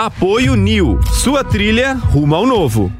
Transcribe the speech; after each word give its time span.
Apoio 0.00 0.54
New, 0.54 0.98
sua 1.22 1.44
trilha 1.44 1.92
rumo 1.92 2.34
ao 2.34 2.46
novo. 2.46 2.90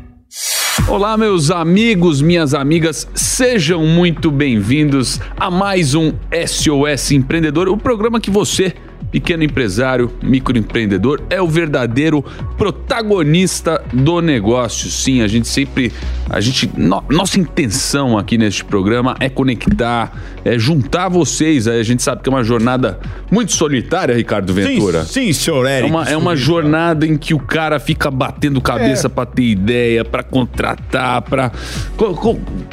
Olá, 0.87 1.17
meus 1.17 1.51
amigos, 1.51 2.21
minhas 2.21 2.53
amigas, 2.53 3.09
sejam 3.15 3.87
muito 3.87 4.31
bem-vindos 4.31 5.19
a 5.39 5.51
mais 5.51 5.95
um 5.95 6.13
SOS 6.47 7.13
Empreendedor, 7.13 7.71
o 7.71 7.77
programa 7.79 8.21
que 8.21 8.31
você 8.31 8.75
pequeno 9.11 9.43
empresário, 9.43 10.11
microempreendedor, 10.23 11.23
é 11.29 11.41
o 11.41 11.47
verdadeiro 11.47 12.25
protagonista 12.57 13.83
do 13.93 14.21
negócio. 14.21 14.91
Sim, 14.91 15.23
a 15.23 15.27
gente 15.27 15.49
sempre, 15.49 15.93
a 16.29 16.41
gente, 16.41 16.71
no, 16.77 17.03
nossa 17.09 17.39
intenção 17.39 18.17
aqui 18.17 18.39
neste 18.39 18.65
programa 18.65 19.17
é 19.21 19.29
conectar, 19.29 20.13
é 20.45 20.59
juntar 20.59 21.09
vocês. 21.09 21.67
A 21.67 21.83
gente 21.83 22.03
sabe 22.03 22.23
que 22.23 22.29
é 22.29 22.33
uma 22.33 22.45
jornada 22.45 22.99
muito 23.31 23.53
solitária, 23.53 24.15
Ricardo 24.15 24.53
Ventura. 24.53 25.05
Sim, 25.05 25.33
sim 25.33 25.33
senhor 25.33 25.67
Eric. 25.67 25.89
É 25.89 25.91
uma, 25.91 26.05
é 26.11 26.17
uma 26.17 26.37
jornada 26.37 27.07
em 27.07 27.17
que 27.17 27.35
o 27.35 27.39
cara 27.39 27.81
fica 27.81 28.11
batendo 28.11 28.61
cabeça 28.61 29.07
é. 29.07 29.11
para 29.11 29.27
ter 29.27 29.43
ideia, 29.43 30.05
para 30.05 30.23
contratar, 30.23 31.23
para 31.23 31.51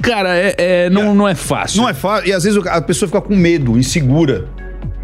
cara, 0.02 0.36
é, 0.36 0.56
é, 0.58 0.90
não, 0.90 1.16
não 1.16 1.28
é 1.28 1.36
fácil. 1.36 1.82
Não 1.82 1.90
é 1.90 1.94
fácil. 1.94 2.30
E 2.30 2.34
às 2.34 2.44
vezes 2.44 2.66
a 2.66 2.82
pessoa 2.82 3.08
fica 3.08 3.22
com 3.22 3.36
medo, 3.36 3.78
insegura 3.78 4.46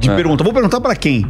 de 0.04 0.12
é. 0.12 0.16
pergunta. 0.16 0.44
Vou 0.44 0.54
perguntar 0.54 0.80
para 0.82 0.96
quem? 0.96 1.26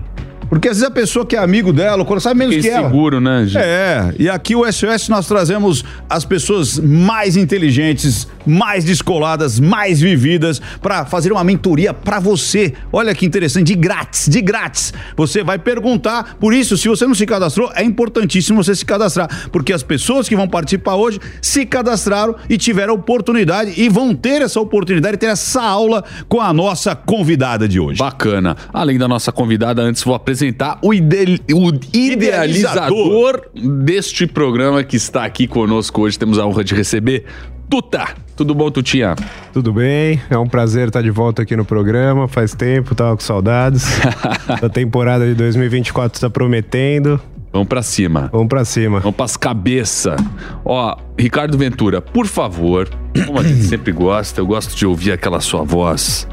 Porque 0.49 0.69
às 0.69 0.77
vezes 0.77 0.89
a 0.89 0.91
pessoa 0.91 1.25
que 1.25 1.35
é 1.35 1.39
amigo 1.39 1.73
dela, 1.73 2.03
quando 2.05 2.19
sabe 2.19 2.39
menos 2.39 2.55
que 2.55 2.69
ela. 2.69 2.87
seguro, 2.87 3.19
né, 3.19 3.45
gente? 3.45 3.57
É, 3.57 4.13
e 4.19 4.29
aqui 4.29 4.55
o 4.55 4.71
SOS 4.71 5.09
nós 5.09 5.27
trazemos 5.27 5.83
as 6.09 6.25
pessoas 6.25 6.77
mais 6.79 7.35
inteligentes, 7.35 8.27
mais 8.45 8.83
descoladas, 8.83 9.59
mais 9.59 9.99
vividas 10.01 10.61
para 10.81 11.05
fazer 11.05 11.31
uma 11.31 11.43
mentoria 11.43 11.93
para 11.93 12.19
você. 12.19 12.73
Olha 12.91 13.15
que 13.15 13.25
interessante, 13.25 13.67
de 13.67 13.75
grátis, 13.75 14.27
de 14.27 14.41
grátis. 14.41 14.93
Você 15.15 15.43
vai 15.43 15.57
perguntar, 15.57 16.35
por 16.39 16.53
isso, 16.53 16.77
se 16.77 16.87
você 16.87 17.05
não 17.07 17.15
se 17.15 17.25
cadastrou, 17.25 17.71
é 17.75 17.83
importantíssimo 17.83 18.63
você 18.63 18.75
se 18.75 18.85
cadastrar, 18.85 19.49
porque 19.51 19.73
as 19.73 19.83
pessoas 19.83 20.27
que 20.27 20.35
vão 20.35 20.47
participar 20.47 20.95
hoje 20.95 21.19
se 21.41 21.65
cadastraram 21.65 22.35
e 22.49 22.57
tiveram 22.57 22.93
a 22.93 22.95
oportunidade 22.95 23.73
e 23.77 23.89
vão 23.89 24.13
ter 24.13 24.41
essa 24.41 24.59
oportunidade 24.59 25.13
de 25.13 25.19
ter 25.19 25.27
essa 25.27 25.61
aula 25.61 26.03
com 26.27 26.39
a 26.39 26.53
nossa 26.53 26.95
convidada 26.95 27.67
de 27.67 27.79
hoje. 27.79 27.99
Bacana. 27.99 28.55
Além 28.73 28.97
da 28.97 29.07
nossa 29.07 29.31
convidada, 29.31 29.81
antes 29.81 30.03
vou 30.03 30.13
apresentar 30.13 30.32
apresentar 30.33 30.79
o, 30.81 30.93
ide 30.93 31.41
o 31.53 31.71
idealizador, 31.93 33.49
deste 33.53 34.25
programa 34.25 34.83
que 34.83 34.97
está 34.97 35.23
aqui 35.23 35.47
conosco 35.47 36.01
hoje. 36.01 36.17
Temos 36.17 36.39
a 36.39 36.45
honra 36.45 36.63
de 36.63 36.73
receber 36.73 37.25
Tuta. 37.69 38.09
Tudo 38.35 38.53
bom, 38.55 38.69
Tutinha? 38.69 39.15
Tudo 39.53 39.71
bem, 39.71 40.19
é 40.29 40.37
um 40.37 40.47
prazer 40.47 40.87
estar 40.87 41.01
de 41.01 41.11
volta 41.11 41.43
aqui 41.43 41.55
no 41.55 41.63
programa. 41.63 42.27
Faz 42.27 42.53
tempo, 42.53 42.95
tava 42.95 43.15
com 43.15 43.21
saudades. 43.21 43.85
a 44.49 44.69
temporada 44.69 45.25
de 45.25 45.35
2024 45.35 46.17
está 46.17 46.29
prometendo. 46.29 47.21
Vamos 47.51 47.67
para 47.67 47.83
cima. 47.83 48.29
Vamos 48.31 48.47
para 48.47 48.65
cima. 48.65 48.99
Vamos 48.99 49.15
para 49.15 49.25
as 49.25 49.37
cabeças. 49.37 50.19
Ó, 50.65 50.97
Ricardo 51.17 51.55
Ventura, 51.55 52.01
por 52.01 52.25
favor, 52.25 52.89
como 53.27 53.39
a 53.39 53.43
gente 53.43 53.63
sempre 53.69 53.91
gosta, 53.91 54.41
eu 54.41 54.47
gosto 54.47 54.75
de 54.75 54.85
ouvir 54.87 55.11
aquela 55.11 55.39
sua 55.39 55.63
voz 55.63 56.27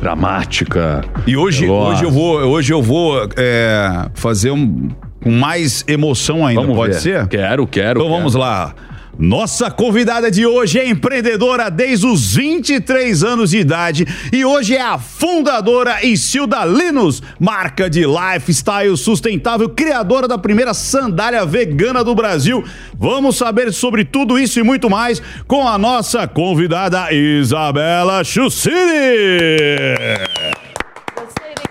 dramática. 0.00 1.04
E 1.26 1.36
hoje, 1.36 1.68
hoje 1.68 2.04
eu 2.04 2.10
vou, 2.10 2.38
hoje 2.38 2.72
eu 2.72 2.82
vou 2.82 3.28
é, 3.36 4.06
fazer 4.14 4.50
um 4.50 4.88
com 5.22 5.30
mais 5.30 5.84
emoção 5.88 6.46
ainda, 6.46 6.60
vamos 6.60 6.76
pode 6.76 6.94
ver. 6.94 7.00
ser? 7.00 7.26
Quero, 7.26 7.66
quero. 7.66 8.00
Então 8.00 8.06
quero. 8.08 8.08
vamos 8.08 8.34
lá. 8.34 8.74
Nossa 9.18 9.68
convidada 9.68 10.30
de 10.30 10.46
hoje 10.46 10.78
é 10.78 10.88
empreendedora 10.88 11.68
desde 11.68 12.06
os 12.06 12.36
23 12.36 13.24
anos 13.24 13.50
de 13.50 13.58
idade 13.58 14.06
e 14.32 14.44
hoje 14.44 14.76
é 14.76 14.80
a 14.80 14.96
fundadora 14.96 16.06
Isilda 16.06 16.64
Linus, 16.64 17.20
marca 17.40 17.90
de 17.90 18.04
lifestyle 18.06 18.96
sustentável, 18.96 19.68
criadora 19.68 20.28
da 20.28 20.38
primeira 20.38 20.72
sandália 20.72 21.44
vegana 21.44 22.04
do 22.04 22.14
Brasil. 22.14 22.64
Vamos 22.94 23.36
saber 23.36 23.72
sobre 23.72 24.04
tudo 24.04 24.38
isso 24.38 24.60
e 24.60 24.62
muito 24.62 24.88
mais 24.88 25.20
com 25.48 25.66
a 25.66 25.76
nossa 25.76 26.28
convidada 26.28 27.12
Isabela 27.12 28.22
Chussini. 28.22 28.76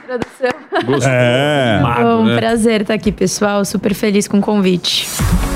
introdução. 0.04 0.57
É. 1.08 1.82
um 2.06 2.26
né? 2.26 2.38
prazer 2.38 2.82
estar 2.82 2.94
aqui, 2.94 3.12
pessoal. 3.12 3.64
Super 3.66 3.94
feliz 3.94 4.28
com 4.28 4.40
o 4.40 4.42
convite. 4.42 5.08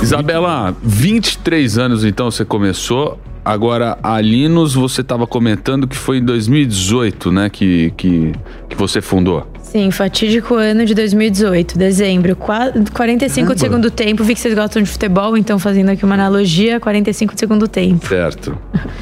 Isabela, 0.01 0.75
23 0.81 1.77
anos 1.77 2.03
então 2.03 2.29
você 2.29 2.44
começou. 2.44 3.19
Agora, 3.44 3.97
a 4.03 4.21
Linus, 4.21 4.75
você 4.75 5.01
estava 5.01 5.25
comentando 5.25 5.88
que 5.88 5.95
foi 5.97 6.17
em 6.17 6.23
2018, 6.23 7.31
né, 7.31 7.50
que, 7.50 7.91
que, 7.97 8.33
que 8.69 8.75
você 8.75 9.01
fundou. 9.01 9.47
Sim, 9.63 9.89
fatídico 9.89 10.53
ano 10.55 10.85
de 10.85 10.94
2018, 10.94 11.75
dezembro. 11.77 12.35
45 12.35 12.94
Caramba. 12.94 13.55
de 13.55 13.59
segundo 13.59 13.89
tempo. 13.89 14.23
Vi 14.23 14.35
que 14.35 14.39
vocês 14.39 14.53
gostam 14.53 14.83
de 14.83 14.89
futebol, 14.89 15.35
então 15.35 15.57
fazendo 15.57 15.89
aqui 15.89 16.05
uma 16.05 16.13
analogia, 16.13 16.79
45 16.79 17.33
de 17.33 17.39
segundo 17.39 17.67
tempo. 17.67 18.05
Certo. 18.05 18.55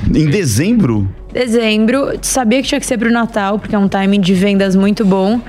em 0.08 0.28
dezembro? 0.28 1.10
Dezembro. 1.32 2.18
Sabia 2.22 2.62
que 2.62 2.68
tinha 2.68 2.80
que 2.80 2.86
ser 2.86 2.98
pro 2.98 3.12
Natal, 3.12 3.60
porque 3.60 3.76
é 3.76 3.80
um 3.80 3.88
timing 3.88 4.20
de 4.20 4.34
vendas 4.34 4.76
muito 4.76 5.06
bom. 5.06 5.40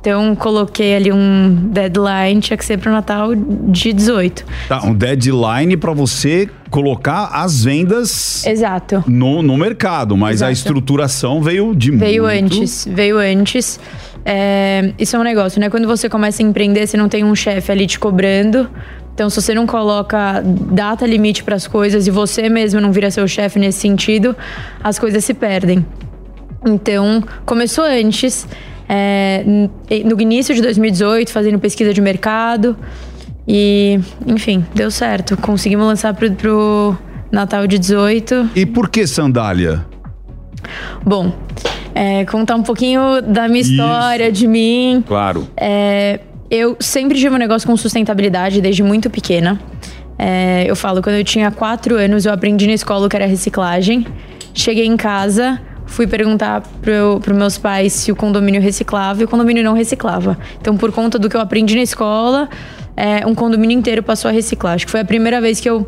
Então 0.00 0.34
coloquei 0.34 0.96
ali 0.96 1.12
um 1.12 1.68
deadline, 1.70 2.40
tinha 2.40 2.56
que 2.56 2.64
ser 2.64 2.78
pro 2.78 2.90
Natal 2.90 3.34
de 3.34 3.92
18. 3.92 4.44
Tá, 4.66 4.82
um 4.84 4.94
deadline 4.94 5.76
para 5.76 5.92
você 5.92 6.48
colocar 6.70 7.26
as 7.32 7.64
vendas 7.64 8.46
Exato. 8.46 9.04
No, 9.06 9.42
no 9.42 9.58
mercado, 9.58 10.16
mas 10.16 10.36
Exato. 10.36 10.48
a 10.48 10.52
estruturação 10.52 11.42
veio 11.42 11.74
de 11.74 11.90
Veio 11.90 12.24
muito... 12.24 12.44
antes, 12.44 12.88
veio 12.90 13.18
antes. 13.18 13.78
É, 14.24 14.92
isso 14.98 15.16
é 15.16 15.18
um 15.18 15.22
negócio, 15.22 15.60
né? 15.60 15.68
Quando 15.68 15.86
você 15.86 16.08
começa 16.08 16.42
a 16.42 16.46
empreender, 16.46 16.86
você 16.86 16.96
não 16.96 17.08
tem 17.08 17.22
um 17.24 17.34
chefe 17.34 17.70
ali 17.70 17.86
te 17.86 17.98
cobrando. 17.98 18.70
Então, 19.14 19.28
se 19.28 19.40
você 19.40 19.54
não 19.54 19.66
coloca 19.66 20.42
data 20.42 21.06
limite 21.06 21.44
para 21.44 21.54
as 21.54 21.66
coisas 21.66 22.06
e 22.06 22.10
você 22.10 22.48
mesmo 22.48 22.80
não 22.80 22.90
vira 22.90 23.10
seu 23.10 23.26
chefe 23.28 23.58
nesse 23.58 23.80
sentido, 23.80 24.34
as 24.82 24.98
coisas 24.98 25.24
se 25.24 25.34
perdem. 25.34 25.84
Então, 26.64 27.22
começou 27.44 27.84
antes, 27.84 28.46
é, 28.88 29.44
no 30.04 30.20
início 30.20 30.54
de 30.54 30.62
2018, 30.62 31.30
fazendo 31.32 31.58
pesquisa 31.58 31.92
de 31.92 32.00
mercado. 32.00 32.76
E, 33.46 33.98
enfim, 34.26 34.64
deu 34.74 34.90
certo. 34.90 35.36
Conseguimos 35.36 35.86
lançar 35.86 36.14
pro, 36.14 36.30
pro 36.32 36.96
Natal 37.32 37.66
de 37.66 37.78
18. 37.78 38.50
E 38.54 38.64
por 38.64 38.88
que 38.88 39.06
sandália? 39.06 39.84
Bom, 41.04 41.32
é, 41.94 42.24
contar 42.26 42.56
um 42.56 42.62
pouquinho 42.62 43.20
da 43.22 43.48
minha 43.48 43.60
história, 43.60 44.24
Isso. 44.24 44.32
de 44.32 44.46
mim. 44.46 45.02
Claro. 45.06 45.48
É, 45.56 46.20
eu 46.50 46.76
sempre 46.80 47.16
tive 47.16 47.34
um 47.34 47.38
negócio 47.38 47.66
com 47.68 47.76
sustentabilidade 47.76 48.60
desde 48.60 48.82
muito 48.82 49.08
pequena. 49.08 49.60
É, 50.18 50.64
eu 50.68 50.74
falo, 50.74 51.00
quando 51.00 51.16
eu 51.16 51.24
tinha 51.24 51.50
quatro 51.50 51.96
anos, 51.96 52.26
eu 52.26 52.32
aprendi 52.32 52.66
na 52.66 52.74
escola 52.74 53.06
o 53.06 53.08
que 53.08 53.16
era 53.16 53.26
reciclagem. 53.26 54.06
Cheguei 54.52 54.84
em 54.84 54.96
casa, 54.96 55.60
fui 55.86 56.06
perguntar 56.06 56.62
para 56.82 57.34
meus 57.34 57.56
pais 57.56 57.92
se 57.92 58.12
o 58.12 58.16
condomínio 58.16 58.60
reciclava 58.60 59.22
e 59.22 59.24
o 59.24 59.28
condomínio 59.28 59.62
não 59.62 59.74
reciclava. 59.74 60.36
Então, 60.60 60.76
por 60.76 60.92
conta 60.92 61.18
do 61.18 61.28
que 61.28 61.36
eu 61.36 61.40
aprendi 61.40 61.76
na 61.76 61.82
escola, 61.82 62.48
é, 62.96 63.24
um 63.26 63.34
condomínio 63.34 63.78
inteiro 63.78 64.02
passou 64.02 64.28
a 64.28 64.32
reciclar. 64.32 64.74
Acho 64.74 64.86
que 64.86 64.90
foi 64.90 65.00
a 65.00 65.04
primeira 65.04 65.40
vez 65.40 65.60
que 65.60 65.70
eu 65.70 65.86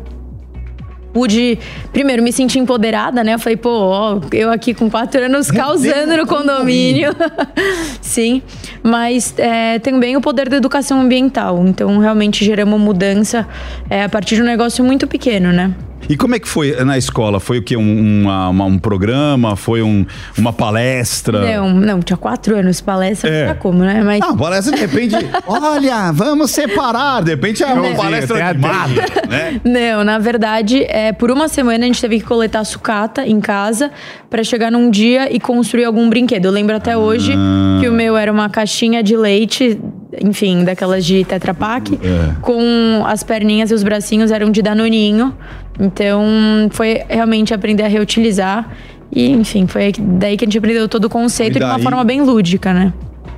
pude, 1.13 1.59
primeiro, 1.93 2.23
me 2.23 2.33
sentir 2.33 2.59
empoderada, 2.59 3.23
né? 3.23 3.35
Eu 3.35 3.39
falei, 3.39 3.55
pô, 3.55 3.69
ó, 3.69 4.19
eu 4.31 4.51
aqui 4.51 4.73
com 4.73 4.89
quatro 4.89 5.23
anos 5.23 5.51
causando 5.51 6.17
no 6.17 6.25
condomínio. 6.25 7.11
Sim, 8.01 8.41
mas 8.81 9.33
é, 9.37 9.77
também 9.79 10.17
o 10.17 10.21
poder 10.21 10.49
da 10.49 10.57
educação 10.57 10.99
ambiental. 10.99 11.63
Então, 11.67 11.99
realmente 11.99 12.43
geramos 12.43 12.79
mudança 12.79 13.47
é, 13.89 14.03
a 14.03 14.09
partir 14.09 14.35
de 14.35 14.41
um 14.41 14.45
negócio 14.45 14.83
muito 14.83 15.07
pequeno, 15.07 15.53
né? 15.53 15.73
E 16.09 16.17
como 16.17 16.35
é 16.35 16.39
que 16.39 16.47
foi 16.47 16.75
na 16.83 16.97
escola? 16.97 17.39
Foi 17.39 17.59
o 17.59 17.61
quê? 17.63 17.77
Um, 17.77 18.21
uma- 18.23 18.49
uma- 18.49 18.65
um 18.65 18.77
programa? 18.77 19.55
Foi 19.55 19.81
um- 19.81 20.05
uma 20.37 20.51
palestra? 20.51 21.39
Não, 21.57 21.73
não, 21.73 21.99
tinha 22.01 22.17
quatro 22.17 22.55
anos, 22.57 22.81
palestra, 22.81 23.29
É. 23.29 23.47
não 23.47 23.55
como, 23.55 23.79
né? 23.79 24.01
Mas 24.03 24.19
Não, 24.19 24.35
palestra 24.35 24.75
de 24.75 24.81
repente, 24.81 25.15
olha, 25.47 26.11
vamos 26.11 26.51
separar. 26.51 27.23
De 27.23 27.31
repente 27.31 27.63
é 27.63 27.67
uma 27.67 27.75
Showzinho, 27.75 27.97
palestra 27.97 28.35
teatrinho. 28.37 28.67
mata, 28.67 29.27
né? 29.29 29.61
Não, 29.63 30.03
na 30.03 30.19
verdade, 30.19 30.83
é, 30.87 31.11
por 31.13 31.31
uma 31.31 31.47
semana 31.47 31.83
a 31.83 31.87
gente 31.87 32.01
teve 32.01 32.19
que 32.19 32.25
coletar 32.25 32.63
sucata 32.63 33.25
em 33.25 33.39
casa 33.39 33.91
pra 34.29 34.43
chegar 34.43 34.71
num 34.71 34.89
dia 34.89 35.33
e 35.33 35.39
construir 35.39 35.85
algum 35.85 36.09
brinquedo. 36.09 36.45
Eu 36.45 36.51
lembro 36.51 36.75
até 36.75 36.97
hoje 36.97 37.33
que 37.79 37.87
o 37.87 37.93
meu 37.93 38.17
era 38.17 38.31
uma 38.31 38.49
caixinha 38.49 39.01
de 39.01 39.15
leite, 39.15 39.79
enfim, 40.21 40.63
daquelas 40.63 41.05
de 41.05 41.23
Tetra 41.25 41.53
Pak, 41.53 41.99
É. 42.03 42.35
com 42.41 43.03
as 43.05 43.23
perninhas 43.23 43.71
e 43.71 43.73
os 43.73 43.83
bracinhos 43.83 44.31
eram 44.31 44.51
de 44.51 44.61
danoninho. 44.61 45.33
Então, 45.79 46.23
foi 46.71 47.01
realmente 47.09 47.53
aprender 47.53 47.83
a 47.83 47.87
reutilizar. 47.87 48.69
E, 49.11 49.29
enfim, 49.31 49.67
foi 49.67 49.91
daí 49.97 50.35
que 50.37 50.43
a 50.43 50.47
gente 50.47 50.57
aprendeu 50.57 50.87
todo 50.87 51.05
o 51.05 51.09
conceito 51.09 51.57
E 51.57 51.59
de 51.59 51.65
uma 51.65 51.75
daí- 51.75 51.83
forma 51.83 52.03
bem 52.03 52.21
lúdica, 52.21 52.73
né? 52.73 52.91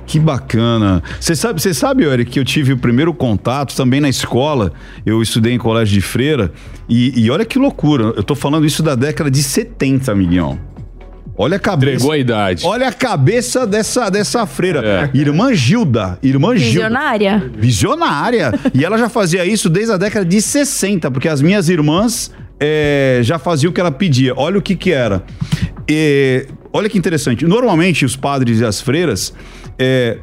Que 0.06 0.20
bacana. 0.20 1.02
Você 1.20 1.34
sabe, 1.34 1.60
você 1.60 1.74
sabe, 1.74 2.04
Eric, 2.04 2.30
que 2.30 2.38
eu 2.38 2.44
tive 2.44 2.72
o 2.72 2.78
primeiro 2.78 3.12
contato 3.12 3.74
também 3.74 4.00
na 4.00 4.08
escola. 4.08 4.72
Eu 5.04 5.20
estudei 5.20 5.52
em 5.52 5.58
colégio 5.58 5.94
de 5.94 6.00
freira. 6.00 6.52
E, 6.88 7.12
e 7.24 7.28
olha 7.30 7.44
que 7.44 7.58
loucura. 7.58 8.12
Eu 8.16 8.22
tô 8.22 8.36
falando 8.36 8.64
isso 8.64 8.82
da 8.84 8.94
década 8.94 9.28
de 9.30 9.42
70, 9.42 10.12
amiguinho. 10.12 10.60
Olha 11.38 11.56
a 11.56 11.60
cabeça. 11.60 11.92
Entregou 11.94 12.12
a 12.12 12.18
idade. 12.18 12.64
Olha 12.66 12.88
a 12.88 12.92
cabeça 12.92 13.66
dessa, 13.66 14.08
dessa 14.10 14.46
freira. 14.46 15.10
É. 15.14 15.16
Irmã 15.16 15.52
Gilda. 15.54 16.18
Irmã 16.22 16.56
Gilda. 16.56 16.64
Visionária. 16.88 17.50
Visionária. 17.56 18.52
e 18.72 18.84
ela 18.84 18.96
já 18.96 19.08
fazia 19.08 19.44
isso 19.44 19.68
desde 19.68 19.92
a 19.92 19.96
década 19.96 20.24
de 20.24 20.40
60, 20.40 21.10
porque 21.10 21.28
as 21.28 21.42
minhas 21.42 21.68
irmãs 21.68 22.32
é, 22.58 23.20
já 23.22 23.38
faziam 23.38 23.70
o 23.70 23.74
que 23.74 23.80
ela 23.80 23.92
pedia. 23.92 24.32
Olha 24.36 24.58
o 24.58 24.62
que 24.62 24.74
que 24.74 24.92
era. 24.92 25.22
E, 25.88 26.46
olha 26.72 26.88
que 26.88 26.96
interessante. 26.98 27.44
Normalmente, 27.46 28.04
os 28.04 28.16
padres 28.16 28.60
e 28.60 28.64
as 28.64 28.80
freiras. 28.80 29.34
é, 29.78 30.18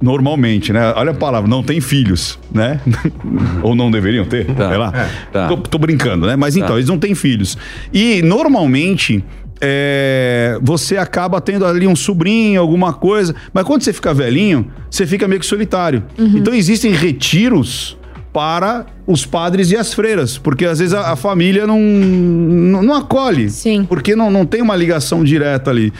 Normalmente, 0.00 0.72
né? 0.72 0.92
Olha 0.96 1.12
a 1.12 1.14
palavra, 1.14 1.48
não 1.48 1.62
tem 1.62 1.80
filhos, 1.80 2.36
né? 2.52 2.80
Ou 3.62 3.72
não 3.72 3.88
deveriam 3.88 4.24
ter, 4.24 4.46
Tá. 4.46 4.68
sei 4.68 4.76
lá. 4.76 4.92
É, 4.92 5.08
tá. 5.32 5.46
Tô, 5.46 5.56
tô 5.58 5.78
brincando, 5.78 6.26
né? 6.26 6.34
Mas 6.34 6.56
então, 6.56 6.70
Tá. 6.70 6.74
eles 6.74 6.88
não 6.88 6.98
têm 6.98 7.14
filhos. 7.14 7.56
E 7.92 8.20
normalmente 8.22 9.24
é, 9.64 10.58
você 10.60 10.96
acaba 10.96 11.40
tendo 11.40 11.64
ali 11.64 11.86
um 11.86 11.94
sobrinho, 11.94 12.60
alguma 12.60 12.92
coisa. 12.92 13.32
Mas 13.52 13.64
quando 13.64 13.82
você 13.82 13.92
fica 13.92 14.12
velhinho, 14.12 14.70
você 14.90 15.06
fica 15.06 15.28
meio 15.28 15.40
que 15.40 15.46
solitário. 15.46 16.02
Então 16.18 16.52
existem 16.52 16.90
retiros 16.90 17.96
para 18.32 18.86
os 19.06 19.24
padres 19.24 19.70
e 19.70 19.76
as 19.76 19.92
freiras, 19.94 20.38
porque 20.38 20.64
às 20.64 20.78
vezes 20.78 20.94
a, 20.94 21.12
a 21.12 21.16
família 21.16 21.66
não, 21.66 21.78
não, 21.78 22.82
não 22.82 22.94
acolhe. 22.94 23.48
Sim. 23.50 23.84
Porque 23.84 24.16
não, 24.16 24.30
não 24.30 24.44
tem 24.44 24.60
uma 24.60 24.74
ligação 24.74 25.22
direta 25.22 25.70
ali. 25.70 25.92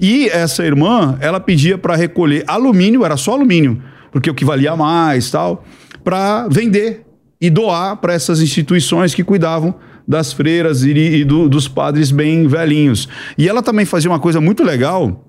E 0.00 0.28
essa 0.28 0.64
irmã, 0.64 1.16
ela 1.20 1.38
pedia 1.38 1.78
para 1.78 1.94
recolher 1.94 2.42
alumínio, 2.48 3.04
era 3.04 3.16
só 3.16 3.32
alumínio, 3.32 3.80
porque 4.10 4.28
o 4.28 4.34
que 4.34 4.44
valia 4.44 4.74
mais 4.74 5.30
tal, 5.30 5.64
para 6.02 6.48
vender 6.48 7.04
e 7.40 7.48
doar 7.48 7.96
para 7.98 8.14
essas 8.14 8.40
instituições 8.40 9.14
que 9.14 9.22
cuidavam 9.22 9.74
das 10.06 10.32
freiras 10.32 10.82
e, 10.82 10.90
e 10.90 11.24
do- 11.24 11.48
dos 11.48 11.66
padres 11.68 12.10
bem 12.10 12.46
velhinhos. 12.46 13.08
E 13.38 13.48
ela 13.48 13.62
também 13.62 13.84
fazia 13.84 14.10
uma 14.10 14.20
coisa 14.20 14.40
muito 14.40 14.62
legal, 14.62 15.24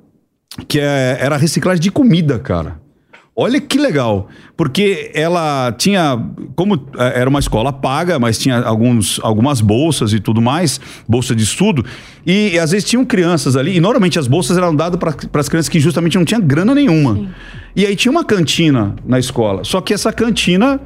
que 0.67 0.79
é- 0.79 1.17
era 1.19 1.35
a 1.35 1.37
reciclagem 1.37 1.81
de 1.81 1.91
comida, 1.91 2.39
cara. 2.39 2.83
Olha 3.37 3.59
que 3.59 3.77
legal, 3.77 4.29
porque 4.55 5.11
ela 5.13 5.69
tinha, 5.77 6.17
como 6.55 6.75
eh, 6.97 7.19
era 7.19 7.29
uma 7.29 7.39
escola 7.39 7.73
paga, 7.73 8.17
mas 8.17 8.37
tinha 8.39 8.59
alguns, 8.61 9.19
algumas 9.21 9.59
bolsas 9.59 10.13
e 10.13 10.21
tudo 10.21 10.41
mais, 10.41 10.79
bolsa 11.05 11.35
de 11.35 11.43
estudo, 11.43 11.83
e, 12.25 12.57
às 12.57 12.71
vezes 12.71 12.87
tinham 12.89 13.03
crianças 13.03 13.57
ali, 13.57 13.75
e 13.75 13.81
normalmente 13.81 14.17
as 14.17 14.25
bolsas 14.25 14.57
eram 14.57 14.73
dadas 14.73 14.97
para 14.97 15.41
as 15.41 15.49
crianças 15.49 15.67
que 15.67 15.81
justamente 15.81 16.17
não 16.17 16.23
tinham 16.23 16.39
grana 16.41 16.73
nenhuma. 16.73 17.27
E 17.75 17.85
aí 17.85 17.93
tinha 17.97 18.09
uma 18.09 18.23
cantina 18.23 18.95
na 19.05 19.19
escola, 19.19 19.65
só 19.65 19.81
que 19.81 19.93
essa 19.93 20.13
cantina, 20.13 20.79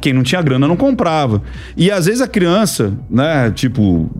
quem 0.00 0.12
não 0.12 0.22
tinha 0.22 0.42
grana 0.42 0.66
não 0.66 0.76
comprava. 0.76 1.42
E 1.76 1.90
às 1.90 2.06
vezes 2.06 2.20
a 2.20 2.28
criança, 2.28 2.96
né, 3.10 3.50
tipo, 3.50 4.10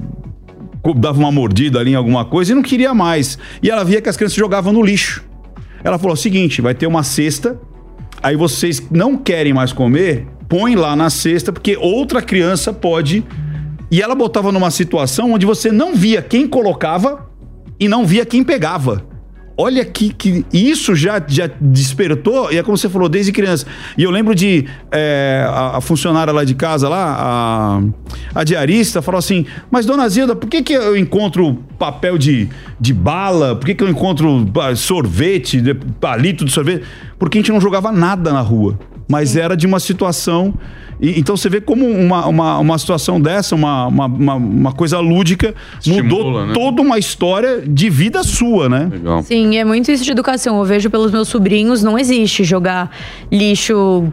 dava 0.96 1.18
uma 1.18 1.32
mordida 1.32 1.78
ali 1.78 1.92
em 1.92 1.94
alguma 1.94 2.24
coisa 2.24 2.52
e 2.52 2.54
não 2.54 2.62
queria 2.62 2.92
mais. 2.92 3.38
E 3.62 3.70
ela 3.70 3.84
via 3.84 4.00
que 4.00 4.08
as 4.08 4.16
crianças 4.16 4.36
jogavam 4.36 4.72
no 4.72 4.82
lixo. 4.82 5.24
Ela 5.82 5.98
falou 5.98 6.14
o 6.14 6.16
seguinte: 6.16 6.60
vai 6.60 6.74
ter 6.74 6.86
uma 6.86 7.02
cesta, 7.02 7.58
aí 8.22 8.36
vocês 8.36 8.82
não 8.90 9.16
querem 9.16 9.52
mais 9.52 9.72
comer, 9.72 10.26
põe 10.48 10.74
lá 10.74 10.94
na 10.96 11.10
cesta, 11.10 11.52
porque 11.52 11.76
outra 11.76 12.20
criança 12.22 12.72
pode. 12.72 13.24
E 13.90 14.02
ela 14.02 14.14
botava 14.14 14.50
numa 14.50 14.70
situação 14.70 15.32
onde 15.32 15.46
você 15.46 15.70
não 15.70 15.94
via 15.94 16.20
quem 16.20 16.48
colocava 16.48 17.30
e 17.78 17.86
não 17.86 18.04
via 18.04 18.26
quem 18.26 18.42
pegava. 18.42 19.13
Olha 19.56 19.84
que, 19.84 20.12
que 20.12 20.44
isso 20.52 20.96
já, 20.96 21.22
já 21.26 21.48
despertou, 21.60 22.52
e 22.52 22.58
é 22.58 22.62
como 22.62 22.76
você 22.76 22.88
falou, 22.88 23.08
desde 23.08 23.30
criança. 23.30 23.64
E 23.96 24.02
eu 24.02 24.10
lembro 24.10 24.34
de 24.34 24.66
é, 24.90 25.46
a, 25.48 25.76
a 25.76 25.80
funcionária 25.80 26.32
lá 26.32 26.42
de 26.42 26.56
casa, 26.56 26.88
lá, 26.88 27.16
a, 28.34 28.40
a 28.40 28.42
diarista, 28.42 29.00
falou 29.00 29.20
assim: 29.20 29.46
Mas 29.70 29.86
dona 29.86 30.08
Zilda, 30.08 30.34
por 30.34 30.48
que, 30.48 30.60
que 30.60 30.72
eu 30.72 30.96
encontro 30.96 31.62
papel 31.78 32.18
de, 32.18 32.48
de 32.80 32.92
bala? 32.92 33.54
Por 33.54 33.66
que, 33.66 33.76
que 33.76 33.84
eu 33.84 33.88
encontro 33.88 34.44
sorvete, 34.74 35.62
palito 36.00 36.44
de 36.44 36.50
sorvete? 36.50 36.84
Porque 37.16 37.38
a 37.38 37.40
gente 37.40 37.52
não 37.52 37.60
jogava 37.60 37.92
nada 37.92 38.32
na 38.32 38.40
rua. 38.40 38.76
Mas 39.08 39.36
era 39.36 39.56
de 39.56 39.66
uma 39.66 39.78
situação. 39.78 40.54
E- 41.00 41.18
então 41.18 41.36
você 41.36 41.48
vê 41.48 41.60
como 41.60 41.86
uma, 41.86 42.26
uma, 42.26 42.58
uma 42.58 42.78
situação 42.78 43.20
dessa, 43.20 43.54
uma, 43.54 43.86
uma, 43.86 44.06
uma, 44.06 44.34
uma 44.34 44.72
coisa 44.72 44.98
lúdica, 45.00 45.54
mudou 45.86 46.02
Estimula, 46.18 46.46
né? 46.46 46.52
toda 46.54 46.82
uma 46.82 46.98
história 46.98 47.62
de 47.66 47.88
vida 47.90 48.22
sua, 48.22 48.68
né? 48.68 48.88
Legal. 48.90 49.22
Sim, 49.22 49.56
é 49.56 49.64
muito 49.64 49.90
isso 49.90 50.04
de 50.04 50.10
educação. 50.10 50.58
Eu 50.58 50.64
vejo 50.64 50.88
pelos 50.90 51.10
meus 51.12 51.28
sobrinhos, 51.28 51.82
não 51.82 51.98
existe 51.98 52.44
jogar 52.44 52.90
lixo, 53.30 54.12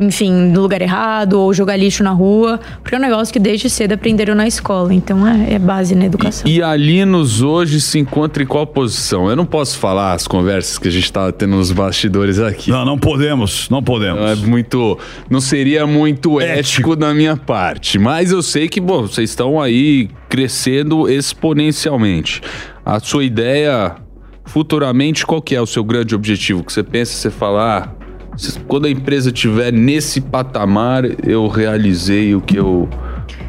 enfim, 0.00 0.32
no 0.32 0.62
lugar 0.62 0.80
errado 0.80 1.34
ou 1.34 1.52
jogar 1.52 1.76
lixo 1.76 2.02
na 2.02 2.10
rua, 2.10 2.60
porque 2.82 2.94
é 2.94 2.98
um 2.98 3.00
negócio 3.00 3.32
que 3.32 3.38
desde 3.38 3.68
cedo 3.68 3.92
aprenderam 3.92 4.34
na 4.34 4.46
escola. 4.46 4.94
Então 4.94 5.26
é, 5.26 5.54
é 5.54 5.58
base 5.58 5.94
na 5.94 6.06
educação. 6.06 6.48
E 6.48 6.62
Alinos 6.62 7.42
hoje 7.42 7.80
se 7.80 7.98
encontra 7.98 8.42
em 8.42 8.46
qual 8.46 8.66
posição? 8.66 9.28
Eu 9.28 9.36
não 9.36 9.46
posso 9.46 9.78
falar 9.78 10.12
as 10.12 10.26
conversas 10.26 10.78
que 10.78 10.88
a 10.88 10.90
gente 10.90 11.12
tá 11.12 11.30
tendo 11.32 11.56
nos 11.56 11.72
bastidores 11.72 12.38
aqui. 12.38 12.70
Não, 12.70 12.84
não 12.84 12.98
podemos, 12.98 13.68
não 13.68 13.82
podemos. 13.82 14.20
Não 14.20 14.28
é 14.28 14.36
muito. 14.36 14.98
Não 15.28 15.40
seria 15.40 15.86
muito 15.86 16.40
ético, 16.40 16.94
da 16.94 17.12
minha 17.12 17.36
parte. 17.36 17.98
Mas 17.98 18.30
eu 18.30 18.42
sei 18.42 18.68
que, 18.68 18.80
bom, 18.80 19.02
vocês 19.02 19.30
estão 19.30 19.60
aí 19.60 20.08
crescendo 20.28 21.08
exponencialmente. 21.08 22.40
A 22.84 23.00
sua 23.00 23.24
ideia, 23.24 23.96
futuramente, 24.44 25.26
qual 25.26 25.42
que 25.42 25.54
é 25.54 25.60
o 25.60 25.66
seu 25.66 25.82
grande 25.84 26.14
objetivo? 26.14 26.62
Que 26.62 26.72
você 26.72 26.82
pensa, 26.82 27.12
você 27.12 27.30
falar. 27.30 27.97
Quando 28.66 28.86
a 28.86 28.90
empresa 28.90 29.30
estiver 29.30 29.72
nesse 29.72 30.20
patamar, 30.20 31.04
eu 31.26 31.46
realizei 31.48 32.34
o 32.34 32.40
que 32.40 32.56
eu, 32.56 32.88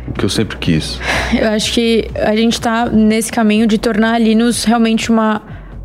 o 0.08 0.14
que 0.14 0.26
eu 0.26 0.30
sempre 0.30 0.58
quis. 0.58 1.00
Eu 1.40 1.50
acho 1.50 1.74
que 1.74 2.10
a 2.16 2.36
gente 2.36 2.60
tá 2.60 2.88
nesse 2.88 3.32
caminho 3.32 3.68
de 3.68 3.78
tornar 3.78 4.14
a 4.14 4.18
Linus 4.18 4.64
realmente 4.64 5.12
uma 5.12 5.42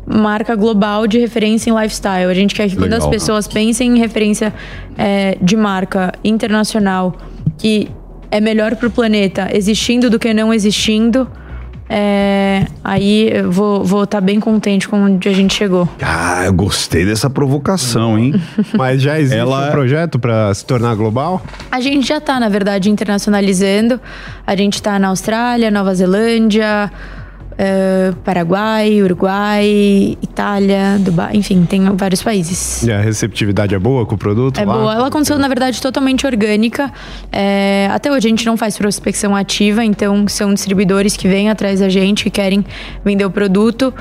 marca 0.07 0.55
global 0.55 1.07
de 1.07 1.19
referência 1.19 1.69
em 1.69 1.73
lifestyle. 1.73 2.29
A 2.29 2.33
gente 2.33 2.53
quer 2.53 2.69
que 2.69 2.75
quando 2.75 2.91
Legal. 2.91 3.07
as 3.07 3.07
pessoas 3.07 3.47
pensem 3.47 3.95
em 3.95 3.99
referência 3.99 4.53
é, 4.97 5.37
de 5.41 5.55
marca 5.55 6.13
internacional 6.23 7.15
que 7.57 7.89
é 8.29 8.39
melhor 8.39 8.75
pro 8.75 8.89
planeta 8.89 9.49
existindo 9.53 10.09
do 10.09 10.19
que 10.19 10.33
não 10.33 10.53
existindo, 10.53 11.27
é, 11.87 12.65
aí 12.83 13.29
eu 13.31 13.51
vou 13.51 14.03
estar 14.03 14.19
bem 14.21 14.39
contente 14.39 14.87
com 14.89 15.03
onde 15.03 15.29
a 15.29 15.33
gente 15.33 15.53
chegou. 15.53 15.87
Ah, 16.01 16.43
eu 16.45 16.53
gostei 16.53 17.05
dessa 17.05 17.29
provocação, 17.29 18.17
hein? 18.17 18.33
Mas 18.75 19.01
já 19.01 19.19
existe 19.19 19.37
Ela- 19.39 19.67
um 19.67 19.71
projeto 19.71 20.17
para 20.17 20.53
se 20.53 20.65
tornar 20.65 20.95
global? 20.95 21.41
A 21.71 21.79
gente 21.79 22.07
já 22.07 22.19
tá, 22.19 22.39
na 22.39 22.49
verdade, 22.49 22.89
internacionalizando. 22.89 23.99
A 24.47 24.55
gente 24.55 24.81
tá 24.81 24.97
na 24.97 25.09
Austrália, 25.09 25.69
Nova 25.69 25.93
Zelândia, 25.93 26.91
eh, 27.57 28.13
Paraguai, 28.23 29.01
Uruguai, 29.01 30.17
Itália, 30.21 30.97
Dubai, 30.99 31.35
enfim, 31.35 31.65
tem 31.65 31.83
vários 31.95 32.21
países. 32.21 32.83
E 32.83 32.91
a 32.91 32.99
receptividade 32.99 33.73
é 33.75 33.79
boa 33.79 34.05
com 34.05 34.15
o 34.15 34.17
produto? 34.17 34.59
É 34.59 34.65
lá? 34.65 34.73
boa. 34.73 34.93
Ela 34.93 35.07
aconteceu, 35.07 35.37
na 35.37 35.47
verdade, 35.47 35.81
totalmente 35.81 36.25
orgânica. 36.25 36.91
É, 37.31 37.89
até 37.91 38.11
hoje 38.11 38.27
a 38.27 38.29
gente 38.29 38.45
não 38.45 38.57
faz 38.57 38.77
prospecção 38.77 39.35
ativa, 39.35 39.83
então 39.83 40.27
são 40.27 40.53
distribuidores 40.53 41.15
que 41.17 41.27
vêm 41.27 41.49
atrás 41.49 41.79
da 41.79 41.89
gente, 41.89 42.23
que 42.23 42.29
querem 42.29 42.65
vender 43.03 43.25
o 43.25 43.31
produto. 43.31 43.93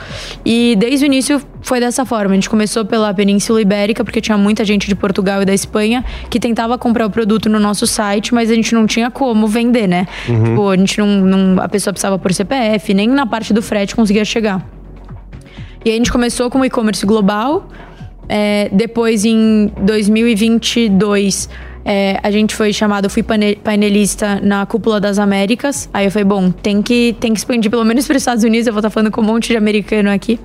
E 0.45 0.77
desde 0.79 1.05
o 1.05 1.07
início 1.07 1.41
foi 1.63 1.81
dessa 1.81 2.05
forma. 2.05 2.33
A 2.33 2.35
gente 2.35 2.51
começou 2.51 2.85
pela 2.85 3.13
Península 3.15 3.61
Ibérica, 3.61 4.05
porque 4.05 4.21
tinha 4.21 4.37
muita 4.37 4.65
gente 4.65 4.87
de 4.87 4.95
Portugal 4.95 5.43
e 5.43 5.45
da 5.47 5.55
Espanha 5.55 6.05
que 6.29 6.39
tentava 6.39 6.77
comprar 6.77 7.07
o 7.07 7.11
produto 7.11 7.49
no 7.49 7.59
nosso 7.59 7.87
site, 7.87 8.35
mas 8.35 8.51
a 8.51 8.55
gente 8.55 8.75
não 8.75 8.87
tinha 8.87 9.11
como 9.11 9.47
vender, 9.47 9.87
né? 9.87 10.07
Tipo, 10.27 10.69
a 10.69 10.77
gente 10.77 10.99
não, 10.99 11.07
não- 11.07 11.63
A 11.63 11.69
pessoa 11.69 11.93
precisava 11.93 12.19
por 12.19 12.33
CPF, 12.33 12.93
nem 12.95 13.09
na 13.09 13.27
parte 13.27 13.44
do 13.53 13.63
frete 13.63 13.95
conseguia 13.95 14.25
chegar. 14.25 14.67
E 15.85 15.91
aí 15.91 15.95
a 15.95 15.99
gente 15.99 16.11
começou 16.11 16.49
com 16.51 16.61
o 16.61 16.65
e-commerce 16.65 17.05
global. 17.05 17.69
É, 18.29 18.71
depois, 18.73 19.25
em 19.25 19.71
2022, 19.83 21.49
é, 21.85 22.19
a 22.23 22.31
gente 22.31 22.55
foi 22.55 22.73
chamado, 22.73 23.05
eu 23.05 23.11
fui 23.11 23.23
painelista 23.23 24.41
na 24.43 24.65
Cúpula 24.65 24.99
das 24.99 25.19
Américas. 25.19 25.89
Aí 25.93 26.07
eu 26.07 26.11
falei, 26.11 26.25
bom, 26.25 26.51
tem 26.51 26.81
que, 26.81 27.15
tem 27.21 27.35
que 27.35 27.39
expandir 27.39 27.71
pelo 27.71 27.85
menos 27.85 28.07
para 28.07 28.17
os 28.17 28.23
Estados 28.23 28.43
Unidos. 28.43 28.67
Eu 28.67 28.73
vou 28.73 28.81
estar 28.81 28.89
falando 28.89 29.11
com 29.11 29.21
um 29.21 29.25
monte 29.25 29.49
de 29.49 29.57
americano 29.57 30.11
aqui. 30.11 30.41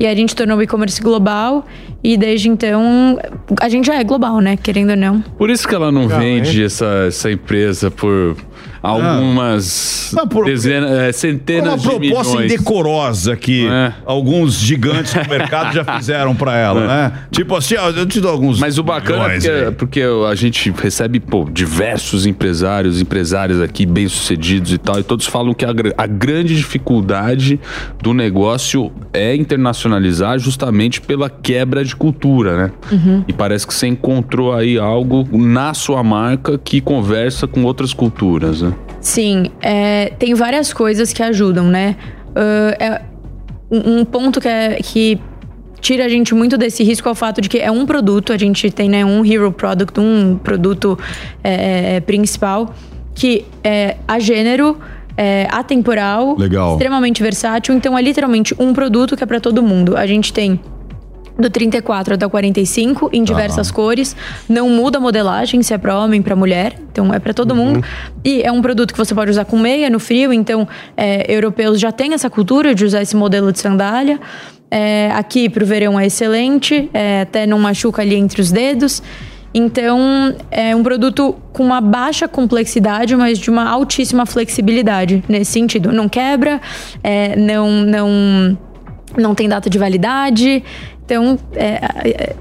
E 0.00 0.06
aí 0.06 0.12
a 0.12 0.16
gente 0.16 0.34
tornou 0.34 0.56
o 0.56 0.62
e-commerce 0.62 1.00
global. 1.02 1.66
E 2.02 2.16
desde 2.16 2.48
então, 2.48 3.18
a 3.60 3.68
gente 3.68 3.86
já 3.86 3.94
é 3.94 4.02
global, 4.02 4.40
né? 4.40 4.56
Querendo 4.56 4.90
ou 4.90 4.96
não. 4.96 5.20
Por 5.20 5.50
isso 5.50 5.68
que 5.68 5.74
ela 5.74 5.92
não 5.92 6.02
Legal, 6.02 6.18
vende 6.18 6.64
essa, 6.64 7.04
essa 7.06 7.30
empresa 7.30 7.90
por 7.90 8.36
algumas 8.82 10.14
Ah, 10.18 10.26
por- 10.26 10.44
dezenas, 10.44 10.90
é, 10.90 10.94
É 11.02 11.06
uma 11.06 11.12
centenas 11.12 11.82
de 11.82 11.88
proposta 11.88 12.32
milhões. 12.34 12.52
indecorosa 12.52 13.36
que 13.36 13.66
É. 13.66 13.92
alguns 14.04 14.54
gigantes 14.54 15.14
do 15.14 15.28
mercado 15.28 15.72
já 15.74 15.84
fizeram 15.96 16.34
pra 16.34 16.56
ela, 16.56 16.86
né? 16.86 17.12
Tipo 17.30 17.56
assim, 17.56 17.76
ó, 17.76 17.90
eu 17.90 18.04
te 18.06 18.20
dou 18.20 18.30
alguns. 18.30 18.58
Mas 18.58 18.78
o 18.78 18.82
bacana 18.82 19.24
é 19.24 19.38
milhões 19.38 19.44
porque, 19.44 19.50
aí. 19.66 19.72
porque 19.72 20.02
a 20.30 20.34
gente 20.34 20.70
recebe 20.70 21.20
pô, 21.20 21.46
diversos 21.50 22.26
empresários, 22.26 23.00
empresárias 23.00 23.60
aqui 23.60 23.86
bem-sucedidos 23.86 24.72
e 24.72 24.78
tal, 24.78 24.98
e 24.98 25.02
todos 25.02 25.26
falam 25.26 25.54
que 25.54 25.64
a, 25.64 25.70
a 25.96 26.06
grande 26.06 26.54
dificuldade 26.56 27.60
do 28.02 28.12
negócio 28.12 28.92
é 29.12 29.34
internacionalizar 29.36 30.38
justamente 30.38 31.00
pela 31.00 31.30
quebra 31.30 31.84
de 31.84 31.94
cultura, 31.96 32.56
né? 32.56 32.72
E 33.28 33.32
parece 33.32 33.66
que 33.66 33.72
você 33.74 33.86
encontrou 33.86 34.52
aí 34.54 34.78
algo 34.78 35.26
na 35.36 35.72
sua 35.74 36.02
marca 36.02 36.58
que 36.58 36.80
conversa 36.80 37.46
com 37.46 37.64
outras 37.64 37.92
culturas, 37.94 38.62
né? 38.62 38.71
Sim, 39.00 39.50
é, 39.60 40.12
tem 40.18 40.32
várias 40.34 40.72
coisas 40.72 41.12
que 41.12 41.22
ajudam, 41.22 41.66
né? 41.66 41.96
Ah, 42.34 42.76
é, 42.78 43.02
um, 43.70 44.00
um 44.00 44.04
ponto 44.04 44.40
que, 44.40 44.48
é, 44.48 44.78
que 44.82 45.20
tira 45.80 46.04
a 46.04 46.08
gente 46.08 46.34
muito 46.34 46.56
desse 46.56 46.84
risco 46.84 47.08
é 47.08 47.12
o 47.12 47.14
fato 47.14 47.40
de 47.40 47.48
que 47.48 47.58
é 47.58 47.70
um 47.70 47.84
produto, 47.84 48.32
a 48.32 48.36
gente 48.36 48.70
tem 48.70 48.88
né, 48.88 49.04
um 49.04 49.24
hero 49.24 49.50
product, 49.50 49.98
um 49.98 50.36
produto 50.36 50.98
é, 51.42 52.00
principal, 52.00 52.74
que 53.14 53.44
é 53.64 53.96
a 54.06 54.18
gênero. 54.18 54.78
É 55.14 55.46
atemporal, 55.50 56.38
Legal. 56.38 56.72
extremamente 56.72 57.22
versátil, 57.22 57.74
então 57.74 57.98
é 57.98 58.00
literalmente 58.00 58.54
um 58.58 58.72
produto 58.72 59.14
que 59.14 59.22
é 59.22 59.26
para 59.26 59.38
todo 59.38 59.62
mundo. 59.62 59.94
A 59.94 60.06
gente 60.06 60.32
tem 60.32 60.58
do 61.38 61.48
34 61.50 62.14
até 62.14 62.26
o 62.26 62.30
45 62.30 63.10
em 63.12 63.24
diversas 63.24 63.70
cores. 63.70 64.16
Não 64.48 64.68
muda 64.68 64.98
a 64.98 65.00
modelagem 65.00 65.62
se 65.62 65.72
é 65.74 65.78
para 65.78 65.98
homem, 65.98 66.22
para 66.22 66.36
mulher. 66.36 66.74
Então 66.90 67.12
é 67.12 67.18
para 67.18 67.32
todo 67.32 67.54
mundo. 67.54 67.84
E 68.24 68.42
é 68.42 68.52
um 68.52 68.60
produto 68.62 68.92
que 68.92 68.98
você 68.98 69.14
pode 69.14 69.30
usar 69.30 69.44
com 69.44 69.58
meia 69.58 69.88
no 69.88 69.98
frio. 69.98 70.32
Então 70.32 70.66
é, 70.96 71.32
europeus 71.32 71.80
já 71.80 71.92
têm 71.92 72.14
essa 72.14 72.28
cultura 72.28 72.74
de 72.74 72.84
usar 72.84 73.02
esse 73.02 73.16
modelo 73.16 73.52
de 73.52 73.58
sandália. 73.58 74.20
É, 74.70 75.10
aqui 75.12 75.50
pro 75.50 75.66
verão 75.66 76.00
é 76.00 76.06
excelente, 76.06 76.88
é, 76.94 77.20
até 77.20 77.46
não 77.46 77.58
machuca 77.58 78.00
ali 78.00 78.14
entre 78.14 78.40
os 78.40 78.50
dedos. 78.50 79.02
Então, 79.54 80.34
é 80.50 80.74
um 80.74 80.82
produto 80.82 81.36
com 81.52 81.62
uma 81.62 81.80
baixa 81.80 82.26
complexidade, 82.26 83.14
mas 83.14 83.38
de 83.38 83.50
uma 83.50 83.68
altíssima 83.68 84.24
flexibilidade 84.24 85.22
nesse 85.28 85.52
sentido. 85.52 85.92
Não 85.92 86.08
quebra, 86.08 86.60
é, 87.04 87.36
não, 87.36 87.70
não, 87.82 88.56
não 89.16 89.34
tem 89.34 89.48
data 89.48 89.68
de 89.68 89.78
validade. 89.78 90.62
Então, 91.04 91.38
é, 91.54 91.80
é, 92.08 92.36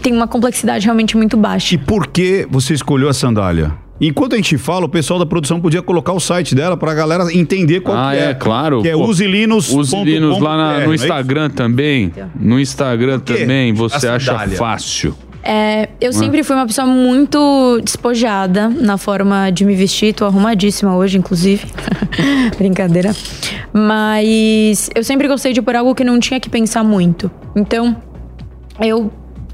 tem 0.00 0.12
uma 0.12 0.28
complexidade 0.28 0.84
realmente 0.84 1.16
muito 1.16 1.36
baixa. 1.36 1.74
E 1.74 1.78
por 1.78 2.06
que 2.06 2.46
você 2.50 2.74
escolheu 2.74 3.08
a 3.08 3.12
sandália? 3.14 3.72
Enquanto 4.00 4.32
a 4.32 4.36
gente 4.36 4.58
fala, 4.58 4.86
o 4.86 4.88
pessoal 4.88 5.18
da 5.18 5.26
produção 5.26 5.60
podia 5.60 5.80
colocar 5.80 6.12
o 6.12 6.18
site 6.18 6.56
dela 6.56 6.76
pra 6.76 6.92
galera 6.92 7.32
entender 7.32 7.80
qual 7.80 7.96
ah, 7.96 8.10
que 8.10 8.18
é. 8.18 8.30
é, 8.30 8.34
claro. 8.34 8.82
Que 8.82 8.88
é 8.88 8.92
Pô, 8.94 9.04
usilinos.com.br, 9.04 9.80
Usilinos 9.80 10.40
lá 10.40 10.56
na- 10.56 10.72
não 10.72 10.80
é 10.80 10.86
no 10.86 10.94
isso? 10.94 11.04
Instagram 11.04 11.50
também. 11.50 12.12
No 12.34 12.58
Instagram 12.58 13.20
também 13.20 13.70
A 13.70 13.74
você 13.74 14.08
acha 14.08 14.36
fácil. 14.48 15.14
É, 15.42 15.88
eu 16.00 16.12
sempre 16.12 16.44
fui 16.44 16.54
uma 16.54 16.66
pessoa 16.66 16.86
muito 16.86 17.80
despojada 17.82 18.68
na 18.68 18.96
forma 18.96 19.50
de 19.50 19.64
me 19.64 19.74
vestir. 19.74 20.14
Tô 20.14 20.24
arrumadíssima 20.24 20.96
hoje, 20.96 21.18
inclusive. 21.18 21.66
Brincadeira. 22.56 23.14
Mas 23.72 24.88
eu 24.94 25.02
sempre 25.02 25.26
gostei 25.26 25.52
de 25.52 25.60
pôr 25.60 25.74
algo 25.74 25.94
que 25.94 26.04
não 26.04 26.20
tinha 26.20 26.38
que 26.38 26.48
pensar 26.48 26.84
muito. 26.84 27.30
Então, 27.56 27.96
eu 28.80 29.10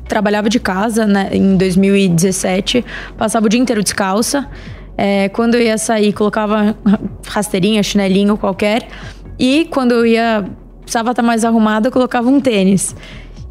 trabalhava 0.06 0.48
de 0.48 0.60
casa 0.60 1.06
né, 1.06 1.30
em 1.32 1.56
2017, 1.56 2.84
passava 3.16 3.46
o 3.46 3.48
dia 3.48 3.60
inteiro 3.60 3.82
descalça. 3.82 4.48
É, 4.96 5.28
quando 5.28 5.54
eu 5.54 5.62
ia 5.62 5.78
sair, 5.78 6.12
colocava 6.12 6.76
rasteirinha, 7.26 7.82
chinelinho 7.82 8.36
qualquer. 8.36 8.88
E 9.38 9.66
quando 9.70 9.92
eu 9.92 10.04
ia 10.04 10.44
precisava 10.88 11.10
estar 11.10 11.22
mais 11.22 11.44
arrumada, 11.44 11.88
eu 11.88 11.92
colocava 11.92 12.28
um 12.28 12.40
tênis. 12.40 12.96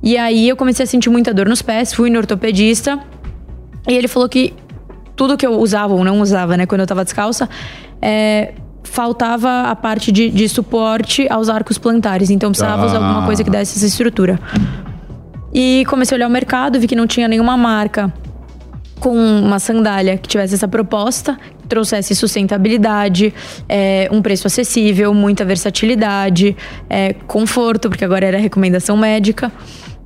E 0.01 0.17
aí 0.17 0.47
eu 0.47 0.55
comecei 0.55 0.83
a 0.83 0.87
sentir 0.87 1.09
muita 1.09 1.33
dor 1.33 1.47
nos 1.47 1.61
pés, 1.61 1.93
fui 1.93 2.09
no 2.09 2.19
ortopedista. 2.19 2.99
E 3.87 3.93
ele 3.93 4.07
falou 4.07 4.29
que 4.29 4.53
tudo 5.15 5.35
que 5.35 5.45
eu 5.45 5.53
usava 5.59 5.93
ou 5.93 6.03
não 6.03 6.21
usava, 6.21 6.55
né, 6.55 6.65
quando 6.65 6.81
eu 6.81 6.87
tava 6.87 7.03
descalça, 7.03 7.49
é, 8.01 8.53
faltava 8.83 9.63
a 9.63 9.75
parte 9.75 10.11
de, 10.11 10.29
de 10.29 10.47
suporte 10.47 11.27
aos 11.29 11.49
arcos 11.49 11.77
plantares. 11.77 12.29
Então 12.29 12.51
precisava 12.51 12.85
usar 12.85 12.97
alguma 12.97 13.25
coisa 13.25 13.43
que 13.43 13.49
desse 13.49 13.77
essa 13.77 13.85
estrutura. 13.85 14.39
E 15.53 15.85
comecei 15.87 16.15
a 16.15 16.17
olhar 16.17 16.27
o 16.27 16.31
mercado, 16.31 16.79
vi 16.79 16.87
que 16.87 16.95
não 16.95 17.07
tinha 17.07 17.27
nenhuma 17.27 17.57
marca 17.57 18.13
com 18.99 19.15
uma 19.15 19.59
sandália 19.59 20.17
que 20.17 20.27
tivesse 20.27 20.55
essa 20.55 20.67
proposta, 20.67 21.37
que 21.61 21.67
trouxesse 21.67 22.15
sustentabilidade, 22.15 23.33
é, 23.69 24.09
um 24.11 24.21
preço 24.21 24.47
acessível, 24.47 25.13
muita 25.13 25.45
versatilidade, 25.45 26.55
é, 26.89 27.13
conforto, 27.13 27.89
porque 27.89 28.03
agora 28.03 28.25
era 28.25 28.37
recomendação 28.37 28.97
médica. 28.97 29.51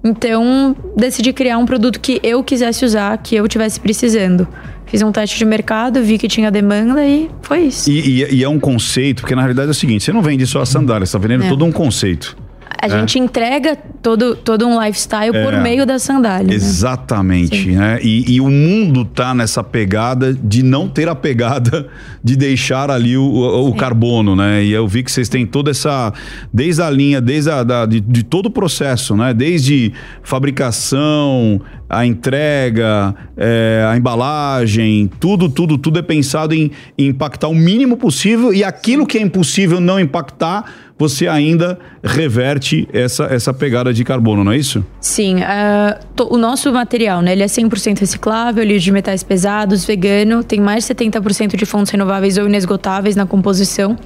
Então, 0.03 0.75
decidi 0.96 1.31
criar 1.31 1.58
um 1.58 1.65
produto 1.65 2.00
que 2.00 2.20
eu 2.24 2.43
quisesse 2.43 2.84
usar, 2.84 3.17
que 3.20 3.36
eu 3.36 3.48
tivesse 3.48 3.79
precisando. 3.79 4.48
Fiz 4.86 5.01
um 5.01 5.12
teste 5.12 5.38
de 5.38 5.46
mercado, 5.46 6.01
vi 6.03 6.17
que 6.17 6.27
tinha 6.27 6.51
demanda 6.51 7.05
e 7.05 7.29
foi 7.41 7.62
isso. 7.67 7.89
E, 7.89 8.24
e- 8.24 8.36
e 8.36 8.43
é 8.43 8.50
um 8.50 8.60
conceito, 8.60 9.22
porque 9.22 9.36
na 9.36 9.41
realidade 9.41 9.67
é 9.70 9.72
o 9.72 9.75
seguinte: 9.75 10.03
você 10.03 10.12
não 10.12 10.22
vende 10.22 10.46
só 10.48 10.62
a 10.62 10.65
sandália, 10.65 11.05
você 11.05 11.13
tá 11.13 11.20
vendendo 11.20 11.46
É. 11.46 11.50
todo 11.50 11.63
um 11.63 11.72
conceito. 11.72 12.36
A 12.82 12.88
gente 12.88 13.18
entrega 13.20 13.75
todo, 14.01 14.36
todo 14.36 14.68
um 14.68 14.80
lifestyle 14.84 15.32
por 15.44 15.54
É. 15.54 15.62
meio 15.62 15.86
da 15.86 15.98
sandália. 16.00 16.48
né? 16.48 16.54
Exatamente, 16.54 17.63
Sim. 17.63 17.72
né? 17.75 18.00
E, 18.01 18.36
e 18.36 18.42
o 18.42 18.50
mundo 18.50 19.06
tá 19.06 19.34
nessa 19.34 19.63
pegada 19.63 20.34
de 20.34 20.63
não 20.63 20.88
ter 20.88 21.08
a 21.10 21.16
pegada 21.16 21.88
de 22.24 22.36
deixar 22.36 22.90
ali 22.92 23.18
o, 23.18 23.24
o- 23.24 23.70
o 23.70 23.75
carbono, 23.75 24.36
né? 24.36 24.63
E 24.63 24.72
eu 24.72 24.88
vi 24.88 25.04
que 25.04 25.12
vocês 25.12 25.28
têm 25.30 25.46
toda 25.46 25.72
essa, 25.72 26.13
desde 26.54 26.82
a 26.82 26.90
linha, 26.90 27.20
desde 27.22 27.50
a, 27.50 27.63
da- 27.63 27.86
de, 27.86 28.00
de 28.00 28.24
todo 28.24 28.48
o 28.48 28.51
processo, 28.51 29.16
né? 29.16 29.34
Desde 29.34 29.92
fabricação, 30.24 31.62
a 31.90 32.06
entrega, 32.06 33.13
é, 33.36 33.86
a 33.90 33.98
embalagem, 33.98 35.10
tudo, 35.20 35.50
tudo, 35.50 35.78
tudo 35.78 36.00
é 36.00 36.01
pensado 36.01 36.54
em, 36.54 36.72
em 36.98 37.08
impactar 37.08 37.48
o 37.48 37.56
mínimo 37.56 37.98
possível 37.98 38.54
e 38.54 38.63
aquilo 38.63 39.06
que 39.06 39.18
é 39.18 39.22
impossível 39.22 39.80
não 39.82 40.00
impactar, 40.00 40.66
você 41.01 41.27
ainda 41.27 41.79
reverte 42.03 42.88
essa, 42.93 43.24
essa 43.24 43.51
pegada 43.51 43.91
de 43.91 44.03
carbono, 44.03 44.43
não 44.43 44.51
é 44.51 44.58
isso? 44.58 44.86
Sim, 45.00 45.41
ah, 45.41 46.00
to- 46.15 46.31
o 46.31 46.38
nosso 46.38 46.72
material, 46.72 47.24
né, 47.24 47.31
ele 47.31 47.41
é 47.41 47.48
100% 47.48 48.00
reciclável, 48.00 48.63
livre 48.63 48.84
de 48.84 48.91
metais 48.91 49.24
pesados, 49.24 49.84
vegano, 49.84 50.43
tem 50.43 50.62
mais 50.62 50.86
de 50.86 50.93
70% 50.93 51.55
de 51.58 51.65
fontes 51.65 51.91
renováveis 51.91 52.38
ou 52.38 52.46
inesgotáveis 52.46 53.15
na 53.15 53.25
composição. 53.25 53.98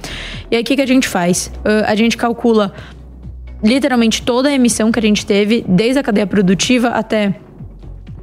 E 0.50 0.56
aí, 0.56 0.62
o 0.62 0.64
que, 0.64 0.74
que 0.74 0.80
a 0.80 0.86
gente 0.86 1.06
faz? 1.06 1.52
Ah, 1.62 1.92
a 1.92 1.94
gente 1.94 2.16
calcula 2.16 2.72
literalmente 3.62 4.22
toda 4.22 4.48
a 4.48 4.52
emissão 4.52 4.90
que 4.90 4.98
a 4.98 5.02
gente 5.02 5.26
teve, 5.26 5.64
desde 5.68 5.98
a 5.98 6.02
cadeia 6.02 6.26
produtiva 6.26 6.88
até 6.88 7.34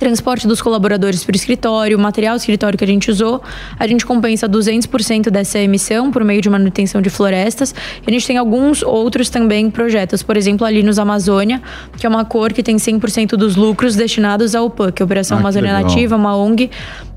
transporte 0.03 0.45
dos 0.45 0.61
colaboradores 0.61 1.23
para 1.23 1.31
o 1.31 1.35
escritório, 1.35 1.97
material 1.97 2.35
escritório 2.35 2.77
que 2.77 2.83
a 2.83 2.87
gente 2.87 3.09
usou, 3.09 3.41
a 3.79 3.87
gente 3.87 4.05
compensa 4.05 4.49
200% 4.49 5.29
dessa 5.29 5.59
emissão 5.59 6.11
por 6.11 6.25
meio 6.25 6.41
de 6.41 6.49
manutenção 6.49 7.01
de 7.01 7.09
florestas. 7.09 7.73
E 8.05 8.09
a 8.09 8.11
gente 8.11 8.27
tem 8.27 8.37
alguns 8.37 8.83
outros 8.83 9.29
também 9.29 9.71
projetos, 9.71 10.21
por 10.21 10.35
exemplo, 10.35 10.67
ali 10.67 10.83
nos 10.83 10.99
Amazônia, 10.99 11.61
que 11.97 12.05
é 12.05 12.09
uma 12.09 12.25
cor 12.25 12.51
que 12.51 12.61
tem 12.61 12.75
100% 12.75 13.37
dos 13.37 13.55
lucros 13.55 13.95
destinados 13.95 14.55
ao 14.55 14.67
é 14.67 15.01
a 15.01 15.05
Operação 15.05 15.37
Ah, 15.37 15.39
Amazônia. 15.39 15.71
Nativa, 15.71 16.17
uma 16.17 16.35
ONG 16.35 16.69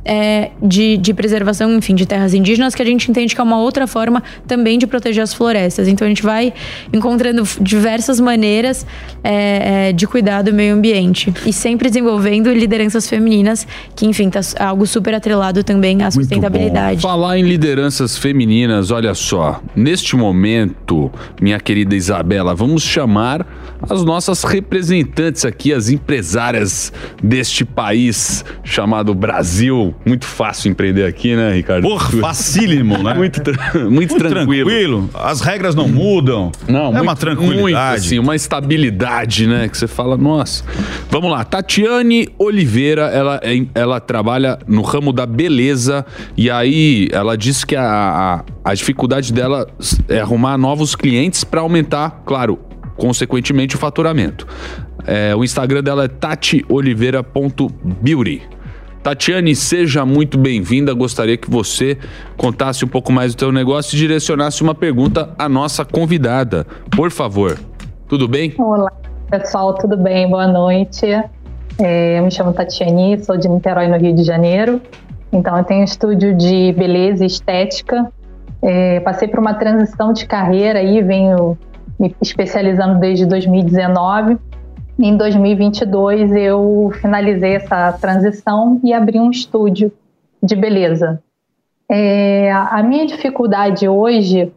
é, 0.07 0.51
de, 0.63 0.97
de 0.97 1.13
preservação, 1.13 1.75
enfim, 1.75 1.95
de 1.95 2.07
terras 2.07 2.33
indígenas, 2.33 2.75
que 2.75 2.81
a 2.81 2.85
gente 2.85 3.11
entende 3.11 3.35
que 3.35 3.41
é 3.41 3.45
uma 3.45 3.59
outra 3.59 3.87
forma 3.87 4.23
também 4.47 4.79
de 4.79 4.87
proteger 4.87 5.23
as 5.23 5.35
florestas. 5.35 5.89
Então 5.89 6.07
a 6.07 6.09
gente 6.09 6.23
vai 6.23 6.55
encontrando 6.93 7.43
diversas 7.61 8.21
maneiras 8.21 8.87
é, 9.25 9.89
é, 9.89 9.93
de 9.93 10.07
cuidar 10.07 10.43
do 10.43 10.53
meio 10.53 10.75
ambiente 10.75 11.35
e 11.45 11.53
sempre 11.53 11.89
desenvolvendo 11.89 12.53
lideranças 12.53 13.09
femininas, 13.09 13.67
que 13.97 14.07
enfim, 14.07 14.31
tá 14.31 14.41
algo 14.61 14.87
super 14.87 15.15
atrelado 15.15 15.65
também 15.65 16.03
à 16.03 16.11
sustentabilidade. 16.11 17.01
Falar 17.01 17.39
em 17.39 17.43
lideranças 17.43 18.17
femininas, 18.17 18.93
olha 18.93 19.15
só, 19.15 19.61
neste 19.75 20.15
momento, 20.15 21.11
minha 21.41 21.59
querida 21.59 21.97
Isabela, 21.97 22.55
vamos 22.55 22.85
chamar 22.85 23.45
as 23.83 24.05
nossas 24.05 24.45
representantes 24.45 25.45
aqui, 25.45 25.73
as 25.73 25.89
empresárias 25.89 26.93
deste 27.23 27.65
país 27.65 28.45
chamado 28.63 29.13
Brasil. 29.15 29.96
Muito 30.05 30.25
fácil 30.25 30.71
empreender 30.71 31.05
aqui, 31.05 31.35
né, 31.35 31.53
Ricardo? 31.53 31.83
Porra, 31.83 32.11
facílimo, 32.21 33.03
né? 33.03 33.15
muito, 33.15 33.43
tra 33.43 33.73
muito, 33.75 33.91
muito 33.91 34.17
tranquilo. 34.17 34.71
tranquilo. 34.71 35.11
As 35.15 35.41
regras 35.41 35.75
não 35.75 35.89
mudam. 35.89 36.53
Não, 36.69 36.89
é 36.89 36.91
muito, 36.91 37.03
uma 37.03 37.17
tranquilidade. 37.17 37.61
Muito, 37.61 37.77
assim, 37.77 38.19
uma 38.19 38.37
estabilidade, 38.37 39.47
né? 39.47 39.69
Que 39.69 39.77
você 39.77 39.87
fala, 39.87 40.17
nossa. 40.17 40.65
Vamos 41.11 41.31
lá, 41.31 41.45
Tatiane 41.45 42.29
Oliveira, 42.39 43.07
ela, 43.07 43.41
é 43.43 43.67
ela 43.75 44.01
trabalha 44.01 44.59
no 44.67 44.83
ramo 44.83 45.13
da 45.13 45.27
beleza 45.27 46.05
e 46.37 46.51
aí 46.51 47.09
ela 47.11 47.37
disse 47.37 47.67
que 47.67 47.75
a, 47.75 47.85
a, 47.85 48.45
a 48.71 48.75
dificuldade 48.75 49.33
dela 49.33 49.67
é 50.09 50.21
arrumar 50.21 50.59
novos 50.59 50.95
clientes 50.95 51.43
para 51.43 51.61
aumentar, 51.61 52.23
claro, 52.25 52.59
consequentemente 52.97 53.77
o 53.77 53.79
faturamento. 53.79 54.47
É, 55.07 55.37
o 55.37 55.45
Instagram 55.45 55.83
dela 55.83 56.05
é 56.05 56.09
tatioliveira.beauty. 56.09 58.56
Tatiane, 59.07 59.55
seja 59.55 60.05
muito 60.05 60.37
bem-vinda. 60.37 60.93
Gostaria 60.93 61.37
que 61.37 61.49
você 61.49 61.97
contasse 62.37 62.85
um 62.85 62.89
pouco 62.89 63.13
mais 63.13 63.37
do 63.37 63.39
teu 63.39 63.53
negócio 63.53 63.95
e 63.95 63.99
direcionasse 64.01 64.61
uma 64.65 64.75
pergunta 64.75 65.31
à 65.39 65.49
nossa 65.49 65.85
convidada. 65.85 66.67
Por 66.91 67.13
favor. 67.13 67.57
Tudo 68.09 68.27
bem? 68.27 68.53
Olá, 68.59 68.91
pessoal, 69.31 69.75
tudo 69.75 69.97
bem? 69.97 70.29
Boa 70.29 70.49
noite. 70.49 71.07
É, 71.79 72.19
eu 72.19 72.25
me 72.25 72.33
chamo 72.33 72.53
Tatiane, 72.53 73.23
sou 73.23 73.37
de 73.37 73.49
Niterói, 73.49 73.87
no 73.87 73.97
Rio 73.97 74.13
de 74.13 74.25
Janeiro. 74.25 74.83
Então, 75.33 75.57
eu 75.57 75.63
tenho 75.63 75.83
um 75.83 75.85
estúdio 75.85 76.37
de 76.37 76.73
beleza 76.73 77.23
e 77.23 77.29
estética. 77.29 78.11
É, 78.61 78.99
passei 78.99 79.29
por 79.29 79.39
uma 79.39 79.55
transição 79.55 80.13
de 80.13 80.27
carreira 80.27 80.83
e 80.83 81.01
venho 81.01 81.57
me 81.97 82.13
especializando 82.21 82.99
desde 82.99 83.25
2019. 83.25 84.37
Em 84.99 85.15
2022, 85.15 86.33
eu 86.33 86.91
finalizei 87.03 87.57
essa 87.57 87.93
transição 87.93 88.81
e 88.83 88.95
abri 88.95 89.21
um 89.21 89.31
estúdio 89.31 89.93
de 90.43 90.57
beleza. 90.57 91.23
É, 91.89 92.51
a 92.51 92.83
minha 92.83 93.07
dificuldade 93.07 93.87
hoje 93.87 94.51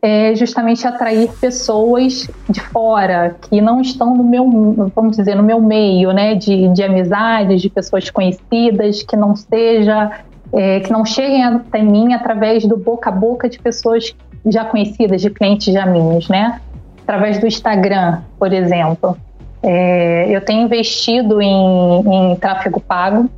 é 0.00 0.34
justamente 0.34 0.84
atrair 0.86 1.30
pessoas 1.40 2.28
de 2.48 2.60
fora 2.60 3.36
que 3.42 3.60
não 3.60 3.80
estão 3.80 4.16
no 4.16 4.24
meu, 4.24 4.90
vamos 4.96 5.16
dizer, 5.16 5.36
no 5.36 5.42
meu 5.42 5.60
meio, 5.60 6.10
né, 6.12 6.34
de, 6.34 6.68
de 6.68 6.82
amizades, 6.82 7.60
de 7.60 7.68
pessoas 7.68 8.10
conhecidas, 8.10 9.02
que 9.02 9.14
não 9.14 9.36
seja, 9.36 10.10
é, 10.52 10.80
que 10.80 10.90
não 10.90 11.04
cheguem 11.04 11.44
até 11.44 11.82
mim 11.82 12.14
através 12.14 12.66
do 12.66 12.76
boca 12.76 13.10
a 13.10 13.12
boca 13.12 13.48
de 13.48 13.60
pessoas 13.60 14.12
já 14.46 14.64
conhecidas, 14.64 15.20
de 15.20 15.30
clientes 15.30 15.72
já 15.72 15.86
minhas, 15.86 16.28
né, 16.28 16.60
através 17.02 17.38
do 17.38 17.46
Instagram, 17.46 18.22
por 18.38 18.52
exemplo. 18.52 19.16
É, 19.62 20.26
eu 20.28 20.40
tenho 20.40 20.62
investido 20.62 21.40
em, 21.40 22.32
em, 22.32 22.36
tráfego 22.36 22.80
pago, 22.80 23.30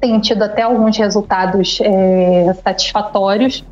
tenho 0.00 0.20
tido 0.20 0.42
até 0.42 0.62
alguns 0.62 0.96
resultados 0.96 1.78
é, 1.82 2.54
satisfatórios 2.62 3.64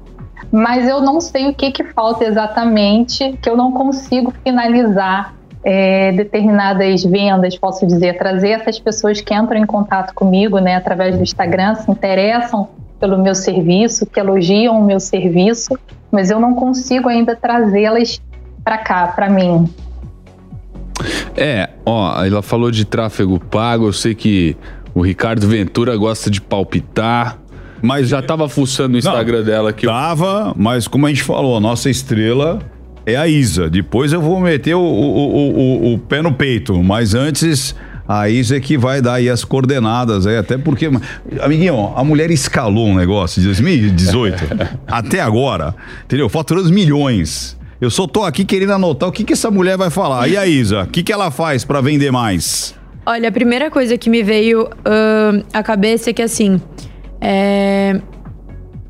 mas 0.50 0.88
eu 0.88 1.00
não 1.00 1.20
sei 1.20 1.48
o 1.48 1.54
que, 1.54 1.72
que 1.72 1.84
falta 1.84 2.24
exatamente, 2.24 3.36
que 3.42 3.48
eu 3.48 3.56
não 3.56 3.72
consigo 3.72 4.32
finalizar 4.44 5.34
é, 5.64 6.12
determinadas 6.12 7.02
vendas, 7.02 7.56
posso 7.56 7.86
dizer, 7.86 8.18
trazer 8.18 8.50
essas 8.50 8.78
pessoas 8.78 9.20
que 9.20 9.34
entram 9.34 9.58
em 9.58 9.66
contato 9.66 10.14
comigo, 10.14 10.58
né, 10.58 10.76
através 10.76 11.16
do 11.16 11.22
Instagram, 11.22 11.74
se 11.74 11.90
interessam 11.90 12.68
pelo 13.00 13.18
meu 13.18 13.34
serviço, 13.34 14.06
que 14.06 14.20
elogiam 14.20 14.78
o 14.78 14.84
meu 14.84 15.00
serviço, 15.00 15.78
mas 16.10 16.30
eu 16.30 16.38
não 16.38 16.54
consigo 16.54 17.08
ainda 17.08 17.34
trazê-las 17.34 18.20
para 18.62 18.78
cá, 18.78 19.08
para 19.08 19.28
mim. 19.28 19.68
É, 21.36 21.70
ó, 21.84 22.24
ela 22.24 22.42
falou 22.42 22.70
de 22.70 22.84
tráfego 22.84 23.38
pago, 23.38 23.86
eu 23.86 23.92
sei 23.92 24.14
que 24.14 24.56
o 24.94 25.02
Ricardo 25.02 25.46
Ventura 25.46 25.96
gosta 25.96 26.30
de 26.30 26.40
palpitar. 26.40 27.38
Mas 27.82 28.08
já 28.08 28.22
tava 28.22 28.48
fuçando 28.48 28.94
o 28.94 28.98
Instagram 28.98 29.38
não, 29.38 29.44
dela 29.44 29.70
aqui. 29.70 29.86
Tava, 29.86 30.54
mas 30.56 30.88
como 30.88 31.06
a 31.06 31.10
gente 31.10 31.22
falou, 31.22 31.56
a 31.56 31.60
nossa 31.60 31.90
estrela 31.90 32.60
é 33.04 33.14
a 33.14 33.28
Isa. 33.28 33.68
Depois 33.68 34.12
eu 34.12 34.22
vou 34.22 34.40
meter 34.40 34.74
o, 34.74 34.80
o, 34.80 35.90
o, 35.90 35.94
o 35.94 35.98
pé 35.98 36.22
no 36.22 36.32
peito, 36.32 36.82
mas 36.82 37.14
antes 37.14 37.74
a 38.06 38.28
Isa 38.28 38.56
é 38.56 38.60
que 38.60 38.76
vai 38.76 39.00
dar 39.00 39.14
aí 39.14 39.28
as 39.28 39.44
coordenadas, 39.44 40.26
aí, 40.26 40.36
até 40.36 40.58
porque, 40.58 40.90
amiguinho, 41.40 41.92
a 41.96 42.04
mulher 42.04 42.30
escalou 42.30 42.87
um 42.87 42.94
negócio 42.94 43.40
de 43.40 43.48
2018 43.48 44.44
até 44.87 45.20
agora, 45.20 45.74
entendeu? 46.04 46.28
Faturando 46.28 46.70
milhões. 46.70 47.59
Eu 47.80 47.90
só 47.90 48.06
tô 48.06 48.22
aqui 48.22 48.44
querendo 48.44 48.72
anotar 48.72 49.08
o 49.08 49.12
que, 49.12 49.24
que 49.24 49.32
essa 49.32 49.50
mulher 49.50 49.76
vai 49.76 49.90
falar. 49.90 50.28
E 50.28 50.37
a 50.37 50.46
Isa, 50.46 50.82
o 50.82 50.87
que, 50.87 51.02
que 51.02 51.12
ela 51.12 51.30
faz 51.30 51.64
para 51.64 51.80
vender 51.80 52.10
mais? 52.10 52.74
Olha, 53.06 53.28
a 53.28 53.32
primeira 53.32 53.70
coisa 53.70 53.98
que 53.98 54.08
me 54.08 54.22
veio 54.22 54.64
uh, 54.64 55.44
à 55.52 55.62
cabeça 55.62 56.10
é 56.10 56.12
que 56.12 56.22
assim, 56.22 56.60
é, 57.20 58.00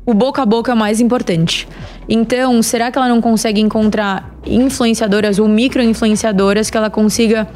o 0.05 0.13
boca 0.13 0.41
a 0.41 0.45
boca 0.45 0.71
é 0.71 0.75
mais 0.75 1.01
importante. 1.01 1.67
Então, 2.07 2.61
será 2.61 2.91
que 2.91 2.97
ela 2.97 3.09
não 3.09 3.19
consegue 3.19 3.59
encontrar 3.59 4.33
influenciadoras 4.45 5.39
ou 5.39 5.47
micro-influenciadoras 5.47 6.69
que 6.69 6.77
ela 6.77 6.89
consiga 6.89 7.47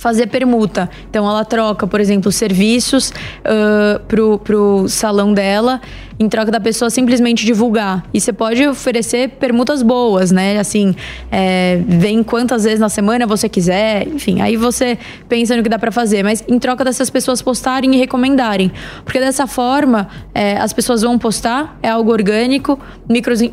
fazer 0.00 0.28
permuta. 0.28 0.88
Então 1.10 1.28
ela 1.28 1.44
troca, 1.44 1.86
por 1.86 2.00
exemplo, 2.00 2.32
serviços 2.32 3.10
uh, 3.10 4.00
pro, 4.08 4.38
pro 4.38 4.88
salão 4.88 5.34
dela 5.34 5.78
em 6.18 6.26
troca 6.26 6.50
da 6.50 6.58
pessoa 6.58 6.88
simplesmente 6.88 7.44
divulgar. 7.44 8.02
E 8.12 8.18
você 8.18 8.32
pode 8.32 8.66
oferecer 8.66 9.28
permutas 9.28 9.82
boas, 9.82 10.30
né? 10.30 10.58
Assim, 10.58 10.94
é, 11.30 11.82
vem 11.86 12.22
quantas 12.22 12.64
vezes 12.64 12.80
na 12.80 12.88
semana 12.88 13.26
você 13.26 13.46
quiser, 13.46 14.08
enfim, 14.08 14.40
aí 14.40 14.56
você 14.56 14.98
pensa 15.28 15.54
no 15.54 15.62
que 15.62 15.68
dá 15.68 15.78
para 15.78 15.92
fazer. 15.92 16.22
Mas 16.22 16.42
em 16.48 16.58
troca 16.58 16.82
dessas 16.82 17.10
pessoas 17.10 17.42
postarem 17.42 17.94
e 17.94 17.98
recomendarem. 17.98 18.72
Porque 19.04 19.20
dessa 19.20 19.46
forma, 19.46 20.08
é, 20.34 20.56
as 20.56 20.72
pessoas 20.72 21.02
vão 21.02 21.18
postar, 21.18 21.78
é 21.82 21.90
algo 21.90 22.10
orgânico, 22.10 22.78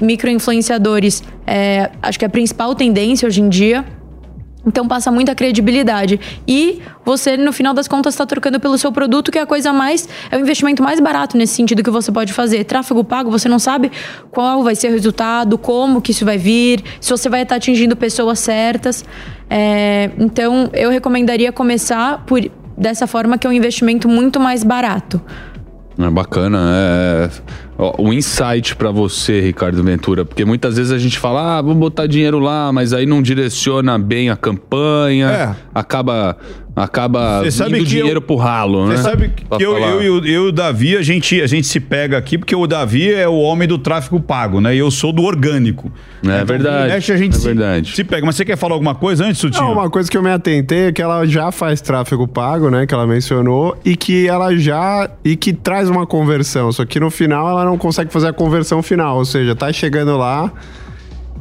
micro-influenciadores, 0.02 1.22
micro 1.22 1.38
é, 1.46 1.90
acho 2.02 2.18
que 2.18 2.24
é 2.24 2.28
a 2.28 2.32
principal 2.32 2.74
tendência 2.74 3.28
hoje 3.28 3.42
em 3.42 3.50
dia 3.50 3.86
então 4.68 4.86
passa 4.86 5.10
muita 5.10 5.34
credibilidade. 5.34 6.20
E 6.46 6.82
você, 7.06 7.38
no 7.38 7.54
final 7.54 7.74
das 7.74 7.88
contas, 7.88 8.14
está 8.14 8.26
trocando 8.26 8.60
pelo 8.60 8.78
seu 8.78 8.92
produto, 8.92 9.32
que 9.32 9.40
é 9.40 9.42
a 9.42 9.46
coisa 9.46 9.72
mais. 9.72 10.08
É 10.30 10.36
o 10.36 10.42
investimento 10.42 10.84
mais 10.84 11.00
barato 11.00 11.38
nesse 11.38 11.54
sentido 11.54 11.82
que 11.82 11.90
você 11.90 12.12
pode 12.12 12.34
fazer. 12.34 12.66
Tráfego 12.66 13.02
pago, 13.02 13.32
você 13.32 13.48
não 13.48 13.60
sabe 13.60 13.90
qual 14.30 14.62
vai 14.64 14.76
ser 14.76 14.90
o 14.90 14.92
resultado, 14.92 15.58
como 15.58 16.02
que 16.02 16.12
isso 16.12 16.26
vai 16.26 16.38
vir, 16.38 16.84
se 17.00 17.10
você 17.10 17.30
vai 17.30 17.44
estar 17.44 17.56
atingindo 17.56 17.96
pessoas 17.96 18.40
certas. 18.40 19.06
É, 19.50 20.12
então, 20.20 20.70
eu 20.74 20.90
recomendaria 20.90 21.52
começar 21.54 22.26
por 22.26 22.42
dessa 22.78 23.08
forma, 23.08 23.38
que 23.38 23.48
é 23.48 23.50
um 23.50 23.54
investimento 23.54 24.10
muito 24.10 24.38
mais 24.38 24.64
barato. 24.66 25.22
É 25.98 26.10
bacana, 26.12 26.60
é 26.76 27.30
o 27.78 28.12
insight 28.12 28.76
para 28.76 28.90
você, 28.90 29.40
Ricardo 29.40 29.84
Ventura, 29.84 30.26
porque 30.26 30.44
muitas 30.44 30.78
vezes 30.78 30.92
a 30.92 30.98
gente 30.98 31.20
fala, 31.20 31.58
ah, 31.58 31.62
vou 31.62 31.76
botar 31.76 32.08
dinheiro 32.08 32.40
lá, 32.40 32.72
mas 32.72 32.92
aí 32.92 33.06
não 33.06 33.22
direciona 33.22 34.00
bem 34.00 34.30
a 34.30 34.36
campanha, 34.36 35.30
é. 35.30 35.56
acaba 35.74 36.38
acaba 36.84 37.44
indo 37.68 37.84
dinheiro 37.84 38.18
eu, 38.18 38.22
pro 38.22 38.36
ralo, 38.36 38.88
né? 38.88 38.98
Você 38.98 39.04
sabe 39.04 39.30
que 39.30 39.44
eu, 39.52 39.78
eu, 39.78 40.02
eu, 40.02 40.02
eu, 40.02 40.26
e 40.26 40.38
o 40.38 40.52
Davi, 40.52 40.96
a 40.96 41.02
gente, 41.02 41.42
a 41.42 41.48
gente 41.48 41.66
se 41.66 41.80
pega 41.80 42.18
aqui, 42.18 42.38
porque 42.38 42.56
o 42.56 42.68
Davi 42.68 43.12
é 43.12 43.28
o 43.28 43.36
homem 43.36 43.68
do 43.68 43.80
tráfego 43.80 44.20
pago, 44.20 44.62
né? 44.62 44.76
E 44.76 44.78
eu 44.78 44.92
sou 44.92 45.12
do 45.12 45.24
orgânico. 45.24 45.92
É 46.24 46.28
então, 46.28 46.46
verdade. 46.46 46.94
a 46.94 47.00
gente 47.00 47.36
é 47.36 47.40
se, 47.40 47.46
verdade. 47.46 47.96
se 47.96 48.04
pega. 48.04 48.26
Mas 48.26 48.36
você 48.36 48.46
quer 48.46 48.58
falar 48.58 48.76
alguma 48.76 48.94
coisa 48.94 49.26
antes, 49.26 49.40
Sutinho? 49.40 49.64
Não, 49.64 49.74
uma 49.74 49.90
coisa 49.90 50.10
que 50.10 50.16
eu 50.16 50.22
me 50.22 50.30
atentei 50.30 50.88
é 50.88 50.92
que 50.92 51.02
ela 51.02 51.26
já 51.26 51.52
faz 51.52 51.82
tráfego 51.82 52.28
pago, 52.28 52.70
né? 52.70 52.86
Que 52.86 52.94
ela 52.94 53.08
mencionou, 53.08 53.76
e 53.84 53.96
que 53.96 54.28
ela 54.28 54.56
já. 54.56 55.10
e 55.26 55.36
que 55.36 55.54
traz 55.54 55.90
uma 55.90 56.06
conversão. 56.06 56.72
Só 56.72 56.86
que 56.86 57.00
no 57.00 57.10
final 57.10 57.50
ela 57.50 57.66
não 57.68 57.78
consegue 57.78 58.12
fazer 58.12 58.28
a 58.28 58.34
conversão 58.34 58.82
final. 58.82 59.18
Ou 59.18 59.26
seja, 59.26 59.56
tá 59.56 59.72
chegando 59.72 60.18
lá. 60.18 60.52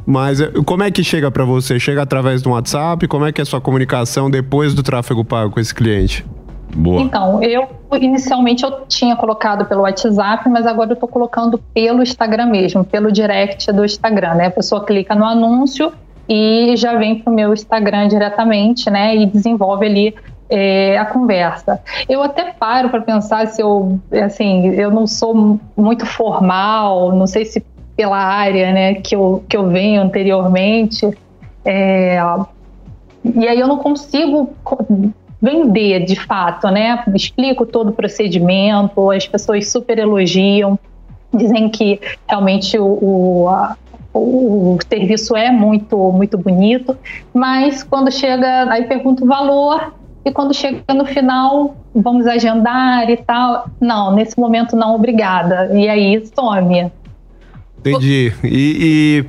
Mas 0.05 0.39
eh, 0.39 0.51
como 0.65 0.83
é 0.83 0.91
que 0.91 1.03
chega 1.03 1.29
para 1.29 1.43
você? 1.43 1.79
Chega 1.79 2.01
através 2.01 2.41
do 2.41 2.51
WhatsApp? 2.51 3.07
Como 3.07 3.25
é 3.25 3.31
que 3.31 3.41
é 3.41 3.43
a 3.43 3.45
sua 3.45 3.59
comunicação 3.59 4.29
depois 4.29 4.73
do 4.73 4.81
tráfego 4.81 5.25
pago 5.25 5.51
com 5.51 5.59
esse 5.59 5.75
cliente? 5.75 6.25
Boa. 6.75 7.01
Então, 7.01 7.41
eu 7.41 7.67
inicialmente 7.99 8.63
eu 8.63 8.85
tinha 8.87 9.15
colocado 9.15 9.65
pelo 9.65 9.81
WhatsApp, 9.81 10.49
mas 10.49 10.65
agora 10.65 10.91
eu 10.91 10.93
estou 10.93 11.09
colocando 11.09 11.57
pelo 11.73 12.01
Instagram 12.01 12.47
mesmo, 12.47 12.83
pelo 12.83 13.11
direct 13.11 13.71
do 13.71 13.83
Instagram, 13.83 14.35
né? 14.35 14.47
A 14.47 14.51
pessoa 14.51 14.83
clica 14.83 15.15
no 15.15 15.25
anúncio 15.25 15.91
e 16.27 16.75
já 16.75 16.97
vem 16.97 17.19
para 17.19 17.31
o 17.31 17.35
meu 17.35 17.53
Instagram 17.53 18.07
diretamente, 18.07 18.89
né? 18.89 19.15
E 19.15 19.25
desenvolve 19.25 19.85
ali 19.85 20.15
é, 20.49 20.97
a 20.97 21.05
conversa. 21.05 21.81
Eu 22.07 22.23
até 22.23 22.51
paro 22.51 22.89
para 22.89 23.01
pensar 23.01 23.47
se 23.47 23.61
eu, 23.61 23.99
assim, 24.23 24.67
eu 24.69 24.91
não 24.91 25.05
sou 25.07 25.59
muito 25.75 26.05
formal, 26.05 27.13
não 27.13 27.27
sei 27.27 27.45
se 27.45 27.63
pela 27.95 28.17
área, 28.17 28.71
né, 28.71 28.93
que 28.95 29.15
eu, 29.15 29.43
que 29.49 29.57
eu 29.57 29.67
venho 29.69 30.01
anteriormente, 30.01 31.09
é, 31.65 32.19
e 33.35 33.47
aí 33.47 33.59
eu 33.59 33.67
não 33.67 33.77
consigo 33.77 34.53
vender 35.41 36.05
de 36.05 36.15
fato, 36.15 36.69
né? 36.69 37.03
Explico 37.13 37.65
todo 37.65 37.89
o 37.89 37.93
procedimento, 37.93 39.11
as 39.11 39.27
pessoas 39.27 39.69
super 39.69 39.97
elogiam, 39.99 40.79
dizem 41.33 41.69
que 41.69 41.99
realmente 42.27 42.77
o, 42.77 42.85
o, 42.85 43.49
a, 43.49 43.75
o 44.13 44.77
serviço 44.89 45.35
é 45.35 45.51
muito, 45.51 45.97
muito 46.11 46.37
bonito, 46.37 46.97
mas 47.33 47.83
quando 47.83 48.11
chega, 48.11 48.71
aí 48.71 48.85
pergunto 48.85 49.23
o 49.23 49.27
valor, 49.27 49.93
e 50.27 50.31
quando 50.31 50.53
chega 50.53 50.93
no 50.93 51.05
final, 51.05 51.75
vamos 51.95 52.27
agendar 52.27 53.09
e 53.09 53.17
tal. 53.17 53.69
Não, 53.79 54.13
nesse 54.13 54.39
momento 54.39 54.75
não, 54.75 54.95
obrigada. 54.95 55.69
E 55.73 55.87
aí 55.87 56.23
some. 56.35 56.91
Entendi. 57.79 58.33
E, 58.43 58.45
e 59.23 59.25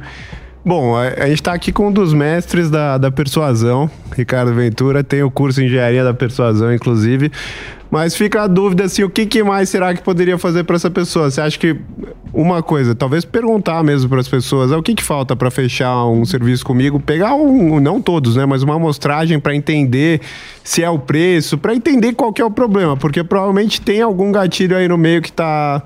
bom, 0.65 0.97
a, 0.97 1.03
a 1.03 1.27
gente 1.29 1.41
está 1.41 1.53
aqui 1.53 1.71
com 1.71 1.89
um 1.89 1.93
dos 1.93 2.13
mestres 2.13 2.71
da, 2.71 2.99
da 2.99 3.11
persuasão, 3.11 3.91
Ricardo 4.17 4.53
Ventura, 4.53 5.05
tem 5.05 5.23
o 5.23 5.31
curso 5.31 5.63
engenharia 5.63 6.03
da 6.03 6.13
persuasão, 6.13 6.73
inclusive. 6.73 7.31
Mas 7.91 8.15
fica 8.15 8.43
a 8.43 8.47
dúvida 8.47 8.85
assim, 8.85 9.03
o 9.03 9.09
que, 9.09 9.25
que 9.25 9.43
mais 9.43 9.69
será 9.71 9.95
que 9.95 10.03
poderia 10.03 10.37
fazer 10.37 10.65
para 10.65 10.77
essa 10.77 10.91
pessoa? 10.91 11.31
Você 11.31 11.41
acha 11.41 11.59
que 11.59 11.77
uma 12.35 12.63
coisa, 12.63 12.95
talvez 12.95 13.25
perguntar 13.25 13.83
mesmo 13.83 14.11
para 14.11 14.21
as 14.21 14.29
pessoas, 14.29 14.71
ah, 14.71 14.79
o 14.79 14.83
que, 14.83 14.95
que 14.95 15.03
falta 15.03 15.35
para 15.35 15.51
fechar 15.51 16.07
um 16.07 16.25
serviço 16.25 16.65
comigo? 16.65 17.01
Pegar 17.01 17.35
um, 17.35 17.81
não 17.81 18.01
todos, 18.01 18.37
né, 18.37 18.45
mas 18.45 18.63
uma 18.63 18.75
amostragem 18.75 19.41
para 19.41 19.55
entender 19.55 20.21
se 20.63 20.83
é 20.83 20.91
o 20.91 20.99
preço, 20.99 21.57
para 21.57 21.75
entender 21.75 22.13
qual 22.13 22.33
que 22.33 22.43
é 22.43 22.45
o 22.45 22.51
problema, 22.51 22.97
porque 22.97 23.25
provavelmente 23.25 23.81
tem 23.81 24.03
algum 24.03 24.31
gatilho 24.31 24.77
aí 24.77 24.87
no 24.87 24.99
meio 24.99 25.23
que 25.23 25.31
está 25.31 25.83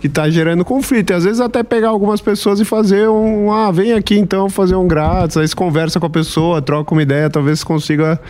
que 0.00 0.08
tá 0.08 0.30
gerando 0.30 0.64
conflito. 0.64 1.10
E 1.10 1.14
às 1.14 1.24
vezes 1.24 1.40
até 1.40 1.60
pegar 1.64 1.88
algumas 1.88 2.20
pessoas 2.20 2.60
e 2.60 2.64
fazer 2.64 3.08
um, 3.08 3.52
ah, 3.52 3.70
vem 3.72 3.92
aqui 3.92 4.16
então 4.16 4.48
fazer 4.48 4.76
um 4.76 4.86
grátis, 4.86 5.36
aí 5.36 5.46
você 5.46 5.54
conversa 5.54 5.98
com 5.98 6.06
a 6.06 6.10
pessoa, 6.10 6.62
troca 6.62 6.94
uma 6.94 7.02
ideia, 7.02 7.28
talvez 7.28 7.64
consiga 7.64 8.20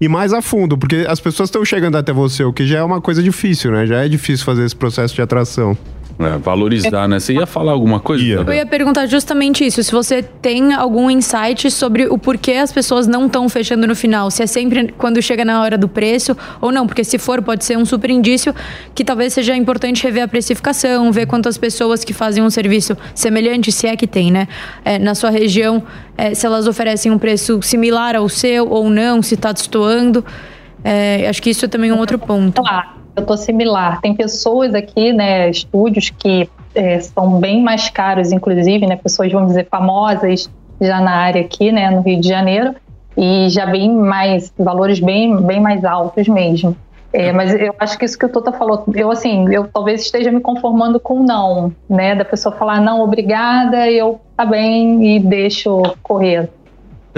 ir 0.00 0.08
mais 0.08 0.32
a 0.32 0.40
fundo, 0.40 0.76
porque 0.76 1.04
as 1.08 1.20
pessoas 1.20 1.48
estão 1.48 1.64
chegando 1.64 1.96
até 1.96 2.12
você, 2.12 2.44
o 2.44 2.52
que 2.52 2.66
já 2.66 2.78
é 2.78 2.82
uma 2.82 3.00
coisa 3.00 3.22
difícil, 3.22 3.72
né? 3.72 3.86
Já 3.86 4.04
é 4.04 4.08
difícil 4.08 4.44
fazer 4.44 4.64
esse 4.64 4.76
processo 4.76 5.14
de 5.14 5.22
atração. 5.22 5.76
É, 6.20 6.36
valorizar, 6.36 7.06
né? 7.06 7.20
Você 7.20 7.34
ia 7.34 7.46
falar 7.46 7.70
alguma 7.70 8.00
coisa? 8.00 8.24
Eu 8.24 8.52
ia 8.52 8.66
perguntar 8.66 9.06
justamente 9.06 9.64
isso. 9.64 9.80
Se 9.84 9.92
você 9.92 10.20
tem 10.20 10.74
algum 10.74 11.08
insight 11.08 11.70
sobre 11.70 12.06
o 12.06 12.18
porquê 12.18 12.54
as 12.54 12.72
pessoas 12.72 13.06
não 13.06 13.26
estão 13.26 13.48
fechando 13.48 13.86
no 13.86 13.94
final. 13.94 14.28
Se 14.28 14.42
é 14.42 14.46
sempre 14.46 14.92
quando 14.98 15.22
chega 15.22 15.44
na 15.44 15.62
hora 15.62 15.78
do 15.78 15.88
preço 15.88 16.36
ou 16.60 16.72
não. 16.72 16.88
Porque 16.88 17.04
se 17.04 17.18
for, 17.18 17.40
pode 17.40 17.64
ser 17.64 17.78
um 17.78 17.84
super 17.84 18.10
indício 18.10 18.52
que 18.96 19.04
talvez 19.04 19.32
seja 19.32 19.56
importante 19.56 20.02
rever 20.02 20.24
a 20.24 20.28
precificação, 20.28 21.12
ver 21.12 21.26
quantas 21.26 21.56
pessoas 21.56 22.02
que 22.02 22.12
fazem 22.12 22.42
um 22.42 22.50
serviço 22.50 22.96
semelhante, 23.14 23.70
se 23.70 23.86
é 23.86 23.96
que 23.96 24.06
tem, 24.06 24.32
né? 24.32 24.48
É, 24.84 24.98
na 24.98 25.14
sua 25.14 25.30
região, 25.30 25.84
é, 26.16 26.34
se 26.34 26.44
elas 26.44 26.66
oferecem 26.66 27.12
um 27.12 27.18
preço 27.18 27.62
similar 27.62 28.16
ao 28.16 28.28
seu 28.28 28.68
ou 28.68 28.90
não, 28.90 29.22
se 29.22 29.34
está 29.34 29.52
destoando. 29.52 30.24
É, 30.82 31.28
acho 31.28 31.40
que 31.40 31.50
isso 31.50 31.64
é 31.64 31.68
também 31.68 31.92
um 31.92 31.98
outro 31.98 32.18
ponto. 32.18 32.60
Claro 32.60 32.97
eu 33.18 33.26
tô 33.26 33.36
similar. 33.36 34.00
Tem 34.00 34.14
pessoas 34.14 34.74
aqui, 34.74 35.12
né, 35.12 35.50
estúdios 35.50 36.10
que 36.10 36.48
é, 36.74 37.00
são 37.00 37.38
bem 37.38 37.62
mais 37.62 37.88
caros, 37.90 38.32
inclusive, 38.32 38.86
né, 38.86 38.96
pessoas, 38.96 39.30
vamos 39.32 39.48
dizer, 39.48 39.66
famosas 39.70 40.50
já 40.80 41.00
na 41.00 41.12
área 41.12 41.40
aqui, 41.40 41.72
né, 41.72 41.90
no 41.90 42.00
Rio 42.00 42.20
de 42.20 42.28
Janeiro, 42.28 42.74
e 43.16 43.48
já 43.48 43.66
bem 43.66 43.92
mais, 43.92 44.52
valores 44.56 45.00
bem, 45.00 45.36
bem 45.42 45.60
mais 45.60 45.84
altos 45.84 46.28
mesmo. 46.28 46.76
É, 47.12 47.32
mas 47.32 47.54
eu 47.54 47.74
acho 47.78 47.98
que 47.98 48.04
isso 48.04 48.18
que 48.18 48.26
o 48.26 48.28
Tota 48.28 48.52
falou, 48.52 48.84
eu 48.94 49.10
assim, 49.10 49.50
eu 49.52 49.66
talvez 49.66 50.02
esteja 50.02 50.30
me 50.30 50.40
conformando 50.40 51.00
com 51.00 51.22
não, 51.22 51.72
né, 51.88 52.14
da 52.14 52.24
pessoa 52.24 52.54
falar 52.54 52.80
não, 52.82 53.00
obrigada, 53.00 53.90
eu 53.90 54.20
tá 54.36 54.44
bem 54.44 55.16
e 55.16 55.18
deixo 55.18 55.82
correr. 56.02 56.50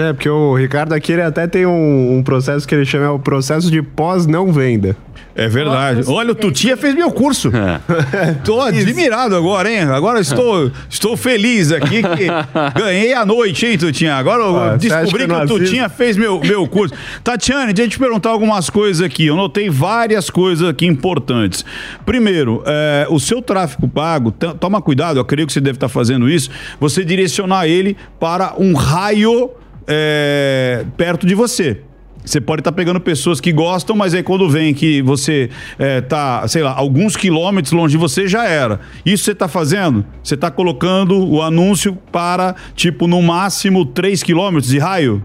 É, 0.01 0.13
porque 0.13 0.29
o 0.29 0.55
Ricardo 0.55 0.93
aqui 0.93 1.11
ele 1.11 1.21
até 1.21 1.45
tem 1.45 1.65
um, 1.65 2.17
um 2.17 2.23
processo 2.23 2.67
que 2.67 2.73
ele 2.73 2.85
chama 2.85 3.05
é 3.05 3.09
o 3.09 3.19
processo 3.19 3.69
de 3.69 3.81
pós-não 3.81 4.51
venda. 4.51 4.95
É 5.35 5.47
verdade. 5.47 6.03
Olha, 6.07 6.31
o 6.31 6.35
Tutinha 6.35 6.75
fez 6.75 6.93
meu 6.93 7.11
curso. 7.11 7.51
Estou 8.37 8.61
admirado 8.61 9.35
agora, 9.35 9.71
hein? 9.71 9.81
Agora 9.83 10.19
estou, 10.19 10.71
estou 10.89 11.15
feliz 11.15 11.71
aqui 11.71 12.01
que 12.03 12.27
ganhei 12.77 13.13
a 13.13 13.25
noite, 13.25 13.65
hein, 13.65 13.77
Tutinha? 13.77 14.15
Agora 14.15 14.43
eu 14.43 14.57
Ah, 14.57 14.75
descobri 14.75 15.27
que 15.27 15.33
que, 15.33 15.33
o 15.33 15.47
Tutinha 15.47 15.87
fez 15.87 16.17
meu, 16.17 16.39
meu 16.41 16.67
curso. 16.67 16.93
Tatiane, 17.23 17.71
deixa 17.71 17.87
eu 17.87 17.91
te 17.91 17.99
perguntar 17.99 18.29
algumas 18.29 18.69
coisas 18.69 19.01
aqui. 19.01 19.27
Eu 19.27 19.35
notei 19.35 19.69
várias 19.69 20.29
coisas 20.29 20.67
aqui 20.67 20.85
importantes. 20.85 21.63
Primeiro, 22.05 22.61
é, 22.65 23.07
o 23.09 23.19
seu 23.19 23.41
tráfego 23.41 23.87
pago, 23.87 24.31
toma 24.31 24.81
cuidado, 24.81 25.17
eu 25.17 25.25
creio 25.25 25.47
que 25.47 25.53
você 25.53 25.61
deve 25.61 25.77
estar 25.77 25.89
fazendo 25.89 26.29
isso, 26.29 26.49
você 26.79 27.05
direcionar 27.05 27.67
ele 27.67 27.95
para 28.19 28.53
um 28.57 28.73
raio 28.73 29.49
é, 29.87 30.85
perto 30.97 31.25
de 31.25 31.35
você. 31.35 31.81
Você 32.23 32.39
pode 32.39 32.61
estar 32.61 32.71
pegando 32.71 32.99
pessoas 32.99 33.41
que 33.41 33.51
gostam, 33.51 33.95
mas 33.95 34.13
aí 34.13 34.21
quando 34.21 34.47
vem 34.47 34.73
que 34.73 35.01
você 35.01 35.49
é, 35.79 36.01
tá, 36.01 36.47
sei 36.47 36.61
lá, 36.61 36.71
alguns 36.71 37.15
quilômetros 37.17 37.71
longe 37.71 37.93
de 37.93 37.97
você, 37.97 38.27
já 38.27 38.45
era. 38.45 38.79
Isso 39.05 39.23
você 39.23 39.31
está 39.31 39.47
fazendo? 39.47 40.05
Você 40.23 40.35
está 40.35 40.51
colocando 40.51 41.17
o 41.27 41.41
anúncio 41.41 41.97
para, 42.11 42.55
tipo, 42.75 43.07
no 43.07 43.21
máximo 43.21 43.85
3 43.85 44.21
quilômetros 44.21 44.71
de 44.71 44.77
raio? 44.77 45.23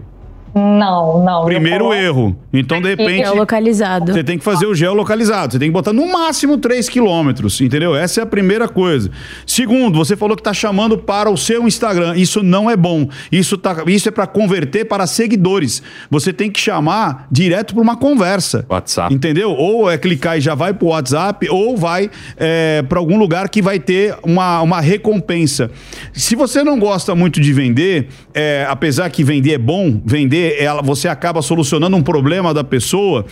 Não, 0.57 1.23
não. 1.23 1.45
Primeiro 1.45 1.93
erro. 1.93 2.35
Então, 2.51 2.81
de 2.81 2.89
repente. 2.89 3.23
Geolocalizado. 3.23 4.13
Você 4.13 4.23
tem 4.23 4.37
que 4.37 4.43
fazer 4.43 4.65
o 4.65 4.73
geolocalizado. 4.73 5.53
Você 5.53 5.59
tem 5.59 5.69
que 5.69 5.73
botar 5.73 5.93
no 5.93 6.11
máximo 6.11 6.57
3 6.57 6.89
quilômetros, 6.89 7.59
entendeu? 7.61 7.95
Essa 7.95 8.21
é 8.21 8.23
a 8.23 8.25
primeira 8.25 8.67
coisa. 8.67 9.09
Segundo, 9.45 9.97
você 9.97 10.15
falou 10.15 10.35
que 10.35 10.41
está 10.41 10.53
chamando 10.53 10.97
para 10.97 11.29
o 11.29 11.37
seu 11.37 11.67
Instagram. 11.67 12.15
Isso 12.15 12.41
não 12.41 12.69
é 12.69 12.75
bom. 12.75 13.07
Isso, 13.31 13.57
tá, 13.57 13.83
isso 13.87 14.09
é 14.09 14.11
para 14.11 14.25
converter 14.25 14.85
para 14.85 15.05
seguidores. 15.05 15.81
Você 16.09 16.33
tem 16.33 16.49
que 16.49 16.59
chamar 16.59 17.27
direto 17.31 17.73
para 17.73 17.83
uma 17.83 17.95
conversa. 17.95 18.65
WhatsApp. 18.69 19.13
Entendeu? 19.13 19.51
Ou 19.51 19.89
é 19.89 19.97
clicar 19.97 20.37
e 20.37 20.41
já 20.41 20.55
vai 20.55 20.73
para 20.73 20.85
o 20.85 20.89
WhatsApp, 20.89 21.49
ou 21.49 21.77
vai 21.77 22.09
é, 22.37 22.81
para 22.87 22.99
algum 22.99 23.17
lugar 23.17 23.49
que 23.49 23.61
vai 23.61 23.79
ter 23.79 24.15
uma, 24.23 24.61
uma 24.61 24.81
recompensa. 24.81 25.69
Se 26.13 26.35
você 26.35 26.63
não 26.63 26.79
gosta 26.79 27.13
muito 27.15 27.39
de 27.39 27.53
vender, 27.53 28.07
é, 28.33 28.65
apesar 28.69 29.09
que 29.09 29.23
vender 29.23 29.53
é 29.53 29.57
bom, 29.57 30.01
vender, 30.05 30.46
ela, 30.57 30.81
você 30.81 31.07
acaba 31.07 31.41
solucionando 31.41 31.97
um 31.97 32.03
problema 32.03 32.53
da 32.53 32.63
pessoa, 32.63 33.25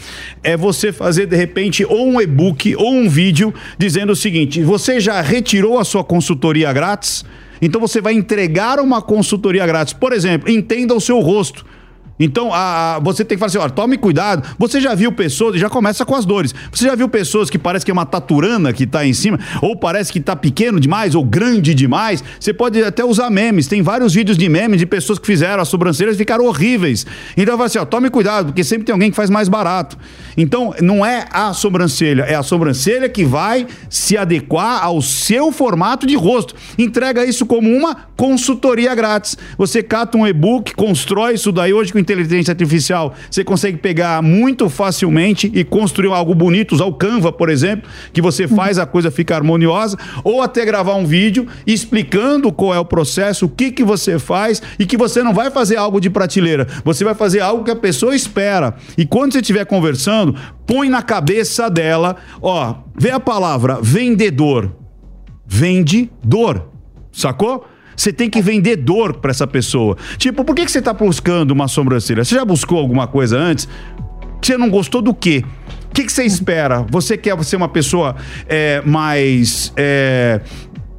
é 0.44 0.58
você 0.58 0.92
fazer 0.92 1.26
de 1.26 1.36
repente 1.36 1.86
ou 1.86 2.08
um 2.08 2.22
e-book 2.22 2.76
ou 2.76 2.94
um 2.94 3.08
vídeo 3.08 3.54
dizendo 3.78 4.12
o 4.12 4.16
seguinte: 4.16 4.64
você 4.64 5.00
já 5.00 5.22
retirou 5.22 5.80
a 5.80 5.86
sua 5.86 6.04
consultoria 6.04 6.72
grátis? 6.74 7.24
Então 7.62 7.80
você 7.80 8.02
vai 8.02 8.14
entregar 8.14 8.80
uma 8.80 9.02
consultoria 9.02 9.66
grátis. 9.66 9.94
Por 9.94 10.14
exemplo, 10.14 10.50
entenda 10.50 10.94
o 10.94 11.02
seu 11.02 11.20
rosto. 11.20 11.66
Então, 12.20 12.54
a, 12.54 12.96
a- 12.96 13.00
você 13.00 13.26
tem 13.26 13.36
que 13.38 13.40
falar 13.40 13.48
assim, 13.48 13.58
ó, 13.58 13.68
tome 13.70 13.98
cuidado. 13.98 14.48
Você 14.58 14.80
já 14.80 14.96
viu 14.96 15.12
pessoas, 15.12 15.60
já 15.60 15.70
começa 15.70 16.06
com 16.06 16.16
as 16.16 16.24
dores. 16.26 16.54
Você 16.72 16.86
já 16.86 16.96
viu 16.96 17.10
pessoas 17.10 17.50
que 17.50 17.58
parece 17.60 17.84
que 17.84 17.92
é 17.92 17.94
uma 17.94 18.06
taturana 18.06 18.72
que 18.72 18.88
tá 18.88 19.06
em 19.06 19.14
cima, 19.14 19.38
ou 19.62 19.76
parece 19.76 20.14
que 20.14 20.20
tá 20.20 20.36
pequeno 20.36 20.80
demais, 20.80 21.14
ou 21.16 21.24
grande 21.26 21.74
demais. 21.74 22.24
Você 22.40 22.54
pode 22.54 22.82
até 22.84 23.04
usar 23.04 23.30
memes. 23.30 23.68
Tem 23.68 23.82
vários 23.82 24.14
vídeos 24.14 24.38
de 24.38 24.48
memes 24.48 24.80
de 24.80 24.86
pessoas 24.86 25.20
que 25.20 25.26
fizeram 25.28 25.62
as 25.62 25.68
sobrancelhas 25.68 26.16
e 26.16 26.18
ficaram 26.18 26.46
horríveis. 26.46 27.06
Então, 27.36 27.58
vai 27.58 27.68
assim, 27.68 27.80
ó, 27.80 27.86
tome 27.86 28.10
cuidado, 28.10 28.48
porque 28.48 28.64
sempre 28.64 28.86
tem 28.86 28.94
alguém 28.94 29.10
que 29.10 29.16
faz 29.16 29.30
mais 29.30 29.50
barato. 29.50 29.98
Então, 30.38 30.74
não 30.82 31.06
é 31.06 31.26
a 31.32 31.54
sobrancelha, 31.54 32.24
é 32.24 32.36
a 32.36 32.44
sobrancelha 32.44 33.10
que 33.10 33.26
vai 33.26 33.68
se 33.90 34.18
adequar 34.18 34.84
ao 34.84 35.02
seu 35.02 35.52
formato 35.52 36.06
de 36.08 36.16
rosto. 36.16 36.56
Entrega 36.78 37.26
isso 37.26 37.46
como 37.46 37.70
uma 37.70 37.96
consultoria 38.16 38.94
grátis. 38.96 39.38
Você 39.58 39.84
cata 39.84 40.18
um 40.18 40.26
e-book, 40.26 40.74
constrói 40.76 41.34
isso 41.34 41.52
daí 41.52 41.74
hoje 41.74 41.92
com 41.92 42.05
inteligência 42.14 42.52
artificial. 42.52 43.14
Você 43.30 43.44
consegue 43.44 43.78
pegar 43.78 44.22
muito 44.22 44.70
facilmente 44.70 45.52
e 45.54 45.64
construir 45.64 46.12
algo 46.14 46.34
bonito, 46.34 46.74
usar 46.74 46.86
o 46.86 46.94
Canva, 46.94 47.32
por 47.32 47.50
exemplo, 47.50 47.90
que 48.14 48.22
você 48.22 48.48
faz 48.48 48.78
a 48.80 48.86
coisa 48.86 49.12
ficar 49.12 49.38
harmoniosa, 49.38 49.98
ou 50.24 50.42
até 50.42 50.64
gravar 50.64 50.96
um 50.96 51.06
vídeo 51.06 51.48
explicando 51.68 52.52
qual 52.52 52.74
é 52.74 52.80
o 52.80 52.86
processo, 52.86 53.46
o 53.46 53.50
que 53.50 53.72
que 53.72 53.84
você 53.84 54.18
faz 54.18 54.62
e 54.80 54.86
que 54.86 54.96
você 54.96 55.22
não 55.22 55.34
vai 55.34 55.52
fazer 55.52 55.76
algo 55.76 56.00
de 56.00 56.10
prateleira. 56.10 56.68
Você 56.84 57.04
vai 57.04 57.14
fazer 57.14 57.42
algo 57.42 57.64
que 57.64 57.72
a 57.72 57.76
pessoa 57.76 58.16
espera. 58.16 58.76
E 58.98 59.06
quando 59.06 59.34
você 59.34 59.40
estiver 59.40 59.66
conversando, 59.66 60.36
põe 60.66 60.90
na 60.90 61.02
cabeça 61.02 61.70
dela, 61.70 62.16
ó, 62.42 62.76
vê 62.98 63.12
a 63.12 63.20
palavra 63.20 63.80
vendedor 63.82 64.86
vendedor. 65.46 66.70
Sacou? 67.12 67.66
Você 67.96 68.12
tem 68.12 68.30
que 68.30 68.42
vender 68.42 68.76
dor 68.76 69.16
pra 69.16 69.32
essa 69.32 69.48
pessoa. 69.48 69.98
Tipo, 70.18 70.44
por 70.44 70.56
que, 70.56 70.66
que 70.66 70.72
você 70.72 70.82
tá 70.82 70.94
buscando 70.94 71.52
uma 71.52 71.68
sobrancelha? 71.68 72.24
Você 72.24 72.36
já 72.36 72.46
buscou 72.46 72.78
alguma 72.80 73.08
coisa 73.08 73.38
antes? 73.38 73.68
Você 74.42 74.58
não 74.58 74.70
gostou 74.70 75.02
do 75.02 75.14
quê? 75.14 75.44
O 75.90 75.94
que, 75.96 76.04
que 76.04 76.12
você 76.12 76.24
espera? 76.24 76.86
Você 76.90 77.18
quer 77.18 77.42
ser 77.44 77.56
uma 77.56 77.70
pessoa 77.70 78.16
é, 78.48 78.82
mais. 78.86 79.72
é, 79.78 80.42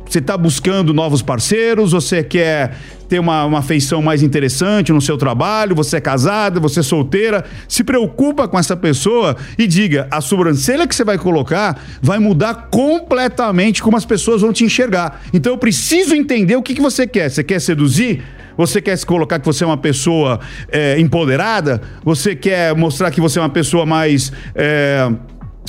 Você 0.09 0.19
está 0.19 0.37
buscando 0.37 0.95
novos 0.95 1.21
parceiros? 1.21 1.93
Você 1.93 2.23
quer 2.23 2.77
ter 3.09 3.19
uma, 3.19 3.45
uma 3.45 3.63
feição 3.63 4.01
mais 4.01 4.23
interessante 4.23 4.93
no 4.93 5.01
seu 5.01 5.17
trabalho? 5.17 5.75
Você 5.75 5.97
é 5.97 6.01
casada? 6.01 6.61
Você 6.61 6.81
é 6.81 6.83
solteira? 6.83 7.45
Se 7.69 7.83
preocupa 7.83 8.47
com 8.47 8.59
essa 8.59 8.77
pessoa 8.77 9.37
e 9.59 9.67
diga: 9.67 10.07
a 10.11 10.21
sobrancelha 10.21 10.87
que 10.87 10.95
você 10.95 11.05
vai 11.05 11.19
colocar 11.19 11.83
vai 12.01 12.19
mudar 12.19 12.69
completamente 12.71 13.83
como 13.83 13.97
as 13.97 14.05
pessoas 14.05 14.43
vão 14.43 14.53
te 14.53 14.65
enxergar. 14.65 15.23
Então 15.33 15.53
eu 15.53 15.59
preciso 15.59 16.15
entender 16.15 16.57
o 16.57 16.63
que, 16.63 16.75
que 16.75 16.81
você 16.83 17.07
quer. 17.07 17.29
Você 17.31 17.43
quer 17.43 17.61
seduzir? 17.61 18.23
Você 18.57 18.81
quer 18.81 18.97
se 18.97 19.05
colocar 19.05 19.39
que 19.39 19.45
você 19.45 19.65
é 19.65 19.67
uma 19.67 19.77
pessoa 19.77 20.41
é, 20.71 20.99
empoderada? 20.99 21.83
Você 22.03 22.35
quer 22.35 22.75
mostrar 22.75 23.11
que 23.11 23.21
você 23.21 23.39
é 23.39 23.43
uma 23.43 23.51
pessoa 23.51 23.85
mais. 23.85 24.33
É, 24.55 25.11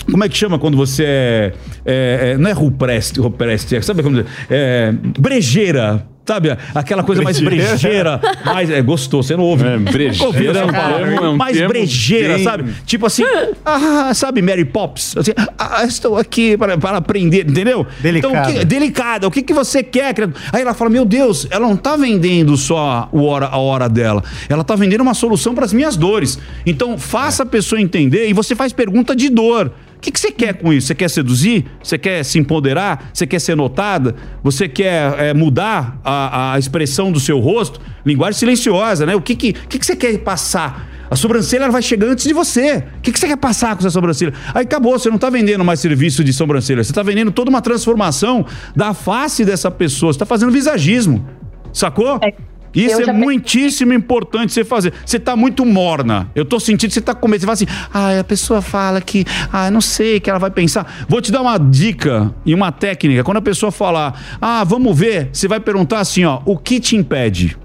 como 0.06 0.24
é 0.24 0.30
que 0.30 0.38
chama 0.38 0.58
quando 0.60 0.78
você 0.78 1.04
é. 1.06 1.54
é- 1.86 2.32
é- 2.34 2.38
não 2.38 2.50
é 2.50 2.54
rupreste, 2.54 3.20
rupreste, 3.20 3.82
sabe 3.82 4.04
como 4.04 4.18
dizer? 4.18 4.30
É, 4.50 4.94
brejeira. 5.20 6.06
Sabe? 6.28 6.50
Aquela 6.76 7.04
coisa 7.04 7.22
mais 7.22 7.40
Brejeira? 7.40 8.18
brejeira. 8.18 8.44
mais, 8.44 8.70
é, 8.70 8.82
gostou, 8.82 9.24
você 9.24 9.38
não 9.38 9.46
ouve. 9.46 9.66
É, 9.66 9.78
brejeira 9.78 10.60
essa 10.60 10.60
é 10.60 10.66
um 10.66 11.26
é 11.26 11.30
um 11.30 11.38
mais 11.38 11.58
brejeira, 11.66 12.34
bem- 12.36 12.44
sabe? 12.44 12.74
Tipo 12.86 13.06
assim, 13.06 13.24
ah, 13.66 14.12
sabe, 14.14 14.42
Mary 14.42 14.66
Poppins? 14.66 15.16
Assim, 15.16 15.32
ah, 15.58 15.86
estou 15.86 16.18
aqui 16.18 16.58
para, 16.58 16.78
para 16.78 16.98
aprender, 16.98 17.50
entendeu? 17.50 17.88
Delicada. 18.02 18.38
Então, 18.40 18.52
o 18.52 18.60
que, 18.60 18.66
delicada, 18.66 19.26
o 19.26 19.32
que, 19.32 19.42
que 19.42 19.54
você 19.54 19.82
quer? 19.82 20.14
Aí 20.52 20.62
ela 20.64 20.74
fala: 20.74 20.90
Meu 20.90 21.06
Deus, 21.06 21.48
ela 21.50 21.66
não 21.66 21.78
tá 21.78 21.96
vendendo 21.96 22.58
só 22.58 23.08
o 23.14 23.24
hora, 23.24 23.46
a 23.46 23.58
hora 23.58 23.88
dela, 23.88 24.22
ela 24.50 24.66
tá 24.66 24.76
vendendo 24.76 25.00
uma 25.00 25.14
solução 25.14 25.56
para 25.56 25.64
as 25.64 25.72
minhas 25.72 25.96
dores. 25.96 26.38
Então, 26.66 26.98
faça 26.98 27.44
a 27.44 27.46
pessoa 27.46 27.80
entender 27.80 28.28
e 28.28 28.34
você 28.34 28.54
faz 28.54 28.74
pergunta 28.74 29.16
de 29.16 29.30
dor. 29.30 29.72
Que, 30.08 30.12
que 30.12 30.20
você 30.22 30.32
quer 30.32 30.54
com 30.54 30.72
isso? 30.72 30.88
Você 30.88 30.96
quer 30.96 31.10
seduzir? 31.10 31.66
Você 31.84 31.98
quer 31.98 32.24
se 32.24 32.40
empoderar? 32.40 33.10
Você 33.14 33.28
quer 33.28 33.40
ser 33.40 33.58
notada? 33.58 34.16
Você 34.42 34.70
quer 34.70 35.14
é, 35.20 35.34
mudar 35.34 36.00
a, 36.02 36.54
a 36.54 36.60
expressão 36.60 37.12
do 37.12 37.20
seu 37.20 37.40
rosto? 37.40 37.82
Linguagem 38.06 38.40
silenciosa, 38.40 39.06
né? 39.06 39.14
O 39.16 39.22
que, 39.22 39.36
que, 39.36 39.52
que, 39.52 39.78
que 39.78 39.86
você 39.86 39.98
quer 39.98 40.18
passar? 40.20 40.90
A 41.12 41.16
sobrancelha 41.18 41.70
vai 41.70 41.82
chegar 41.82 42.08
antes 42.08 42.24
de 42.24 42.34
você. 42.34 42.86
O 43.00 43.02
que, 43.02 43.12
que 43.12 43.20
você 43.20 43.28
quer 43.28 43.36
passar 43.36 43.76
com 43.76 43.80
essa 43.80 43.90
sobrancelha? 43.90 44.34
Aí 44.54 44.64
acabou, 44.64 44.98
você 44.98 45.10
não 45.10 45.18
está 45.18 45.30
vendendo 45.30 45.66
mais 45.66 45.82
serviço 45.82 46.24
de 46.24 46.32
sobrancelha, 46.32 46.86
você 46.86 46.92
está 46.92 47.04
vendendo 47.04 47.30
toda 47.30 47.50
uma 47.50 47.62
transformação 47.62 48.46
da 48.74 48.94
face 48.94 49.44
dessa 49.44 49.70
pessoa. 49.70 50.14
Você 50.14 50.16
está 50.16 50.26
fazendo 50.26 50.54
visagismo. 50.54 51.28
Sacou? 51.74 52.18
É, 52.24 52.34
Isso 52.74 53.02
eu 53.02 53.10
é 53.10 53.14
muitíssimo 53.14 53.94
importante 53.94 54.54
você 54.54 54.64
fazer. 54.64 54.94
Você 55.06 55.20
tá 55.20 55.36
muito 55.36 55.66
morna. 55.66 56.30
Eu 56.36 56.46
tô 56.46 56.60
sentindo 56.60 56.90
que 56.90 56.94
você 56.94 57.02
tá 57.02 57.14
com 57.14 57.28
medo. 57.28 57.42
Você 57.42 57.46
fala 57.46 57.54
assim, 57.54 57.68
ah, 57.94 58.20
a 58.20 58.24
pessoa 58.24 58.62
fala 58.62 59.02
que, 59.02 59.26
ah, 59.52 59.72
não 59.72 59.82
sei 59.82 60.18
o 60.18 60.22
que 60.22 60.30
ela 60.30 60.40
vai 60.40 60.52
pensar. 60.52 61.06
Vou 61.08 61.22
te 61.22 61.32
dar 61.32 61.42
uma 61.42 61.58
dica 61.58 62.34
e 62.46 62.54
uma 62.54 62.72
técnica. 62.72 63.24
Quando 63.24 63.38
a 63.38 63.42
pessoa 63.42 63.72
falar, 63.72 64.38
ah, 64.42 64.64
vamos 64.64 64.98
ver, 64.98 65.30
você 65.32 65.48
vai 65.48 65.60
perguntar 65.60 66.00
assim, 66.00 66.26
ó, 66.26 66.42
o 66.46 66.58
que 66.58 66.80
te 66.80 66.96
impede? 66.96 67.58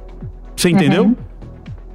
Você 0.56 0.70
entendeu? 0.70 1.16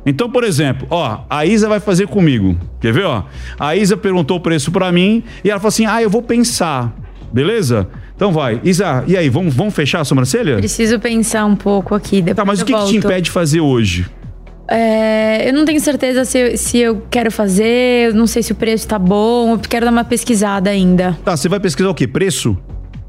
Então, 0.05 0.29
por 0.29 0.45
exemplo, 0.45 0.87
ó, 0.89 1.19
a 1.29 1.45
Isa 1.45 1.67
vai 1.67 1.81
fazer 1.81 2.07
comigo. 2.07 2.57
Quer 2.79 2.93
ver, 2.93 3.05
ó? 3.05 3.23
A 3.59 3.75
Isa 3.75 3.97
perguntou 3.97 4.37
o 4.37 4.39
preço 4.39 4.71
pra 4.71 4.89
mim 4.89 5.21
e 5.43 5.49
ela 5.49 5.59
falou 5.59 5.67
assim: 5.67 5.85
"Ah, 5.85 6.01
eu 6.01 6.09
vou 6.09 6.21
pensar". 6.21 6.93
Beleza? 7.31 7.89
Então 8.17 8.31
vai. 8.31 8.59
Isa, 8.63 9.03
e 9.07 9.15
aí, 9.15 9.29
vamos, 9.29 9.53
vamos 9.53 9.73
fechar 9.73 10.01
a 10.01 10.03
sobrancelha? 10.03 10.55
Preciso 10.57 10.99
pensar 10.99 11.45
um 11.45 11.55
pouco 11.55 11.93
aqui. 11.95 12.17
Depois 12.21 12.35
Tá, 12.35 12.43
mas 12.43 12.61
o 12.61 12.65
que, 12.65 12.73
que 12.73 12.85
te 12.87 12.97
impede 12.97 13.21
de 13.25 13.31
fazer 13.31 13.61
hoje? 13.61 14.07
É, 14.69 15.47
eu 15.47 15.53
não 15.53 15.63
tenho 15.63 15.79
certeza 15.79 16.25
se, 16.25 16.37
eu- 16.37 16.57
se 16.57 16.77
eu 16.79 17.03
quero 17.09 17.31
fazer, 17.31 18.09
eu 18.09 18.13
não 18.15 18.27
sei 18.27 18.43
se 18.43 18.51
o 18.51 18.55
preço 18.55 18.87
tá 18.87 18.99
bom, 18.99 19.51
eu 19.53 19.59
quero 19.59 19.85
dar 19.85 19.91
uma 19.91 20.03
pesquisada 20.03 20.69
ainda. 20.69 21.17
Tá, 21.23 21.37
você 21.37 21.47
vai 21.47 21.59
pesquisar 21.59 21.89
o 21.89 21.93
quê? 21.95 22.05
Preço? 22.07 22.57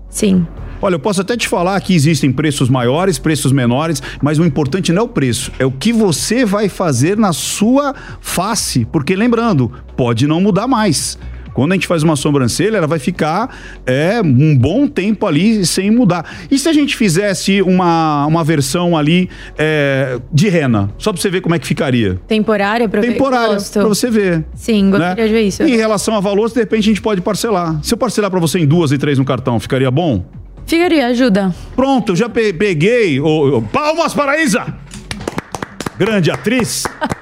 Sim. 0.09 0.47
Olha, 0.81 0.94
eu 0.94 1.01
posso 1.01 1.21
até 1.23 1.37
te 1.37 1.49
falar 1.49 1.81
que 1.81 1.92
existem 1.92 2.31
preços 2.31 2.68
maiores, 2.68 3.18
preços 3.18 3.51
menores, 3.51 4.01
mas 4.23 4.38
o 4.38 4.44
importante 4.44 4.92
não 4.92 5.03
é 5.03 5.05
o 5.07 5.09
preço, 5.09 5.51
é 5.59 5.66
o 5.66 5.73
que 5.73 5.92
você 5.92 6.44
vai 6.44 6.68
fazer 6.68 7.16
na 7.16 7.33
sua 7.33 7.92
face. 8.21 8.85
Porque 8.85 9.16
lembrando, 9.16 9.73
pode 9.97 10.27
não 10.29 10.40
mudar 10.40 10.68
mais. 10.68 11.18
Quando 11.61 11.73
a 11.73 11.75
gente 11.75 11.87
faz 11.88 12.03
uma 12.05 12.14
sobrancelha, 12.14 12.77
ela 12.77 12.87
vai 12.87 12.99
ficar 13.01 13.57
é, 13.85 14.21
um 14.25 14.57
bom 14.57 14.87
tempo 14.87 15.27
ali 15.27 15.66
sem 15.66 15.90
mudar. 15.90 16.25
E 16.51 16.59
se 16.59 16.68
a 16.68 16.73
gente 16.73 16.97
fizesse 16.97 17.61
uma, 17.62 18.27
uma 18.27 18.44
versão 18.44 18.97
ali 18.97 19.29
é, 19.57 20.21
de 20.33 20.49
rena? 20.49 20.88
Só 20.99 21.12
pra 21.12 21.21
você 21.21 21.29
ver 21.29 21.40
como 21.40 21.55
é 21.55 21.59
que 21.59 21.66
ficaria. 21.66 22.21
Temporária, 22.29 22.88
pra 22.88 23.01
Temporária, 23.01 23.55
gosto. 23.55 23.73
pra 23.81 23.88
você 23.88 24.09
ver. 24.11 24.44
Sim, 24.55 24.90
gostaria 24.90 25.23
né? 25.25 25.27
de 25.27 25.33
ver 25.35 25.42
isso. 25.42 25.62
E 25.64 25.73
em 25.73 25.77
relação 25.77 26.14
a 26.14 26.21
valores, 26.21 26.53
de 26.53 26.61
repente 26.61 26.85
a 26.85 26.87
gente 26.92 27.03
pode 27.03 27.21
parcelar. 27.21 27.83
Se 27.83 27.92
eu 27.92 27.99
parcelar 27.99 28.31
pra 28.31 28.38
você 28.38 28.59
em 28.61 28.66
duas 28.66 28.92
e 28.92 28.99
três 28.99 29.18
no 29.18 29.25
cartão, 29.25 29.59
ficaria 29.59 29.90
bom? 29.90 30.25
Ficaria, 30.64 31.07
ajuda. 31.07 31.55
Pronto, 31.75 32.12
eu 32.12 32.16
já 32.16 32.29
pe- 32.29 32.53
peguei. 32.53 33.18
o- 33.18 33.59
o- 33.59 33.62
Palmas 33.62 34.12
para 34.14 34.40
Isa! 34.42 34.66
Grande 35.98 36.30
atriz. 36.30 36.84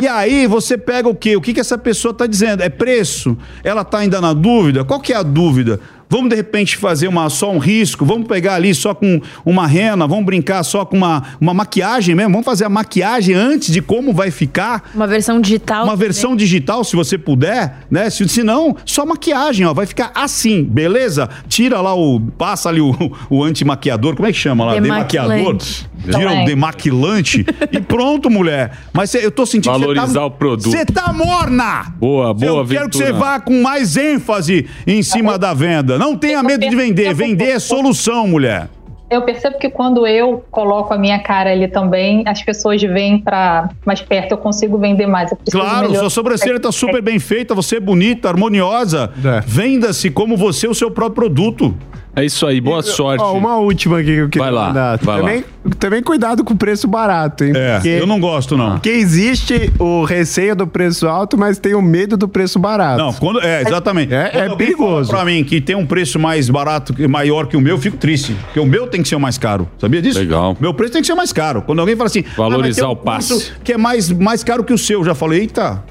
E 0.00 0.06
aí 0.06 0.46
você 0.46 0.76
pega 0.76 1.08
o 1.08 1.14
quê? 1.14 1.36
O 1.36 1.40
que, 1.40 1.54
que 1.54 1.60
essa 1.60 1.78
pessoa 1.78 2.12
está 2.12 2.26
dizendo? 2.26 2.62
É 2.62 2.68
preço? 2.68 3.36
Ela 3.64 3.80
está 3.80 3.98
ainda 3.98 4.20
na 4.20 4.34
dúvida? 4.34 4.84
Qual 4.84 5.00
que 5.00 5.10
é 5.10 5.16
a 5.16 5.22
dúvida? 5.22 5.80
Vamos 6.08 6.28
de 6.28 6.36
repente 6.36 6.76
fazer 6.76 7.08
uma, 7.08 7.28
só 7.28 7.50
um 7.50 7.58
risco? 7.58 8.04
Vamos 8.04 8.28
pegar 8.28 8.54
ali 8.54 8.74
só 8.74 8.94
com 8.94 9.20
uma 9.44 9.66
rena? 9.66 10.06
Vamos 10.06 10.24
brincar 10.24 10.62
só 10.62 10.84
com 10.84 10.96
uma, 10.98 11.22
uma 11.40 11.52
maquiagem 11.52 12.14
mesmo? 12.14 12.30
Vamos 12.30 12.44
fazer 12.44 12.64
a 12.64 12.68
maquiagem 12.68 13.34
antes 13.34 13.72
de 13.72 13.80
como 13.80 14.12
vai 14.12 14.30
ficar? 14.30 14.90
Uma 14.94 15.06
versão 15.06 15.40
digital. 15.40 15.84
Uma 15.84 15.96
versão 15.96 16.36
digital, 16.36 16.84
se 16.84 16.94
você 16.94 17.18
puder, 17.18 17.78
né? 17.90 18.08
Se, 18.10 18.28
se 18.28 18.42
não, 18.44 18.76
só 18.84 19.04
maquiagem, 19.04 19.66
ó. 19.66 19.74
Vai 19.74 19.86
ficar 19.86 20.12
assim, 20.14 20.62
beleza? 20.62 21.28
Tira 21.48 21.80
lá 21.80 21.94
o. 21.94 22.20
Passa 22.20 22.68
ali 22.68 22.80
o, 22.80 22.94
o 23.28 23.42
antimaquiador, 23.42 24.14
como 24.14 24.28
é 24.28 24.32
que 24.32 24.38
chama 24.38 24.64
lá? 24.64 24.78
Demaquilante. 24.78 25.88
Demaquiador. 26.06 26.18
Tira 26.20 26.28
o 26.28 26.32
Também. 26.32 26.44
demaquilante 26.46 27.46
e 27.72 27.80
pronto, 27.80 28.30
mulher. 28.30 28.72
Mas 28.92 29.10
cê- 29.10 29.24
eu 29.24 29.30
tô 29.30 29.44
sentindo 29.46 29.72
que 29.74 29.78
Valorizar 29.80 30.06
você 30.06 30.14
tá, 30.14 30.24
o 30.26 30.30
produto. 30.30 30.70
Você 30.70 30.84
tá 30.84 31.12
morna! 31.12 31.92
Boa, 31.98 32.32
boa, 32.34 32.62
Eu 32.62 32.66
quero 32.66 32.88
que 32.90 32.96
você 32.96 33.12
vá 33.12 33.40
com 33.40 33.62
mais 33.62 33.96
ênfase 33.96 34.66
em 34.86 35.02
cima 35.02 35.38
da 35.38 35.52
venda. 35.54 35.98
Não 35.98 36.16
tenha 36.16 36.42
medo 36.42 36.68
de 36.68 36.74
vender. 36.76 37.12
Vender 37.14 37.50
é 37.50 37.58
solução, 37.58 38.26
mulher. 38.28 38.68
Eu 39.08 39.22
percebo 39.22 39.56
que 39.56 39.70
quando 39.70 40.04
eu 40.04 40.44
coloco 40.50 40.92
a 40.92 40.98
minha 40.98 41.20
cara 41.20 41.52
ali 41.52 41.68
também, 41.68 42.24
as 42.26 42.42
pessoas 42.42 42.82
vêm 42.82 43.18
pra 43.20 43.70
mais 43.86 44.02
perto, 44.02 44.32
eu 44.32 44.36
consigo 44.36 44.76
vender 44.78 45.06
mais. 45.06 45.30
Eu 45.30 45.38
Claro, 45.48 45.82
melhorar. 45.82 46.00
sua 46.00 46.10
sobrancelha 46.10 46.58
tá 46.58 46.72
super 46.72 47.00
bem 47.00 47.20
feita, 47.20 47.54
você 47.54 47.76
é 47.76 47.80
bonita, 47.80 48.28
harmoniosa. 48.28 49.12
É. 49.24 49.40
Venda-se 49.46 50.10
como 50.10 50.36
você 50.36 50.66
o 50.66 50.74
seu 50.74 50.90
próprio 50.90 51.14
produto. 51.30 51.76
É 52.16 52.24
isso 52.24 52.46
aí, 52.46 52.62
boa 52.62 52.82
sorte. 52.82 53.22
Ó, 53.22 53.34
uma 53.36 53.56
última 53.58 53.98
aqui 53.98 54.06
que 54.06 54.20
eu 54.20 54.28
queria 54.30 54.44
Vai 54.46 54.50
lá, 54.50 54.68
mandar. 54.68 54.98
vai 55.02 55.20
também, 55.20 55.44
também 55.78 56.02
cuidado 56.02 56.42
com 56.42 56.54
o 56.54 56.56
preço 56.56 56.88
barato, 56.88 57.44
hein? 57.44 57.52
É, 57.54 57.74
Porque- 57.74 57.88
eu 57.90 58.06
não 58.06 58.18
gosto, 58.18 58.56
não. 58.56 58.72
Porque 58.72 58.88
existe 58.88 59.70
o 59.78 60.02
receio 60.02 60.56
do 60.56 60.66
preço 60.66 61.06
alto, 61.06 61.36
mas 61.36 61.58
tem 61.58 61.74
o 61.74 61.82
medo 61.82 62.16
do 62.16 62.26
preço 62.26 62.58
barato. 62.58 62.98
Não, 62.98 63.12
quando, 63.12 63.40
é, 63.42 63.60
exatamente. 63.60 64.14
É- 64.14 64.30
Quando 64.30 64.52
é 64.54 64.56
perigoso. 64.56 65.10
Pra 65.10 65.26
mim 65.26 65.44
que 65.44 65.60
tem 65.60 65.76
um 65.76 65.84
preço 65.84 66.18
mais 66.18 66.48
barato, 66.48 66.94
maior 67.06 67.46
que 67.48 67.56
o 67.56 67.60
meu, 67.60 67.74
eu 67.74 67.78
fico 67.78 67.98
triste. 67.98 68.34
Porque 68.46 68.60
o 68.60 68.66
meu 68.66 68.86
tem 68.86 69.02
que 69.02 69.08
ser 69.08 69.16
o 69.16 69.20
mais 69.20 69.36
caro. 69.36 69.68
Sabia 69.78 70.00
disso? 70.00 70.18
Legal. 70.18 70.56
Meu 70.58 70.72
preço 70.72 70.94
tem 70.94 71.02
que 71.02 71.06
ser 71.06 71.14
mais 71.14 71.34
caro. 71.34 71.60
Quando 71.60 71.80
alguém 71.80 71.94
fala 71.96 72.06
assim, 72.06 72.24
Valorizar 72.34 72.56
ah, 72.56 72.62
mas 72.64 72.76
tem 72.76 72.84
um 72.86 72.90
o 72.92 72.96
passe. 72.96 73.52
Que 73.62 73.72
é 73.74 73.76
mais, 73.76 74.10
mais 74.10 74.42
caro 74.42 74.64
que 74.64 74.72
o 74.72 74.78
seu. 74.78 75.00
Eu 75.00 75.04
já 75.04 75.14
falei, 75.14 75.40
eita. 75.40 75.84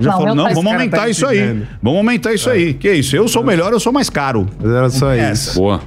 Já 0.00 0.12
Não, 0.12 0.18
falou, 0.18 0.34
não, 0.34 0.54
vamos 0.54 0.72
aumentar 0.72 0.96
tá 0.96 1.08
isso 1.08 1.26
aí. 1.26 1.62
Vamos 1.82 1.98
aumentar 1.98 2.32
isso 2.32 2.48
aí. 2.48 2.72
Que 2.72 2.90
isso? 2.90 3.14
Eu 3.14 3.28
sou 3.28 3.44
melhor, 3.44 3.72
eu 3.72 3.78
sou 3.78 3.92
mais 3.92 4.08
caro. 4.08 4.48
Era 4.64 4.88
só 4.88 5.12
É 5.12 5.30
isso. 5.30 5.58
Boa. 5.58 5.80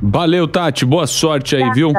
Valeu, 0.00 0.46
Tati. 0.46 0.84
Boa 0.84 1.06
sorte 1.06 1.56
aí, 1.56 1.70
viu? 1.72 1.92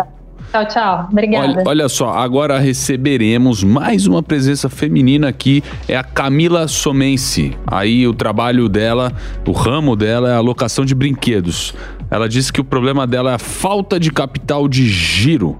Tchau, 0.53 0.67
tchau. 0.67 1.07
Obrigada. 1.11 1.47
Olha, 1.47 1.63
olha 1.65 1.89
só, 1.89 2.11
agora 2.11 2.59
receberemos 2.59 3.63
mais 3.63 4.05
uma 4.05 4.21
presença 4.21 4.69
feminina 4.69 5.27
aqui, 5.27 5.63
é 5.87 5.97
a 5.97 6.03
Camila 6.03 6.67
Somense. 6.67 7.57
Aí 7.65 8.07
o 8.07 8.13
trabalho 8.13 8.69
dela, 8.69 9.11
o 9.47 9.51
ramo 9.51 9.95
dela 9.95 10.29
é 10.29 10.35
a 10.35 10.39
locação 10.39 10.85
de 10.85 10.93
brinquedos. 10.93 11.73
Ela 12.11 12.29
disse 12.29 12.53
que 12.53 12.61
o 12.61 12.63
problema 12.63 13.07
dela 13.07 13.31
é 13.31 13.35
a 13.35 13.39
falta 13.39 13.99
de 13.99 14.11
capital 14.11 14.67
de 14.67 14.87
giro. 14.87 15.59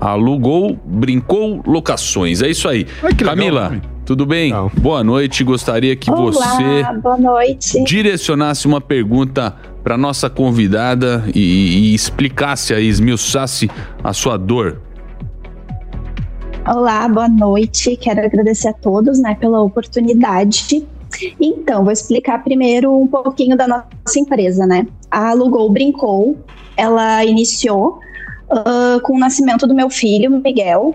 Alugou, 0.00 0.78
brincou, 0.84 1.60
locações. 1.66 2.40
É 2.40 2.48
isso 2.48 2.68
aí. 2.68 2.86
Ai, 3.02 3.12
que 3.14 3.24
legal, 3.24 3.34
Camila, 3.34 3.64
nome. 3.70 3.82
Tudo 4.08 4.24
bem? 4.24 4.44
Legal. 4.44 4.72
Boa 4.80 5.04
noite. 5.04 5.44
Gostaria 5.44 5.94
que 5.94 6.10
Olá, 6.10 6.22
você 6.22 6.82
boa 7.02 7.18
noite. 7.18 7.84
direcionasse 7.84 8.66
uma 8.66 8.80
pergunta 8.80 9.54
para 9.84 9.98
nossa 9.98 10.30
convidada 10.30 11.24
e, 11.34 11.90
e 11.90 11.94
explicasse 11.94 12.72
aí, 12.72 12.88
esmiuçasse 12.88 13.70
a 14.02 14.14
sua 14.14 14.38
dor. 14.38 14.80
Olá, 16.66 17.06
boa 17.06 17.28
noite. 17.28 17.98
Quero 17.98 18.24
agradecer 18.24 18.68
a 18.68 18.72
todos, 18.72 19.18
né, 19.18 19.34
pela 19.34 19.60
oportunidade. 19.60 20.86
Então, 21.38 21.84
vou 21.84 21.92
explicar 21.92 22.42
primeiro 22.42 22.98
um 22.98 23.06
pouquinho 23.06 23.58
da 23.58 23.68
nossa 23.68 24.18
empresa, 24.18 24.66
né? 24.66 24.86
A 25.10 25.32
Alugou 25.32 25.68
Brincou, 25.68 26.34
ela 26.78 27.22
iniciou 27.26 28.00
ah, 28.50 28.98
com 29.02 29.16
o 29.16 29.18
nascimento 29.18 29.66
do 29.66 29.74
meu 29.74 29.90
filho, 29.90 30.30
Miguel, 30.30 30.94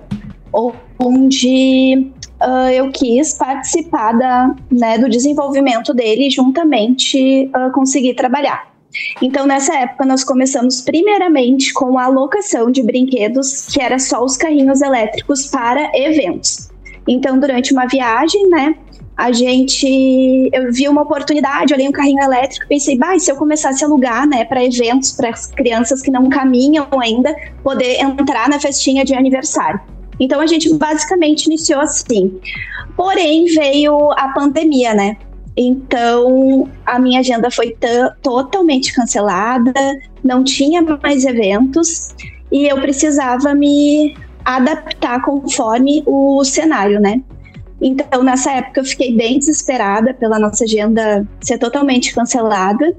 onde 0.98 2.12
ah, 2.44 2.74
eu 2.74 2.92
quis 2.92 3.34
participar 3.34 4.12
da, 4.12 4.54
né, 4.70 4.98
do 4.98 5.08
desenvolvimento 5.08 5.94
dele 5.94 6.28
e 6.28 6.30
juntamente 6.30 7.50
ah, 7.54 7.70
conseguir 7.70 8.16
trabalhar. 8.16 8.74
Então, 9.22 9.48
nessa 9.48 9.74
época, 9.76 10.06
nós 10.06 10.24
começamos 10.24 10.82
primeiramente 10.82 11.74
com 11.74 11.98
a 11.98 12.04
alocação 12.04 12.70
de 12.70 12.84
brinquedos, 12.84 13.68
que 13.68 13.82
era 13.82 13.98
só 13.98 14.24
os 14.24 14.36
carrinhos 14.36 14.82
elétricos 14.82 15.48
para 15.48 15.90
eventos. 15.96 16.70
Então, 17.08 17.40
durante 17.40 17.72
uma 17.72 17.88
viagem, 17.88 18.50
né, 18.50 18.76
a 19.16 19.32
gente 19.32 20.50
eu 20.52 20.72
vi 20.72 20.88
uma 20.90 21.04
oportunidade, 21.04 21.74
olhei 21.74 21.88
um 21.88 21.92
carrinho 21.92 22.22
elétrico, 22.22 22.68
pensei, 22.68 22.98
bah, 22.98 23.18
se 23.18 23.32
eu 23.32 23.36
começasse 23.36 23.84
a 23.84 23.88
alugar, 23.88 24.28
né, 24.28 24.44
para 24.44 24.64
eventos, 24.64 25.14
para 25.14 25.30
as 25.30 25.48
crianças 25.48 26.02
que 26.02 26.12
não 26.12 26.30
caminham 26.30 26.88
ainda, 27.00 27.34
poder 27.64 28.02
entrar 28.02 28.50
na 28.50 28.60
festinha 28.60 29.06
de 29.06 29.16
aniversário. 29.16 29.80
Então 30.20 30.40
a 30.40 30.48
gente 30.48 30.74
basicamente 30.76 31.46
iniciou 31.46 31.82
assim. 31.82 32.40
Porém, 32.96 33.46
veio 33.46 34.12
a 34.12 34.30
pandemia, 34.30 34.94
né? 34.94 35.18
Então 35.56 36.70
a 36.86 37.00
minha 37.00 37.20
agenda 37.20 37.50
foi 37.52 37.76
totalmente 38.22 38.94
cancelada, 38.94 39.74
não 40.24 40.44
tinha 40.44 40.82
mais 40.82 41.26
eventos 41.26 42.14
e 42.52 42.66
eu 42.68 42.80
precisava 42.82 43.54
me 43.54 44.16
adaptar 44.44 45.22
conforme 45.22 46.04
o 46.06 46.44
cenário, 46.44 47.00
né? 47.00 47.22
Então, 47.84 48.24
nessa 48.24 48.50
época, 48.54 48.80
eu 48.80 48.86
fiquei 48.86 49.14
bem 49.14 49.38
desesperada 49.38 50.14
pela 50.14 50.40
nossa 50.40 50.64
agenda 50.64 51.28
ser 51.42 51.58
totalmente 51.58 52.16
cancelada 52.16 52.96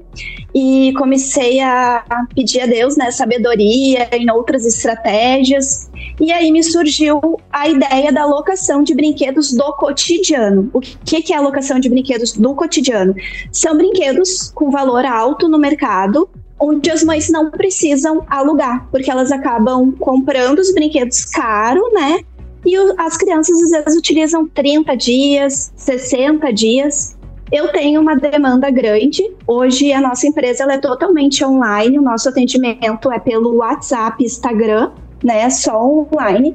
e 0.53 0.93
comecei 0.93 1.59
a 1.59 2.05
pedir 2.35 2.61
a 2.61 2.67
Deus 2.67 2.95
né, 2.95 3.09
sabedoria 3.09 4.07
em 4.13 4.29
outras 4.29 4.63
estratégias. 4.63 5.89
E 6.21 6.31
aí 6.31 6.51
me 6.51 6.63
surgiu 6.63 7.19
a 7.51 7.67
ideia 7.67 8.11
da 8.11 8.27
locação 8.27 8.83
de 8.83 8.93
brinquedos 8.93 9.51
do 9.53 9.73
cotidiano. 9.73 10.69
O 10.71 10.79
que, 10.79 11.23
que 11.23 11.33
é 11.33 11.37
a 11.37 11.41
locação 11.41 11.79
de 11.79 11.89
brinquedos 11.89 12.33
do 12.33 12.53
cotidiano? 12.53 13.15
São 13.51 13.75
brinquedos 13.75 14.51
com 14.53 14.69
valor 14.69 15.03
alto 15.03 15.47
no 15.47 15.57
mercado, 15.57 16.29
onde 16.59 16.91
as 16.91 17.03
mães 17.03 17.27
não 17.27 17.49
precisam 17.49 18.23
alugar, 18.29 18.87
porque 18.91 19.09
elas 19.09 19.31
acabam 19.31 19.91
comprando 19.93 20.59
os 20.59 20.71
brinquedos 20.75 21.25
caro, 21.25 21.81
né? 21.91 22.19
E 22.65 22.77
o, 22.77 22.95
as 22.97 23.15
crianças 23.17 23.61
às 23.61 23.69
vezes 23.69 23.97
utilizam 23.97 24.47
30 24.47 24.95
dias, 24.95 25.71
60 25.75 26.51
dias. 26.51 27.15
Eu 27.51 27.71
tenho 27.71 28.01
uma 28.01 28.15
demanda 28.15 28.71
grande. 28.71 29.23
Hoje 29.45 29.93
a 29.93 30.01
nossa 30.01 30.25
empresa 30.25 30.63
é 30.63 30.77
totalmente 30.77 31.45
online. 31.45 31.99
O 31.99 32.01
nosso 32.01 32.27
atendimento 32.27 33.11
é 33.11 33.19
pelo 33.19 33.57
WhatsApp, 33.57 34.23
Instagram, 34.23 34.91
né? 35.23 35.47
Só 35.49 35.79
online. 35.85 36.53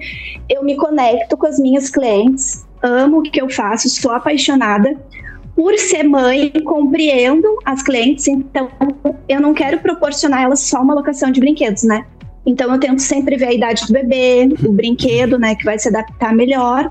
Eu 0.49 0.65
me 0.65 0.77
conecto 0.77 1.37
com 1.37 1.47
as 1.47 1.59
minhas 1.61 1.89
clientes. 1.89 2.67
Amo 2.83 3.19
o 3.19 3.23
que 3.23 3.41
eu 3.41 3.49
faço, 3.49 3.89
sou 3.89 4.11
apaixonada 4.11 4.97
por 5.55 5.77
ser 5.79 6.05
mãe, 6.05 6.51
compreendo 6.65 7.47
as 7.67 7.83
clientes, 7.83 8.27
então 8.27 8.71
eu 9.29 9.41
não 9.41 9.53
quero 9.53 9.79
proporcionar 9.81 10.43
elas 10.43 10.61
só 10.61 10.81
uma 10.81 10.95
locação 10.95 11.31
de 11.31 11.39
brinquedos, 11.39 11.83
né? 11.83 12.07
Então 12.51 12.73
eu 12.73 12.81
tento 12.81 13.01
sempre 13.01 13.37
ver 13.37 13.47
a 13.47 13.53
idade 13.53 13.87
do 13.87 13.93
bebê, 13.93 14.49
o 14.67 14.73
brinquedo, 14.73 15.39
né, 15.39 15.55
que 15.55 15.65
vai 15.65 15.79
se 15.79 15.89
adaptar 15.89 16.35
melhor. 16.35 16.91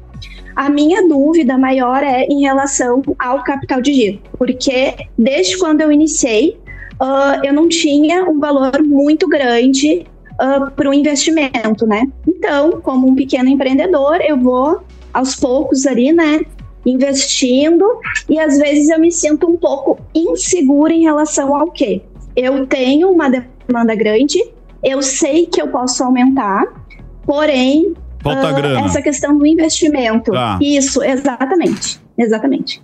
A 0.56 0.69
minha 0.69 1.06
dúvida 1.06 1.58
maior 1.58 2.02
é 2.02 2.24
em 2.24 2.41
relação 2.41 3.02
ao 3.19 3.43
capital 3.43 3.82
de 3.82 3.93
giro, 3.93 4.19
porque 4.38 4.95
desde 5.17 5.58
quando 5.58 5.82
eu 5.82 5.91
iniciei, 5.91 6.58
uh, 7.02 7.45
eu 7.45 7.54
não 7.54 7.67
tinha 7.67 8.24
um 8.24 8.39
valor 8.39 8.82
muito 8.82 9.28
grande 9.28 10.06
uh, 10.36 10.72
para 10.72 10.89
o 10.89 10.93
investimento, 10.93 11.86
né? 11.86 12.08
Então, 12.26 12.80
como 12.82 13.08
um 13.08 13.15
pequeno 13.15 13.50
empreendedor, 13.50 14.22
eu 14.22 14.38
vou 14.38 14.82
aos 15.13 15.36
poucos 15.36 15.86
ali, 15.86 16.13
né, 16.13 16.41
investindo 16.86 17.86
e 18.30 18.39
às 18.39 18.58
vezes 18.58 18.89
eu 18.89 19.00
me 19.00 19.12
sinto 19.12 19.45
um 19.48 19.58
pouco 19.58 20.00
insegura 20.15 20.93
em 20.93 21.02
relação 21.02 21.54
ao 21.54 21.72
que 21.72 22.02
eu 22.36 22.65
tenho 22.65 23.12
uma 23.12 23.30
demanda 23.30 23.93
grande, 23.95 24.39
eu 24.84 25.02
sei 25.02 25.46
que 25.46 25.62
eu 25.62 25.68
posso 25.68 26.04
aumentar, 26.04 26.65
porém, 27.26 27.94
uh, 28.26 28.86
essa 28.86 29.02
questão 29.02 29.38
do 29.38 29.46
investimento. 29.46 30.32
Tá. 30.32 30.58
Isso, 30.62 31.04
exatamente. 31.04 32.00
Exatamente. 32.18 32.82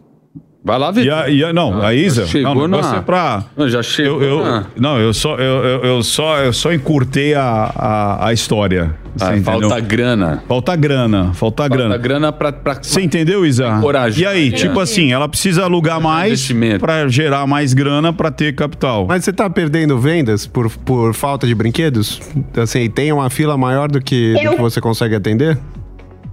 Vai 0.65 0.79
lá, 0.79 0.89
Vitor. 0.89 1.05
E 1.05 1.11
a, 1.11 1.29
e 1.29 1.43
a, 1.43 1.53
não, 1.53 1.79
a 1.79 1.93
Isa, 1.93 2.25
chegou 2.25 2.67
não, 2.67 2.81
na... 2.81 2.95
é 2.95 3.01
pra... 3.01 3.43
Não, 3.55 3.69
já 3.69 3.83
chegou 3.83 4.19
eu, 4.19 4.39
eu 4.39 4.65
Não, 4.75 4.99
eu 4.99 5.13
só, 5.13 5.35
eu, 5.35 5.63
eu, 5.63 5.83
eu, 5.83 6.03
só, 6.03 6.39
eu 6.39 6.51
só 6.51 6.73
encurtei 6.73 7.35
a, 7.35 7.71
a, 7.75 8.27
a 8.29 8.33
história. 8.33 8.95
Ah, 9.21 9.37
falta 9.43 9.79
grana. 9.79 10.43
Falta 10.47 10.75
grana, 10.75 11.33
falta, 11.35 11.35
falta 11.35 11.67
grana. 11.69 11.89
Falta 11.89 12.03
grana 12.03 12.31
pra, 12.31 12.51
pra... 12.51 12.79
Você 12.81 12.99
entendeu, 12.99 13.45
Isa? 13.45 13.79
Coragem. 13.79 14.23
E 14.23 14.25
aí, 14.25 14.51
tipo 14.51 14.79
assim, 14.79 15.13
ela 15.13 15.29
precisa 15.29 15.63
alugar 15.65 16.01
mais 16.01 16.51
para 16.79 17.07
gerar 17.09 17.45
mais 17.45 17.75
grana 17.75 18.11
para 18.11 18.31
ter 18.31 18.55
capital. 18.55 19.05
Mas 19.07 19.23
você 19.23 19.31
tá 19.31 19.47
perdendo 19.47 19.99
vendas 19.99 20.47
por, 20.47 20.67
por 20.79 21.13
falta 21.13 21.45
de 21.45 21.53
brinquedos? 21.53 22.19
Assim, 22.57 22.89
tem 22.89 23.11
uma 23.11 23.29
fila 23.29 23.55
maior 23.55 23.87
do 23.87 24.01
que, 24.01 24.33
eu... 24.41 24.49
do 24.49 24.55
que 24.55 24.61
você 24.63 24.81
consegue 24.81 25.13
atender? 25.13 25.59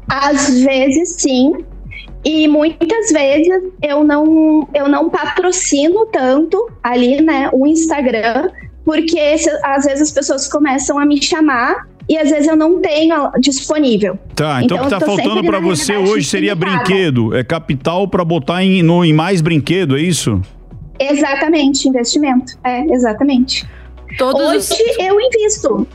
Às 0.09 0.59
vezes 0.59 1.17
sim, 1.19 1.53
e 2.25 2.47
muitas 2.47 3.11
vezes 3.11 3.63
eu 3.83 4.05
não, 4.05 4.69
eu 4.73 4.89
não 4.89 5.11
patrocino 5.11 6.07
tanto 6.07 6.71
ali, 6.83 7.21
né, 7.21 7.51
o 7.53 7.67
Instagram, 7.67 8.51
porque 8.85 9.39
se, 9.39 9.51
às 9.65 9.85
vezes 9.85 10.03
as 10.03 10.11
pessoas 10.13 10.49
começam 10.49 10.99
a 10.99 11.05
me 11.05 11.21
chamar 11.21 11.87
e 12.09 12.17
às 12.17 12.31
vezes 12.31 12.49
eu 12.49 12.57
não 12.57 12.81
tenho 12.81 13.31
disponível. 13.41 14.19
Tá, 14.35 14.63
então, 14.63 14.77
então 14.77 14.79
o 14.79 14.83
que 14.85 14.91
tá 14.91 15.01
faltando 15.01 15.43
para 15.45 15.59
você 15.61 15.97
hoje 15.97 16.29
seria 16.29 16.55
brinquedo, 16.55 17.35
é 17.35 17.43
capital 17.43 18.07
para 18.07 18.25
botar 18.25 18.63
em, 18.63 18.83
no, 18.83 19.05
em 19.05 19.13
mais 19.13 19.41
brinquedo, 19.41 19.97
é 19.97 20.01
isso? 20.01 20.41
Exatamente, 20.99 21.89
investimento. 21.89 22.53
É, 22.63 22.85
exatamente. 22.93 23.67
Todos 24.19 24.41
hoje 24.43 24.83
os... 24.91 24.99
eu 24.99 25.21
invisto. 25.21 25.87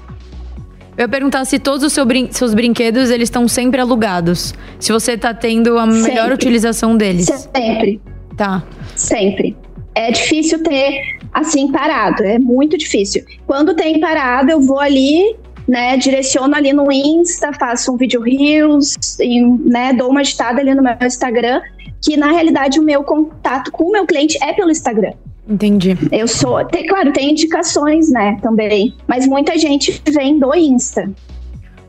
Eu 0.98 1.04
ia 1.04 1.08
perguntar 1.08 1.46
se 1.46 1.60
todos 1.60 1.84
os 1.84 1.94
seu 1.94 2.06
brin 2.06 2.28
seus 2.32 2.56
brinquedos 2.56 3.12
eles 3.12 3.28
estão 3.28 3.48
sempre 3.48 3.80
alugados. 3.80 4.54
Se 4.80 4.92
você 4.92 5.12
está 5.12 5.32
tendo 5.32 5.78
a 5.78 5.86
sempre. 5.86 6.02
melhor 6.02 6.32
utilização 6.32 6.98
deles. 6.98 7.28
Sempre. 7.28 8.02
Tá. 8.36 8.64
Sempre. 8.96 9.56
É 9.94 10.12
difícil 10.12 10.64
ter 10.64 11.20
assim 11.32 11.72
parado, 11.72 12.24
é 12.24 12.40
muito 12.40 12.78
difícil. 12.78 13.24
Quando 13.46 13.76
tem 13.76 14.00
parado, 14.00 14.50
eu 14.52 14.60
vou 14.60 14.80
ali, 14.80 15.36
né, 15.68 15.98
direciono 15.98 16.56
ali 16.56 16.74
no 16.74 16.92
Insta, 16.92 17.52
faço 17.54 17.94
um 17.94 17.98
vídeo 17.98 18.22
Reels, 18.22 18.96
e, 19.20 19.42
né, 19.42 19.94
dou 19.94 20.10
uma 20.10 20.24
ditada 20.24 20.62
ali 20.62 20.74
no 20.74 20.82
meu 20.82 20.96
Instagram, 21.02 21.62
que 22.02 22.18
na 22.18 22.32
realidade 22.32 22.80
o 22.80 22.84
meu 22.84 23.04
contato 23.04 23.72
com 23.72 23.86
o 23.86 23.92
meu 23.92 24.06
cliente 24.06 24.38
é 24.44 24.54
pelo 24.54 24.72
Instagram. 24.72 25.14
Entendi. 25.50 25.98
Eu 26.12 26.28
sou, 26.28 26.64
tem, 26.66 26.86
claro, 26.86 27.12
tem 27.14 27.32
indicações, 27.32 28.10
né, 28.10 28.38
também, 28.42 28.94
mas 29.08 29.26
muita 29.26 29.58
gente 29.58 30.02
vem 30.12 30.38
do 30.38 30.54
Insta. 30.54 31.10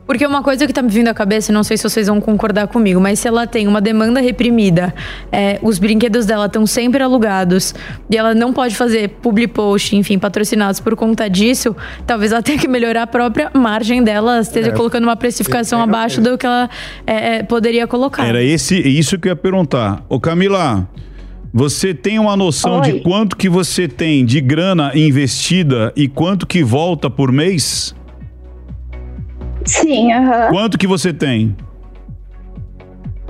Porque 0.09 0.25
uma 0.25 0.41
coisa 0.41 0.65
que 0.65 0.73
tá 0.73 0.81
me 0.81 0.89
vindo 0.89 1.07
à 1.07 1.13
cabeça, 1.13 1.53
não 1.53 1.63
sei 1.63 1.77
se 1.77 1.87
vocês 1.87 2.07
vão 2.07 2.19
concordar 2.19 2.67
comigo, 2.67 2.99
mas 2.99 3.19
se 3.19 3.27
ela 3.27 3.45
tem 3.45 3.67
uma 3.67 3.79
demanda 3.79 4.19
reprimida, 4.19 4.91
é, 5.31 5.59
os 5.61 5.77
brinquedos 5.77 6.25
dela 6.25 6.47
estão 6.47 6.65
sempre 6.65 7.03
alugados 7.03 7.75
e 8.09 8.17
ela 8.17 8.33
não 8.33 8.51
pode 8.51 8.75
fazer 8.75 9.09
public 9.21 9.53
post, 9.53 9.95
enfim, 9.95 10.17
patrocinados 10.17 10.79
por 10.79 10.95
conta 10.95 11.29
disso, 11.29 11.75
talvez 12.07 12.31
ela 12.31 12.41
tenha 12.41 12.57
que 12.57 12.67
melhorar 12.67 13.03
a 13.03 13.07
própria 13.07 13.51
margem 13.53 14.03
dela, 14.03 14.39
esteja 14.39 14.69
é, 14.69 14.71
colocando 14.71 15.03
uma 15.03 15.15
precificação 15.15 15.79
abaixo 15.79 16.19
do 16.19 16.39
que 16.39 16.45
ela 16.47 16.67
é, 17.05 17.35
é, 17.35 17.43
poderia 17.43 17.85
colocar. 17.85 18.25
Era 18.25 18.41
esse, 18.41 18.79
isso 18.79 19.19
que 19.19 19.27
eu 19.27 19.33
ia 19.33 19.35
perguntar. 19.35 20.03
Ô 20.09 20.19
Camila, 20.19 20.89
você 21.53 21.93
tem 21.93 22.19
uma 22.19 22.35
noção 22.35 22.79
Oi. 22.79 22.91
de 22.91 22.99
quanto 23.01 23.35
que 23.35 23.49
você 23.49 23.87
tem 23.87 24.25
de 24.25 24.39
grana 24.39 24.91
investida 24.95 25.91
e 25.95 26.07
quanto 26.07 26.45
que 26.45 26.63
volta 26.63 27.09
por 27.09 27.31
mês? 27.31 27.95
Sim, 29.65 30.11
aham. 30.11 30.49
Quanto 30.49 30.77
que 30.77 30.87
você 30.87 31.11
tem? 31.11 31.55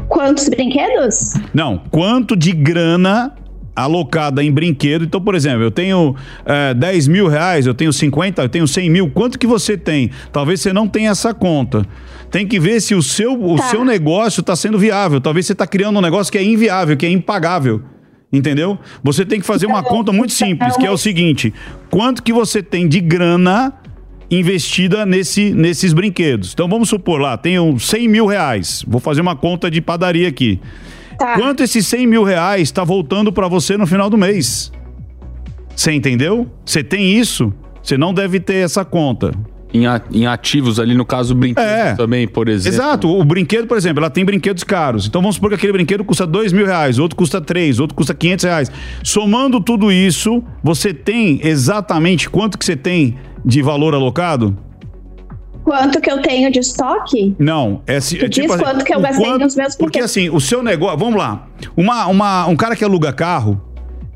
Quantos 0.08 0.50
brinquedos? 0.50 1.36
Não, 1.54 1.78
quanto 1.92 2.36
de 2.36 2.52
grana 2.52 3.34
alocada 3.76 4.44
em 4.44 4.52
brinquedo. 4.52 5.06
Então, 5.06 5.22
por 5.22 5.36
exemplo, 5.36 5.64
eu 5.64 5.72
tenho 5.72 6.16
é, 6.46 6.74
10 6.74 7.08
mil 7.08 7.28
reais, 7.28 7.66
eu 7.66 7.74
tenho 7.74 7.94
50, 7.94 8.42
eu 8.42 8.50
tenho 8.50 8.68
100 8.68 8.90
mil. 8.90 9.10
Quanto 9.10 9.40
que 9.40 9.48
você 9.48 9.78
tem? 9.78 10.12
Talvez 10.32 10.60
você 10.60 10.74
não 10.74 10.88
tenha 10.88 11.12
essa 11.12 11.34
conta. 11.34 11.86
Tem 12.30 12.46
que 12.46 12.60
ver 12.60 12.82
se 12.82 12.94
o 12.94 13.02
seu, 13.02 13.42
o 13.42 13.56
tá. 13.56 13.64
seu 13.64 13.86
negócio 13.86 14.42
está 14.42 14.56
sendo 14.56 14.78
viável. 14.78 15.22
Talvez 15.22 15.46
você 15.46 15.54
está 15.54 15.66
criando 15.66 15.98
um 15.98 16.02
negócio 16.02 16.32
que 16.32 16.38
é 16.38 16.44
inviável, 16.44 16.98
que 16.98 17.06
é 17.06 17.10
impagável. 17.10 17.82
Entendeu? 18.32 18.78
Você 19.04 19.26
tem 19.26 19.40
que 19.40 19.46
fazer 19.46 19.66
uma 19.66 19.82
conta 19.82 20.12
muito 20.12 20.34
simples, 20.34 20.78
que 20.78 20.86
é 20.86 20.92
o 20.92 20.98
seguinte: 20.98 21.54
quanto 21.90 22.22
que 22.22 22.32
você 22.32 22.62
tem 22.62 22.88
de 22.88 23.00
grana 23.00 23.74
investida 24.30 25.04
nesse, 25.06 25.52
nesses 25.52 25.94
brinquedos? 25.94 26.54
Então 26.54 26.68
vamos 26.68 26.90
supor 26.90 27.20
lá, 27.20 27.36
tenho 27.38 27.80
100 27.80 28.08
mil 28.08 28.26
reais. 28.28 28.86
Vou 28.88 29.02
fazer 29.02 29.22
uma 29.22 29.36
conta 29.36 29.72
de 29.72 29.82
padaria 29.82 30.28
aqui. 30.28 30.60
Tá. 31.18 31.34
Quanto 31.34 31.64
esses 31.64 31.86
100 31.88 32.06
mil 32.06 32.24
reais 32.24 32.62
está 32.64 32.84
voltando 32.84 33.34
para 33.34 33.48
você 33.48 33.76
no 33.76 33.88
final 33.88 34.10
do 34.10 34.18
mês? 34.18 34.72
Você 35.76 35.92
entendeu? 35.92 36.50
Você 36.64 36.84
tem 36.84 37.18
isso? 37.18 37.52
Você 37.82 37.98
não 37.98 38.14
deve 38.14 38.40
ter 38.40 38.58
essa 38.64 38.86
conta. 38.86 39.32
Em, 39.72 39.86
a- 39.86 40.02
em 40.12 40.26
ativos 40.26 40.80
ali, 40.80 40.96
no 40.96 41.06
caso, 41.06 41.36
brinquedos 41.36 41.70
É. 41.72 41.94
também, 41.96 42.28
por 42.28 42.50
exemplo. 42.50 42.76
Exato. 42.76 43.08
O 43.08 43.24
brinquedo, 43.24 43.68
por 43.68 43.78
exemplo, 43.78 44.00
ela 44.02 44.10
tem 44.10 44.26
brinquedos 44.26 44.64
caros. 44.64 45.06
Então 45.06 45.22
vamos 45.22 45.36
supor 45.36 45.50
que 45.50 45.56
aquele 45.58 45.74
brinquedo 45.74 46.04
custa 46.04 46.26
dois 46.26 46.52
mil 46.52 46.66
reais, 46.66 46.98
outro 46.98 47.16
custa 47.16 47.40
três, 47.40 47.80
outro 47.80 47.96
custa 47.96 48.16
500 48.16 48.46
reais. 48.46 48.72
Somando 49.04 49.62
tudo 49.62 49.92
isso, 49.92 50.44
você 50.64 50.92
tem 50.92 51.40
exatamente 51.44 52.28
quanto 52.30 52.58
que 52.58 52.66
você 52.66 52.76
tem 52.76 53.16
de 53.46 53.62
valor 53.62 53.94
alocado? 53.94 54.58
Quanto 55.64 56.02
que 56.02 56.10
eu 56.10 56.20
tenho 56.22 56.52
de 56.52 56.60
estoque? 56.60 57.36
Não, 57.38 57.82
é, 57.86 58.00
se- 58.00 58.18
é 58.18 58.22
Tu 58.22 58.30
diz 58.30 58.42
tipo 58.42 58.54
assim, 58.54 58.64
quanto 58.64 58.84
que 58.84 58.94
eu 58.94 58.98
o 58.98 59.02
gastei 59.02 59.38
nos 59.38 59.56
meus 59.56 59.76
Porque 59.76 60.00
brinquedos. 60.00 60.10
assim, 60.10 60.30
o 60.30 60.40
seu 60.40 60.64
negócio, 60.64 60.98
vamos 60.98 61.16
lá. 61.16 61.48
Uma, 61.78 62.08
uma, 62.08 62.48
um 62.48 62.56
cara 62.56 62.76
que 62.76 62.84
aluga 62.84 63.14
carro, 63.14 63.62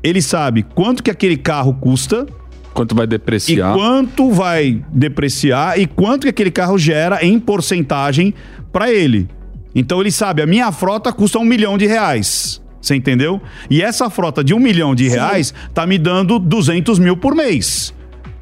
ele 0.02 0.20
sabe 0.20 0.64
quanto 0.74 1.00
que 1.02 1.10
aquele 1.12 1.36
carro 1.36 1.74
custa 1.74 2.26
Quanto 2.74 2.94
vai 2.94 3.04
e 3.04 3.08
depreciar? 3.08 3.74
quanto 3.74 4.30
vai 4.30 4.84
depreciar 4.92 5.78
e 5.78 5.86
quanto 5.86 6.22
que 6.24 6.28
aquele 6.28 6.50
carro 6.50 6.76
gera 6.76 7.24
em 7.24 7.38
porcentagem 7.38 8.34
para 8.72 8.92
ele. 8.92 9.28
Então 9.74 10.00
ele 10.00 10.10
sabe, 10.10 10.42
a 10.42 10.46
minha 10.46 10.70
frota 10.72 11.12
custa 11.12 11.38
um 11.38 11.44
milhão 11.44 11.78
de 11.78 11.86
reais. 11.86 12.60
Você 12.80 12.94
entendeu? 12.94 13.40
E 13.70 13.80
essa 13.80 14.10
frota 14.10 14.44
de 14.44 14.52
um 14.52 14.58
milhão 14.58 14.94
de 14.94 15.08
reais 15.08 15.54
tá 15.72 15.86
me 15.86 15.96
dando 15.96 16.38
200 16.38 16.98
mil 16.98 17.16
por 17.16 17.34
mês. 17.34 17.94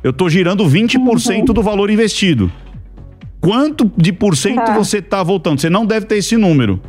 Eu 0.02 0.12
tô 0.12 0.28
girando 0.28 0.66
20% 0.68 1.48
Uhum. 1.50 1.54
do 1.54 1.62
valor 1.62 1.90
investido. 1.90 2.50
Quanto 3.40 3.90
de 3.96 4.12
por 4.12 4.36
cento 4.36 4.64
Tá. 4.64 4.74
você 4.76 5.00
tá 5.02 5.22
voltando? 5.22 5.60
Você 5.60 5.70
não 5.70 5.84
deve 5.86 6.06
ter 6.06 6.16
esse 6.16 6.36
número. 6.36 6.80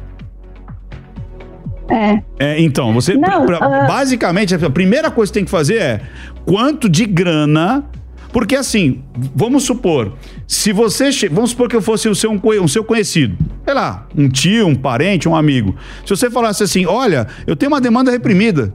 É. 1.90 2.22
É, 2.40 2.62
então, 2.62 2.94
você. 2.94 3.16
Não, 3.16 3.46
pra- 3.46 3.58
ah. 3.58 3.86
Basicamente, 3.88 4.54
a 4.56 4.70
primeira 4.70 5.12
coisa 5.12 5.32
que 5.32 5.40
tem 5.40 5.46
que 5.46 5.52
fazer 5.52 5.76
é 5.78 6.02
quanto 6.46 6.88
de 6.90 7.06
grana. 7.06 7.84
Porque 8.32 8.56
assim, 8.56 9.04
vamos 9.36 9.64
supor, 9.64 10.14
se 10.48 10.72
você. 10.72 11.10
Vamos 11.30 11.52
supor 11.52 11.70
que 11.70 11.76
eu 11.76 11.82
fosse 11.84 12.10
o 12.10 12.16
seu, 12.16 12.32
um, 12.32 12.42
um 12.64 12.68
seu 12.68 12.84
conhecido. 12.84 13.38
Sei 13.64 13.74
lá, 13.76 14.08
um 14.18 14.28
tio, 14.28 14.66
um 14.68 14.74
parente, 14.74 15.30
um 15.30 15.36
amigo. 15.36 15.76
Se 16.04 16.10
você 16.16 16.32
falasse 16.32 16.64
assim: 16.64 16.86
olha, 16.88 17.28
eu 17.46 17.56
tenho 17.56 17.72
uma 17.72 17.80
demanda 17.80 18.10
reprimida. 18.10 18.74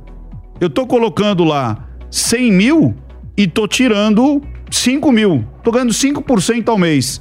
Eu 0.61 0.70
tô 0.70 0.86
colocando 0.86 1.42
lá 1.42 1.88
100 2.11 2.52
mil 2.52 2.94
e 3.36 3.48
tô 3.48 3.66
tirando 3.66 4.40
5 4.70 5.11
mil. 5.11 5.44
Tô 5.64 5.72
ganhando 5.72 5.92
5% 5.92 6.68
ao 6.68 6.78
mês. 6.78 7.20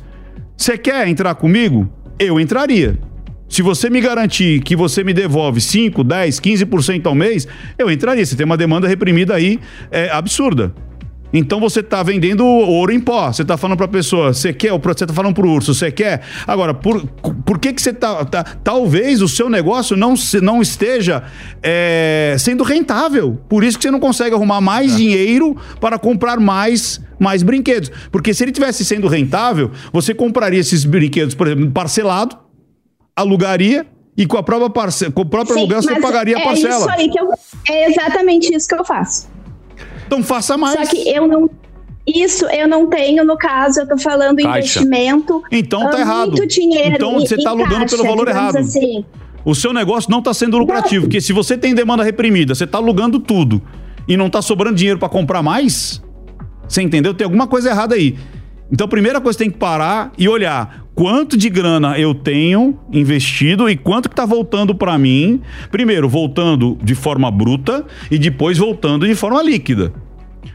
Você 0.55 0.77
quer 0.77 1.07
entrar 1.07 1.33
comigo? 1.35 1.89
Eu 2.19 2.39
entraria. 2.39 2.99
Se 3.49 3.61
você 3.61 3.89
me 3.89 4.01
garantir 4.01 4.61
que 4.61 4.75
você 4.75 5.03
me 5.03 5.13
devolve 5.13 5.61
5, 5.61 6.03
10, 6.03 6.39
15% 6.39 7.05
ao 7.05 7.15
mês, 7.15 7.47
eu 7.77 7.89
entraria. 7.89 8.25
Você 8.25 8.35
tem 8.35 8.45
uma 8.45 8.57
demanda 8.57 8.87
reprimida 8.87 9.33
aí 9.35 9.59
é, 9.89 10.09
absurda. 10.09 10.73
Então 11.33 11.59
você 11.59 11.81
está 11.81 12.01
vendendo 12.03 12.45
ouro 12.45 12.91
em 12.91 12.99
pó. 12.99 13.31
Você 13.31 13.41
está 13.41 13.57
falando 13.57 13.77
para 13.77 13.85
a 13.85 13.89
pessoa, 13.89 14.33
você 14.33 14.53
quer, 14.53 14.71
você 14.71 15.03
está 15.03 15.13
falando 15.13 15.33
para 15.35 15.45
o 15.45 15.49
urso, 15.51 15.73
você 15.73 15.91
quer. 15.91 16.21
Agora, 16.45 16.73
por, 16.73 17.05
por 17.45 17.59
que, 17.59 17.73
que 17.73 17.81
você 17.81 17.91
tá, 17.93 18.23
tá- 18.25 18.43
Talvez 18.43 19.21
o 19.21 19.27
seu 19.27 19.49
negócio 19.49 19.95
não, 19.97 20.15
se- 20.15 20.39
não 20.39 20.61
esteja 20.61 21.23
é, 21.61 22.35
sendo 22.39 22.63
rentável. 22.63 23.37
Por 23.49 23.63
isso 23.63 23.77
que 23.77 23.83
você 23.83 23.91
não 23.91 23.99
consegue 23.99 24.35
arrumar 24.35 24.61
mais 24.61 24.95
dinheiro 24.95 25.55
para 25.81 25.97
comprar 25.99 26.39
mais, 26.39 27.01
mais 27.19 27.43
brinquedos. 27.43 27.91
Porque 28.11 28.33
se 28.33 28.43
ele 28.43 28.51
tivesse 28.53 28.85
sendo 28.85 29.07
rentável, 29.07 29.71
você 29.91 30.13
compraria 30.13 30.59
esses 30.59 30.85
brinquedos, 30.85 31.35
por 31.35 31.47
exemplo, 31.47 31.69
parcelado, 31.71 32.37
alugaria 33.17 33.85
e 34.15 34.25
com 34.25 34.37
a 34.37 34.43
própria 34.43 34.69
parce... 34.69 35.11
com 35.11 35.21
o 35.21 35.25
próprio 35.25 35.55
Sim, 35.55 35.61
aluguel 35.61 35.81
você 35.81 35.99
pagaria 35.99 36.37
a 36.37 36.39
é 36.39 36.43
parcela. 36.43 36.77
Isso 36.77 36.89
aí 36.89 37.09
que 37.09 37.19
eu, 37.19 37.29
é 37.69 37.89
exatamente 37.89 38.55
isso 38.55 38.67
que 38.67 38.75
eu 38.75 38.85
faço. 38.85 39.27
Então 40.05 40.23
faça 40.23 40.57
mais. 40.57 40.79
Só 40.79 40.85
que 40.85 41.09
eu 41.09 41.27
não. 41.27 41.49
Isso 42.07 42.45
eu 42.45 42.69
não 42.69 42.87
tenho, 42.87 43.25
no 43.25 43.37
caso, 43.37 43.81
eu 43.81 43.87
tô 43.87 43.97
falando 43.97 44.37
Caixa. 44.37 44.59
investimento. 44.59 45.43
Então 45.51 45.89
tá 45.89 45.97
ah, 45.97 45.99
errado. 45.99 46.27
Muito 46.29 46.47
dinheiro. 46.47 46.95
Então 46.95 47.13
você 47.15 47.35
tá 47.35 47.49
alugando 47.49 47.81
caixa, 47.81 47.97
pelo 47.97 48.07
valor 48.07 48.27
errado. 48.29 48.55
Assim. 48.55 49.03
O 49.43 49.53
seu 49.53 49.73
negócio 49.73 50.09
não 50.09 50.19
está 50.19 50.33
sendo 50.33 50.57
lucrativo, 50.57 51.05
porque 51.05 51.19
se 51.19 51.33
você 51.33 51.57
tem 51.57 51.75
demanda 51.75 52.03
reprimida, 52.03 52.55
você 52.55 52.63
está 52.63 52.77
alugando 52.77 53.19
tudo 53.19 53.61
e 54.07 54.15
não 54.15 54.27
está 54.27 54.41
sobrando 54.41 54.77
dinheiro 54.77 54.99
para 54.99 55.09
comprar 55.09 55.43
mais, 55.43 56.01
você 56.67 56.81
entendeu? 56.81 57.13
Tem 57.13 57.25
alguma 57.25 57.45
coisa 57.45 57.69
errada 57.69 57.95
aí. 57.95 58.17
Então, 58.71 58.85
a 58.85 58.89
primeira 58.89 59.21
coisa 59.21 59.37
que 59.37 59.43
tem 59.43 59.51
que 59.51 59.57
parar 59.57 60.11
e 60.17 60.27
olhar 60.27 60.86
quanto 60.97 61.37
de 61.37 61.47
grana 61.47 61.99
eu 61.99 62.15
tenho 62.15 62.75
investido 62.91 63.69
e 63.69 63.77
quanto 63.77 64.09
que 64.09 64.13
está 64.13 64.25
voltando 64.25 64.73
para 64.73 64.97
mim. 64.97 65.39
Primeiro, 65.69 66.09
voltando 66.09 66.75
de 66.83 66.95
forma 66.95 67.29
bruta 67.29 67.85
e 68.09 68.17
depois 68.17 68.57
voltando 68.57 69.05
de 69.07 69.13
forma 69.13 69.43
líquida. 69.43 69.93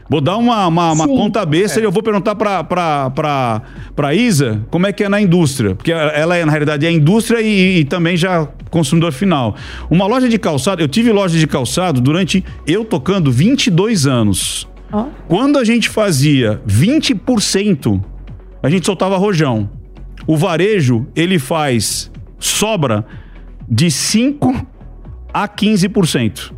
Vou 0.09 0.19
dar 0.19 0.35
uma, 0.35 0.67
uma, 0.67 0.91
uma 0.91 1.07
Sim. 1.07 1.15
conta 1.15 1.45
besta 1.45 1.79
e 1.79 1.83
eu 1.85 1.91
vou 1.91 2.03
perguntar 2.03 2.35
pra 2.35 4.13
Isa 4.13 4.61
como 4.69 4.85
é 4.85 4.91
que 4.91 5.05
é 5.05 5.07
na 5.07 5.21
indústria. 5.21 5.75
Porque 5.75 5.93
ela 5.93 6.35
é, 6.35 6.43
na 6.43 6.51
realidade, 6.51 6.85
é 6.85 6.91
indústria 6.91 7.39
e, 7.39 7.79
e 7.79 7.85
também 7.85 8.17
já 8.17 8.45
consumidor 8.69 9.13
final. 9.13 9.55
Uma 9.89 10.05
loja 10.05 10.27
de 10.27 10.37
calçado, 10.37 10.81
eu 10.81 10.89
tive 10.89 11.09
loja 11.13 11.39
de 11.39 11.47
calçado 11.47 12.01
durante 12.01 12.43
eu 12.67 12.83
tocando 12.83 13.31
22 13.31 14.05
anos. 14.05 14.67
Ó. 14.91 15.05
Quando 15.29 15.57
a 15.57 15.63
gente 15.63 15.87
fazia 15.87 16.61
20%, 16.67 18.03
a 18.61 18.69
gente 18.69 18.85
soltava 18.85 19.15
rojão. 19.15 19.69
O 20.25 20.37
varejo, 20.37 21.07
ele 21.15 21.37
faz 21.39 22.11
sobra 22.39 23.05
de 23.67 23.89
5 23.89 24.67
a 25.33 25.47
15%. 25.47 26.53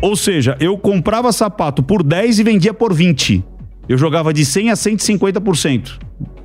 Ou 0.00 0.14
seja, 0.14 0.56
eu 0.60 0.78
comprava 0.78 1.32
sapato 1.32 1.82
por 1.82 2.02
10 2.02 2.38
e 2.38 2.42
vendia 2.44 2.72
por 2.72 2.94
20. 2.94 3.44
Eu 3.88 3.98
jogava 3.98 4.32
de 4.32 4.44
100 4.44 4.70
a 4.70 4.74
150% 4.74 5.98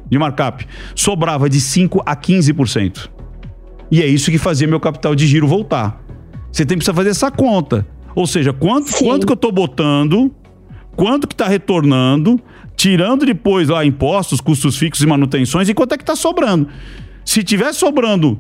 de 0.10 0.18
markup. 0.18 0.66
Sobrava 0.95 1.49
de 1.49 1.60
5 1.60 2.01
a 2.06 2.16
15%. 2.16 3.10
E 3.91 4.01
é 4.01 4.08
isso 4.08 4.32
que 4.32 4.38
fazia 4.38 4.68
meu 4.68 4.80
capital 4.80 5.14
de 5.14 5.28
giro 5.28 5.47
voltar. 5.47 6.01
Você 6.51 6.66
tem 6.66 6.78
que 6.78 6.84
precisar 6.84 6.95
fazer 6.95 7.10
essa 7.10 7.30
conta. 7.30 7.86
Ou 8.16 8.26
seja, 8.26 8.54
quanto, 8.54 8.89
Sim. 8.89 9.06
quanto 9.06 9.26
que 9.28 9.34
eu 9.34 9.38
tô 9.38 9.51
botando, 9.51 10.32
quanto 10.95 11.28
que 11.28 11.36
tá 11.36 11.47
retornando, 11.47 12.39
tirando 12.84 13.25
depois 13.25 13.69
lá 13.69 13.86
impostos, 13.86 14.41
custos 14.41 14.75
fixos 14.75 15.01
e 15.01 15.07
manutenções, 15.07 15.69
e 15.69 15.73
quanto 15.73 15.93
é 15.93 15.97
que 15.97 16.03
tá 16.03 16.17
sobrando. 16.17 16.67
Se 17.23 17.41
tiver 17.41 17.71
sobrando 17.71 18.38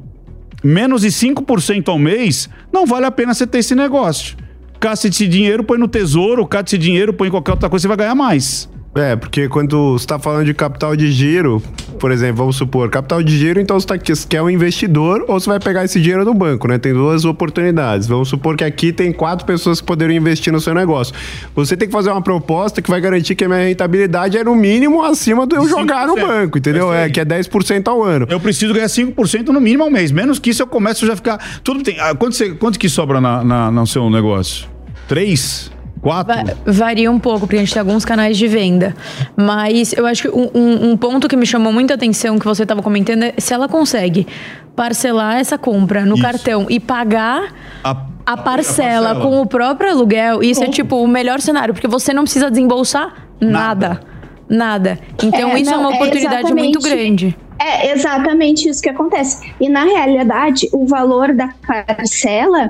menos 0.61 1.03
de 1.03 1.07
5% 1.07 1.87
ao 1.87 1.97
mês, 1.97 2.49
não 2.69 2.85
vale 2.85 3.05
a 3.05 3.11
pena 3.11 3.33
você 3.33 3.47
ter 3.47 3.59
esse 3.59 3.73
negócio. 3.73 4.35
Caça 4.81 5.07
esse 5.07 5.29
dinheiro, 5.29 5.63
põe 5.63 5.77
no 5.77 5.87
tesouro, 5.87 6.45
cata 6.45 6.67
esse 6.67 6.77
dinheiro, 6.77 7.13
põe 7.13 7.29
em 7.29 7.31
qualquer 7.31 7.51
outra 7.51 7.69
coisa, 7.69 7.83
você 7.83 7.87
vai 7.87 7.95
ganhar 7.95 8.15
mais. 8.15 8.69
É, 8.95 9.15
porque 9.15 9.49
quando 9.49 9.93
você 9.93 10.03
está 10.03 10.19
falando 10.19 10.45
de 10.45 10.53
capital 10.53 10.95
de 10.95 11.11
giro, 11.11 11.59
por 11.99 12.11
exemplo, 12.11 12.35
vamos 12.37 12.55
supor, 12.57 12.89
capital 12.91 13.23
de 13.23 13.35
giro, 13.35 13.59
então 13.59 13.79
você 13.79 13.87
tá, 13.87 13.95
você 13.97 14.27
quer 14.27 14.39
um 14.43 14.49
investidor 14.49 15.25
ou 15.27 15.39
você 15.39 15.49
vai 15.49 15.59
pegar 15.59 15.83
esse 15.83 15.99
dinheiro 15.99 16.23
do 16.23 16.31
banco, 16.31 16.67
né? 16.67 16.77
Tem 16.77 16.93
duas 16.93 17.25
oportunidades. 17.25 18.07
Vamos 18.07 18.29
supor 18.29 18.55
que 18.55 18.63
aqui 18.63 18.93
tem 18.93 19.11
quatro 19.11 19.47
pessoas 19.47 19.81
que 19.81 19.87
poderiam 19.87 20.15
investir 20.17 20.53
no 20.53 20.59
seu 20.61 20.75
negócio. 20.75 21.11
Você 21.55 21.75
tem 21.75 21.87
que 21.87 21.91
fazer 21.91 22.11
uma 22.11 22.21
proposta 22.21 22.83
que 22.83 22.89
vai 22.91 23.01
garantir 23.01 23.33
que 23.33 23.43
a 23.43 23.47
minha 23.49 23.61
rentabilidade 23.61 24.37
é 24.37 24.43
no 24.43 24.53
mínimo 24.55 25.01
acima 25.01 25.47
do 25.47 25.55
eu 25.55 25.67
jogar 25.67 26.05
no 26.05 26.13
5%. 26.15 26.21
banco, 26.27 26.57
entendeu? 26.59 26.93
É 26.93 27.05
É, 27.05 27.09
que 27.09 27.19
é 27.19 27.25
10% 27.25 27.87
ao 27.87 28.03
ano. 28.03 28.27
Eu 28.29 28.39
preciso 28.39 28.75
ganhar 28.75 28.85
5% 28.89 29.47
no 29.47 29.59
mínimo 29.59 29.83
ao 29.85 29.89
mês. 29.89 30.11
Menos 30.11 30.37
que 30.37 30.51
isso 30.51 30.61
eu 30.61 30.67
começo 30.67 31.03
a 31.05 31.07
já 31.07 31.15
ficar. 31.15 31.39
Tudo 31.63 31.81
tem. 31.81 31.99
ah, 31.99 32.13
Quanto, 32.13 32.35
você, 32.35 32.51
quanto 32.51 32.77
que 32.77 32.87
sobra 32.87 33.19
na, 33.19 33.43
na- 33.43 33.71
no 33.71 33.87
seu 33.87 34.07
negócio? 34.09 34.67
Três? 35.07 35.71
Quatro? 36.03 36.35
Va- 36.35 36.53
Varia 36.65 37.09
um 37.09 37.17
pouco, 37.17 37.41
porque 37.41 37.55
a 37.55 37.59
gente 37.59 37.73
tem 37.73 37.79
alguns 37.79 38.03
canais 38.05 38.37
de 38.37 38.47
venda. 38.47 38.93
Mas 39.35 39.93
eu 39.93 40.05
acho 40.05 40.23
que 40.23 40.29
um, 40.29 40.49
um- 40.53 40.91
um 40.91 40.97
ponto 40.97 41.27
que 41.27 41.35
me 41.35 41.45
chamou 41.45 41.71
muita 41.73 41.93
atenção 41.95 42.37
que 42.37 42.45
você 42.45 42.63
estava 42.63 42.81
comentando 42.83 43.23
é 43.23 43.33
se 43.37 43.53
ela 43.53 43.67
consegue 43.69 44.27
parcelar 44.75 45.37
essa 45.39 45.57
compra 45.57 46.05
no 46.05 46.15
Isso. 46.15 46.23
cartão 46.23 46.67
e 46.69 46.79
pagar 46.79 47.53
A, 47.83 47.91
a 48.25 48.37
parcela, 48.37 49.09
parcela. 49.09 49.15
com 49.21 49.39
o 49.41 49.45
próprio 49.45 49.91
aluguel, 49.91 50.43
isso 50.43 50.59
é 50.61 50.65
Pronto. 50.65 50.75
tipo 50.75 50.95
o 50.97 51.07
melhor 51.07 51.39
cenário, 51.39 51.73
porque 51.73 51.87
você 51.87 52.13
não 52.13 52.23
precisa 52.23 52.49
desembolsar 52.51 53.13
nada. 53.39 54.01
Nada. 54.49 54.99
Então 55.23 55.51
É, 55.51 55.59
isso 55.61 55.71
é 55.71 55.73
não, 55.73 55.83
uma 55.83 55.93
é 55.93 55.95
oportunidade 55.95 56.53
muito 56.53 56.79
exatamente- 56.79 56.89
grande. 56.89 57.37
É 57.59 57.91
exatamente 57.93 58.67
isso 58.67 58.81
que 58.81 58.89
acontece. 58.89 59.49
E 59.61 59.69
na 59.69 59.83
realidade, 59.85 60.67
o 60.73 60.85
valor 60.85 61.33
da 61.33 61.49
parcela, 61.87 62.69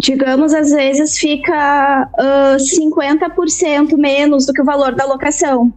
digamos, 0.00 0.54
às 0.54 0.70
vezes 0.70 1.18
fica 1.18 2.08
ah, 2.18 2.56
50% 2.58 3.96
menos 3.96 4.46
do 4.46 4.52
que 4.52 4.62
o 4.62 4.64
valor 4.64 4.94
da 4.94 5.04
locação. 5.04 5.72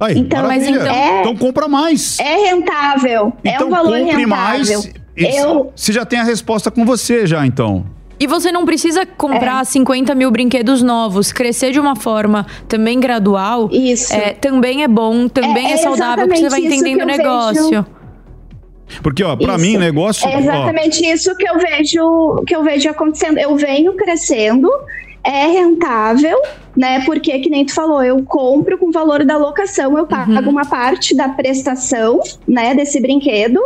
Aí, 0.00 0.18
Então, 0.18 0.46
mas 0.46 0.66
então- 0.66 0.86
É- 0.86 1.20
então 1.20 1.36
compra 1.36 1.68
mais. 1.68 2.18
É 2.18 2.36
rentável. 2.50 3.32
é 3.44 3.54
então 3.54 3.68
um 3.68 3.70
valor 3.70 3.98
compre 3.98 4.16
rentável. 4.22 4.26
mais. 4.28 4.70
Eu- 5.16 5.72
Você 5.74 5.92
já 5.92 6.04
tem 6.04 6.18
a 6.18 6.24
resposta 6.24 6.70
com 6.70 6.84
você 6.84 7.26
já, 7.26 7.46
então. 7.46 7.84
E 8.18 8.26
você 8.28 8.50
não 8.52 8.64
precisa 8.64 9.04
comprar 9.04 9.60
É. 9.62 9.64
50 9.64 10.14
mil 10.14 10.30
brinquedos 10.30 10.82
novos. 10.82 11.32
Crescer 11.32 11.72
de 11.72 11.80
uma 11.80 11.96
forma 11.96 12.46
também 12.68 12.98
gradual 13.00 13.68
Isso. 13.72 14.12
é, 14.14 14.32
também 14.32 14.82
é 14.84 14.88
bom, 14.88 15.28
também 15.28 15.66
É- 15.66 15.70
é, 15.70 15.74
é 15.74 15.76
saudável, 15.78 16.26
porque 16.28 16.40
você 16.42 16.48
vai 16.48 16.60
entendendo 16.60 17.02
o 17.02 17.06
negócio. 17.06 17.68
vejo. 17.70 17.86
Porque, 19.02 19.24
ó, 19.24 19.36
pra 19.36 19.54
Isso. 19.54 19.64
mim, 19.64 19.76
negócio. 19.76 20.28
É 20.28 20.36
ó, 20.36 20.38
exatamente 20.38 21.04
isso 21.04 21.34
que 21.36 21.48
eu 21.48 21.58
vejo 21.58 22.44
que 22.46 22.54
eu 22.54 22.62
vejo 22.62 22.88
acontecendo. 22.90 23.38
Eu 23.38 23.56
venho 23.56 23.94
crescendo, 23.94 24.68
é 25.22 25.46
rentável 25.46 26.38
né? 26.76 27.04
Porque, 27.04 27.38
que 27.38 27.48
nem 27.48 27.64
tu 27.64 27.74
falou, 27.74 28.02
eu 28.02 28.22
compro 28.24 28.76
com 28.78 28.88
o 28.88 28.92
valor 28.92 29.24
da 29.24 29.36
locação, 29.36 29.96
eu 29.96 30.06
pago 30.06 30.32
uhum. 30.32 30.48
uma 30.48 30.64
parte 30.64 31.14
da 31.14 31.28
prestação, 31.28 32.20
né, 32.46 32.74
desse 32.74 33.00
brinquedo, 33.00 33.60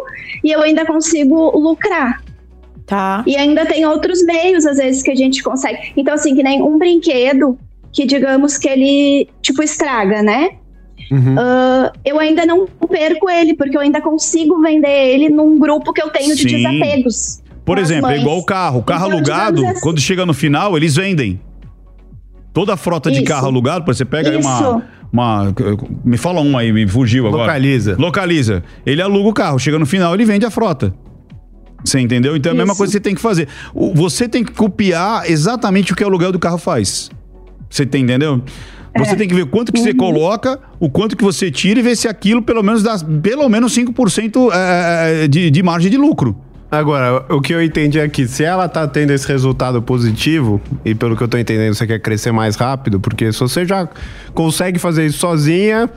e 0.45 0.51
eu 0.51 0.63
ainda 0.63 0.85
consigo 0.85 1.57
lucrar. 1.59 2.23
Tá. 2.87 3.23
E 3.27 3.37
ainda 3.37 3.67
tem 3.67 3.85
outros 3.85 4.25
meios, 4.25 4.65
às 4.67 4.79
vezes, 4.79 5.03
que 5.03 5.11
a 5.11 5.15
gente 5.15 5.43
consegue. 5.43 5.93
Então, 5.97 6.15
assim, 6.15 6.35
que 6.35 6.43
nem 6.43 6.63
um 6.63 6.79
brinquedo 6.79 7.59
que, 7.93 8.07
digamos, 8.07 8.57
que 8.57 8.69
ele, 8.69 9.29
tipo, 9.43 9.63
estraga, 9.63 10.23
né? 10.23 10.53
Uhum. 11.11 11.35
Uh, 11.35 11.91
eu 12.05 12.19
ainda 12.19 12.45
não 12.45 12.67
perco 12.67 13.31
ele, 13.31 13.55
porque 13.55 13.77
eu 13.77 13.81
ainda 13.81 14.01
consigo 14.01 14.61
vender 14.61 15.15
ele 15.15 15.29
num 15.29 15.59
grupo 15.59 15.93
que 15.93 16.03
eu 16.03 16.11
tenho 16.11 16.35
de 16.37 16.45
desapegos. 16.45 17.43
Por 17.65 17.79
exemplo, 17.79 18.11
é 18.11 18.19
igual 18.19 18.39
o 18.39 18.45
carro. 18.45 18.81
O 18.81 18.83
carro 18.83 19.07
então, 19.07 19.19
alugado, 19.19 19.67
assim. 19.67 19.81
quando 19.81 20.01
chega 20.01 20.25
no 20.25 20.33
final, 20.33 20.77
eles 20.77 20.97
vendem. 20.97 21.41
Toda 22.53 22.75
a 22.75 22.77
frota 22.77 23.11
de 23.11 23.19
Isso. 23.19 23.27
carro 23.27 23.47
alugado, 23.47 23.85
você 23.85 24.05
pega 24.05 24.31
aí 24.31 24.37
uma, 24.37 24.83
uma. 25.13 25.55
Me 26.05 26.17
fala 26.17 26.41
uma 26.41 26.61
aí, 26.61 26.73
me 26.73 26.89
fugiu 26.89 27.27
agora. 27.27 27.43
Localiza. 27.43 27.97
Localiza. 27.99 28.65
Ele 28.87 29.03
aluga 29.03 29.29
o 29.29 29.35
carro, 29.35 29.59
chega 29.59 29.79
no 29.79 29.87
final, 29.87 30.15
ele 30.15 30.25
vende 30.25 30.47
a 30.47 30.51
frota. 30.51 30.95
Você 31.85 32.01
entendeu? 32.01 32.37
Então 32.37 32.53
é 32.53 32.55
a 32.55 32.59
mesma 32.59 32.75
coisa 32.75 32.91
que 32.91 32.99
você 32.99 33.01
tem 33.01 33.15
que 33.15 33.21
fazer. 33.21 33.49
Você 33.95 34.29
tem 34.29 34.43
que 34.43 34.53
copiar 34.53 35.31
exatamente 35.31 35.93
o 35.93 35.97
que 35.97 36.03
o 36.03 36.07
aluguel 36.07 36.33
do 36.33 36.39
carro 36.39 36.59
faz. 36.59 37.11
Você 37.71 37.85
tem, 37.85 38.03
entendeu? 38.03 38.43
Você 38.97 39.13
é. 39.13 39.17
tem 39.17 39.29
que 39.29 39.35
ver 39.35 39.47
quanto 39.47 39.73
que 39.73 39.79
uhum. 39.79 39.85
você 39.85 39.95
coloca, 39.95 40.59
o 40.81 40.89
quanto 40.89 41.17
que 41.17 41.25
você 41.25 41.51
tira 41.51 41.81
e 41.81 41.83
ver 41.83 41.97
se 41.97 42.09
aquilo 42.09 42.43
pelo 42.43 42.63
menos 42.63 42.83
dá 42.83 42.97
pelo 43.23 43.49
menos 43.49 43.77
5% 43.77 44.51
é, 44.53 45.29
de, 45.29 45.51
de 45.51 45.63
margem 45.63 45.91
de 45.91 45.97
lucro. 45.97 46.37
Agora, 46.71 47.25
o 47.31 47.41
que 47.41 47.55
eu 47.55 47.63
entendi 47.63 47.99
aqui, 47.99 48.29
se 48.29 48.45
ela 48.45 48.69
tá 48.69 48.87
tendo 48.87 49.11
esse 49.11 49.27
resultado 49.27 49.81
positivo, 49.81 50.61
e 50.85 50.95
pelo 50.95 51.17
que 51.17 51.23
eu 51.23 51.29
tô 51.29 51.39
entendendo, 51.39 51.75
você 51.75 51.87
quer 51.87 51.99
crescer 51.99 52.31
mais 52.31 52.57
rápido, 52.57 53.01
porque 53.01 53.33
se 53.33 53.41
você 53.41 53.65
já 53.65 53.89
consegue 54.35 54.79
fazer 54.79 55.07
isso 55.07 55.19
sozinha, 55.19 55.89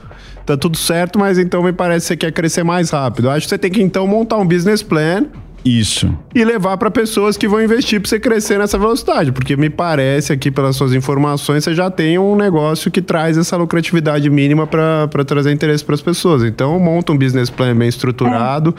tá 0.46 0.56
tudo 0.56 0.78
certo, 0.78 1.18
mas 1.18 1.36
então 1.36 1.62
me 1.62 1.74
parece 1.74 2.06
que 2.06 2.08
você 2.08 2.16
quer 2.16 2.32
crescer 2.32 2.62
mais 2.62 2.88
rápido. 2.88 3.28
Acho 3.28 3.44
que 3.44 3.50
você 3.50 3.58
tem 3.58 3.70
que 3.70 3.82
então 3.82 4.06
montar 4.06 4.38
um 4.38 4.46
business 4.46 4.82
plan 4.82 5.26
isso. 5.64 6.12
E 6.34 6.44
levar 6.44 6.76
para 6.76 6.90
pessoas 6.90 7.36
que 7.36 7.46
vão 7.46 7.62
investir 7.62 8.00
para 8.00 8.08
você 8.08 8.18
crescer 8.18 8.58
nessa 8.58 8.76
velocidade. 8.76 9.30
Porque 9.32 9.56
me 9.56 9.70
parece 9.70 10.32
aqui, 10.32 10.50
pelas 10.50 10.76
suas 10.76 10.92
informações, 10.92 11.64
você 11.64 11.74
já 11.74 11.90
tem 11.90 12.18
um 12.18 12.34
negócio 12.34 12.90
que 12.90 13.00
traz 13.00 13.38
essa 13.38 13.56
lucratividade 13.56 14.28
mínima 14.28 14.66
para 14.66 15.24
trazer 15.24 15.52
interesse 15.52 15.84
para 15.84 15.94
as 15.94 16.02
pessoas. 16.02 16.42
Então, 16.42 16.78
monta 16.80 17.12
um 17.12 17.16
business 17.16 17.48
plan 17.48 17.76
bem 17.76 17.88
estruturado, 17.88 18.74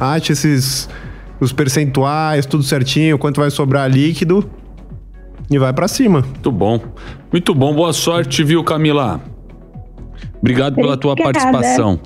é. 0.00 0.04
ache 0.04 0.32
esses 0.32 0.88
os 1.40 1.52
percentuais, 1.52 2.46
tudo 2.46 2.62
certinho, 2.62 3.18
quanto 3.18 3.40
vai 3.40 3.50
sobrar 3.50 3.90
líquido 3.90 4.48
e 5.50 5.58
vai 5.58 5.72
para 5.72 5.88
cima. 5.88 6.20
Muito 6.20 6.52
bom. 6.52 6.80
Muito 7.32 7.54
bom. 7.54 7.74
Boa 7.74 7.92
sorte, 7.92 8.44
viu, 8.44 8.62
Camila? 8.62 9.20
Obrigado 10.40 10.76
pela 10.76 10.96
tua 10.96 11.16
participação. 11.16 11.98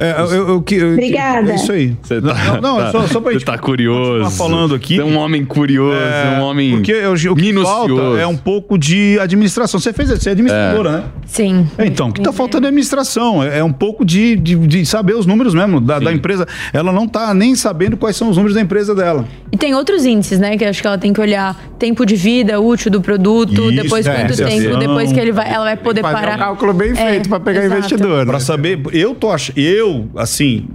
É, 0.00 0.14
eu, 0.20 0.26
eu, 0.26 0.64
eu, 0.70 0.92
Obrigada. 0.92 1.50
É 1.50 1.54
isso 1.56 1.72
aí. 1.72 1.96
Você 2.00 2.20
tá, 2.20 2.60
não, 2.60 2.60
não 2.60 2.76
tá, 2.78 2.92
só, 2.92 3.06
só 3.08 3.20
pra 3.20 3.32
gente. 3.32 3.40
Você 3.40 3.46
tá 3.46 3.58
curioso. 3.58 4.30
falando 4.30 4.74
aqui. 4.74 4.94
Você 4.96 5.02
é 5.02 5.04
um 5.04 5.18
homem 5.18 5.44
curioso, 5.44 5.98
é, 5.98 6.38
um 6.38 6.42
homem. 6.42 6.70
Porque 6.70 6.92
eu, 6.92 7.12
o 7.12 7.16
que 7.16 7.42
minucioso. 7.42 7.96
falta 7.96 8.20
é 8.20 8.26
um 8.26 8.36
pouco 8.36 8.78
de 8.78 9.18
administração. 9.20 9.80
Você 9.80 9.92
fez, 9.92 10.10
você 10.10 10.28
é 10.28 10.32
administradora, 10.32 10.88
é. 10.88 10.92
né? 10.92 11.04
Sim. 11.26 11.66
É, 11.76 11.86
então, 11.86 12.08
o 12.08 12.12
que 12.12 12.22
tá 12.22 12.32
faltando 12.32 12.66
é 12.66 12.68
administração. 12.68 13.42
É, 13.42 13.58
é, 13.58 13.64
um 13.64 13.72
pouco 13.72 14.04
de, 14.04 14.36
de, 14.36 14.54
de, 14.54 14.86
saber 14.86 15.14
os 15.14 15.26
números 15.26 15.52
mesmo 15.52 15.80
da, 15.80 15.98
da, 15.98 16.12
empresa. 16.12 16.46
Ela 16.72 16.92
não 16.92 17.08
tá 17.08 17.34
nem 17.34 17.56
sabendo 17.56 17.96
quais 17.96 18.16
são 18.16 18.30
os 18.30 18.36
números 18.36 18.54
da 18.54 18.60
empresa 18.60 18.94
dela. 18.94 19.26
E 19.50 19.56
tem 19.56 19.74
outros 19.74 20.04
índices, 20.04 20.38
né? 20.38 20.56
Que 20.56 20.64
acho 20.64 20.80
que 20.80 20.86
ela 20.86 20.98
tem 20.98 21.12
que 21.12 21.20
olhar 21.20 21.56
tempo 21.78 22.06
de 22.06 22.14
vida 22.14 22.60
útil 22.60 22.90
do 22.90 23.00
produto, 23.00 23.70
Isso, 23.70 23.82
depois 23.82 24.06
quanto 24.06 24.36
tempo, 24.36 24.76
depois 24.76 25.12
que 25.12 25.20
ele 25.20 25.32
vai, 25.32 25.52
ela 25.52 25.64
vai 25.64 25.76
poder 25.76 26.02
parar. 26.02 26.36
um 26.36 26.38
cálculo 26.38 26.72
bem 26.72 26.94
feito 26.94 27.28
para 27.28 27.40
pegar 27.40 27.64
exato. 27.64 27.78
investidor. 27.78 28.18
Né? 28.18 28.26
Para 28.26 28.40
saber, 28.40 28.80
eu 28.92 29.14
tô 29.14 29.30
achando, 29.30 29.58
eu, 29.58 29.87
assim, 30.16 30.68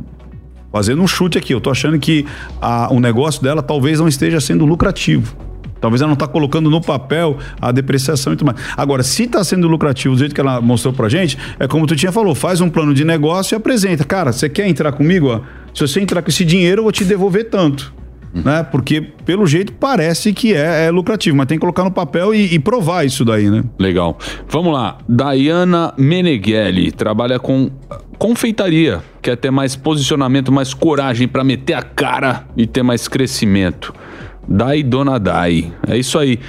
fazendo 0.72 1.01
um 1.01 1.07
chute 1.07 1.38
aqui, 1.38 1.53
eu 1.53 1.61
tô 1.61 1.70
achando 1.70 1.99
que 1.99 2.26
a, 2.61 2.91
o 2.93 2.99
negócio 2.99 3.41
dela 3.41 3.61
talvez 3.61 3.99
não 3.99 4.07
esteja 4.07 4.39
sendo 4.39 4.66
lucrativo. 4.66 5.36
Talvez 5.84 6.01
ela 6.01 6.07
não 6.07 6.14
está 6.14 6.26
colocando 6.26 6.70
no 6.70 6.80
papel 6.80 7.38
a 7.59 7.70
depreciação 7.70 8.32
e 8.32 8.38
tudo 8.38 8.47
mais. 8.53 8.66
Agora, 8.78 9.03
se 9.03 9.24
está 9.24 9.43
sendo 9.43 9.68
lucrativo 9.68 10.16
do 10.16 10.20
jeito 10.20 10.34
que 10.34 10.39
ela 10.39 10.61
mostrou 10.61 10.93
pra 10.93 11.09
gente, 11.09 11.38
é 11.59 11.68
como 11.68 11.86
tu 11.86 11.93
tinha 11.93 12.09
falou, 12.09 12.34
faz 12.34 12.61
um 12.61 12.70
plano 12.70 12.93
de 12.93 13.03
negócio 13.03 13.53
e 13.53 13.57
apresenta. 13.57 14.05
Cara, 14.05 14.32
você 14.32 14.47
quer 14.47 14.66
entrar 14.66 14.93
comigo? 14.93 15.28
Ó? 15.28 15.41
Se 15.76 15.86
você 15.86 15.99
entrar 15.99 16.22
com 16.22 16.30
esse 16.30 16.45
dinheiro, 16.45 16.80
eu 16.80 16.84
vou 16.84 16.91
te 16.93 17.03
devolver 17.03 17.49
tanto. 17.49 17.93
Né? 18.34 18.63
Porque, 18.63 18.99
pelo 19.01 19.45
jeito, 19.45 19.73
parece 19.73 20.34
que 20.34 20.53
é, 20.53 20.86
é 20.88 20.91
lucrativo, 20.91 21.38
mas 21.38 21.45
tem 21.45 21.57
que 21.57 21.61
colocar 21.61 21.84
no 21.84 21.91
papel 21.91 22.34
e, 22.34 22.55
e, 22.55 22.59
provar 22.59 23.05
isso 23.05 23.23
daí, 23.23 23.49
né? 23.49 23.63
Legal. 23.77 24.17
Vamos 24.49 24.73
lá. 24.73 24.97
Dayana 25.07 25.93
Meneghelli 25.97 26.91
trabalha 26.91 27.38
com 27.38 27.69
confeitaria, 28.17 29.01
quer 29.21 29.36
ter 29.36 29.51
mais 29.51 29.75
posicionamento, 29.75 30.51
mais 30.51 30.73
coragem 30.73 31.27
para 31.27 31.43
meter 31.43 31.73
a 31.73 31.81
cara 31.81 32.47
e 32.55 32.65
ter 32.65 32.81
mais 32.81 33.07
crescimento. 33.07 33.93
Dai 34.47 34.81
Dona 34.81 35.19
Dai. 35.19 35.71
É 35.88 35.97
isso 35.97 36.17
aí. 36.17 36.39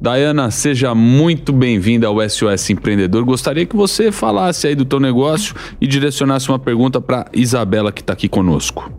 Dayana, 0.00 0.50
seja 0.50 0.94
muito 0.94 1.52
bem-vinda 1.52 2.06
ao 2.06 2.16
SOS 2.28 2.70
Empreendedor. 2.70 3.24
Gostaria 3.24 3.66
que 3.66 3.74
você 3.74 4.12
falasse 4.12 4.66
aí 4.66 4.74
do 4.74 4.84
teu 4.84 5.00
negócio 5.00 5.54
e 5.80 5.86
direcionasse 5.86 6.48
uma 6.48 6.58
pergunta 6.58 7.00
para 7.00 7.26
Isabela 7.32 7.90
que 7.90 8.00
está 8.00 8.12
aqui 8.12 8.28
conosco. 8.28 8.92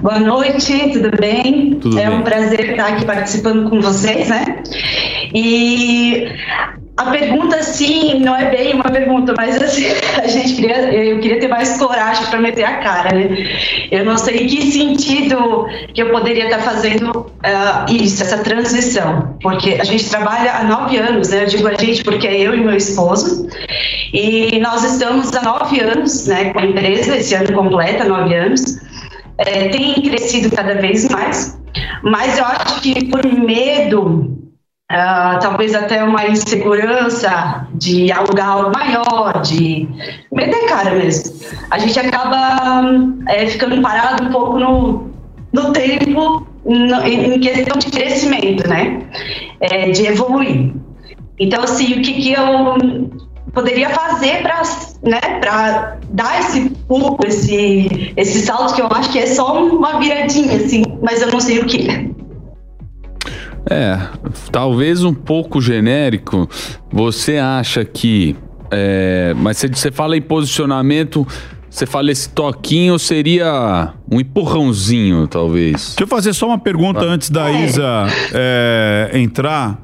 Boa 0.00 0.18
noite, 0.18 0.90
tudo 0.92 1.10
bem? 1.20 1.74
Tudo 1.80 1.98
é 1.98 2.06
bem. 2.06 2.18
um 2.18 2.22
prazer 2.22 2.70
estar 2.70 2.86
aqui 2.86 3.04
participando 3.04 3.68
com 3.68 3.82
vocês, 3.82 4.28
né? 4.28 4.62
E 5.34 6.26
a 6.96 7.10
pergunta, 7.10 7.62
sim, 7.62 8.20
não 8.20 8.34
é 8.34 8.50
bem 8.50 8.74
uma 8.74 8.84
pergunta, 8.84 9.34
mas 9.36 9.60
assim, 9.60 9.84
a 10.22 10.26
gente 10.26 10.54
queria, 10.54 10.90
eu 10.90 11.20
queria 11.20 11.38
ter 11.38 11.48
mais 11.48 11.76
coragem 11.76 12.24
para 12.26 12.40
meter 12.40 12.64
a 12.64 12.78
cara, 12.78 13.14
né? 13.14 13.28
Eu 13.90 14.06
não 14.06 14.16
sei 14.16 14.44
em 14.44 14.46
que 14.46 14.72
sentido 14.72 15.66
que 15.92 16.00
eu 16.00 16.10
poderia 16.10 16.44
estar 16.44 16.60
fazendo 16.60 17.10
uh, 17.10 17.92
isso, 17.92 18.22
essa 18.22 18.38
transição, 18.38 19.36
porque 19.42 19.76
a 19.78 19.84
gente 19.84 20.08
trabalha 20.08 20.54
há 20.54 20.64
nove 20.64 20.96
anos, 20.96 21.28
né? 21.28 21.42
Eu 21.42 21.46
digo 21.46 21.68
a 21.68 21.74
gente 21.74 22.02
porque 22.02 22.26
é 22.26 22.40
eu 22.40 22.54
e 22.54 22.60
meu 22.60 22.76
esposo, 22.76 23.48
e 24.14 24.58
nós 24.60 24.82
estamos 24.82 25.34
há 25.34 25.42
nove 25.42 25.80
anos, 25.80 26.26
né, 26.26 26.52
com 26.52 26.60
a 26.60 26.64
empresa, 26.64 27.16
esse 27.16 27.34
ano 27.34 27.52
completa 27.52 28.04
nove 28.04 28.34
anos, 28.34 28.78
é, 29.38 29.68
tem 29.68 29.94
crescido 30.02 30.54
cada 30.54 30.74
vez 30.74 31.08
mais, 31.08 31.58
mas 32.02 32.38
eu 32.38 32.44
acho 32.44 32.80
que 32.80 33.06
por 33.06 33.24
medo, 33.24 34.38
uh, 34.92 35.38
talvez 35.40 35.74
até 35.74 36.04
uma 36.04 36.26
insegurança 36.26 37.66
de 37.74 38.12
alugar 38.12 38.48
algo 38.48 38.72
maior, 38.72 39.40
de 39.42 39.88
meter 40.32 40.66
cara 40.66 40.94
mesmo, 40.94 41.34
a 41.70 41.78
gente 41.78 41.98
acaba 41.98 42.84
é, 43.28 43.46
ficando 43.46 43.80
parado 43.82 44.24
um 44.24 44.30
pouco 44.30 44.58
no, 44.58 45.10
no 45.52 45.72
tempo 45.72 46.46
no, 46.64 47.06
em 47.06 47.40
questão 47.40 47.78
de 47.78 47.90
crescimento, 47.90 48.68
né? 48.68 49.02
É, 49.60 49.90
de 49.90 50.06
evoluir. 50.06 50.72
Então, 51.38 51.62
assim, 51.62 51.94
o 51.94 52.02
que, 52.02 52.12
que 52.14 52.32
eu 52.32 52.78
poderia 53.54 53.88
fazer 53.90 54.42
para 54.42 54.62
né, 55.02 55.20
dar 56.10 56.40
esse 56.40 56.70
pulo, 56.88 57.16
esse, 57.24 58.12
esse 58.16 58.40
salto 58.40 58.74
que 58.74 58.82
eu 58.82 58.88
acho 58.88 59.10
que 59.10 59.18
é 59.18 59.26
só 59.26 59.64
uma 59.64 59.98
viradinha, 59.98 60.56
assim, 60.56 60.82
mas 61.02 61.22
eu 61.22 61.30
não 61.30 61.40
sei 61.40 61.60
o 61.60 61.66
que. 61.66 62.12
É, 63.70 63.98
talvez 64.50 65.04
um 65.04 65.14
pouco 65.14 65.60
genérico. 65.60 66.48
Você 66.92 67.38
acha 67.38 67.84
que. 67.84 68.36
É, 68.70 69.32
mas 69.36 69.56
você, 69.56 69.68
você 69.68 69.90
fala 69.90 70.16
em 70.16 70.22
posicionamento. 70.22 71.26
Você 71.70 71.86
fala 71.86 72.12
esse 72.12 72.28
toquinho 72.28 72.96
seria 73.00 73.94
um 74.08 74.20
empurrãozinho, 74.20 75.26
talvez. 75.26 75.86
Deixa 75.86 76.02
eu 76.02 76.06
fazer 76.06 76.32
só 76.32 76.46
uma 76.46 76.58
pergunta 76.58 77.00
ah. 77.00 77.04
antes 77.04 77.30
da 77.30 77.50
é. 77.50 77.64
Isa 77.64 78.06
é, 78.32 79.10
entrar 79.14 79.80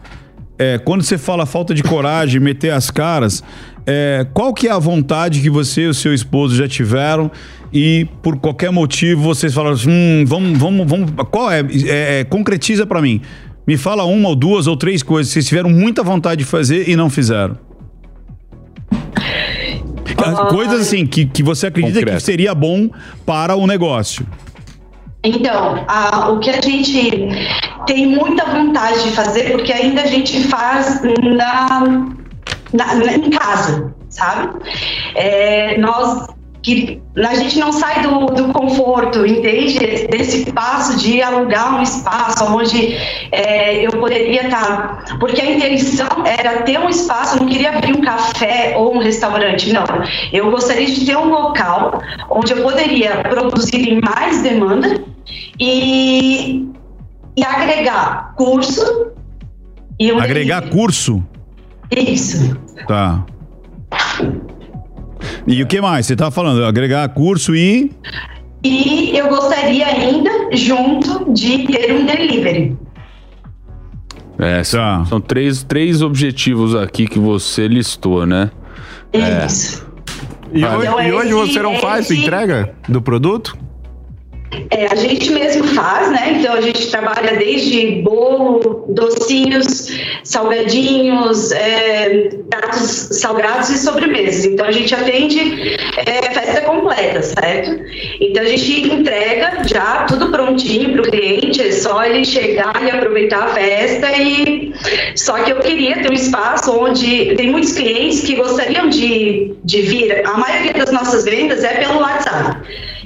é, 0.61 0.77
quando 0.79 1.03
você 1.03 1.17
fala 1.17 1.47
falta 1.47 1.73
de 1.73 1.83
coragem, 1.83 2.39
meter 2.39 2.71
as 2.71 2.91
caras, 2.91 3.43
é, 3.87 4.27
qual 4.35 4.53
que 4.53 4.69
é 4.69 4.71
a 4.71 4.79
vontade 4.79 5.41
que 5.41 5.49
você 5.49 5.83
e 5.83 5.87
o 5.87 5.95
seu 5.95 6.13
esposo 6.13 6.55
já 6.55 6.69
tiveram 6.69 7.31
e 7.73 8.07
por 8.21 8.37
qualquer 8.37 8.71
motivo 8.71 9.23
vocês 9.23 9.55
falaram 9.55 9.75
assim, 9.75 9.91
hum, 9.91 10.25
vamos, 10.27 10.59
vamos, 10.59 10.87
vamos, 10.87 11.11
qual 11.31 11.51
é? 11.51 11.61
é, 11.61 12.21
é 12.21 12.25
concretiza 12.25 12.87
para 12.87 13.01
mim. 13.01 13.23
Me 13.67 13.79
fala 13.79 14.05
uma 14.05 14.29
ou 14.29 14.37
duas 14.37 14.67
ou 14.67 14.77
três 14.77 15.03
coisas 15.03 15.29
que 15.29 15.35
vocês 15.35 15.47
tiveram 15.47 15.71
muita 15.71 16.03
vontade 16.03 16.41
de 16.41 16.45
fazer 16.45 16.89
e 16.89 16.95
não 16.95 17.09
fizeram. 17.09 17.57
Coisas 20.51 20.83
assim 20.83 21.07
que, 21.07 21.25
que 21.25 21.43
você 21.43 21.69
acredita 21.69 22.01
Concreto. 22.01 22.19
que 22.19 22.23
seria 22.23 22.55
bom 22.55 22.91
para 23.25 23.57
o 23.57 23.67
negócio. 23.67 24.27
Então, 25.23 25.85
a, 25.87 26.31
o 26.31 26.39
que 26.39 26.51
a 26.51 26.61
gente 26.61 27.11
tem 27.87 28.07
muita 28.07 28.45
vontade 28.47 29.03
de 29.03 29.11
fazer, 29.11 29.51
porque 29.53 29.73
ainda 29.73 30.03
a 30.03 30.07
gente 30.07 30.45
faz 30.45 31.03
na, 31.03 31.81
na, 32.73 32.95
na 32.95 33.13
em 33.13 33.31
casa, 33.31 33.95
sabe? 34.09 34.59
É, 35.15 35.77
nós 35.79 36.27
que 36.63 37.01
a 37.17 37.35
gente 37.35 37.59
não 37.59 37.73
sai 37.73 38.03
do, 38.03 38.27
do 38.27 38.53
conforto, 38.53 39.25
entende? 39.27 39.79
Desse 40.09 40.53
passo 40.53 40.99
de 40.99 41.23
alugar 41.23 41.79
um 41.79 41.83
espaço 41.83 42.45
onde 42.45 42.95
é, 43.33 43.87
eu 43.87 43.91
poderia 43.93 44.45
estar. 44.45 45.19
Porque 45.19 45.41
a 45.41 45.51
intenção 45.51 46.09
era 46.27 46.63
ter 46.63 46.79
um 46.79 46.89
espaço, 46.89 47.37
eu 47.37 47.43
não 47.43 47.49
queria 47.49 47.71
abrir 47.71 47.97
um 47.97 48.03
café 48.03 48.75
ou 48.77 48.95
um 48.95 48.99
restaurante, 48.99 49.73
não. 49.73 49.85
Eu 50.33 50.51
gostaria 50.51 50.87
de 50.87 51.07
ter 51.07 51.17
um 51.17 51.31
local 51.31 52.03
onde 52.29 52.53
eu 52.53 52.63
poderia 52.63 53.23
produzir 53.23 53.89
em 53.89 54.01
mais 54.01 54.43
demanda 54.43 55.03
e, 55.59 56.69
e 57.37 57.45
agregar 57.45 58.35
curso. 58.37 59.13
E 59.99 60.11
Agregar 60.11 60.69
curso? 60.69 61.23
Isso. 61.91 62.57
Tá. 62.87 63.25
E 65.47 65.63
o 65.63 65.67
que 65.67 65.81
mais? 65.81 66.07
Você 66.07 66.15
tá 66.17 66.31
falando 66.31 66.65
agregar 66.65 67.09
curso 67.11 67.55
e 67.55 67.91
E 68.63 69.17
eu 69.17 69.29
gostaria 69.29 69.87
ainda, 69.87 70.31
junto, 70.53 71.33
de 71.33 71.67
ter 71.67 71.93
um 71.95 72.05
delivery. 72.05 72.77
É, 74.39 74.63
são, 74.65 74.81
Tá. 74.81 75.05
são 75.07 75.21
três, 75.21 75.63
três 75.63 76.03
objetivos 76.03 76.75
aqui 76.75 77.07
que 77.07 77.19
você 77.19 77.67
listou, 77.69 78.27
né? 78.27 78.51
Isso. 79.13 79.87
E, 80.53 80.65
Ah, 80.65 80.77
hoje, 80.77 80.87
então 80.89 81.03
e 81.03 81.13
hoje 81.13 81.29
esse- 81.29 81.53
você 81.55 81.63
não 81.63 81.77
faz 81.77 82.11
esse- 82.11 82.21
entrega 82.21 82.73
do 82.89 83.01
produto? 83.01 83.57
É, 84.71 84.87
a 84.87 84.95
gente 84.95 85.31
mesmo 85.31 85.65
faz, 85.69 86.11
né? 86.11 86.39
Então 86.39 86.55
a 86.55 86.61
gente 86.61 86.91
trabalha 86.91 87.37
desde 87.37 88.03
bolo, 88.03 88.85
docinhos, 88.89 89.89
salgadinhos, 90.25 91.53
é, 91.53 92.31
pratos 92.49 93.09
salgados 93.13 93.69
e 93.71 93.79
sobremesas. 93.79 94.45
Então 94.45 94.67
a 94.67 94.73
gente 94.73 94.95
atende 94.95 95.77
é, 95.99 96.23
festa 96.33 96.61
completa, 96.63 97.23
certo? 97.23 97.81
Então 98.21 98.43
a 98.43 98.47
gente 98.47 98.93
entrega 98.93 99.63
já 99.67 100.05
tudo 100.05 100.31
prontinho 100.31 100.93
para 100.93 101.03
o 101.03 101.11
cliente, 101.11 101.63
é 101.63 101.71
só 101.73 102.05
ele 102.05 102.25
chegar 102.25 102.81
e 102.83 102.91
aproveitar 102.91 103.45
a 103.45 103.49
festa 103.49 104.13
e 104.17 104.73
só 105.15 105.35
que 105.43 105.53
eu 105.53 105.61
queria 105.61 106.03
ter 106.03 106.11
um 106.11 106.15
espaço 106.15 106.77
onde 106.77 107.35
tem 107.37 107.51
muitos 107.51 107.73
clientes 107.73 108.21
que 108.21 108.35
gostariam 108.37 108.89
de, 108.89 109.55
de 109.65 109.83
vir. 109.83 110.27
A 110.27 110.37
maioria 110.39 110.73
das 110.73 110.91
nossas 110.93 111.25
vendas 111.25 111.63
é 111.63 111.75
pelo 111.75 112.01
WhatsApp. 112.01 112.61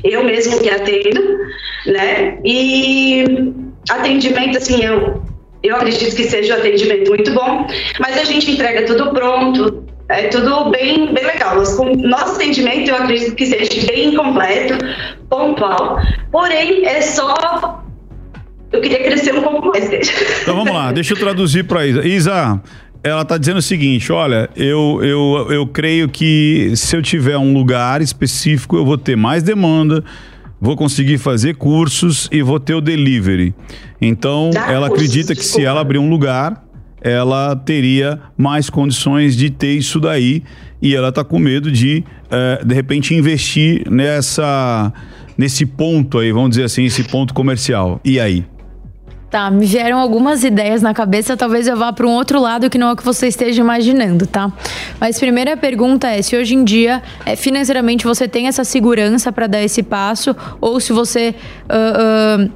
Eu 0.04 0.22
mesmo 0.22 0.60
que 0.60 0.70
atendo, 0.70 1.20
né? 1.86 2.38
E 2.44 3.24
atendimento, 3.90 4.58
assim, 4.58 4.84
eu, 4.84 5.22
eu 5.62 5.76
acredito 5.76 6.14
que 6.14 6.24
seja 6.24 6.54
um 6.54 6.58
atendimento 6.58 7.08
muito 7.08 7.32
bom, 7.32 7.66
mas 7.98 8.18
a 8.18 8.24
gente 8.24 8.50
entrega 8.50 8.84
tudo 8.84 9.10
pronto, 9.12 9.84
é 10.08 10.28
tudo 10.28 10.70
bem, 10.70 11.12
bem 11.12 11.24
legal. 11.24 11.56
Nosso, 11.56 12.34
atendimento 12.34 12.90
eu 12.90 12.96
acredito 12.96 13.34
que 13.34 13.46
seja 13.46 13.86
bem 13.86 14.14
completo, 14.14 14.74
pontual, 15.30 15.98
porém 16.30 16.84
é 16.86 17.00
só. 17.00 17.82
Eu 18.70 18.80
queria 18.80 19.02
crescer 19.04 19.34
um 19.34 19.42
pouco 19.42 19.68
mais. 19.68 19.88
Então 20.42 20.56
vamos 20.56 20.74
lá, 20.74 20.92
deixa 20.92 21.14
eu 21.14 21.18
traduzir 21.18 21.64
para 21.64 21.86
Isa. 21.86 22.06
Isa, 22.06 22.62
ela 23.04 23.24
tá 23.24 23.36
dizendo 23.36 23.58
o 23.58 23.62
seguinte: 23.62 24.10
olha, 24.10 24.48
eu, 24.56 24.98
eu, 25.02 25.46
eu 25.50 25.66
creio 25.66 26.08
que 26.08 26.72
se 26.74 26.96
eu 26.96 27.02
tiver 27.02 27.36
um 27.36 27.52
lugar 27.52 28.00
específico, 28.00 28.76
eu 28.76 28.84
vou 28.84 28.96
ter 28.96 29.14
mais 29.14 29.42
demanda, 29.42 30.02
vou 30.58 30.74
conseguir 30.74 31.18
fazer 31.18 31.54
cursos 31.56 32.28
e 32.32 32.42
vou 32.42 32.58
ter 32.58 32.74
o 32.74 32.80
delivery. 32.80 33.54
Então, 34.00 34.50
Dar 34.50 34.72
ela 34.72 34.88
cursos, 34.88 35.04
acredita 35.04 35.34
que 35.34 35.44
se 35.44 35.62
ela 35.62 35.82
abrir 35.82 35.98
um 35.98 36.08
lugar, 36.08 36.64
ela 37.02 37.54
teria 37.54 38.18
mais 38.36 38.70
condições 38.70 39.36
de 39.36 39.50
ter 39.50 39.74
isso 39.74 40.00
daí 40.00 40.42
e 40.80 40.96
ela 40.96 41.12
tá 41.12 41.22
com 41.22 41.38
medo 41.38 41.70
de, 41.70 42.02
eh, 42.30 42.62
de 42.64 42.74
repente, 42.74 43.14
investir 43.14 43.88
nessa. 43.90 44.92
Nesse 45.36 45.66
ponto 45.66 46.20
aí, 46.20 46.30
vamos 46.30 46.50
dizer 46.50 46.62
assim, 46.62 46.84
esse 46.84 47.02
ponto 47.02 47.34
comercial. 47.34 48.00
E 48.04 48.20
aí? 48.20 48.44
Tá, 49.34 49.50
me 49.50 49.66
vieram 49.66 49.98
algumas 49.98 50.44
ideias 50.44 50.80
na 50.80 50.94
cabeça, 50.94 51.36
talvez 51.36 51.66
eu 51.66 51.76
vá 51.76 51.92
para 51.92 52.06
um 52.06 52.12
outro 52.12 52.40
lado 52.40 52.70
que 52.70 52.78
não 52.78 52.90
é 52.90 52.92
o 52.92 52.96
que 52.96 53.04
você 53.04 53.26
esteja 53.26 53.60
imaginando, 53.60 54.28
tá? 54.28 54.52
Mas 55.00 55.18
primeira 55.18 55.56
pergunta 55.56 56.06
é 56.06 56.22
se 56.22 56.36
hoje 56.36 56.54
em 56.54 56.62
dia, 56.62 57.02
é, 57.26 57.34
financeiramente, 57.34 58.04
você 58.04 58.28
tem 58.28 58.46
essa 58.46 58.62
segurança 58.62 59.32
para 59.32 59.48
dar 59.48 59.60
esse 59.60 59.82
passo 59.82 60.36
ou 60.60 60.78
se 60.78 60.92
você. 60.92 61.34
ah, 61.68 62.48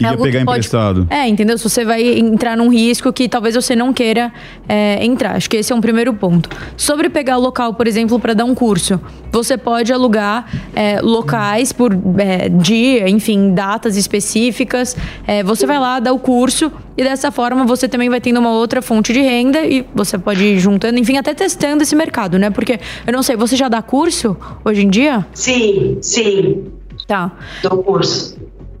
ah, 0.00 0.04
Ia 0.04 0.10
algo 0.10 0.22
pegar 0.22 0.38
que 0.40 0.44
pode- 0.44 0.58
emprestado. 0.58 1.06
É, 1.10 1.26
entendeu? 1.28 1.56
Se 1.58 1.68
você 1.68 1.84
vai 1.84 2.02
entrar 2.18 2.56
num 2.56 2.68
risco 2.70 3.12
que 3.12 3.28
talvez 3.28 3.54
você 3.54 3.74
não 3.76 3.92
queira 3.92 4.32
é, 4.68 5.04
entrar. 5.04 5.36
Acho 5.36 5.48
que 5.50 5.56
esse 5.56 5.72
é 5.72 5.76
um 5.76 5.80
primeiro 5.80 6.12
ponto. 6.14 6.48
Sobre 6.76 7.08
pegar 7.08 7.36
local, 7.36 7.74
por 7.74 7.86
exemplo, 7.86 8.18
para 8.20 8.34
dar 8.34 8.44
um 8.44 8.54
curso, 8.54 9.00
você 9.32 9.56
pode 9.58 9.92
alugar 9.92 10.46
é, 10.74 11.00
locais 11.00 11.72
por 11.72 11.92
é, 12.18 12.48
dia, 12.48 13.08
enfim, 13.08 13.52
datas 13.54 13.96
específicas. 13.96 14.96
É, 15.26 15.42
você 15.42 15.66
vai 15.66 15.78
lá, 15.78 15.98
dá 16.00 16.12
o 16.12 16.18
curso 16.18 16.70
e 16.96 17.02
dessa 17.02 17.30
forma 17.30 17.64
você 17.64 17.88
também 17.88 18.08
vai 18.08 18.20
tendo 18.20 18.38
uma 18.40 18.50
outra 18.50 18.82
fonte 18.82 19.12
de 19.12 19.20
renda 19.20 19.60
e 19.64 19.84
você 19.94 20.18
pode 20.18 20.42
ir 20.44 20.58
juntando, 20.58 20.98
enfim, 20.98 21.16
até 21.16 21.32
testando 21.34 21.82
esse 21.82 21.94
mercado, 21.94 22.38
né? 22.38 22.50
Porque 22.50 22.78
eu 23.06 23.12
não 23.12 23.22
sei, 23.22 23.36
você 23.36 23.56
já 23.56 23.68
dá 23.68 23.80
curso 23.82 24.36
hoje 24.64 24.84
em 24.84 24.90
dia? 24.90 25.26
Sim, 25.32 25.98
sim, 26.02 26.64
Tá. 27.06 27.32
do 27.62 27.70
curso. 27.78 28.36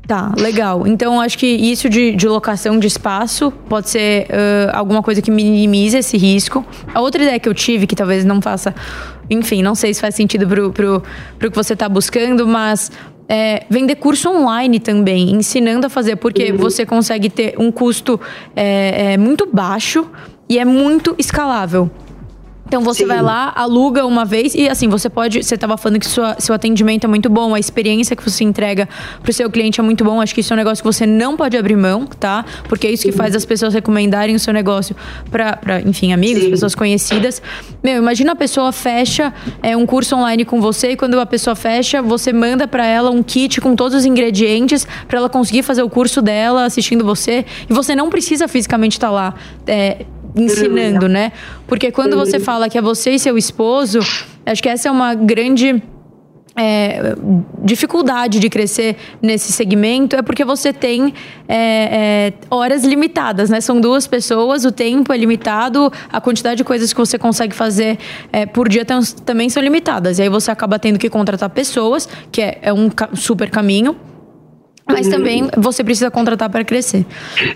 Tá, 0.08 0.32
legal. 0.38 0.86
Então, 0.86 1.20
acho 1.20 1.36
que 1.36 1.46
isso 1.46 1.86
de, 1.86 2.16
de 2.16 2.26
locação 2.26 2.78
de 2.78 2.86
espaço 2.86 3.52
pode 3.68 3.90
ser 3.90 4.26
ãh, 4.32 4.70
alguma 4.72 5.02
coisa 5.02 5.20
que 5.20 5.30
minimize 5.30 5.98
esse 5.98 6.16
risco. 6.16 6.64
A 6.94 7.00
outra 7.02 7.22
ideia 7.22 7.38
que 7.38 7.46
eu 7.46 7.52
tive, 7.52 7.86
que 7.86 7.94
talvez 7.94 8.24
não 8.24 8.40
faça. 8.40 8.74
Enfim, 9.28 9.62
não 9.62 9.74
sei 9.74 9.92
se 9.92 10.00
faz 10.00 10.14
sentido 10.14 10.48
pro, 10.48 10.72
pro, 10.72 11.02
pro 11.38 11.50
que 11.50 11.56
você 11.56 11.74
está 11.74 11.86
buscando, 11.90 12.48
mas. 12.48 12.90
é, 13.28 13.66
vender 13.68 13.96
curso 13.96 14.30
online 14.30 14.80
também, 14.80 15.30
ensinando 15.32 15.86
a 15.86 15.90
fazer, 15.90 16.16
porque 16.16 16.50
você 16.50 16.86
consegue 16.86 17.28
ter 17.28 17.54
um 17.58 17.70
custo 17.70 18.18
é, 18.56 19.12
é, 19.12 19.18
muito 19.18 19.46
baixo 19.52 20.06
e 20.48 20.58
é 20.58 20.64
muito 20.64 21.14
escalável. 21.18 21.90
Então 22.68 22.82
você 22.82 23.02
Sim. 23.02 23.08
vai 23.08 23.22
lá, 23.22 23.50
aluga 23.56 24.04
uma 24.04 24.26
vez 24.26 24.54
e 24.54 24.68
assim, 24.68 24.88
você 24.88 25.08
pode. 25.08 25.42
Você 25.42 25.54
estava 25.54 25.76
falando 25.78 25.98
que 25.98 26.06
sua, 26.06 26.36
seu 26.38 26.54
atendimento 26.54 27.04
é 27.04 27.08
muito 27.08 27.30
bom, 27.30 27.54
a 27.54 27.58
experiência 27.58 28.14
que 28.14 28.22
você 28.22 28.44
entrega 28.44 28.86
pro 29.22 29.32
seu 29.32 29.50
cliente 29.50 29.80
é 29.80 29.82
muito 29.82 30.04
bom. 30.04 30.20
Acho 30.20 30.34
que 30.34 30.42
isso 30.42 30.52
é 30.52 30.54
um 30.54 30.58
negócio 30.58 30.84
que 30.84 30.86
você 30.86 31.06
não 31.06 31.34
pode 31.34 31.56
abrir 31.56 31.76
mão, 31.76 32.06
tá? 32.06 32.44
Porque 32.68 32.86
é 32.86 32.90
isso 32.90 33.04
que 33.04 33.12
faz 33.12 33.34
as 33.34 33.46
pessoas 33.46 33.72
recomendarem 33.72 34.36
o 34.36 34.38
seu 34.38 34.52
negócio 34.52 34.94
para, 35.30 35.80
enfim, 35.86 36.12
amigos, 36.12 36.44
Sim. 36.44 36.50
pessoas 36.50 36.74
conhecidas. 36.74 37.40
Meu, 37.82 37.96
imagina 37.96 38.32
a 38.32 38.36
pessoa 38.36 38.70
fecha 38.70 39.32
é, 39.62 39.74
um 39.74 39.86
curso 39.86 40.14
online 40.14 40.44
com 40.44 40.60
você 40.60 40.90
e 40.90 40.96
quando 40.96 41.18
a 41.18 41.26
pessoa 41.26 41.56
fecha, 41.56 42.02
você 42.02 42.34
manda 42.34 42.68
para 42.68 42.84
ela 42.84 43.10
um 43.10 43.22
kit 43.22 43.62
com 43.62 43.74
todos 43.74 43.96
os 43.96 44.04
ingredientes 44.04 44.86
para 45.06 45.18
ela 45.18 45.28
conseguir 45.30 45.62
fazer 45.62 45.82
o 45.82 45.88
curso 45.88 46.20
dela 46.20 46.66
assistindo 46.66 47.02
você. 47.02 47.46
E 47.68 47.72
você 47.72 47.96
não 47.96 48.10
precisa 48.10 48.46
fisicamente 48.46 48.92
estar 48.92 49.10
lá. 49.10 49.34
é, 49.66 50.04
ensinando, 50.42 51.08
né? 51.08 51.32
Porque 51.66 51.90
quando 51.90 52.16
você 52.16 52.38
fala 52.40 52.68
que 52.68 52.78
é 52.78 52.82
você 52.82 53.12
e 53.12 53.18
seu 53.18 53.36
esposo, 53.38 54.00
acho 54.46 54.62
que 54.62 54.68
essa 54.68 54.88
é 54.88 54.90
uma 54.90 55.14
grande 55.14 55.82
é, 56.60 57.14
dificuldade 57.62 58.40
de 58.40 58.48
crescer 58.50 58.96
nesse 59.22 59.52
segmento 59.52 60.16
é 60.16 60.22
porque 60.22 60.44
você 60.44 60.72
tem 60.72 61.14
é, 61.48 61.54
é, 61.56 62.32
horas 62.50 62.82
limitadas, 62.84 63.48
né? 63.48 63.60
São 63.60 63.80
duas 63.80 64.08
pessoas, 64.08 64.64
o 64.64 64.72
tempo 64.72 65.12
é 65.12 65.16
limitado, 65.16 65.92
a 66.12 66.20
quantidade 66.20 66.56
de 66.56 66.64
coisas 66.64 66.92
que 66.92 66.98
você 66.98 67.16
consegue 67.16 67.54
fazer 67.54 67.96
é, 68.32 68.44
por 68.44 68.68
dia 68.68 68.84
tam- 68.84 69.00
também 69.24 69.48
são 69.48 69.62
limitadas. 69.62 70.18
E 70.18 70.22
aí 70.22 70.28
você 70.28 70.50
acaba 70.50 70.78
tendo 70.80 70.98
que 70.98 71.08
contratar 71.08 71.48
pessoas, 71.50 72.08
que 72.32 72.42
é, 72.42 72.58
é 72.62 72.72
um 72.72 72.90
ca- 72.90 73.10
super 73.14 73.50
caminho. 73.50 73.96
Mas 74.88 75.06
também 75.08 75.48
você 75.56 75.84
precisa 75.84 76.10
contratar 76.10 76.48
para 76.48 76.64
crescer. 76.64 77.04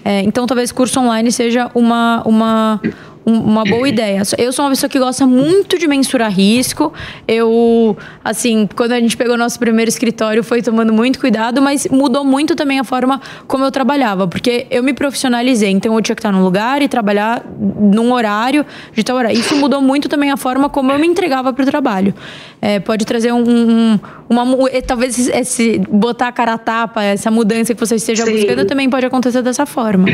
É, 0.05 0.21
então, 0.23 0.47
talvez 0.47 0.71
curso 0.71 1.01
online 1.01 1.33
seja 1.33 1.71
uma, 1.75 2.23
uma, 2.27 2.81
um- 2.85 2.91
uma 3.25 3.65
boa 3.65 3.89
ideia. 3.89 4.23
Eu 4.39 4.53
sou 4.53 4.65
uma 4.65 4.71
pessoa 4.71 4.91
que 4.91 4.99
gosta 4.99 5.27
muito 5.27 5.79
de 5.79 5.87
mensurar 5.87 6.31
risco. 6.33 6.93
Eu, 7.27 7.97
assim, 8.25 8.69
quando 8.75 8.93
a 8.93 9.01
gente 9.01 9.17
pegou 9.17 9.37
nosso 9.37 9.59
primeiro 9.59 9.89
escritório, 9.89 10.43
foi 10.43 10.61
tomando 10.63 10.93
muito 10.93 11.19
cuidado, 11.21 11.61
mas 11.63 11.87
mudou 11.91 12.25
muito 12.25 12.55
também 12.57 12.79
a 12.79 12.85
forma 12.85 13.21
como 13.47 13.65
eu 13.65 13.71
trabalhava, 13.71 14.27
porque 14.27 14.67
eu 14.71 14.83
me 14.83 14.93
profissionalizei. 14.93 15.71
Então, 15.71 15.95
eu 15.95 16.03
tinha 16.03 16.15
que 16.17 16.21
estar 16.21 16.33
num 16.33 16.43
lugar 16.43 16.83
e 16.83 16.89
trabalhar 16.89 17.45
num 17.59 18.13
horário 18.13 18.65
de 18.93 19.03
tal 19.05 19.17
horário. 19.17 19.39
Isso 19.39 19.55
mudou 19.57 19.81
muito 19.81 20.09
também 20.09 20.31
a 20.31 20.37
forma 20.37 20.69
como 20.69 20.91
eu 20.93 20.99
me 20.99 21.07
entregava 21.07 21.53
para 21.53 21.63
o 21.63 21.67
trabalho. 21.67 22.15
É, 22.61 22.79
pode 22.81 23.05
trazer 23.05 23.33
um, 23.33 23.43
um- 23.49 23.99
uma 24.29 24.45
talvez 24.87 25.29
esse 25.29 25.79
botar 25.91 26.29
a 26.29 26.33
cara 26.33 26.55
a 26.55 26.59
tapa, 26.59 27.03
essa 27.03 27.31
mudança 27.31 27.75
que 27.75 27.81
você 27.81 27.97
esteja 27.97 28.25
Sim. 28.25 28.33
buscando 28.33 28.65
também 28.65 28.89
pode 28.89 29.05
acontecer 29.05 29.43
dessa 29.43 29.67
forma. 29.67 30.07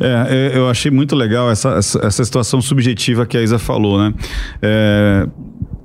É, 0.00 0.52
eu 0.54 0.68
achei 0.68 0.90
muito 0.90 1.14
legal 1.14 1.50
essa, 1.50 1.70
essa, 1.76 2.04
essa 2.06 2.22
situação 2.34 2.60
subjetiva 2.60 3.24
que 3.24 3.36
a 3.36 3.42
Isa 3.42 3.58
falou, 3.58 3.98
né? 3.98 4.12
É, 4.60 5.28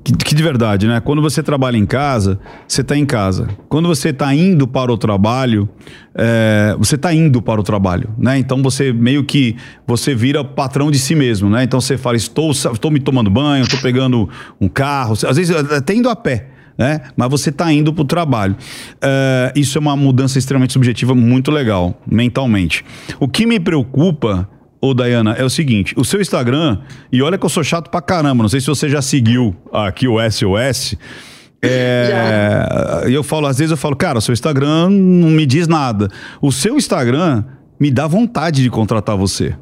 que, 0.04 0.14
que 0.14 0.36
de 0.36 0.42
verdade, 0.42 0.88
né? 0.88 1.00
Quando 1.00 1.22
você 1.22 1.44
trabalha 1.44 1.78
em 1.78 1.86
casa, 1.86 2.40
você 2.68 2.82
está 2.82 2.98
em 2.98 3.06
casa. 3.06 3.48
Quando 3.68 3.88
você 3.88 4.10
está 4.10 4.34
indo 4.34 4.68
para 4.68 4.92
o 4.92 4.98
trabalho, 4.98 5.70
é, 6.16 6.76
você 6.80 6.96
está 6.96 7.14
indo 7.14 7.40
para 7.42 7.60
o 7.60 7.64
trabalho, 7.64 8.10
né? 8.18 8.40
Então 8.40 8.64
você 8.64 8.92
meio 8.92 9.24
que 9.24 9.56
você 9.86 10.16
vira 10.16 10.44
patrão 10.44 10.90
de 10.90 10.98
si 10.98 11.14
mesmo, 11.14 11.50
né? 11.50 11.64
Então 11.64 11.80
você 11.80 11.98
fala, 11.98 12.18
estou, 12.18 12.50
estou 12.52 12.90
me 12.90 13.00
tomando 13.00 13.30
banho, 13.30 13.64
estou 13.64 13.80
pegando 13.80 14.28
um 14.60 14.68
carro, 14.68 15.14
às 15.14 15.38
vezes 15.38 15.56
até 15.56 15.94
indo 15.94 16.10
a 16.10 16.16
pé. 16.16 16.48
Né? 16.78 17.02
Mas 17.14 17.30
você 17.30 17.50
está 17.50 17.72
indo 17.74 17.92
para 17.92 18.04
o 18.04 18.06
trabalho. 18.06 18.56
É, 19.02 19.52
isso 19.54 19.78
é 19.78 19.82
uma 19.82 19.98
mudança 19.98 20.40
extremamente 20.40 20.72
subjetiva, 20.72 21.14
muito 21.14 21.52
legal, 21.52 22.02
mentalmente. 22.10 22.86
O 23.20 23.28
que 23.28 23.46
me 23.46 23.60
preocupa 23.60 24.48
ô 24.82 24.94
Dayana, 24.94 25.34
é 25.34 25.44
o 25.44 25.50
seguinte: 25.50 25.94
o 25.98 26.04
seu 26.04 26.22
Instagram, 26.22 26.80
e 27.12 27.22
olha 27.22 27.38
que 27.38 27.46
eu 27.46 27.50
sou 27.50 27.64
chato 27.64 27.90
pra 27.90 28.02
caramba, 28.02 28.42
não 28.42 28.50
sei 28.50 28.60
se 28.60 28.68
você 28.68 28.90
já 28.90 29.02
seguiu 29.02 29.56
aqui 29.72 30.08
o 30.08 30.18
SOS. 30.30 30.96
É, 31.62 33.06
e 33.10 33.14
eu 33.14 33.22
falo, 33.22 33.46
às 33.46 33.58
vezes 33.58 33.72
eu 33.72 33.78
falo, 33.78 33.96
cara, 33.96 34.20
o 34.20 34.22
seu 34.22 34.32
Instagram 34.32 34.90
não 34.90 35.30
me 35.30 35.46
diz 35.46 35.68
nada. 35.68 36.08
O 36.42 36.52
seu 36.52 36.78
Instagram 36.78 37.44
me 37.80 37.92
dá 37.92 38.08
vontade 38.08 38.64
de 38.64 38.70
contratar 38.70 39.18
você. 39.18 39.56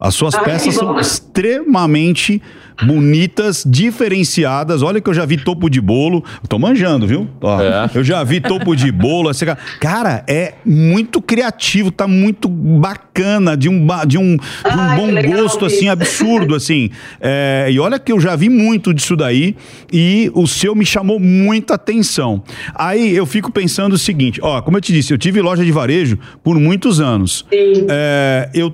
As 0.00 0.14
suas 0.14 0.34
Ai, 0.34 0.44
peças 0.44 0.74
são 0.76 0.96
extremamente 1.00 2.40
bonitas, 2.86 3.64
diferenciadas. 3.66 4.82
Olha 4.82 5.00
que 5.00 5.10
eu 5.10 5.14
já 5.14 5.24
vi 5.26 5.36
topo 5.36 5.68
de 5.68 5.80
bolo. 5.80 6.22
Eu 6.40 6.48
tô 6.48 6.56
manjando, 6.56 7.04
viu? 7.04 7.26
Ó, 7.40 7.60
É. 7.60 7.90
Eu 7.92 8.04
já 8.04 8.22
vi 8.22 8.40
topo 8.40 8.76
de 8.76 8.92
bolo. 8.92 9.28
assim, 9.28 9.44
cara, 9.80 10.22
é 10.28 10.54
muito 10.64 11.20
criativo, 11.20 11.90
tá 11.90 12.06
muito 12.06 12.48
bacana, 12.48 13.56
de 13.56 13.68
um, 13.68 13.84
ba- 13.84 14.04
de 14.04 14.16
um, 14.16 14.36
de 14.36 14.76
um 14.76 14.80
Ai, 14.80 14.96
bom 14.96 15.06
legal, 15.10 15.42
gosto, 15.42 15.64
assim, 15.66 15.76
Vitor. 15.80 15.90
absurdo, 15.92 16.54
assim. 16.54 16.90
É, 17.20 17.66
e 17.68 17.80
olha 17.80 17.98
que 17.98 18.12
eu 18.12 18.20
já 18.20 18.36
vi 18.36 18.48
muito 18.48 18.94
disso 18.94 19.16
daí 19.16 19.56
e 19.92 20.30
o 20.32 20.46
seu 20.46 20.76
me 20.76 20.86
chamou 20.86 21.18
muita 21.18 21.74
atenção. 21.74 22.40
Aí 22.74 23.16
eu 23.16 23.26
fico 23.26 23.50
pensando 23.50 23.94
o 23.94 23.98
seguinte, 23.98 24.38
ó, 24.42 24.62
como 24.62 24.76
eu 24.76 24.80
te 24.80 24.92
disse, 24.92 25.12
eu 25.12 25.18
tive 25.18 25.40
loja 25.42 25.64
de 25.64 25.72
varejo 25.72 26.16
por 26.44 26.56
muitos 26.60 27.00
anos. 27.00 27.44
É, 27.52 28.48
eu, 28.54 28.72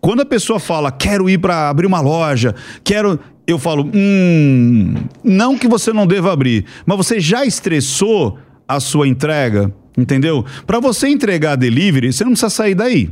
quando 0.00 0.20
a 0.20 0.26
pessoa 0.26 0.58
fala, 0.58 0.90
quero 0.90 1.28
ir 1.28 1.38
para 1.38 1.68
abrir 1.68 1.86
uma 1.86 2.00
loja, 2.00 2.54
quero... 2.82 3.18
Eu 3.46 3.58
falo, 3.58 3.90
hum, 3.92 4.94
não 5.24 5.58
que 5.58 5.66
você 5.66 5.92
não 5.92 6.06
deva 6.06 6.32
abrir, 6.32 6.64
mas 6.86 6.96
você 6.96 7.18
já 7.18 7.44
estressou 7.44 8.38
a 8.68 8.78
sua 8.78 9.08
entrega, 9.08 9.72
entendeu? 9.98 10.44
Para 10.64 10.78
você 10.78 11.08
entregar 11.08 11.56
delivery, 11.56 12.12
você 12.12 12.22
não 12.22 12.30
precisa 12.30 12.50
sair 12.50 12.76
daí. 12.76 13.10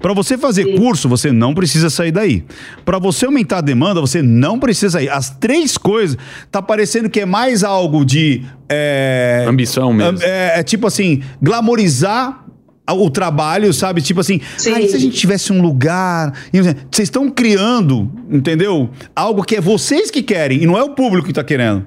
Para 0.00 0.12
você 0.12 0.36
fazer 0.36 0.76
curso, 0.76 1.08
você 1.08 1.30
não 1.30 1.54
precisa 1.54 1.90
sair 1.90 2.10
daí. 2.10 2.44
Para 2.84 2.98
você 2.98 3.26
aumentar 3.26 3.58
a 3.58 3.60
demanda, 3.60 4.00
você 4.00 4.22
não 4.22 4.58
precisa 4.58 4.98
sair. 4.98 5.08
As 5.08 5.30
três 5.30 5.76
coisas, 5.76 6.16
tá 6.50 6.62
parecendo 6.62 7.08
que 7.10 7.20
é 7.20 7.26
mais 7.26 7.62
algo 7.62 8.04
de. 8.04 8.42
é, 8.68 9.44
Ambição 9.46 9.92
mesmo. 9.92 10.18
É, 10.22 10.60
é 10.60 10.62
tipo 10.62 10.86
assim, 10.86 11.22
glamorizar 11.40 12.45
o 12.92 13.10
trabalho, 13.10 13.72
sabe? 13.72 14.00
Tipo 14.00 14.20
assim, 14.20 14.40
Sim. 14.56 14.72
"Ai, 14.72 14.86
se 14.88 14.96
a 14.96 14.98
gente 14.98 15.16
tivesse 15.16 15.52
um 15.52 15.60
lugar. 15.60 16.32
e 16.52 16.60
Vocês 16.60 17.06
estão 17.08 17.28
criando, 17.30 18.10
entendeu? 18.30 18.90
Algo 19.14 19.42
que 19.42 19.56
é 19.56 19.60
vocês 19.60 20.10
que 20.10 20.22
querem 20.22 20.62
e 20.62 20.66
não 20.66 20.76
é 20.76 20.82
o 20.82 20.90
público 20.90 21.26
que 21.26 21.32
tá 21.32 21.42
querendo. 21.44 21.86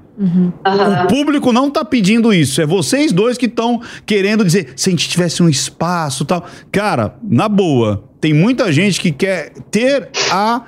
Aham. 0.65 1.03
O 1.05 1.07
público 1.07 1.53
não 1.53 1.71
tá 1.71 1.85
pedindo 1.85 2.33
isso. 2.33 2.61
É 2.61 2.65
vocês 2.65 3.11
dois 3.11 3.37
que 3.37 3.45
estão 3.45 3.81
querendo 4.05 4.43
dizer, 4.43 4.73
se 4.75 4.89
a 4.89 4.91
gente 4.91 5.07
tivesse 5.07 5.41
um 5.41 5.47
espaço 5.47 6.23
e 6.23 6.27
tal. 6.27 6.45
Cara, 6.71 7.15
na 7.23 7.47
boa, 7.47 8.03
tem 8.19 8.33
muita 8.33 8.71
gente 8.71 8.99
que 8.99 9.11
quer 9.11 9.53
ter 9.71 10.09
a 10.29 10.63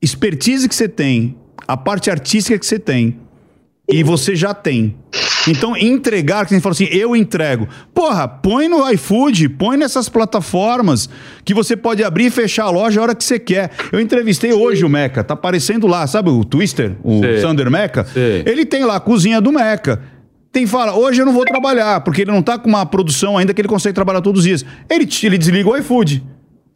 expertise 0.00 0.68
que 0.68 0.74
você 0.74 0.88
tem, 0.88 1.36
a 1.66 1.76
parte 1.76 2.10
artística 2.10 2.56
que 2.58 2.64
você 2.66 2.78
tem. 2.78 3.18
E 3.88 4.02
você 4.02 4.34
já 4.34 4.52
tem. 4.52 4.96
Então, 5.48 5.76
entregar, 5.76 6.44
que 6.44 6.52
você 6.52 6.60
fala 6.60 6.72
assim, 6.72 6.88
eu 6.90 7.14
entrego. 7.14 7.68
Porra, 7.94 8.26
põe 8.26 8.68
no 8.68 8.88
iFood, 8.90 9.48
põe 9.50 9.76
nessas 9.76 10.08
plataformas 10.08 11.08
que 11.44 11.54
você 11.54 11.76
pode 11.76 12.02
abrir 12.02 12.26
e 12.26 12.30
fechar 12.30 12.64
a 12.64 12.70
loja 12.70 12.98
a 12.98 13.02
hora 13.04 13.14
que 13.14 13.22
você 13.22 13.38
quer. 13.38 13.70
Eu 13.92 14.00
entrevistei 14.00 14.52
hoje 14.52 14.84
o 14.84 14.88
Meca, 14.88 15.22
tá 15.22 15.34
aparecendo 15.34 15.86
lá, 15.86 16.04
sabe 16.06 16.30
o 16.30 16.44
Twister, 16.44 16.96
o 17.04 17.20
Sei. 17.20 17.40
Sander 17.40 17.70
Meca? 17.70 18.04
Ele 18.44 18.66
tem 18.66 18.84
lá 18.84 18.96
a 18.96 19.00
cozinha 19.00 19.40
do 19.40 19.52
Meca. 19.52 20.02
Tem 20.50 20.66
fala, 20.66 20.96
hoje 20.96 21.20
eu 21.20 21.26
não 21.26 21.32
vou 21.32 21.44
trabalhar, 21.44 22.00
porque 22.00 22.22
ele 22.22 22.32
não 22.32 22.42
tá 22.42 22.58
com 22.58 22.68
uma 22.68 22.84
produção 22.84 23.36
ainda 23.36 23.54
que 23.54 23.60
ele 23.60 23.68
consegue 23.68 23.94
trabalhar 23.94 24.22
todos 24.22 24.40
os 24.40 24.46
dias. 24.46 24.64
Ele, 24.90 25.06
ele 25.22 25.38
desliga 25.38 25.68
o 25.68 25.76
iFood. 25.76 26.24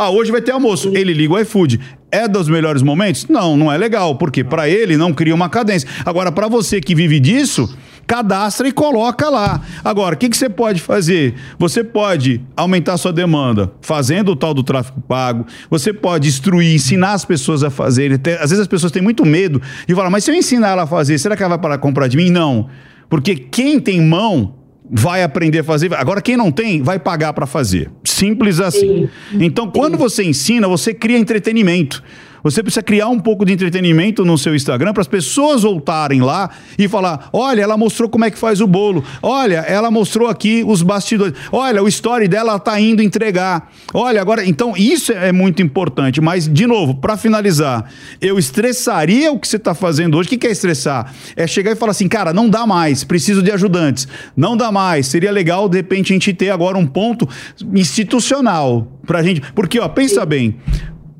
Ah, 0.03 0.09
hoje 0.09 0.33
vai 0.33 0.41
ter 0.41 0.53
almoço. 0.53 0.91
Ele 0.97 1.13
liga 1.13 1.35
o 1.35 1.39
iFood. 1.39 1.79
É 2.11 2.27
dos 2.27 2.49
melhores 2.49 2.81
momentos? 2.81 3.27
Não, 3.29 3.55
não 3.55 3.71
é 3.71 3.77
legal, 3.77 4.17
porque 4.17 4.43
para 4.43 4.67
ele 4.67 4.97
não 4.97 5.13
cria 5.13 5.35
uma 5.35 5.51
cadência. 5.51 5.87
Agora, 6.07 6.33
para 6.33 6.49
você 6.49 6.81
que 6.81 6.95
vive 6.95 7.21
disso, 7.21 7.77
cadastra 8.07 8.67
e 8.67 8.73
coloca 8.73 9.29
lá. 9.29 9.61
Agora, 9.85 10.15
o 10.15 10.19
que, 10.19 10.31
que 10.31 10.37
você 10.39 10.49
pode 10.49 10.81
fazer? 10.81 11.35
Você 11.59 11.85
pode 11.85 12.41
aumentar 12.57 12.97
sua 12.97 13.13
demanda 13.13 13.71
fazendo 13.83 14.33
o 14.33 14.37
tal 14.37 14.55
do 14.55 14.63
tráfego 14.63 15.03
pago. 15.03 15.45
Você 15.69 15.93
pode 15.93 16.29
instruir, 16.29 16.75
ensinar 16.75 17.13
as 17.13 17.27
pessoas 17.27 17.63
a 17.63 17.69
fazerem. 17.69 18.19
Às 18.41 18.49
vezes 18.49 18.61
as 18.61 18.67
pessoas 18.67 18.91
têm 18.91 19.03
muito 19.03 19.27
medo 19.27 19.61
de 19.87 19.95
falar, 19.95 20.09
mas 20.09 20.25
se 20.25 20.31
eu 20.31 20.35
ensinar 20.35 20.71
ela 20.71 20.85
a 20.85 20.87
fazer, 20.87 21.19
será 21.19 21.37
que 21.37 21.43
ela 21.43 21.51
vai 21.51 21.59
parar 21.59 21.77
de 21.77 21.83
comprar 21.83 22.09
de 22.09 22.17
mim? 22.17 22.31
Não. 22.31 22.71
Porque 23.11 23.37
quem 23.37 23.79
tem 23.79 24.01
mão 24.01 24.55
vai 24.91 25.23
aprender 25.23 25.61
a 25.61 25.65
fazer. 25.65 25.95
Agora, 25.95 26.21
quem 26.21 26.37
não 26.37 26.51
tem, 26.51 26.83
vai 26.83 26.99
pagar 26.99 27.33
para 27.33 27.47
fazer. 27.47 27.91
Simples 28.05 28.59
assim. 28.61 29.09
Então, 29.33 29.71
quando 29.71 29.97
você 29.97 30.25
ensina, 30.25 30.67
você 30.67 30.93
cria 30.93 31.19
entretenimento. 31.19 32.03
Você 32.43 32.63
precisa 32.63 32.83
criar 32.83 33.09
um 33.09 33.19
pouco 33.19 33.45
de 33.45 33.53
entretenimento 33.53 34.25
no 34.25 34.39
seu 34.39 34.55
Instagram 34.55 34.93
para 34.93 35.03
as 35.03 35.09
pessoas 35.09 35.63
voltarem 35.63 36.21
lá 36.21 36.51
e 36.79 36.89
falar: 36.89 37.29
olha, 37.33 37.63
ela 37.63 37.77
mostrou 37.77 38.09
como 38.09 38.25
é 38.25 38.31
que 38.31 38.39
faz 38.39 38.61
o 38.61 38.67
bolo. 38.67 39.05
Olha, 39.23 39.59
ela 39.59 39.91
mostrou 39.91 40.29
aqui 40.29 40.65
os 40.67 40.83
bastidores. 40.83 41.35
Olha, 41.53 41.83
o 41.83 41.89
story 41.89 42.29
dela 42.29 42.59
tá 42.59 42.79
indo 42.81 43.03
entregar. 43.03 43.71
Olha, 43.93 44.21
agora, 44.21 44.45
então 44.45 44.75
isso 44.77 45.13
é 45.13 45.33
muito 45.33 45.63
importante. 45.63 46.21
Mas, 46.21 46.49
de 46.49 46.67
novo, 46.67 46.95
para 46.95 47.17
finalizar, 47.17 47.91
eu 48.21 48.39
estressaria 48.39 49.33
o 49.33 49.39
que 49.39 49.49
você 49.49 49.57
está 49.57 49.75
fazendo 49.75 50.17
hoje. 50.17 50.29
O 50.29 50.31
que 50.31 50.39
que 50.39 50.47
é 50.47 50.51
estressar? 50.51 51.13
É 51.37 51.47
chegar 51.47 51.73
e 51.73 51.77
falar 51.77 51.93
assim, 51.93 52.09
cara, 52.09 52.33
não 52.33 52.49
dá 52.49 52.67
mais, 52.67 53.05
preciso 53.05 53.43
de 53.43 53.51
ajudantes. 53.51 54.07
Não 54.37 54.57
dá 54.57 54.71
mais. 54.73 55.07
Seria 55.07 55.31
legal, 55.31 55.69
de 55.69 55.77
repente, 55.77 56.13
a 56.13 56.15
gente 56.15 56.33
ter 56.33 56.51
agora 56.51 56.79
um 56.79 56.87
ponto 56.87 57.29
institucional 57.75 58.87
pra 59.07 59.23
gente. 59.23 59.41
Porque, 59.55 59.79
ó, 59.79 59.89
pensa 59.89 60.25
bem. 60.25 60.57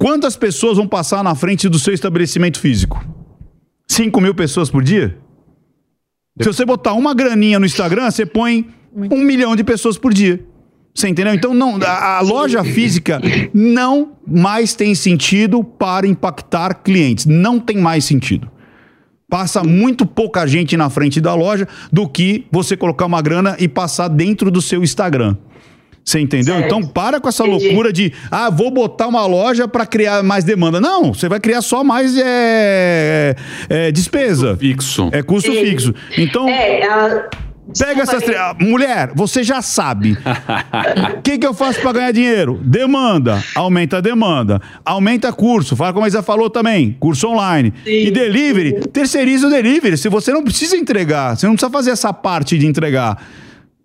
Quantas 0.01 0.35
pessoas 0.35 0.79
vão 0.79 0.89
passar 0.89 1.23
na 1.23 1.35
frente 1.35 1.69
do 1.69 1.79
seu 1.79 1.93
estabelecimento 1.93 2.59
físico? 2.59 3.05
5 3.87 4.19
mil 4.19 4.35
pessoas 4.35 4.71
por 4.71 4.83
dia? 4.83 5.19
Se 6.41 6.47
você 6.47 6.65
botar 6.65 6.95
uma 6.95 7.13
graninha 7.13 7.61
no 7.61 7.67
Instagram, 7.67 8.11
você 8.11 8.25
põe 8.25 8.67
um 8.97 9.19
milhão 9.19 9.55
de 9.55 9.63
pessoas 9.63 9.99
por 9.99 10.15
dia. 10.15 10.43
Você 10.95 11.07
entendeu? 11.07 11.35
Então, 11.35 11.53
não, 11.53 11.79
a, 11.83 12.17
a 12.17 12.21
loja 12.23 12.65
física 12.65 13.21
não 13.53 14.13
mais 14.27 14.73
tem 14.73 14.95
sentido 14.95 15.63
para 15.63 16.07
impactar 16.07 16.77
clientes. 16.77 17.27
Não 17.27 17.61
tem 17.61 17.77
mais 17.77 18.07
sentido. 18.07 18.51
Passa 19.29 19.63
muito 19.63 20.07
pouca 20.07 20.47
gente 20.47 20.79
na 20.79 20.89
frente 20.89 21.21
da 21.21 21.35
loja 21.35 21.69
do 21.93 22.09
que 22.09 22.47
você 22.51 22.75
colocar 22.75 23.05
uma 23.05 23.21
grana 23.21 23.55
e 23.59 23.69
passar 23.69 24.09
dentro 24.09 24.51
do 24.51 24.63
seu 24.63 24.83
Instagram. 24.83 25.37
Você 26.05 26.19
entendeu? 26.19 26.55
Certo. 26.55 26.67
Então 26.67 26.83
para 26.83 27.21
com 27.21 27.29
essa 27.29 27.45
Entendi. 27.47 27.67
loucura 27.67 27.93
de 27.93 28.13
ah, 28.31 28.51
vou 28.51 28.71
botar 28.71 29.07
uma 29.07 29.25
loja 29.27 29.69
para 29.69 29.87
criar 29.87 30.23
mais 30.23 30.43
demanda. 30.45 30.81
Não, 30.81 31.13
você 31.15 31.29
vai 31.29 31.39
criar 31.39 31.63
só 31.63 31.85
mais 31.85 32.17
é, 32.19 33.37
é, 33.69 33.93
despesa. 33.93 34.57
Fixo. 34.57 35.09
É 35.13 35.23
custo 35.23 35.53
Sim. 35.53 35.65
fixo. 35.65 35.95
Então, 36.19 36.49
É, 36.49 36.81
ela. 36.81 37.29
Pega 37.79 38.03
essas 38.03 38.25
três. 38.25 38.37
Ah, 38.37 38.57
Mulher, 38.59 39.13
você 39.15 39.45
já 39.45 39.63
sabe. 39.63 40.19
O 41.19 41.23
que, 41.23 41.39
que 41.39 41.47
eu 41.47 41.55
faço 41.55 41.81
para 41.81 41.93
ganhar 41.93 42.11
dinheiro? 42.11 42.61
Demanda. 42.65 43.41
Aumenta 43.55 43.99
a 43.99 44.01
demanda. 44.01 44.61
Aumenta 44.85 45.33
curso. 45.33 45.77
Fala 45.77 45.93
como 45.93 46.05
a 46.05 46.09
Isa 46.09 46.21
falou 46.21 46.51
também. 46.51 46.97
Curso 46.99 47.29
online. 47.29 47.73
E 47.87 48.11
delivery. 48.11 48.81
Terceiriza 48.89 49.47
o 49.47 49.51
delivery. 49.51 49.97
Se 49.97 50.09
você 50.09 50.33
não 50.33 50.43
precisa 50.43 50.77
entregar, 50.77 51.37
você 51.37 51.47
não 51.47 51.55
precisa 51.55 51.71
fazer 51.71 51.91
essa 51.93 52.13
parte 52.13 52.59
de 52.59 52.67
entregar. 52.67 53.23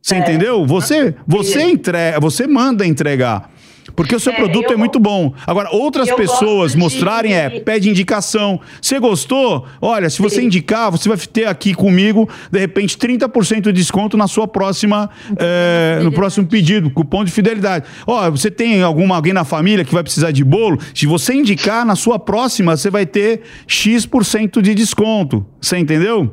Você 0.06 0.18
entendeu? 0.18 0.64
Você, 0.68 1.16
você 1.26 1.64
entrega, 1.64 2.20
você 2.20 2.46
manda 2.46 2.86
entregar. 2.86 3.50
Porque 3.96 4.16
o 4.16 4.20
seu 4.20 4.34
É, 4.34 4.36
produto 4.36 4.66
eu- 4.70 4.74
é 4.74 4.76
muito 4.76 5.00
bom. 5.00 5.34
Agora, 5.48 5.70
outras 5.72 6.12
pessoas 6.12 6.74
de- 6.74 6.78
mostrarem 6.78 7.34
é 7.34 7.50
pede 7.62 7.90
indicação. 7.90 8.60
Você 8.80 9.00
gostou? 9.00 9.66
Olha, 9.82 10.08
se 10.10 10.22
você 10.22 10.44
indicar, 10.44 10.92
você 10.92 11.10
vai 11.10 11.18
ter 11.18 11.46
aqui 11.48 11.74
comigo, 11.74 12.30
de 12.52 12.60
repente, 12.60 12.98
30% 13.00 13.62
de 13.64 13.72
desconto 13.72 14.16
na 14.16 14.28
sua 14.28 14.48
próxima, 14.48 15.10
é, 15.38 16.02
no 16.04 16.12
próximo 16.12 16.46
pedido, 16.46 16.92
cupom 16.92 17.24
de 17.24 17.32
fidelidade. 17.32 17.86
Ó, 18.06 18.30
você 18.30 18.52
tem 18.52 18.84
alguma, 18.84 19.16
alguém 19.16 19.34
na 19.34 19.44
família 19.44 19.84
que 19.84 19.94
vai 19.94 20.04
precisar 20.04 20.30
de 20.30 20.44
bolo? 20.44 20.78
Se 20.94 21.08
você 21.08 21.34
indicar, 21.34 21.84
na 21.84 21.96
sua 21.96 22.20
próxima, 22.20 22.78
você 22.78 22.92
vai 22.92 23.08
ter 23.08 23.42
X% 23.66 24.62
de 24.62 24.76
desconto. 24.76 25.44
Você 25.60 25.78
entendeu? 25.80 26.32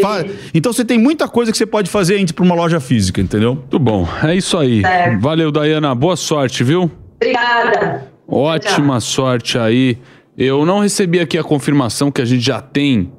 Fa- 0.00 0.24
Então 0.54 0.72
você 0.72 0.84
tem 0.84 0.98
muita 0.98 1.26
coisa 1.28 1.50
que 1.50 1.58
você 1.58 1.66
pode 1.66 1.90
fazer 1.90 2.18
indo 2.18 2.32
para 2.32 2.44
uma 2.44 2.54
loja 2.54 2.78
física, 2.80 3.20
entendeu? 3.20 3.54
Muito 3.56 3.78
bom. 3.78 4.06
É 4.22 4.34
isso 4.34 4.56
aí. 4.56 4.82
Certo. 4.82 5.20
Valeu, 5.20 5.50
Dayana. 5.50 5.94
Boa 5.94 6.16
sorte, 6.16 6.62
viu? 6.62 6.90
Obrigada. 7.16 8.06
Ótima 8.28 9.00
sorte 9.00 9.58
aí. 9.58 9.98
Eu 10.38 10.64
não 10.64 10.80
recebi 10.80 11.18
aqui 11.20 11.36
a 11.36 11.42
confirmação 11.42 12.10
que 12.10 12.22
a 12.22 12.24
gente 12.24 12.40
já 12.44 12.60
tem 12.60 13.10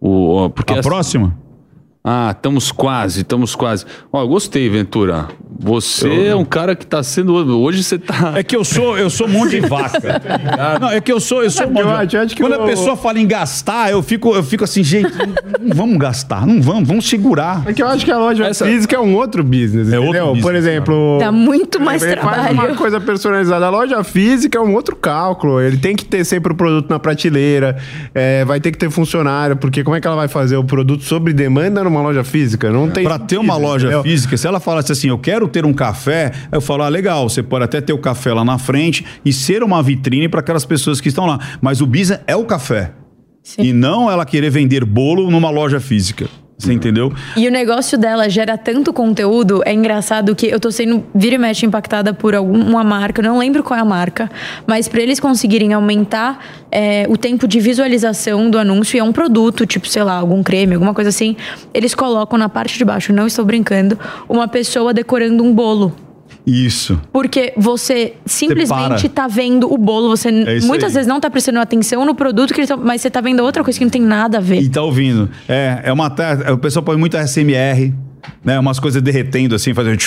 o. 0.00 0.44
o- 0.44 0.50
Porque 0.50 0.72
A 0.74 0.76
essa- 0.76 0.88
próxima? 0.88 1.34
Ah, 2.10 2.30
estamos 2.34 2.72
quase, 2.72 3.20
estamos 3.20 3.54
quase. 3.54 3.84
Ó, 4.10 4.22
eu 4.22 4.28
gostei, 4.28 4.66
Ventura. 4.70 5.28
Você 5.60 6.28
é 6.28 6.34
um 6.34 6.44
cara 6.44 6.74
que 6.74 6.86
tá 6.86 7.02
sendo. 7.02 7.34
Hoje 7.60 7.82
você 7.84 7.98
tá. 7.98 8.32
É 8.36 8.42
que 8.42 8.56
eu 8.56 8.64
sou, 8.64 8.96
eu 8.96 9.10
sou 9.10 9.28
mão 9.28 9.46
de 9.46 9.60
vaca. 9.60 10.00
Não, 10.80 10.88
é 10.88 11.02
que 11.02 11.12
eu 11.12 11.20
sou, 11.20 11.42
eu 11.42 11.50
sou 11.50 11.68
mão 11.68 11.82
de 11.82 11.88
vaca. 11.88 12.26
Quando 12.38 12.52
eu- 12.54 12.62
a 12.62 12.66
pessoa 12.66 12.96
fala 12.96 13.18
em 13.18 13.26
gastar, 13.26 13.90
eu 13.90 14.02
fico, 14.02 14.34
eu 14.34 14.42
fico 14.42 14.64
assim, 14.64 14.82
gente, 14.82 15.10
não 15.60 15.76
vamos 15.76 15.98
gastar, 15.98 16.46
não 16.46 16.62
vamos, 16.62 16.88
vamos 16.88 17.06
segurar. 17.08 17.62
É 17.66 17.74
que 17.74 17.82
eu 17.82 17.88
acho 17.88 18.04
que 18.06 18.10
a 18.10 18.16
loja 18.16 18.46
Essa- 18.46 18.64
física 18.64 18.96
é 18.96 19.00
um 19.00 19.14
outro 19.16 19.44
business, 19.44 19.92
É 19.92 19.98
outro 19.98 20.24
business, 20.26 20.42
Por 20.42 20.54
exemplo... 20.54 21.18
Dá 21.20 21.30
muito 21.32 21.78
mais 21.80 22.02
ele 22.02 22.16
faz 22.16 22.38
uma 22.38 22.44
trabalho. 22.54 22.76
coisa 22.76 23.00
personalizada. 23.00 23.66
A 23.66 23.70
loja 23.70 24.02
física 24.04 24.56
é 24.58 24.60
um 24.62 24.72
outro 24.74 24.96
cálculo. 24.96 25.60
Ele 25.60 25.76
tem 25.76 25.94
que 25.94 26.04
ter 26.06 26.24
sempre 26.24 26.52
o 26.52 26.56
produto 26.56 26.88
na 26.88 26.98
prateleira, 26.98 27.76
é, 28.14 28.44
vai 28.46 28.60
ter 28.60 28.70
que 28.70 28.78
ter 28.78 28.88
funcionário, 28.90 29.56
porque 29.56 29.82
como 29.84 29.96
é 29.96 30.00
que 30.00 30.06
ela 30.06 30.16
vai 30.16 30.28
fazer 30.28 30.56
o 30.56 30.64
produto 30.64 31.02
sob 31.02 31.32
demanda 31.32 31.82
numa 31.84 31.97
loja 32.02 32.24
física? 32.24 32.70
Não 32.70 32.88
tem 32.90 33.04
Pra 33.04 33.18
ter 33.18 33.38
uma 33.38 33.56
loja 33.56 33.86
entendeu? 33.86 34.02
física, 34.02 34.36
se 34.36 34.46
ela 34.46 34.60
falasse 34.60 34.92
assim, 34.92 35.08
eu 35.08 35.18
quero 35.18 35.46
ter 35.48 35.64
um 35.64 35.72
café, 35.72 36.32
eu 36.52 36.60
falo, 36.60 36.82
ah, 36.82 36.88
legal, 36.88 37.28
você 37.28 37.42
pode 37.42 37.64
até 37.64 37.80
ter 37.80 37.92
o 37.92 37.98
café 37.98 38.32
lá 38.32 38.44
na 38.44 38.58
frente 38.58 39.04
e 39.24 39.32
ser 39.32 39.62
uma 39.62 39.82
vitrine 39.82 40.28
para 40.28 40.40
aquelas 40.40 40.64
pessoas 40.64 41.00
que 41.00 41.08
estão 41.08 41.26
lá. 41.26 41.38
Mas 41.60 41.80
o 41.80 41.86
business 41.86 42.20
é 42.26 42.36
o 42.36 42.44
café. 42.44 42.92
E 43.56 43.72
não 43.72 44.10
ela 44.10 44.26
querer 44.26 44.50
vender 44.50 44.84
bolo 44.84 45.30
numa 45.30 45.48
loja 45.50 45.80
física. 45.80 46.26
Você 46.58 46.72
entendeu? 46.72 47.12
E 47.36 47.46
o 47.46 47.52
negócio 47.52 47.96
dela 47.96 48.28
gera 48.28 48.58
tanto 48.58 48.92
conteúdo, 48.92 49.62
é 49.64 49.72
engraçado 49.72 50.34
que 50.34 50.48
eu 50.48 50.58
tô 50.58 50.72
sendo 50.72 51.04
vira 51.14 51.36
e 51.36 51.38
mexe 51.38 51.64
impactada 51.64 52.12
por 52.12 52.34
alguma 52.34 52.82
marca, 52.82 53.20
eu 53.20 53.24
não 53.24 53.38
lembro 53.38 53.62
qual 53.62 53.78
é 53.78 53.80
a 53.80 53.84
marca, 53.84 54.28
mas 54.66 54.88
para 54.88 55.00
eles 55.00 55.20
conseguirem 55.20 55.72
aumentar 55.72 56.44
é, 56.72 57.06
o 57.08 57.16
tempo 57.16 57.46
de 57.46 57.60
visualização 57.60 58.50
do 58.50 58.58
anúncio, 58.58 58.96
e 58.96 59.00
é 59.00 59.04
um 59.04 59.12
produto, 59.12 59.64
tipo, 59.64 59.86
sei 59.86 60.02
lá, 60.02 60.14
algum 60.14 60.42
creme, 60.42 60.74
alguma 60.74 60.92
coisa 60.92 61.10
assim, 61.10 61.36
eles 61.72 61.94
colocam 61.94 62.36
na 62.36 62.48
parte 62.48 62.76
de 62.76 62.84
baixo, 62.84 63.12
não 63.12 63.28
estou 63.28 63.44
brincando, 63.44 63.96
uma 64.28 64.48
pessoa 64.48 64.92
decorando 64.92 65.44
um 65.44 65.54
bolo. 65.54 65.94
Isso. 66.48 67.00
Porque 67.12 67.52
você 67.56 68.14
simplesmente 68.24 69.08
para. 69.08 69.08
tá 69.08 69.28
vendo 69.28 69.72
o 69.72 69.76
bolo, 69.76 70.08
você 70.08 70.28
É 70.28 70.60
muitas 70.60 70.88
aí. 70.90 70.94
vezes 70.94 71.06
não 71.06 71.20
tá 71.20 71.28
prestando 71.30 71.58
atenção 71.60 72.04
no 72.04 72.14
produto, 72.14 72.54
que 72.54 72.66
tão- 72.66 72.78
mas 72.78 73.00
você 73.02 73.10
tá 73.10 73.20
vendo 73.20 73.40
outra 73.42 73.62
coisa 73.62 73.78
que 73.78 73.84
não 73.84 73.90
tem 73.90 74.00
nada 74.02 74.38
a 74.38 74.40
ver. 74.40 74.60
E 74.62 74.68
tá 74.68 74.82
ouvindo. 74.82 75.28
É, 75.48 75.82
é 75.84 75.92
uma. 75.92 76.08
te- 76.10 76.22
O 76.52 76.58
pessoal 76.58 76.82
põe 76.82 76.96
muito 76.96 77.16
SMR, 77.16 77.92
né? 78.44 78.58
Umas 78.58 78.78
coisas 78.80 79.02
derretendo 79.02 79.54
assim, 79.54 79.74
fazendo. 79.74 79.98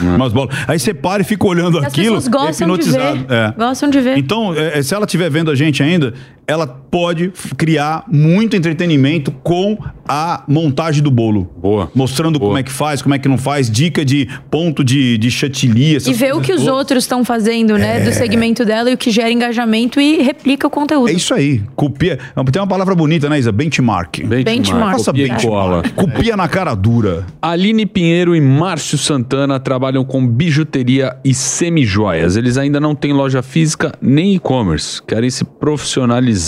Umas 0.00 0.32
bolas. 0.32 0.56
Aí 0.66 0.78
você 0.78 0.94
para 0.94 1.20
e 1.20 1.24
fica 1.26 1.46
olhando 1.46 1.76
E 1.76 1.80
as 1.80 1.86
aquilo. 1.86 2.14
pessoas 2.16 2.28
gostam 2.28 2.78
de 2.78 2.90
ver. 2.90 3.26
É. 3.28 3.54
Gostam 3.56 3.90
de 3.90 4.00
ver. 4.00 4.16
Então, 4.16 4.54
é, 4.54 4.78
é, 4.78 4.82
se 4.82 4.94
ela 4.94 5.04
estiver 5.04 5.30
vendo 5.30 5.50
a 5.50 5.54
gente 5.54 5.82
ainda, 5.82 6.14
ela 6.50 6.66
pode 6.66 7.32
criar 7.56 8.02
muito 8.10 8.56
entretenimento 8.56 9.30
com 9.30 9.78
a 10.08 10.42
montagem 10.48 11.00
do 11.00 11.08
bolo. 11.10 11.48
Boa. 11.56 11.88
Mostrando 11.94 12.36
Boa. 12.40 12.48
como 12.50 12.58
é 12.58 12.64
que 12.64 12.72
faz, 12.72 13.00
como 13.00 13.14
é 13.14 13.18
que 13.20 13.28
não 13.28 13.38
faz, 13.38 13.70
dica 13.70 14.04
de 14.04 14.28
ponto 14.50 14.82
de, 14.82 15.16
de 15.16 15.30
chantilly. 15.30 15.94
essas 15.94 16.08
E 16.08 16.12
ver 16.12 16.34
o 16.34 16.40
que 16.40 16.52
os 16.52 16.62
todas. 16.62 16.74
outros 16.74 17.04
estão 17.04 17.24
fazendo, 17.24 17.78
né? 17.78 18.00
Do 18.00 18.12
segmento 18.12 18.64
dela 18.64 18.90
e 18.90 18.94
o 18.94 18.98
que 18.98 19.12
gera 19.12 19.30
engajamento 19.30 20.00
e 20.00 20.20
replica 20.20 20.66
o 20.66 20.70
conteúdo. 20.70 21.08
É 21.08 21.12
isso 21.12 21.32
aí. 21.32 21.62
Copia. 21.76 22.18
Tem 22.50 22.60
uma 22.60 22.66
palavra 22.66 22.96
bonita, 22.96 23.28
né, 23.28 23.38
Isa? 23.38 23.52
Benchmark. 23.52 24.24
Benchmark. 24.24 24.92
Faça 24.96 25.12
Copia 25.12 25.28
benchmark. 25.28 25.46
cola. 25.46 25.82
Copia 25.94 26.36
na 26.36 26.48
cara 26.48 26.74
dura. 26.74 27.24
Aline 27.40 27.86
Pinheiro 27.86 28.34
e 28.34 28.40
Márcio 28.40 28.98
Santana 28.98 29.60
trabalham 29.60 30.04
com 30.04 30.26
bijuteria 30.26 31.14
e 31.24 31.32
semijoias. 31.32 32.36
Eles 32.36 32.56
ainda 32.56 32.80
não 32.80 32.96
têm 32.96 33.12
loja 33.12 33.42
física 33.42 33.92
nem 34.02 34.34
e-commerce, 34.34 35.00
querem 35.00 35.30
se 35.30 35.44
profissionalizar. 35.44 36.39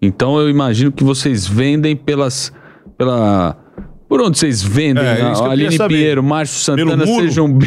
Então 0.00 0.38
eu 0.38 0.48
imagino 0.48 0.92
que 0.92 1.04
vocês 1.04 1.46
vendem 1.46 1.96
pelas 1.96 2.52
pela 2.96 3.56
por 4.08 4.22
onde 4.22 4.38
vocês 4.38 4.62
vendem? 4.62 5.04
É, 5.04 5.16
queria 5.16 5.50
Aline. 5.50 5.78
Pinheiro, 5.88 6.22
Márcio 6.22 6.58
Santana, 6.60 7.06
sejam 7.06 7.58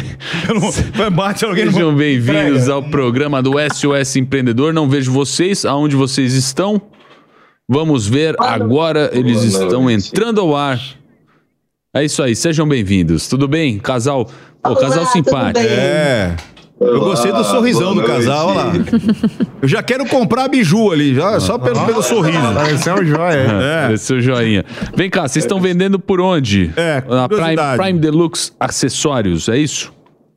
Sejam 1.54 1.94
bem-vindos 1.94 2.68
ao 2.68 2.82
programa 2.82 3.40
do 3.40 3.52
SOS 3.72 4.16
Empreendedor. 4.16 4.74
Não 4.74 4.88
vejo 4.88 5.12
vocês, 5.12 5.64
aonde 5.64 5.94
vocês 5.94 6.34
estão. 6.34 6.82
Vamos 7.68 8.08
ver 8.08 8.34
agora, 8.40 9.08
eles 9.14 9.42
estão 9.44 9.88
entrando 9.88 10.40
ao 10.40 10.56
ar. 10.56 10.80
É 11.94 12.04
isso 12.04 12.22
aí, 12.22 12.34
sejam 12.34 12.66
bem-vindos. 12.66 13.28
Tudo 13.28 13.46
bem? 13.46 13.78
Casal, 13.78 14.24
pô, 14.24 14.70
Olá, 14.70 14.80
casal 14.80 15.04
tudo 15.04 15.12
simpático. 15.12 15.64
bem? 15.64 15.76
É. 15.76 16.36
Eu 16.84 17.00
gostei 17.00 17.32
do 17.32 17.44
sorrisão 17.44 17.94
do 17.94 18.02
casal, 18.02 18.48
olha 18.48 18.58
lá. 18.58 18.72
Eu 19.62 19.68
já 19.68 19.82
quero 19.82 20.04
comprar 20.06 20.48
biju 20.48 20.90
ali, 20.92 21.14
já, 21.14 21.38
só 21.40 21.56
pelo, 21.58 21.84
pelo 21.86 22.02
sorriso. 22.02 22.38
Pareceu 22.54 22.94
um 22.94 23.04
joia. 23.04 23.46
É. 23.62 23.82
Pareceu 23.86 24.20
joinha. 24.20 24.64
Vem 24.94 25.08
cá, 25.10 25.22
vocês 25.28 25.44
estão 25.44 25.60
vendendo 25.60 25.98
por 25.98 26.20
onde? 26.20 26.72
É, 26.76 27.02
Na 27.08 27.28
Prime, 27.28 27.40
curiosidade. 27.42 27.82
Prime 27.82 27.98
Deluxe 27.98 28.52
Acessórios, 28.58 29.48
é 29.48 29.56
isso? 29.58 29.92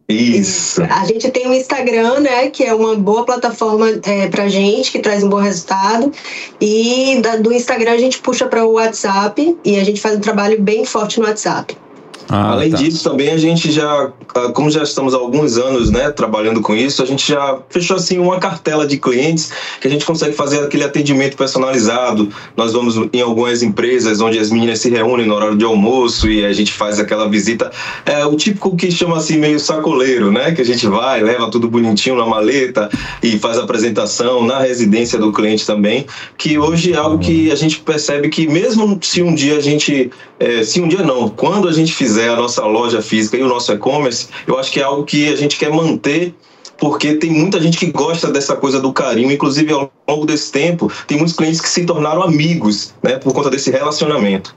Isso. 0.07 0.83
A 0.83 1.03
gente 1.05 1.31
tem 1.31 1.47
o 1.47 1.53
Instagram, 1.53 2.19
né, 2.19 2.47
que 2.49 2.63
é 2.63 2.73
uma 2.75 2.95
boa 2.95 3.25
plataforma 3.25 3.87
é, 4.03 4.27
pra 4.27 4.47
gente, 4.47 4.91
que 4.91 4.99
traz 4.99 5.23
um 5.23 5.29
bom 5.29 5.37
resultado. 5.39 6.11
E 6.61 7.19
da- 7.23 7.37
do 7.37 7.51
Instagram 7.51 7.91
a 7.93 7.97
gente 7.97 8.19
puxa 8.19 8.45
para 8.45 8.63
o 8.63 8.73
WhatsApp 8.73 9.57
e 9.65 9.79
a 9.79 9.83
gente 9.83 9.99
faz 9.99 10.15
um 10.17 10.19
trabalho 10.19 10.61
bem 10.61 10.85
forte 10.85 11.19
no 11.19 11.25
WhatsApp. 11.25 11.75
Ah, 12.27 12.53
Além 12.53 12.71
tá. 12.71 12.77
disso, 12.77 13.03
também 13.03 13.29
a 13.29 13.37
gente 13.37 13.71
já, 13.71 14.11
ah, 14.33 14.51
como 14.53 14.69
já 14.71 14.81
estamos 14.81 15.13
há 15.13 15.17
alguns 15.17 15.57
anos, 15.57 15.91
né, 15.91 16.09
trabalhando 16.09 16.61
com 16.61 16.75
isso, 16.75 17.03
a 17.03 17.05
gente 17.05 17.31
já 17.31 17.59
fechou 17.69 17.97
assim 17.97 18.17
uma 18.17 18.39
cartela 18.39 18.87
de 18.87 18.97
clientes 18.97 19.51
que 19.79 19.87
a 19.87 19.91
gente 19.91 20.05
consegue 20.05 20.33
fazer 20.33 20.59
aquele 20.59 20.83
atendimento 20.83 21.37
personalizado. 21.37 22.29
Nós 22.57 22.73
vamos 22.73 22.95
em 23.13 23.21
algumas 23.21 23.61
empresas 23.61 24.21
onde 24.21 24.39
as 24.39 24.49
meninas 24.49 24.79
se 24.79 24.89
reúnem 24.89 25.27
no 25.27 25.35
horário 25.35 25.55
de 25.55 25.63
almoço 25.63 26.29
e 26.29 26.43
a 26.43 26.51
gente 26.51 26.71
faz 26.71 26.99
aquela 26.99 27.29
visita, 27.29 27.71
é 28.05 28.25
o 28.25 28.35
típico 28.35 28.75
que 28.75 28.89
chama 28.91 29.17
assim 29.17 29.37
meio 29.37 29.59
sacoleiro, 29.59 30.31
né, 30.31 30.51
que 30.51 30.61
a 30.61 30.65
gente 30.65 30.87
vai, 30.87 31.21
leva 31.21 31.49
tudo 31.51 31.69
bonitinho 31.69 32.15
na 32.15 32.25
maleta 32.25 32.89
e 33.21 33.37
faz 33.37 33.57
a 33.57 33.63
apresentação 33.63 34.43
na 34.43 34.59
residência 34.59 35.19
do 35.19 35.31
cliente 35.31 35.65
também, 35.65 36.05
que 36.37 36.57
hoje 36.57 36.93
é 36.93 36.97
algo 36.97 37.19
que 37.19 37.51
a 37.51 37.55
gente 37.55 37.79
percebe 37.79 38.29
que 38.29 38.47
mesmo 38.47 38.97
se 39.01 39.21
um 39.21 39.35
dia 39.35 39.57
a 39.57 39.61
gente, 39.61 40.09
é, 40.39 40.63
se 40.63 40.81
um 40.81 40.87
dia 40.87 41.03
não, 41.03 41.29
quando 41.29 41.67
a 41.67 41.71
gente 41.71 41.93
fizer 41.93 42.14
a 42.21 42.35
nossa 42.35 42.65
loja 42.65 43.01
física 43.01 43.37
e 43.37 43.43
o 43.43 43.47
nosso 43.47 43.71
e-commerce, 43.71 44.27
eu 44.47 44.57
acho 44.57 44.71
que 44.71 44.79
é 44.79 44.83
algo 44.83 45.03
que 45.03 45.27
a 45.27 45.35
gente 45.35 45.57
quer 45.57 45.71
manter 45.71 46.33
porque 46.77 47.15
tem 47.15 47.31
muita 47.31 47.61
gente 47.61 47.77
que 47.77 47.91
gosta 47.91 48.31
dessa 48.31 48.55
coisa 48.55 48.79
do 48.79 48.91
carinho, 48.91 49.31
inclusive 49.31 49.71
ao 49.71 49.91
longo 50.07 50.25
desse 50.25 50.51
tempo, 50.51 50.91
tem 51.07 51.17
muitos 51.17 51.35
clientes 51.35 51.61
que 51.61 51.69
se 51.69 51.85
tornaram 51.85 52.21
amigos, 52.21 52.93
né, 53.01 53.17
por 53.17 53.33
conta 53.33 53.49
desse 53.49 53.71
relacionamento. 53.71 54.55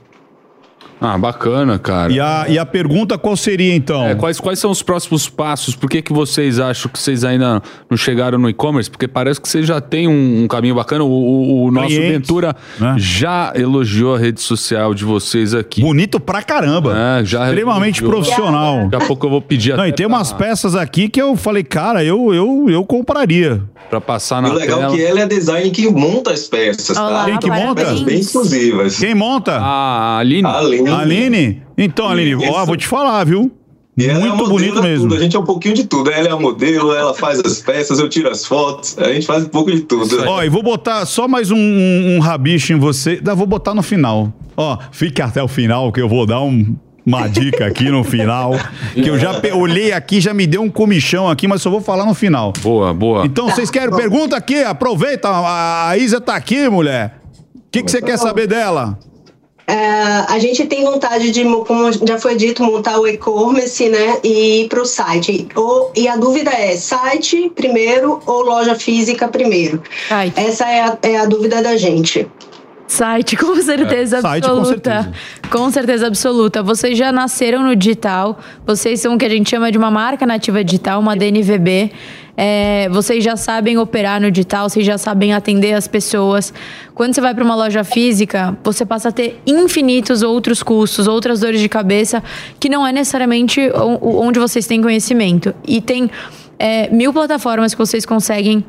Ah, 1.01 1.17
bacana, 1.17 1.79
cara. 1.79 2.11
E 2.11 2.19
a, 2.19 2.45
e 2.49 2.59
a 2.59 2.65
pergunta 2.65 3.17
qual 3.17 3.37
seria 3.37 3.73
então? 3.73 4.05
É, 4.05 4.15
quais, 4.15 4.39
quais 4.39 4.59
são 4.59 4.69
os 4.69 4.81
próximos 4.83 5.29
passos? 5.29 5.75
Por 5.75 5.89
que, 5.89 6.01
que 6.01 6.11
vocês 6.11 6.59
acham 6.59 6.91
que 6.91 6.99
vocês 6.99 7.23
ainda 7.23 7.61
não 7.89 7.95
chegaram 7.97 8.37
no 8.37 8.49
e-commerce? 8.49 8.89
Porque 8.89 9.07
parece 9.07 9.39
que 9.39 9.47
vocês 9.47 9.65
já 9.65 9.79
têm 9.79 10.07
um, 10.09 10.43
um 10.43 10.47
caminho 10.47 10.75
bacana. 10.75 11.03
O, 11.05 11.07
o- 11.07 11.63
o 11.67 11.71
nosso 11.71 11.87
Clientes, 11.87 12.11
Ventura 12.27 12.55
né? 12.79 12.95
já 12.97 13.53
elogiou 13.55 14.15
a 14.15 14.19
rede 14.19 14.41
social 14.41 14.93
de 14.93 15.05
vocês 15.05 15.53
aqui. 15.53 15.79
Bonito 15.81 16.19
pra 16.19 16.41
caramba. 16.43 16.93
É, 17.21 17.23
já 17.23 17.45
Extremamente 17.47 18.03
elogiou. 18.03 18.21
profissional. 18.23 18.89
Daqui 18.89 19.03
a 19.03 19.07
pouco 19.07 19.25
eu 19.25 19.29
vou 19.29 19.41
pedir 19.41 19.69
Não, 19.75 19.79
até 19.79 19.89
e 19.89 19.93
tem 19.93 20.05
pra- 20.07 20.17
umas 20.17 20.33
peças 20.33 20.75
aqui 20.75 21.07
que 21.07 21.21
eu 21.21 21.35
falei, 21.37 21.63
cara, 21.63 22.03
eu, 22.03 22.33
eu, 22.33 22.65
eu 22.69 22.83
compraria. 22.83 23.61
pra 23.89 24.01
passar 24.01 24.39
E 24.39 24.41
na 24.47 24.49
o 24.49 24.53
legal 24.53 24.79
tela. 24.79 24.93
é 24.93 24.97
que 24.97 25.03
ela 25.05 25.19
é 25.21 25.25
design 25.25 25.69
que 25.71 25.89
monta 25.89 26.31
as 26.33 26.45
peças, 26.47 26.97
Olá, 26.97 27.19
tá? 27.23 27.25
Quem 27.25 27.37
que 27.39 27.49
monta? 27.49 27.85
Peças 27.85 28.01
bem 28.01 28.19
exclusivas. 28.19 28.99
Quem 28.99 29.15
monta? 29.15 29.57
Ah, 29.61 30.15
a 30.15 30.17
Aline. 30.19 30.45
A 30.45 30.57
Aline. 30.59 30.88
Aline? 30.93 31.61
Então, 31.77 32.07
Aline, 32.07 32.35
ó, 32.49 32.65
vou 32.65 32.75
te 32.77 32.87
falar, 32.87 33.23
viu? 33.25 33.51
E 33.97 34.05
ela 34.05 34.19
é 34.19 34.29
Muito 34.29 34.37
modelo 34.37 34.49
bonito 34.49 34.75
da 34.75 34.81
mesmo. 34.81 35.09
Tudo. 35.09 35.15
A 35.17 35.19
gente 35.23 35.35
é 35.35 35.39
um 35.39 35.43
pouquinho 35.43 35.75
de 35.75 35.83
tudo. 35.83 36.09
Ela 36.09 36.29
é 36.29 36.31
a 36.31 36.37
modelo, 36.39 36.93
ela 36.93 37.13
faz 37.13 37.39
as 37.39 37.59
peças, 37.61 37.99
eu 37.99 38.07
tiro 38.07 38.29
as 38.29 38.45
fotos. 38.45 38.97
A 38.97 39.11
gente 39.11 39.25
faz 39.27 39.43
um 39.43 39.49
pouco 39.49 39.69
de 39.69 39.81
tudo. 39.81 40.23
Ó, 40.25 40.41
e 40.41 40.47
vou 40.47 40.63
botar 40.63 41.05
só 41.05 41.27
mais 41.27 41.51
um, 41.51 41.57
um, 41.57 42.15
um 42.15 42.19
rabicho 42.19 42.71
em 42.71 42.77
você. 42.77 43.19
Não, 43.21 43.35
vou 43.35 43.45
botar 43.45 43.73
no 43.73 43.83
final. 43.83 44.31
Ó, 44.55 44.77
fique 44.91 45.21
até 45.21 45.43
o 45.43 45.49
final 45.49 45.91
que 45.91 45.99
eu 46.01 46.07
vou 46.07 46.25
dar 46.25 46.39
um- 46.41 46.77
uma 47.05 47.27
dica 47.27 47.65
aqui 47.65 47.89
no 47.89 48.01
final. 48.03 48.53
Que 48.93 49.09
eu 49.09 49.17
já 49.19 49.33
olhei 49.53 49.91
aqui, 49.91 50.21
já 50.21 50.33
me 50.33 50.47
deu 50.47 50.61
um 50.61 50.69
comichão 50.69 51.27
aqui, 51.27 51.45
mas 51.45 51.61
só 51.61 51.69
vou 51.69 51.81
falar 51.81 52.05
no 52.05 52.13
final. 52.13 52.53
Boa, 52.61 52.93
boa. 52.93 53.25
Então, 53.25 53.49
vocês 53.49 53.69
querem 53.69 53.93
pergunta 53.93 54.37
aqui? 54.37 54.63
Aproveita, 54.63 55.27
a, 55.27 55.89
a 55.89 55.97
Isa 55.97 56.21
tá 56.21 56.35
aqui, 56.35 56.69
mulher. 56.69 57.19
O 57.55 57.61
que, 57.71 57.83
que 57.83 57.91
você 57.91 58.01
quer 58.01 58.17
saber 58.17 58.47
dela? 58.47 58.97
É, 59.69 60.25
a 60.33 60.39
gente 60.39 60.65
tem 60.65 60.83
vontade 60.83 61.29
de, 61.31 61.43
mo- 61.43 61.63
como 61.63 61.91
já 61.91 62.17
foi 62.19 62.35
dito, 62.35 62.63
montar 62.63 62.99
o 62.99 63.07
e-commerce, 63.07 63.87
né, 63.87 64.17
e 64.23 64.63
ir 64.63 64.67
para 64.67 64.81
o 64.81 64.85
site. 64.85 65.47
Ou, 65.55 65.91
e 65.95 66.07
a 66.07 66.15
dúvida 66.15 66.49
é 66.51 66.75
site 66.75 67.51
primeiro 67.55 68.19
ou 68.25 68.41
loja 68.41 68.73
física 68.75 69.27
primeiro? 69.27 69.81
Ai. 70.09 70.33
Essa 70.35 70.67
é 70.67 70.81
a, 70.81 70.97
é 71.03 71.17
a 71.17 71.25
dúvida 71.25 71.61
da 71.61 71.77
gente. 71.77 72.27
Site, 72.89 73.37
com 73.37 73.55
certeza 73.61 74.19
Site, 74.19 74.43
com 74.43 74.57
absoluta. 74.57 74.93
certeza. 74.93 75.13
Com 75.51 75.71
certeza 75.71 76.07
absoluta. 76.07 76.63
Vocês 76.63 76.97
já 76.97 77.11
nasceram 77.11 77.63
no 77.63 77.75
digital. 77.75 78.39
Vocês 78.65 78.99
são 78.99 79.13
o 79.13 79.17
que 79.17 79.25
a 79.25 79.29
gente 79.29 79.47
chama 79.47 79.71
de 79.71 79.77
uma 79.77 79.91
marca 79.91 80.25
nativa 80.25 80.63
digital, 80.63 80.99
uma 80.99 81.15
DNVB. 81.15 81.91
É, 82.35 82.89
vocês 82.89 83.23
já 83.23 83.35
sabem 83.35 83.77
operar 83.77 84.19
no 84.19 84.31
digital, 84.31 84.67
vocês 84.67 84.83
já 84.83 84.97
sabem 84.97 85.33
atender 85.33 85.73
as 85.73 85.87
pessoas. 85.87 86.51
Quando 86.95 87.13
você 87.13 87.21
vai 87.21 87.35
para 87.35 87.43
uma 87.43 87.55
loja 87.55 87.83
física, 87.83 88.57
você 88.63 88.83
passa 88.83 89.09
a 89.09 89.11
ter 89.11 89.39
infinitos 89.45 90.23
outros 90.23 90.63
custos, 90.63 91.05
outras 91.07 91.41
dores 91.41 91.61
de 91.61 91.69
cabeça, 91.69 92.23
que 92.59 92.69
não 92.69 92.87
é 92.87 92.91
necessariamente 92.91 93.69
onde 94.01 94.39
vocês 94.39 94.65
têm 94.65 94.81
conhecimento. 94.81 95.53
E 95.67 95.79
tem 95.79 96.09
é, 96.57 96.89
mil 96.89 97.13
plataformas 97.13 97.73
que 97.73 97.79
vocês 97.79 98.03
conseguem 98.03 98.65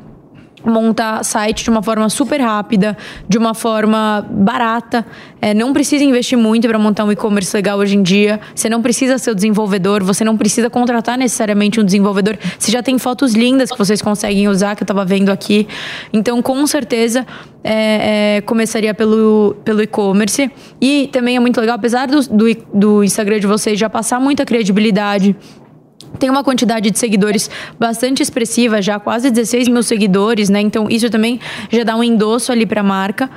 montar 0.64 1.24
site 1.24 1.64
de 1.64 1.70
uma 1.70 1.82
forma 1.82 2.08
super 2.08 2.40
rápida, 2.40 2.96
de 3.28 3.38
uma 3.38 3.54
forma 3.54 4.26
barata. 4.30 5.04
É, 5.40 5.54
não 5.54 5.72
precisa 5.72 6.04
investir 6.04 6.36
muito 6.36 6.68
para 6.68 6.78
montar 6.78 7.04
um 7.04 7.12
e-commerce 7.12 7.54
legal 7.56 7.78
hoje 7.78 7.96
em 7.96 8.02
dia. 8.02 8.40
Você 8.54 8.68
não 8.68 8.82
precisa 8.82 9.18
ser 9.18 9.30
o 9.30 9.34
desenvolvedor, 9.34 10.02
você 10.02 10.24
não 10.24 10.36
precisa 10.36 10.68
contratar 10.68 11.16
necessariamente 11.16 11.80
um 11.80 11.84
desenvolvedor. 11.84 12.38
Você 12.58 12.70
já 12.70 12.82
tem 12.82 12.98
fotos 12.98 13.34
lindas 13.34 13.70
que 13.70 13.78
vocês 13.78 14.02
conseguem 14.02 14.48
usar, 14.48 14.76
que 14.76 14.82
eu 14.82 14.84
estava 14.84 15.04
vendo 15.04 15.30
aqui. 15.30 15.66
Então, 16.12 16.42
com 16.42 16.66
certeza, 16.66 17.26
é, 17.62 18.36
é, 18.36 18.40
começaria 18.42 18.94
pelo, 18.94 19.56
pelo 19.64 19.82
e-commerce. 19.82 20.50
E 20.80 21.08
também 21.12 21.36
é 21.36 21.40
muito 21.40 21.61
legal, 21.61 21.76
apesar 21.76 22.06
do, 22.06 22.20
do, 22.22 22.44
do 22.72 23.04
Instagram 23.04 23.40
de 23.40 23.46
vocês 23.46 23.78
já 23.78 23.88
passar 23.88 24.20
muita 24.20 24.44
credibilidade, 24.44 25.36
tem 26.18 26.28
uma 26.28 26.44
quantidade 26.44 26.90
de 26.90 26.98
seguidores 26.98 27.50
bastante 27.78 28.22
expressiva, 28.22 28.82
já 28.82 28.98
quase 28.98 29.30
16 29.30 29.68
mil 29.68 29.82
seguidores, 29.82 30.48
né? 30.48 30.61
Então 30.61 30.88
isso 30.90 31.08
também 31.11 31.40
já 31.70 31.84
dá 31.84 31.96
um 31.96 32.04
endosso 32.04 32.52
ali 32.52 32.66
para 32.66 32.80
a 32.80 32.84
marca. 32.84 33.30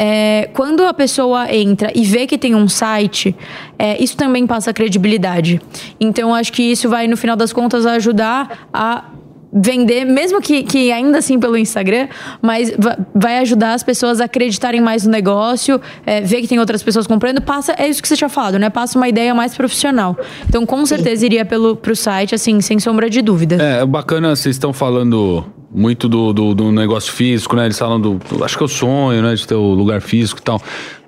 É, 0.00 0.48
quando 0.54 0.84
a 0.84 0.94
pessoa 0.94 1.52
entra 1.52 1.90
e 1.92 2.04
vê 2.04 2.24
que 2.24 2.38
tem 2.38 2.54
um 2.54 2.68
site, 2.68 3.34
é, 3.76 4.00
isso 4.00 4.16
também 4.16 4.46
passa 4.46 4.72
credibilidade. 4.72 5.60
Então 5.98 6.32
acho 6.32 6.52
que 6.52 6.62
isso 6.62 6.88
vai, 6.88 7.08
no 7.08 7.16
final 7.16 7.34
das 7.34 7.52
contas, 7.52 7.84
ajudar 7.84 8.68
a 8.72 9.04
vender, 9.52 10.04
mesmo 10.04 10.40
que, 10.40 10.62
que 10.62 10.92
ainda 10.92 11.18
assim 11.18 11.38
pelo 11.38 11.56
Instagram, 11.56 12.08
mas 12.42 12.70
va- 12.78 12.98
vai 13.14 13.38
ajudar 13.38 13.74
as 13.74 13.82
pessoas 13.82 14.20
a 14.20 14.24
acreditarem 14.24 14.80
mais 14.80 15.04
no 15.04 15.10
negócio, 15.10 15.80
é, 16.04 16.20
ver 16.20 16.40
que 16.42 16.48
tem 16.48 16.58
outras 16.58 16.82
pessoas 16.82 17.06
comprando, 17.06 17.40
passa, 17.40 17.74
é 17.78 17.88
isso 17.88 18.02
que 18.02 18.08
você 18.08 18.16
tinha 18.16 18.28
falado, 18.28 18.58
né? 18.58 18.68
Passa 18.70 18.98
uma 18.98 19.08
ideia 19.08 19.34
mais 19.34 19.56
profissional. 19.56 20.16
Então, 20.48 20.66
com 20.66 20.84
certeza, 20.84 21.24
iria 21.24 21.44
pelo, 21.44 21.76
pro 21.76 21.96
site, 21.96 22.34
assim, 22.34 22.60
sem 22.60 22.78
sombra 22.78 23.08
de 23.08 23.22
dúvida. 23.22 23.56
É, 23.60 23.84
bacana, 23.86 24.34
vocês 24.36 24.54
estão 24.56 24.72
falando 24.72 25.44
muito 25.70 26.08
do, 26.08 26.32
do, 26.32 26.54
do 26.54 26.72
negócio 26.72 27.12
físico, 27.12 27.54
né? 27.54 27.66
Eles 27.66 27.78
falam 27.78 28.00
do, 28.00 28.18
Acho 28.42 28.56
que 28.56 28.62
é 28.62 28.66
o 28.66 28.68
sonho, 28.68 29.22
né? 29.22 29.34
De 29.34 29.46
ter 29.46 29.54
o 29.54 29.74
lugar 29.74 30.00
físico 30.00 30.40
e 30.40 30.42
tal. 30.42 30.60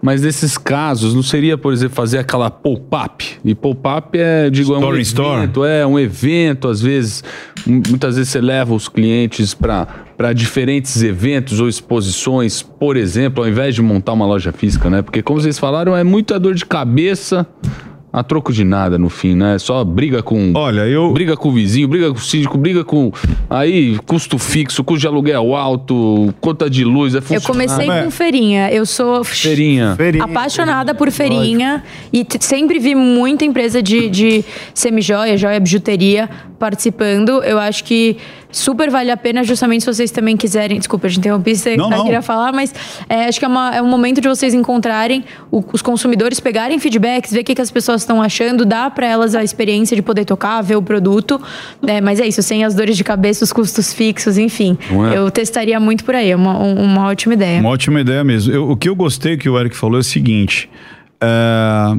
Mas 0.02 0.22
nesses 0.22 0.56
casos, 0.56 1.14
não 1.14 1.22
seria, 1.22 1.58
por 1.58 1.72
exemplo, 1.72 1.94
fazer 1.94 2.18
aquela 2.18 2.50
pop-up? 2.50 3.38
E 3.44 3.54
pop-up 3.54 4.18
é, 4.18 4.48
digo, 4.48 4.74
é 4.74 4.78
um 4.78 4.80
Store 4.80 4.98
in 4.98 5.02
store. 5.02 5.38
evento, 5.42 5.64
é 5.64 5.86
um 5.86 5.98
evento, 5.98 6.68
às 6.68 6.80
vezes. 6.80 7.24
Muitas 7.66 8.16
vezes 8.16 8.30
você 8.30 8.40
leva 8.40 8.74
os 8.74 8.88
clientes 8.88 9.54
para 9.54 9.86
para 10.16 10.34
diferentes 10.34 11.02
eventos 11.02 11.60
ou 11.60 11.68
exposições, 11.68 12.60
por 12.60 12.94
exemplo, 12.94 13.42
ao 13.42 13.48
invés 13.48 13.74
de 13.74 13.80
montar 13.80 14.12
uma 14.12 14.26
loja 14.26 14.52
física, 14.52 14.90
né? 14.90 15.00
Porque, 15.00 15.22
como 15.22 15.40
vocês 15.40 15.58
falaram, 15.58 15.96
é 15.96 16.04
muita 16.04 16.38
dor 16.38 16.52
de 16.52 16.66
cabeça 16.66 17.46
a 18.12 18.24
troco 18.24 18.52
de 18.52 18.64
nada 18.64 18.98
no 18.98 19.08
fim, 19.08 19.34
né? 19.36 19.56
Só 19.58 19.84
briga 19.84 20.22
com. 20.22 20.52
Olha, 20.54 20.80
eu. 20.80 21.12
Briga 21.12 21.36
com 21.36 21.48
o 21.48 21.52
vizinho, 21.52 21.86
briga 21.86 22.10
com 22.10 22.18
o 22.18 22.20
síndico, 22.20 22.58
briga 22.58 22.82
com. 22.84 23.12
Aí, 23.48 23.98
custo 24.06 24.36
fixo, 24.38 24.82
custo 24.82 25.00
de 25.00 25.06
aluguel 25.06 25.54
alto, 25.54 26.34
conta 26.40 26.68
de 26.68 26.84
luz, 26.84 27.14
é 27.14 27.18
Eu 27.18 27.22
funcionário. 27.22 27.46
comecei 27.76 28.04
com 28.04 28.10
feirinha. 28.10 28.70
Eu 28.72 28.84
sou 28.84 29.22
Feirinha. 29.22 29.96
apaixonada 30.20 30.94
por 30.94 31.10
feirinha 31.10 31.84
e 32.12 32.24
t- 32.24 32.38
sempre 32.44 32.78
vi 32.78 32.94
muita 32.94 33.44
empresa 33.44 33.82
de, 33.82 34.08
de 34.08 34.44
semijoia, 34.74 35.36
joia, 35.36 35.60
bijuteria 35.60 36.28
participando. 36.58 37.42
Eu 37.42 37.58
acho 37.58 37.84
que 37.84 38.16
super 38.52 38.90
vale 38.90 39.10
a 39.10 39.16
pena, 39.16 39.42
justamente 39.44 39.84
se 39.84 39.92
vocês 39.92 40.10
também 40.10 40.36
quiserem. 40.36 40.78
Desculpa, 40.78 41.06
eu 41.06 41.10
te 41.10 41.18
interrompi, 41.18 41.54
você 41.56 41.76
Não, 41.76 41.88
tá- 41.88 41.96
não. 41.98 42.04
queria 42.04 42.22
falar, 42.22 42.52
mas 42.52 42.74
é, 43.08 43.26
acho 43.26 43.38
que 43.38 43.44
é, 43.44 43.48
uma- 43.48 43.74
é 43.76 43.82
um 43.82 43.88
momento 43.88 44.20
de 44.20 44.28
vocês 44.28 44.52
encontrarem 44.54 45.24
o- 45.50 45.62
os 45.72 45.82
consumidores, 45.82 46.40
pegarem 46.40 46.78
feedbacks, 46.78 47.32
ver 47.32 47.40
o 47.40 47.44
que, 47.44 47.54
que 47.54 47.62
as 47.62 47.70
pessoas 47.70 48.02
estão 48.02 48.20
achando, 48.22 48.64
dar 48.64 48.90
para 48.90 49.06
elas 49.06 49.34
a 49.34 49.42
experiência 49.44 49.94
de 49.96 50.02
poder 50.02 50.24
tocar, 50.24 50.60
ver 50.62 50.76
o 50.76 50.82
produto. 50.82 51.40
né? 51.82 52.00
mas 52.00 52.18
é 52.20 52.26
isso, 52.26 52.42
sem 52.42 52.64
as 52.64 52.74
dores 52.74 52.96
de 52.96 53.04
cabeça, 53.04 53.42
os 53.44 53.52
custos 53.52 53.92
fixos, 53.92 54.36
enfim. 54.38 54.76
É? 55.12 55.18
Eu 55.18 55.30
testaria 55.30 55.78
muito 55.80 56.04
por 56.04 56.14
aí, 56.14 56.30
é 56.30 56.36
uma, 56.36 56.58
um- 56.58 56.82
uma 56.82 57.06
ótima 57.08 57.34
ideia. 57.34 57.60
Uma 57.60 57.70
ótima 57.70 58.00
ideia 58.00 58.22
mesmo. 58.24 58.52
Eu- 58.52 58.70
o 58.70 58.76
que 58.76 58.88
eu 58.88 58.94
gostei 58.94 59.36
que 59.36 59.48
o 59.48 59.58
Eric 59.58 59.76
falou 59.76 59.96
é 59.96 60.00
o 60.00 60.04
seguinte: 60.04 60.68
é, 61.20 61.96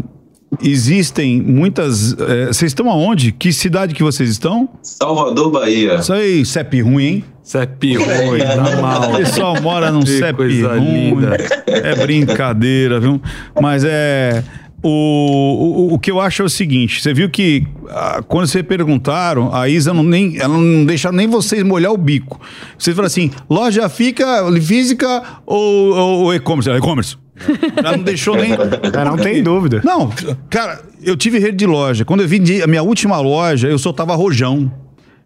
existem 0.61 1.41
muitas. 1.41 2.13
é, 2.19 2.47
vocês 2.47 2.71
estão 2.71 2.89
aonde? 2.89 3.31
Que 3.31 3.53
cidade 3.53 3.93
que 3.93 4.03
vocês 4.03 4.29
estão? 4.29 4.69
Salvador, 4.81 5.51
Bahia. 5.51 5.95
Isso 5.95 6.13
aí, 6.13 6.45
CEP 6.45 6.81
ruim, 6.81 7.03
hein? 7.05 7.23
CEP 7.43 7.95
ruim, 7.95 8.39
tá 8.39 8.81
mal. 8.81 9.13
O 9.13 9.17
pessoal 9.17 9.61
mora 9.61 9.91
num 9.91 10.01
Que 10.01 10.17
CEP 10.19 10.35
coisa 10.37 10.77
ruim. 10.77 11.15
linda. 11.15 11.37
É 11.67 11.95
brincadeira, 11.95 12.99
viu? 12.99 13.21
Mas 13.59 13.83
é. 13.85 14.43
O, 14.83 14.89
o, 14.89 15.93
o 15.93 15.99
que 15.99 16.09
eu 16.09 16.19
acho 16.19 16.41
é 16.41 16.45
o 16.45 16.49
seguinte: 16.49 17.03
você 17.03 17.13
viu 17.13 17.29
que 17.29 17.67
ah, 17.89 18.23
quando 18.27 18.47
vocês 18.47 18.65
perguntaram, 18.65 19.53
a 19.53 19.69
Isa 19.69 19.93
não, 19.93 20.01
nem, 20.01 20.39
ela 20.39 20.57
não 20.57 20.83
deixa 20.85 21.11
nem 21.11 21.27
vocês 21.27 21.61
molhar 21.61 21.91
o 21.91 21.97
bico. 21.97 22.41
Vocês 22.79 22.95
falaram 22.95 23.05
assim: 23.11 23.29
loja 23.47 23.87
fica 23.89 24.25
física 24.59 25.21
ou, 25.45 25.95
ou, 25.95 26.19
ou 26.23 26.33
e-commerce? 26.33 26.67
E-commerce. 26.71 27.15
Já 27.83 27.97
não 27.97 28.03
deixou 28.03 28.35
nem. 28.35 28.51
É, 28.53 29.05
não 29.05 29.17
tem 29.17 29.41
dúvida. 29.41 29.81
Não, 29.83 30.11
cara, 30.49 30.81
eu 31.03 31.15
tive 31.15 31.39
rede 31.39 31.57
de 31.57 31.65
loja. 31.65 32.05
Quando 32.05 32.21
eu 32.21 32.27
vendi 32.27 32.61
a 32.61 32.67
minha 32.67 32.83
última 32.83 33.19
loja, 33.19 33.67
eu 33.67 33.77
soltava 33.77 34.15
rojão. 34.15 34.71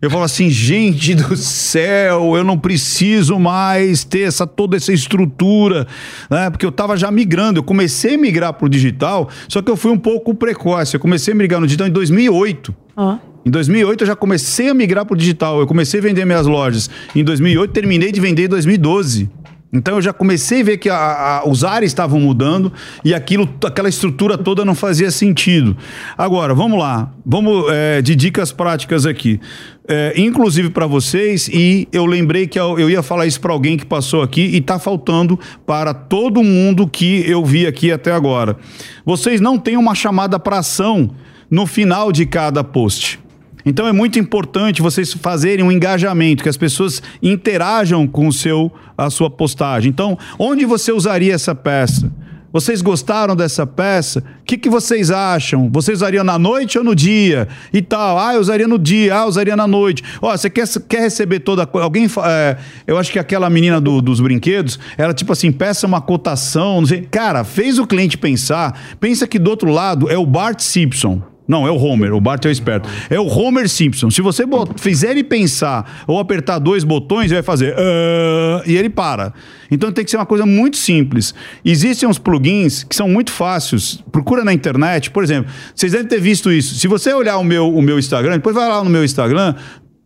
Eu 0.01 0.09
falava 0.09 0.25
assim, 0.25 0.49
gente 0.49 1.15
do 1.15 1.35
céu, 1.35 2.35
eu 2.35 2.43
não 2.43 2.59
preciso 2.59 3.39
mais 3.39 4.03
ter 4.03 4.21
essa, 4.21 4.45
toda 4.45 4.75
essa 4.75 4.93
estrutura, 4.93 5.87
né? 6.29 6.49
Porque 6.49 6.65
eu 6.65 6.71
tava 6.71 6.97
já 6.97 7.09
migrando. 7.09 7.59
Eu 7.59 7.63
comecei 7.63 8.15
a 8.15 8.17
migrar 8.17 8.53
pro 8.53 8.69
digital, 8.69 9.29
só 9.47 9.61
que 9.61 9.71
eu 9.71 9.75
fui 9.75 9.91
um 9.91 9.97
pouco 9.97 10.35
precoce. 10.35 10.95
Eu 10.95 10.99
comecei 10.99 11.33
a 11.33 11.35
migrar 11.35 11.59
no 11.59 11.65
digital 11.65 11.87
em 11.87 11.91
2008. 11.91 12.75
Ó. 12.95 13.17
Em 13.45 13.49
2008 13.49 14.03
eu 14.03 14.07
já 14.07 14.15
comecei 14.15 14.69
a 14.69 14.73
migrar 14.73 15.05
pro 15.05 15.15
digital. 15.15 15.59
Eu 15.59 15.67
comecei 15.67 15.99
a 15.99 16.03
vender 16.03 16.25
minhas 16.25 16.45
lojas. 16.45 16.89
Em 17.15 17.23
2008 17.23 17.71
terminei 17.71 18.11
de 18.11 18.19
vender 18.19 18.45
em 18.45 18.49
2012. 18.49 19.29
Então 19.75 19.95
eu 19.95 20.01
já 20.01 20.13
comecei 20.13 20.61
a 20.61 20.63
ver 20.63 20.77
que 20.77 20.89
a- 20.89 21.41
a- 21.43 21.47
os 21.49 21.63
ares 21.63 21.91
estavam 21.91 22.19
mudando 22.19 22.71
e 23.03 23.13
aquilo, 23.13 23.47
aquela 23.65 23.89
estrutura 23.89 24.37
toda 24.37 24.63
não 24.65 24.73
fazia 24.75 25.11
sentido. 25.11 25.75
Agora, 26.17 26.53
vamos 26.53 26.79
lá. 26.79 27.11
Vamos 27.25 27.65
é, 27.71 28.01
de 28.01 28.15
dicas 28.15 28.51
práticas 28.51 29.05
aqui. 29.05 29.39
É, 29.87 30.13
inclusive 30.17 30.69
para 30.71 30.87
vocês, 30.87 31.47
e 31.47 31.87
eu 31.91 32.05
lembrei 32.05 32.47
que 32.47 32.59
eu, 32.59 32.79
eu 32.79 32.89
ia 32.89 33.03
falar 33.03 33.27
isso 33.27 33.39
para 33.39 33.53
alguém 33.53 33.77
que 33.77 33.85
passou 33.85 34.23
aqui 34.23 34.41
e 34.41 34.59
tá 34.61 34.79
faltando 34.79 35.39
para 35.65 35.93
todo 35.93 36.41
mundo 36.43 36.87
que 36.87 37.23
eu 37.29 37.45
vi 37.45 37.67
aqui 37.67 37.91
até 37.91 38.11
agora. 38.11 38.57
Vocês 39.05 39.39
não 39.39 39.59
têm 39.59 39.77
uma 39.77 39.93
chamada 39.93 40.39
para 40.39 40.57
ação 40.59 41.11
no 41.51 41.67
final 41.67 42.11
de 42.11 42.25
cada 42.25 42.63
post. 42.63 43.19
Então 43.65 43.87
é 43.87 43.91
muito 43.91 44.19
importante 44.19 44.81
vocês 44.81 45.11
fazerem 45.13 45.65
um 45.65 45.71
engajamento, 45.71 46.43
que 46.43 46.49
as 46.49 46.57
pessoas 46.57 47.01
interajam 47.21 48.05
com 48.07 48.27
o 48.27 48.33
seu, 48.33 48.71
a 48.97 49.09
sua 49.09 49.29
postagem. 49.29 49.89
Então, 49.89 50.17
onde 50.37 50.65
você 50.65 50.91
usaria 50.91 51.33
essa 51.33 51.55
peça? 51.55 52.11
Vocês 52.53 52.81
gostaram 52.81 53.35
dessa 53.35 53.67
peça? 53.67 54.19
O 54.41 54.45
que, 54.45 54.57
que 54.57 54.69
vocês 54.69 55.11
acham? 55.11 55.69
Vocês 55.73 55.97
usariam 55.97 56.23
na 56.23 56.39
noite 56.39 56.77
ou 56.77 56.85
no 56.85 56.95
dia? 56.95 57.49
E 57.73 57.81
tal. 57.81 58.17
Ah, 58.17 58.35
eu 58.35 58.39
usaria 58.39 58.65
no 58.65 58.79
dia, 58.79 59.13
ah, 59.13 59.23
eu 59.23 59.27
usaria 59.27 59.57
na 59.57 59.67
noite. 59.67 60.01
Ó, 60.21 60.31
você 60.31 60.49
quer, 60.49 60.65
quer 60.87 61.01
receber 61.01 61.41
toda 61.41 61.63
a 61.63 61.65
coisa? 61.65 61.83
Alguém. 61.83 62.07
é, 62.23 62.55
eu 62.87 62.97
acho 62.97 63.11
que 63.11 63.19
aquela 63.19 63.49
menina 63.49 63.81
do- 63.81 64.01
dos 64.01 64.21
brinquedos, 64.21 64.79
ela 64.97 65.13
tipo 65.13 65.33
assim, 65.33 65.51
peça 65.51 65.85
uma 65.85 65.99
cotação, 65.99 66.79
não 66.79 66.87
sei. 66.87 67.01
Cara, 67.01 67.43
fez 67.43 67.77
o 67.77 67.85
cliente 67.85 68.17
pensar. 68.17 68.79
Pensa 69.01 69.27
que 69.27 69.37
do 69.37 69.49
outro 69.49 69.69
lado 69.69 70.09
é 70.09 70.17
o 70.17 70.25
Bart 70.25 70.61
Simpson. 70.61 71.21
Não, 71.47 71.67
é 71.67 71.71
o 71.71 71.75
Homer. 71.75 72.13
O 72.13 72.19
Bart 72.19 72.43
é 72.45 72.47
o 72.47 72.51
esperto. 72.51 72.89
É 73.09 73.19
o 73.19 73.27
Homer 73.27 73.69
Simpson. 73.69 74.09
Se 74.09 74.21
você 74.21 74.43
fizer 74.77 75.11
ele 75.11 75.23
pensar 75.23 76.03
ou 76.07 76.19
apertar 76.19 76.57
dois 76.57 76.83
botões, 76.83 77.25
ele 77.25 77.35
vai 77.35 77.43
fazer. 77.43 77.75
"Ah", 77.77 78.63
e 78.65 78.75
ele 78.75 78.89
para. 78.89 79.31
Então 79.69 79.91
tem 79.91 80.03
que 80.03 80.09
ser 80.11 80.17
uma 80.17 80.25
coisa 80.25 80.45
muito 80.45 80.77
simples. 80.77 81.33
Existem 81.63 82.07
uns 82.09 82.17
plugins 82.17 82.83
que 82.83 82.95
são 82.95 83.07
muito 83.07 83.31
fáceis. 83.31 84.03
Procura 84.11 84.43
na 84.43 84.53
internet. 84.53 85.11
Por 85.11 85.23
exemplo, 85.23 85.51
vocês 85.73 85.91
devem 85.91 86.07
ter 86.07 86.19
visto 86.19 86.51
isso. 86.51 86.75
Se 86.75 86.87
você 86.87 87.13
olhar 87.13 87.37
o 87.37 87.43
meu, 87.43 87.71
o 87.73 87.81
meu 87.81 87.99
Instagram, 87.99 88.33
depois 88.33 88.55
vai 88.55 88.67
lá 88.67 88.83
no 88.83 88.89
meu 88.89 89.03
Instagram, 89.03 89.55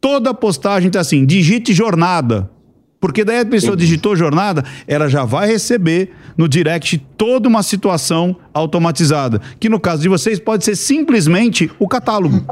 toda 0.02 0.34
postagem 0.34 0.90
tá 0.90 1.00
assim: 1.00 1.26
digite 1.26 1.74
jornada. 1.74 2.50
Porque 3.00 3.24
daí 3.24 3.40
a 3.40 3.46
pessoa 3.46 3.78
digitou 3.78 4.16
jornada, 4.16 4.64
ela 4.86 5.08
já 5.08 5.24
vai 5.24 5.48
receber 5.48 6.12
no 6.38 6.50
direct 6.50 6.98
toda 7.18 7.48
uma 7.48 7.64
situação 7.64 8.36
automatizada. 8.54 9.42
Que 9.60 9.70
no 9.70 9.80
caso 9.80 10.02
de 10.02 10.10
vocês 10.10 10.38
pode 10.40 10.66
ser 10.66 10.76
simplesmente 10.76 11.72
o 11.80 11.88
catálogo. 11.88 12.46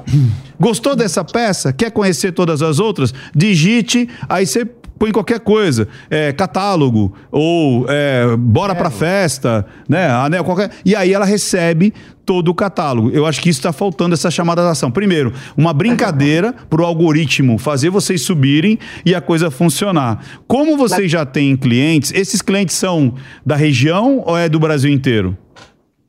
Gostou 0.60 0.96
dessa 0.96 1.24
peça? 1.24 1.74
Quer 1.74 1.92
conhecer 1.92 2.32
todas 2.32 2.62
as 2.62 2.80
outras? 2.80 3.14
Digite, 3.36 4.10
aí 4.30 4.46
você 4.46 4.66
põe 4.98 5.12
qualquer 5.12 5.40
coisa, 5.40 5.88
é, 6.10 6.32
catálogo 6.32 7.14
ou 7.32 7.86
é, 7.90 8.36
bora 8.38 8.74
pra 8.76 8.90
festa, 8.90 9.66
né? 9.88 10.10
Anel 10.10 10.44
qualquer. 10.44 10.72
E 10.86 10.96
aí 10.96 11.14
ela 11.14 11.26
recebe 11.26 11.94
todo 12.26 12.50
o 12.50 12.54
catálogo. 12.54 13.10
Eu 13.12 13.26
acho 13.26 13.40
que 13.42 13.50
isso 13.50 13.60
está 13.60 13.72
faltando 13.72 14.14
essa 14.14 14.30
chamada 14.30 14.62
de 14.62 14.68
ação. 14.70 14.92
Primeiro, 14.92 15.32
uma 15.56 15.74
brincadeira 15.74 16.54
para 16.70 16.82
o 16.82 16.86
algoritmo 16.86 17.58
fazer 17.58 17.90
vocês 17.90 18.22
subirem 18.24 18.78
e 19.06 19.16
a 19.16 19.22
coisa 19.22 19.50
funcionar. 19.50 20.20
Como 20.48 20.76
vocês 20.78 21.10
já 21.10 21.26
têm 21.26 21.56
clientes, 21.56 22.12
esses 22.14 22.42
clientes 22.42 22.76
são 22.76 23.14
da 23.46 23.56
região 23.56 24.22
ou 24.26 24.38
é 24.38 24.50
do 24.50 24.60
Brasil 24.60 24.92
inteiro? 24.92 25.38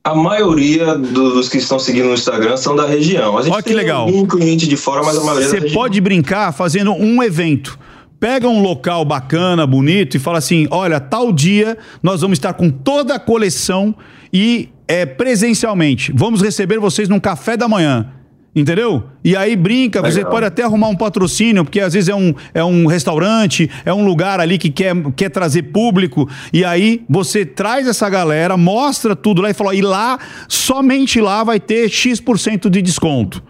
A 0.03 0.15
maioria 0.15 0.95
do- 0.97 1.33
dos 1.35 1.49
que 1.49 1.57
estão 1.57 1.77
seguindo 1.77 2.07
no 2.07 2.13
Instagram 2.13 2.57
são 2.57 2.75
da 2.75 2.85
região. 2.87 3.37
A 3.37 3.41
gente 3.41 3.53
Olha 3.53 3.61
que 3.61 3.69
tem 3.69 3.77
legal. 3.77 4.07
um 4.07 4.25
cliente 4.25 4.67
de 4.67 4.75
fora, 4.75 5.01
mas 5.03 5.17
a 5.17 5.23
maioria 5.23 5.45
é 5.45 5.49
Você 5.49 5.69
pode 5.71 5.99
brincar 6.01 6.51
fazendo 6.53 6.93
um 6.93 7.21
evento. 7.21 7.77
Pega 8.19 8.49
um 8.49 8.61
local 8.61 9.05
bacana, 9.05 9.65
bonito 9.65 10.17
e 10.17 10.19
fala 10.19 10.39
assim: 10.39 10.67
olha, 10.69 10.99
tal 10.99 11.31
dia 11.31 11.77
nós 12.03 12.21
vamos 12.21 12.37
estar 12.37 12.53
com 12.53 12.69
toda 12.69 13.15
a 13.15 13.19
coleção 13.19 13.95
e 14.31 14.69
é, 14.87 15.05
presencialmente. 15.05 16.11
Vamos 16.13 16.41
receber 16.41 16.79
vocês 16.79 17.07
num 17.07 17.19
café 17.19 17.55
da 17.55 17.67
manhã. 17.67 18.11
Entendeu? 18.55 19.03
E 19.23 19.35
aí 19.35 19.55
brinca, 19.55 20.01
você 20.01 20.17
Legal. 20.17 20.31
pode 20.31 20.45
até 20.47 20.63
arrumar 20.63 20.87
um 20.87 20.95
patrocínio, 20.95 21.63
porque 21.63 21.79
às 21.79 21.93
vezes 21.93 22.09
é 22.09 22.15
um, 22.15 22.33
é 22.51 22.63
um 22.63 22.87
restaurante, 22.87 23.69
é 23.85 23.93
um 23.93 24.03
lugar 24.03 24.39
ali 24.39 24.57
que 24.57 24.71
quer, 24.71 24.95
quer 25.15 25.29
trazer 25.29 25.63
público, 25.63 26.27
e 26.51 26.65
aí 26.65 27.05
você 27.07 27.45
traz 27.45 27.87
essa 27.87 28.09
galera, 28.09 28.57
mostra 28.57 29.15
tudo 29.15 29.43
lá 29.43 29.51
e 29.51 29.53
fala, 29.53 29.75
e 29.75 29.81
lá, 29.81 30.17
somente 30.47 31.21
lá 31.21 31.43
vai 31.43 31.59
ter 31.59 31.87
X% 31.89 32.69
de 32.71 32.81
desconto. 32.81 33.41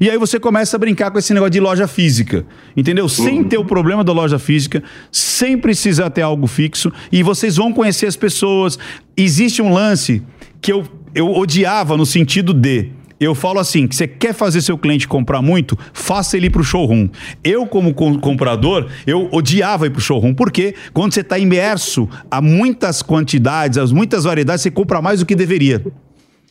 E 0.00 0.08
aí 0.08 0.16
você 0.16 0.40
começa 0.40 0.76
a 0.76 0.78
brincar 0.78 1.10
com 1.10 1.18
esse 1.18 1.34
negócio 1.34 1.50
de 1.50 1.60
loja 1.60 1.86
física, 1.86 2.46
entendeu? 2.74 3.06
Sem 3.06 3.44
ter 3.44 3.58
o 3.58 3.64
problema 3.64 4.02
da 4.02 4.12
loja 4.12 4.38
física, 4.38 4.82
sem 5.12 5.58
precisar 5.58 6.08
ter 6.08 6.22
algo 6.22 6.46
fixo, 6.46 6.90
e 7.12 7.22
vocês 7.22 7.56
vão 7.56 7.70
conhecer 7.70 8.06
as 8.06 8.16
pessoas. 8.16 8.78
Existe 9.14 9.60
um 9.60 9.70
lance 9.72 10.22
que 10.60 10.72
eu, 10.72 10.84
eu 11.14 11.30
odiava 11.30 11.96
no 11.98 12.06
sentido 12.06 12.54
de. 12.54 12.92
Eu 13.20 13.34
falo 13.34 13.58
assim, 13.58 13.86
que 13.86 13.94
você 13.94 14.08
quer 14.08 14.32
fazer 14.32 14.62
seu 14.62 14.78
cliente 14.78 15.06
comprar 15.06 15.42
muito, 15.42 15.78
faça 15.92 16.38
ele 16.38 16.46
ir 16.46 16.50
pro 16.50 16.64
showroom. 16.64 17.10
Eu, 17.44 17.66
como 17.66 17.92
com- 17.92 18.18
comprador, 18.18 18.88
eu 19.06 19.28
odiava 19.30 19.86
ir 19.86 19.90
pro 19.90 20.00
showroom, 20.00 20.32
porque 20.32 20.74
quando 20.94 21.12
você 21.12 21.20
está 21.20 21.38
imerso 21.38 22.08
a 22.30 22.40
muitas 22.40 23.02
quantidades, 23.02 23.76
a 23.76 23.84
muitas 23.88 24.24
variedades, 24.24 24.62
você 24.62 24.70
compra 24.70 25.02
mais 25.02 25.20
do 25.20 25.26
que 25.26 25.34
deveria. 25.34 25.84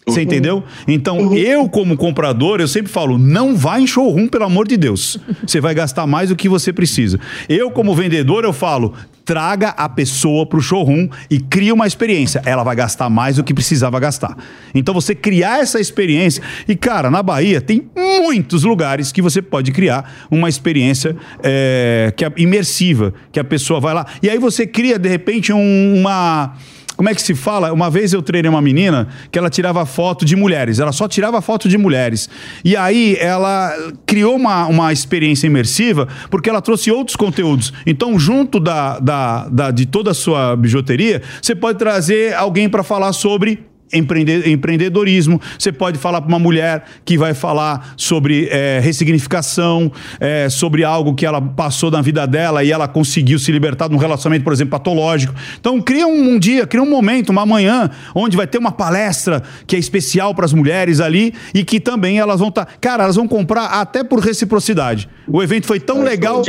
Você 0.08 0.24
entendeu? 0.24 0.64
Então, 0.88 1.36
eu, 1.36 1.70
como 1.70 1.96
comprador, 1.96 2.60
eu 2.60 2.68
sempre 2.68 2.92
falo: 2.92 3.18
não 3.18 3.56
vá 3.56 3.80
em 3.80 3.86
showroom, 3.86 4.28
pelo 4.28 4.46
amor 4.46 4.68
de 4.68 4.76
Deus. 4.76 5.20
Você 5.46 5.62
vai 5.62 5.76
gastar 5.76 6.08
mais 6.08 6.30
do 6.30 6.36
que 6.36 6.50
você 6.50 6.74
precisa. 6.74 7.20
Eu, 7.48 7.70
como 7.70 7.94
vendedor, 7.94 8.44
eu 8.44 8.52
falo: 8.52 8.96
traga 9.24 9.70
a 9.70 9.88
pessoa 9.88 10.48
para 10.48 10.58
o 10.58 10.62
showroom 10.62 11.10
e 11.30 11.40
cria 11.40 11.74
uma 11.76 11.86
experiência. 11.86 12.42
Ela 12.44 12.64
vai 12.64 12.76
gastar 12.76 13.08
mais 13.08 13.36
do 13.36 13.44
que 13.44 13.54
precisava 13.54 14.00
gastar. 14.00 14.36
Então, 14.74 14.96
você 14.96 15.14
criar 15.14 15.60
essa 15.60 15.80
experiência. 15.80 16.42
E, 16.68 16.76
cara, 16.76 17.12
na 17.12 17.22
Bahia 17.22 17.62
tem 17.62 17.84
muitos 17.96 18.64
lugares 18.64 19.12
que 19.12 19.22
você 19.22 19.44
pode 19.44 19.72
criar 19.72 20.28
uma 20.32 20.50
experiência 20.50 21.16
é, 21.44 22.12
que 22.18 22.26
é 22.26 22.32
imersiva, 22.38 23.14
que 23.32 23.40
a 23.40 23.44
pessoa 23.44 23.80
vai 23.80 23.94
lá. 23.94 24.08
E 24.24 24.30
aí 24.30 24.40
você 24.40 24.66
cria, 24.66 24.98
de 24.98 25.08
repente, 25.10 25.54
um- 25.54 26.00
uma. 26.00 26.56
Como 27.00 27.08
é 27.08 27.16
que 27.16 27.22
se 27.22 27.34
fala? 27.34 27.72
Uma 27.72 27.90
vez 27.90 28.12
eu 28.12 28.22
treinei 28.22 28.50
uma 28.50 28.62
menina 28.62 29.08
que 29.32 29.40
ela 29.40 29.50
tirava 29.50 29.86
foto 29.86 30.26
de 30.26 30.36
mulheres. 30.36 30.80
Ela 30.80 30.92
só 30.92 31.08
tirava 31.08 31.40
foto 31.42 31.70
de 31.70 31.78
mulheres. 31.78 32.30
E 32.62 32.76
aí 32.76 33.16
ela 33.22 33.72
criou 34.06 34.36
uma, 34.36 34.66
uma 34.68 34.92
experiência 34.92 35.48
imersiva 35.48 36.10
porque 36.30 36.50
ela 36.50 36.62
trouxe 36.62 36.92
outros 36.92 37.16
conteúdos. 37.16 37.72
Então, 37.86 38.20
junto 38.20 38.60
da, 38.60 39.00
da, 39.00 39.48
da- 39.48 39.72
de 39.72 39.86
toda 39.86 40.12
a 40.12 40.14
sua 40.14 40.58
bijuteria, 40.58 41.22
você 41.42 41.56
pode 41.56 41.80
trazer 41.80 42.34
alguém 42.34 42.68
para 42.68 42.84
falar 42.84 43.14
sobre 43.14 43.64
empreendedorismo. 43.94 45.42
Você 45.58 45.72
pode 45.72 45.98
falar 45.98 46.22
para 46.22 46.30
uma 46.30 46.40
mulher 46.40 46.84
que 47.04 47.18
vai 47.18 47.34
falar 47.34 47.94
sobre 47.98 48.48
é, 48.52 48.80
ressignificação, 48.82 49.92
é, 50.20 50.50
sobre 50.50 50.84
algo 50.84 51.16
que 51.16 51.26
ela 51.26 51.42
passou 51.42 51.90
na 51.90 52.02
vida 52.02 52.26
dela 52.28 52.64
e 52.64 52.72
ela 52.72 52.88
conseguiu 52.88 53.40
se 53.40 53.52
libertar 53.52 53.88
de 53.88 53.96
um 53.96 53.98
relacionamento, 53.98 54.44
por 54.44 54.54
exemplo, 54.54 54.72
patológico. 54.72 55.34
Então, 55.60 55.82
cria 55.82 56.08
um, 56.08 56.34
um 56.34 56.40
dia, 56.40 56.68
cria 56.68 56.84
um 56.84 56.90
momento, 56.90 57.30
uma 57.30 57.46
manhã, 57.46 57.90
onde 58.14 58.38
vai 58.38 58.48
ter 58.48 58.58
uma 58.58 58.72
palestra 58.72 59.42
que 59.66 59.76
é 59.76 59.80
especial 59.80 60.34
para 60.36 60.46
as 60.46 60.54
mulheres 60.54 61.00
ali 61.00 61.34
e 61.54 61.64
que 61.64 61.80
também 61.80 62.20
elas 62.20 62.40
vão 62.40 62.50
estar. 62.50 62.68
Cara, 62.80 63.04
elas 63.04 63.16
vão 63.16 63.28
comprar 63.28 63.66
até 63.66 64.04
por 64.04 64.20
reciprocidade. 64.20 65.10
O 65.28 65.42
evento 65.42 65.68
foi 65.68 65.80
tão 65.80 66.02
legal 66.02 66.42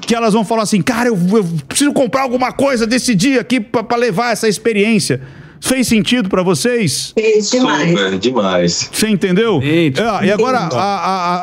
que 0.00 0.14
elas 0.14 0.32
vão 0.32 0.44
falar 0.44 0.62
assim: 0.62 0.82
cara, 0.82 1.08
eu, 1.08 1.18
eu 1.32 1.44
preciso 1.66 1.92
comprar 1.92 2.22
alguma 2.22 2.52
coisa 2.52 2.86
desse 2.86 3.14
dia 3.14 3.40
aqui 3.40 3.60
para 3.60 3.96
levar 3.96 4.32
essa 4.32 4.48
experiência. 4.48 5.20
Fez 5.60 5.86
sentido 5.88 6.28
para 6.28 6.42
vocês? 6.42 7.12
Fez 7.14 7.50
demais. 7.50 7.90
Super, 7.90 8.18
demais. 8.18 8.90
Você 8.92 9.08
entendeu? 9.08 9.60
Gente, 9.60 10.00
É, 10.00 10.24
e 10.26 10.32
agora 10.32 10.58
a, 10.58 10.66
a, 10.76 11.36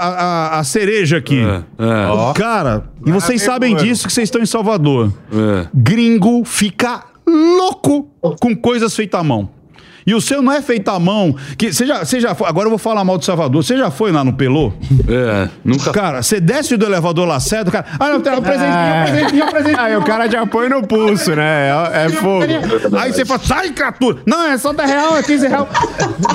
a, 0.55 0.59
a, 0.59 0.63
cereja 0.63 1.17
aqui. 1.17 1.39
é. 1.41 2.33
Cara, 2.33 2.89
e 3.05 3.11
vocês 3.11 3.41
Ah, 3.43 3.45
sabem 3.45 3.73
mano. 3.73 3.85
disso 3.85 4.07
que 4.07 4.13
vocês 4.13 4.27
estão 4.27 4.41
em 4.41 4.45
Salvador. 4.45 5.13
É. 5.31 5.67
Gringo 5.73 6.43
fica 6.43 7.03
louco 7.27 8.09
com 8.41 8.55
coisas 8.55 8.95
feitas 8.95 9.19
à 9.19 9.23
mão. 9.23 9.49
E 10.07 10.15
o 10.15 10.21
seu 10.21 10.41
não 10.41 10.53
é 10.53 10.61
feito 10.61 10.87
à 10.87 10.97
mão. 10.97 11.35
Que 11.57 11.73
você 11.73 11.85
já, 11.85 12.05
você 12.05 12.21
já 12.21 12.33
foi, 12.33 12.47
agora 12.47 12.67
eu 12.67 12.69
vou 12.69 12.79
falar 12.79 13.03
mal 13.03 13.17
de 13.17 13.25
Salvador. 13.25 13.61
Você 13.61 13.77
já 13.77 13.91
foi 13.91 14.09
lá 14.09 14.23
no 14.23 14.31
Pelô? 14.31 14.71
É, 15.09 15.49
nunca. 15.63 15.91
Cara, 15.91 16.21
você 16.21 16.39
desce 16.39 16.75
do 16.75 16.85
elevador 16.85 17.25
lá 17.25 17.39
cedo, 17.39 17.71
cara. 17.71 17.85
Ah, 17.97 18.09
não, 18.09 18.19
tem 18.19 18.33
um 18.33 18.41
presentinho, 18.41 18.99
um 18.99 19.03
presentinho, 19.05 19.45
um 19.45 19.49
presentinho. 19.49 19.79
Aí 19.79 19.95
o 19.95 20.03
cara 20.03 20.29
já 20.29 20.45
põe 20.45 20.67
no 20.67 20.85
pulso, 20.85 21.33
né? 21.33 21.69
É, 21.93 22.05
é 22.05 22.09
fogo. 22.09 22.43
Aí 22.97 23.13
você 23.13 23.23
fala, 23.23 23.39
sai, 23.41 23.69
criatura! 23.71 24.17
Não, 24.25 24.43
é 24.51 24.57
só 24.57 24.73
10 24.73 24.89
reais, 24.89 25.15
é 25.17 25.23
15 25.23 25.47
reais. 25.47 25.67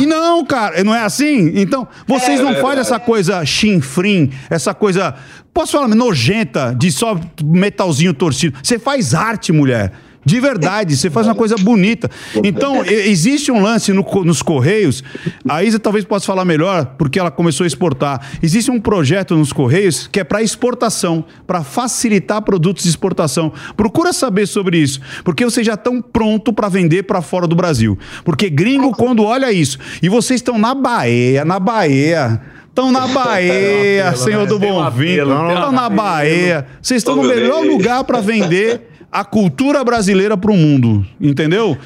E 0.01 0.07
não, 0.07 0.45
cara, 0.45 0.83
não 0.83 0.95
é 0.95 1.03
assim? 1.03 1.53
Então, 1.55 1.87
vocês 2.07 2.41
não 2.41 2.55
fazem 2.57 2.81
essa 2.81 2.99
coisa 2.99 3.45
chinfrim, 3.45 4.31
essa 4.49 4.73
coisa, 4.73 5.15
posso 5.53 5.73
falar, 5.73 5.89
nojenta, 5.89 6.75
de 6.77 6.91
só 6.91 7.19
metalzinho 7.45 8.15
torcido. 8.15 8.59
Você 8.63 8.79
faz 8.79 9.15
arte, 9.15 9.53
mulher. 9.53 9.93
De 10.25 10.39
verdade, 10.41 10.97
você 10.97 11.11
faz 11.11 11.27
uma 11.27 11.35
coisa 11.35 11.57
bonita. 11.57 12.09
Então, 12.45 12.85
existe 12.85 13.51
um 13.51 13.61
lance 13.61 13.93
no 13.93 14.03
nos 14.25 14.43
Correios, 14.43 15.03
a 15.49 15.65
Isa 15.65 15.79
talvez 15.79 16.05
possa 16.05 16.27
falar 16.27 16.45
melhor, 16.45 16.95
porque 16.97 17.19
ela 17.19 17.31
começou 17.31 17.65
a 17.65 17.67
exportar. 17.67 18.21
Existe 18.43 18.71
um 18.71 18.81
projeto 18.81 19.35
nos 19.35 19.53
Correios 19.53 20.07
que 20.07 20.21
é 20.21 20.25
para 20.25 20.43
exportação, 20.43 21.25
para 21.47 21.65
facilitar 21.65 22.43
produtos 22.43 22.85
de 22.85 22.91
exportação. 22.91 23.53
Procura 23.77 24.13
saber 24.13 24.47
sobre 24.47 24.79
isso, 24.79 25.01
porque 25.25 25.45
vocês 25.45 25.67
já 25.67 25.75
estão 25.75 26.01
prontos 26.01 26.55
para 26.55 26.69
vender 26.69 27.03
para 27.05 27.21
fora 27.21 27.47
do 27.47 27.57
Brasil. 27.57 27.99
Porque 28.25 28.49
gringo, 28.49 28.93
quando 28.93 29.25
olha 29.25 29.53
isso, 29.53 29.79
e 30.03 30.09
vocês 30.09 30.39
estão 30.39 30.59
na 30.59 30.75
Bahia, 30.75 31.45
na 31.45 31.59
Bahia. 31.59 32.41
Estão 32.69 32.91
na 32.91 33.07
Bahia, 33.07 34.17
senhor 34.17 34.47
do 34.47 34.59
Bom 34.59 34.91
Vinho. 34.91 35.25
Estão 35.25 35.73
na 35.73 35.91
Bahia. 35.91 36.67
Vocês 36.81 37.03
estão 37.03 37.17
no 37.17 37.25
melhor 37.25 37.63
lugar 37.63 38.03
para 38.05 38.19
vender 38.21 38.92
a 39.13 39.25
cultura 39.25 39.85
brasileira 39.85 40.37
para 40.37 40.51
o 40.51 40.57
mundo. 40.57 41.07
Entendeu? 41.21 41.77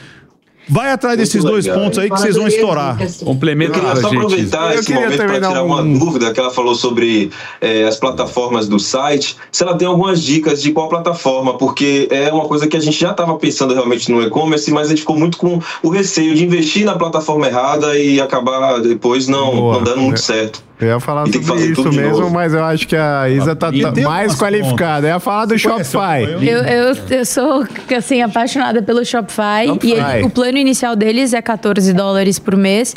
Vai 0.68 0.90
atrás 0.90 1.16
desses 1.16 1.44
dois 1.44 1.64
legal. 1.64 1.80
pontos 1.80 1.96
aí 2.00 2.10
que 2.10 2.18
vocês 2.18 2.34
vão 2.34 2.48
estourar. 2.48 2.98
Complementa 3.24 3.78
Eu 3.78 3.82
queria 3.84 3.96
só 4.02 4.08
gente. 4.08 4.16
aproveitar 4.16 4.72
Eu 4.74 4.80
esse 4.80 4.86
queria 4.86 5.02
momento 5.02 5.16
para 5.24 5.34
tirar 5.48 5.62
uma 5.62 5.80
um- 5.80 5.96
dúvida 5.96 6.32
que 6.32 6.40
ela 6.40 6.50
falou 6.50 6.74
sobre 6.74 7.30
eh, 7.60 7.84
as 7.84 7.96
plataformas 7.98 8.66
do 8.66 8.76
site. 8.80 9.36
Se 9.52 9.62
ela 9.62 9.76
tem 9.78 9.86
algumas 9.86 10.20
dicas 10.20 10.60
de 10.60 10.72
qual 10.72 10.88
plataforma, 10.88 11.56
porque 11.56 12.08
é 12.10 12.32
uma 12.32 12.46
coisa 12.48 12.66
que 12.66 12.76
a 12.76 12.80
gente 12.80 12.98
já 12.98 13.12
estava 13.12 13.36
pensando 13.36 13.74
realmente 13.74 14.10
no 14.10 14.20
e-commerce, 14.20 14.68
mas 14.72 14.86
a 14.86 14.90
gente 14.90 15.02
ficou 15.02 15.16
muito 15.16 15.38
com 15.38 15.60
o 15.84 15.88
receio 15.88 16.34
de 16.34 16.44
investir 16.44 16.84
na 16.84 16.96
plataforma 16.96 17.46
errada 17.46 17.96
e 17.96 18.20
acabar 18.20 18.80
depois 18.80 19.28
não, 19.28 19.54
Boa. 19.54 19.74
não 19.76 19.84
dando 19.84 20.00
muito 20.00 20.18
É. 20.18 20.22
certo. 20.22 20.64
Eu 20.78 20.88
ia 20.88 21.00
falar 21.00 21.26
sobre 21.26 21.64
isso 21.64 21.90
mesmo, 21.90 22.30
mas 22.30 22.52
eu 22.52 22.62
acho 22.62 22.86
que 22.86 22.94
a 22.94 23.30
Isa 23.30 23.56
tá, 23.56 23.70
mais 24.04 24.34
qualificada. 24.34 25.06
Eu 25.06 25.14
ia 25.14 25.20
falar 25.20 25.46
do 25.46 25.58
Shopify. 25.58 26.22
Eu, 26.22 26.62
eu, 26.62 26.96
eu 27.08 27.24
sou, 27.24 27.66
assim, 27.96 28.20
apaixonada 28.20 28.82
pelo 28.82 29.02
Shopify. 29.02 29.66
Shopify. 29.68 29.86
E 29.86 29.92
ele- 29.92 30.24
o 30.24 30.30
plano 30.30 30.58
inicial 30.58 30.94
deles 30.94 31.32
é 31.32 31.40
14 31.40 31.94
dólares 31.94 32.38
por 32.38 32.56
mês. 32.56 32.94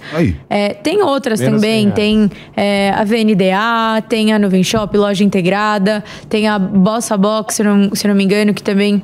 É, 0.49 0.73
tem 0.73 1.01
outras 1.01 1.39
Menos 1.39 1.55
também. 1.61 1.85
100 1.85 1.91
Tem 1.91 2.31
é, 2.57 2.91
a 2.91 3.03
VNDA, 3.05 4.01
tem 4.09 4.33
a 4.33 4.39
Nuvem 4.39 4.63
Shop, 4.63 4.95
loja 4.97 5.23
integrada. 5.23 6.03
Tem 6.27 6.49
a 6.49 6.59
Bossa 6.59 7.15
Box, 7.17 7.55
se 7.55 7.63
não, 7.63 7.95
se 7.95 8.05
não 8.09 8.13
me 8.15 8.25
engano, 8.25 8.53
que 8.53 8.61
também 8.61 9.01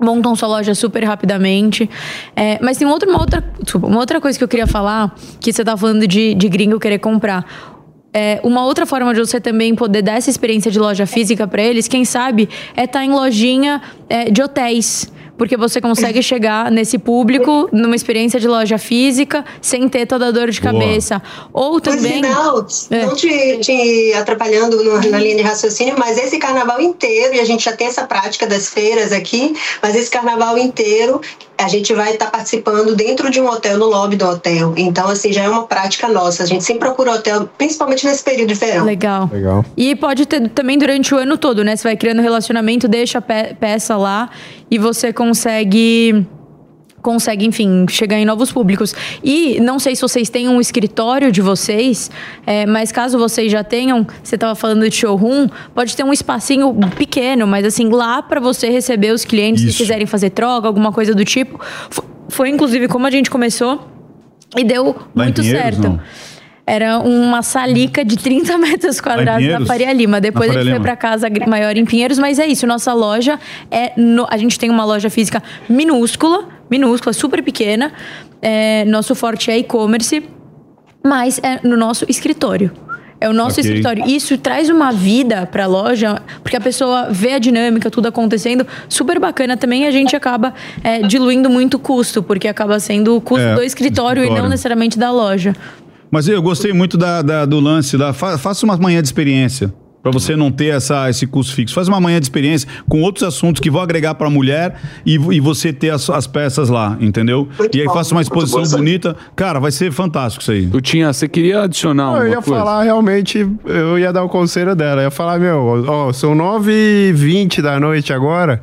montam 0.00 0.36
sua 0.36 0.46
loja 0.48 0.74
super 0.74 1.02
rapidamente. 1.02 1.90
É, 2.36 2.58
mas 2.62 2.76
tem 2.78 2.86
outra, 2.86 3.08
uma, 3.08 3.18
outra, 3.18 3.42
desculpa, 3.60 3.88
uma 3.88 3.98
outra 3.98 4.20
coisa 4.20 4.38
que 4.38 4.44
eu 4.44 4.48
queria 4.48 4.66
falar, 4.66 5.12
que 5.40 5.52
você 5.52 5.64
tá 5.64 5.76
falando 5.76 6.06
de, 6.06 6.34
de 6.34 6.48
gringo 6.48 6.78
querer 6.78 6.98
comprar. 7.00 7.74
É, 8.12 8.40
uma 8.42 8.64
outra 8.64 8.86
forma 8.86 9.12
de 9.12 9.20
você 9.20 9.38
também 9.40 9.74
poder 9.74 10.00
dar 10.02 10.14
essa 10.16 10.30
experiência 10.30 10.70
de 10.70 10.78
loja 10.78 11.06
física 11.06 11.46
para 11.46 11.62
eles, 11.62 11.86
quem 11.86 12.04
sabe, 12.04 12.48
é 12.76 12.84
estar 12.84 13.04
em 13.04 13.10
lojinha 13.10 13.82
é, 14.08 14.30
de 14.30 14.42
hotéis. 14.42 15.12
porque 15.36 15.54
você 15.54 15.82
consegue 15.82 16.22
chegar 16.24 16.70
nesse 16.70 16.96
público 16.96 17.68
numa 17.70 17.94
experiência 17.94 18.40
de 18.40 18.48
loja 18.48 18.78
física 18.78 19.44
sem 19.60 19.86
ter 19.86 20.06
toda 20.06 20.28
a 20.28 20.30
dor 20.30 20.50
de 20.50 20.58
Boa. 20.58 20.72
cabeça. 20.72 21.20
Ou 21.52 21.72
Por 21.72 21.82
também. 21.82 22.14
sinal, 22.24 22.66
É. 22.90 23.04
não 23.04 23.14
te, 23.14 23.58
te 23.58 24.14
atrapalhando 24.14 24.82
no- 24.82 25.10
na 25.10 25.18
linha 25.18 25.36
de 25.36 25.42
raciocínio, 25.42 25.94
mas 25.98 26.16
esse 26.16 26.38
carnaval 26.38 26.80
inteiro, 26.80 27.34
e 27.34 27.40
a 27.40 27.44
gente 27.44 27.62
já 27.66 27.72
tem 27.76 27.86
essa 27.86 28.04
prática 28.06 28.46
das 28.46 28.70
feiras 28.70 29.12
aqui, 29.12 29.54
mas 29.82 29.94
esse 29.94 30.10
carnaval 30.10 30.56
inteiro 30.56 31.20
a 31.58 31.68
gente 31.68 31.92
vai 31.94 32.12
estar 32.12 32.30
participando 32.30 32.94
dentro 32.94 33.30
de 33.30 33.40
um 33.40 33.46
hotel, 33.48 33.78
no 33.78 33.86
lobby 33.86 34.16
do 34.16 34.26
hotel. 34.26 34.74
Então, 34.76 35.08
assim, 35.08 35.32
já 35.32 35.44
é 35.44 35.48
uma 35.48 35.64
prática 35.66 36.06
nossa. 36.08 36.42
A 36.42 36.46
gente 36.46 36.62
sempre 36.64 36.80
procura 36.88 37.12
hotel, 37.12 37.48
principalmente 37.56 38.06
nesse 38.06 38.22
período 38.22 38.48
de 38.48 38.54
verão. 38.54 38.84
Legal. 38.84 39.28
Legal. 39.32 39.64
E 39.76 39.94
pode 39.96 40.26
ter 40.26 40.48
também 40.50 40.78
durante 40.78 41.14
o 41.14 41.18
ano 41.18 41.38
todo, 41.38 41.64
né? 41.64 41.74
Você 41.76 41.84
vai 41.84 41.96
criando 41.96 42.20
relacionamento, 42.20 42.86
deixa 42.86 43.18
a 43.18 43.22
pe- 43.22 43.54
peça 43.58 43.96
lá 43.96 44.28
e 44.70 44.78
você 44.78 45.12
consegue 45.12 46.26
consegue, 47.06 47.46
enfim, 47.46 47.86
chegar 47.88 48.18
em 48.18 48.24
novos 48.24 48.50
públicos. 48.50 48.92
E 49.22 49.60
não 49.60 49.78
sei 49.78 49.94
se 49.94 50.02
vocês 50.02 50.28
têm 50.28 50.48
um 50.48 50.60
escritório 50.60 51.30
de 51.30 51.40
vocês, 51.40 52.10
é, 52.44 52.66
mas 52.66 52.90
caso 52.90 53.16
vocês 53.16 53.50
já 53.52 53.62
tenham, 53.62 54.04
você 54.22 54.34
estava 54.34 54.56
falando 54.56 54.88
de 54.88 54.94
showroom, 54.96 55.46
pode 55.72 55.94
ter 55.96 56.02
um 56.02 56.12
espacinho 56.12 56.74
pequeno, 56.96 57.46
mas 57.46 57.64
assim, 57.64 57.88
lá 57.90 58.20
para 58.22 58.40
você 58.40 58.68
receber 58.68 59.12
os 59.12 59.24
clientes 59.24 59.62
Isso. 59.62 59.72
que 59.72 59.78
quiserem 59.84 60.04
fazer 60.06 60.30
troca, 60.30 60.66
alguma 60.66 60.90
coisa 60.90 61.14
do 61.14 61.24
tipo. 61.24 61.60
F- 61.90 62.02
Foi 62.28 62.48
inclusive 62.48 62.88
como 62.88 63.06
a 63.06 63.10
gente 63.10 63.30
começou 63.30 63.86
e 64.56 64.64
deu 64.64 64.86
Lá 65.14 65.24
muito 65.24 65.42
certo. 65.44 65.82
não? 65.82 66.00
Era 66.68 66.98
uma 66.98 67.42
salica 67.42 68.04
de 68.04 68.16
30 68.16 68.58
metros 68.58 69.00
quadrados 69.00 69.46
na? 69.46 69.64
Faria 69.64 69.92
Lima. 69.92 70.20
Depois 70.20 70.48
Na 70.48 70.54
a 70.54 70.56
Faria 70.56 70.62
gente 70.64 70.70
foi 70.72 70.78
Lima. 70.78 70.84
pra 70.84 70.96
casa 70.96 71.28
gr- 71.28 71.48
maior 71.48 71.76
em 71.76 71.84
Pinheiros, 71.84 72.18
mas 72.18 72.40
é 72.40 72.46
isso. 72.48 72.66
Nossa 72.66 72.92
loja 72.92 73.38
é. 73.70 73.92
no- 73.96 74.26
a 74.28 74.36
gente 74.36 74.58
tem 74.58 74.68
uma 74.68 74.84
loja 74.84 75.08
física 75.08 75.40
minúscula, 75.68 76.48
minúscula, 76.70 77.12
super 77.12 77.42
pequena. 77.42 77.92
É, 78.42 78.84
nosso 78.84 79.14
forte 79.14 79.50
é 79.50 79.58
e-commerce, 79.58 80.22
mas 81.04 81.38
é 81.42 81.60
no 81.66 81.76
nosso 81.76 82.04
escritório. 82.08 82.70
É 83.18 83.28
o 83.30 83.32
nosso 83.32 83.58
Ok. 83.60 83.64
escritório. 83.64 84.04
Isso 84.06 84.36
traz 84.36 84.68
uma 84.68 84.92
vida 84.92 85.46
pra 85.46 85.66
loja, 85.66 86.20
porque 86.42 86.54
a 86.56 86.60
pessoa 86.60 87.08
vê 87.10 87.32
a 87.32 87.38
dinâmica, 87.38 87.90
tudo 87.90 88.08
acontecendo. 88.08 88.66
Super 88.90 89.18
bacana 89.18 89.56
também. 89.56 89.86
A 89.86 89.90
gente 89.90 90.14
acaba 90.14 90.52
é, 90.84 91.00
diluindo 91.00 91.48
muito 91.48 91.74
o 91.74 91.78
custo, 91.78 92.22
porque 92.22 92.46
acaba 92.46 92.78
sendo 92.78 93.16
o 93.16 93.20
custo 93.20 93.42
É, 93.46 93.54
do 93.54 93.62
escritório, 93.62 94.20
e 94.20 94.24
escritório. 94.24 94.42
não 94.42 94.50
necessariamente 94.50 94.98
da 94.98 95.10
loja. 95.10 95.56
Mas 96.10 96.28
eu 96.28 96.42
gostei 96.42 96.74
muito 96.74 96.98
da, 96.98 97.22
da- 97.22 97.46
do 97.46 97.58
lance 97.58 97.96
da. 97.96 98.12
fa- 98.12 98.36
faça 98.36 98.66
uma 98.66 98.76
manhã 98.76 99.00
de 99.00 99.08
experiência. 99.08 99.72
Pra 100.06 100.20
você 100.20 100.36
não 100.36 100.50
ter 100.52 100.66
essa, 100.74 101.10
esse 101.10 101.26
custo 101.26 101.54
fixo. 101.54 101.74
Faz 101.74 101.88
uma 101.88 102.00
manhã 102.00 102.18
de 102.20 102.26
experiência 102.26 102.68
com 102.88 103.02
outros 103.02 103.24
assuntos 103.24 103.60
que 103.60 103.70
vão 103.70 103.80
agregar 103.80 104.14
pra 104.14 104.30
mulher 104.30 104.76
e, 105.04 105.14
e 105.14 105.40
você 105.40 105.72
ter 105.72 105.90
as, 105.90 106.08
as 106.10 106.26
peças 106.26 106.68
lá, 106.68 106.96
entendeu? 107.00 107.48
e 107.74 107.80
aí 107.80 107.86
faça 107.86 108.14
uma 108.14 108.22
exposição 108.22 108.62
bonita. 108.78 109.16
Cara, 109.34 109.58
vai 109.58 109.70
ser 109.72 109.90
fantástico 109.90 110.42
isso 110.42 110.52
aí. 110.52 110.66
Tu 110.68 110.80
tinha, 110.80 111.12
você 111.12 111.26
queria 111.28 111.62
adicionar 111.62 112.12
Não, 112.12 112.18
eu 112.22 112.28
ia 112.28 112.42
coisa? 112.42 112.50
falar 112.60 112.82
realmente, 112.84 113.46
eu 113.64 113.98
ia 113.98 114.12
dar 114.12 114.22
o 114.22 114.28
conselho 114.28 114.74
dela. 114.76 115.00
Eu 115.00 115.06
ia 115.06 115.10
falar, 115.10 115.38
meu, 115.38 115.84
ó, 115.88 116.12
são 116.12 116.34
9h20 116.36 117.60
da 117.62 117.78
noite 117.80 118.12
agora. 118.12 118.60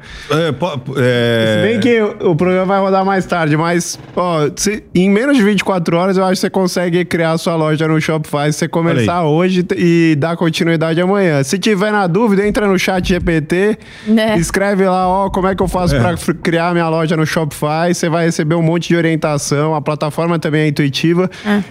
É, 0.97 1.61
Se 1.61 1.67
bem 1.67 1.79
que 1.79 2.01
o, 2.01 2.31
o 2.31 2.35
programa 2.35 2.65
vai 2.65 2.79
rodar 2.79 3.05
mais 3.05 3.25
tarde, 3.25 3.57
mas, 3.57 3.99
ó, 4.15 4.49
se- 4.55 4.83
em 4.93 5.09
menos 5.09 5.37
de 5.37 5.43
24 5.43 5.97
horas 5.97 6.17
eu 6.17 6.23
acho 6.23 6.33
que 6.33 6.39
você 6.39 6.49
consegue 6.49 7.03
criar 7.05 7.31
a 7.33 7.37
sua 7.37 7.55
loja 7.55 7.87
no 7.87 7.99
Shopify 7.99 8.51
se 8.51 8.59
você 8.59 8.67
começar 8.67 9.23
hoje 9.23 9.65
e 9.75 10.15
dar 10.17 10.35
continuidade 10.37 10.99
amanhã. 11.01 11.32
Se 11.41 11.57
tiver 11.57 11.91
na 11.91 12.05
dúvida, 12.05 12.45
entra 12.45 12.67
no 12.67 12.77
chat 12.77 13.07
GPT, 13.07 13.77
Né? 14.07 14.37
escreve 14.37 14.85
lá, 14.85 15.07
ó, 15.07 15.29
como 15.29 15.47
é 15.47 15.55
que 15.55 15.63
eu 15.63 15.67
faço 15.67 15.95
É. 15.95 15.99
pra 15.99 16.11
f- 16.13 16.33
criar 16.33 16.73
minha 16.73 16.89
loja 16.89 17.15
no 17.15 17.25
Shopify. 17.25 17.93
Você 17.93 18.09
vai 18.09 18.25
receber 18.25 18.55
um 18.55 18.61
monte 18.61 18.89
de 18.89 18.95
orientação. 18.97 19.73
A 19.73 19.81
plataforma 19.81 20.37
também 20.37 20.61
é 20.63 20.67
intuitiva. 20.67 21.29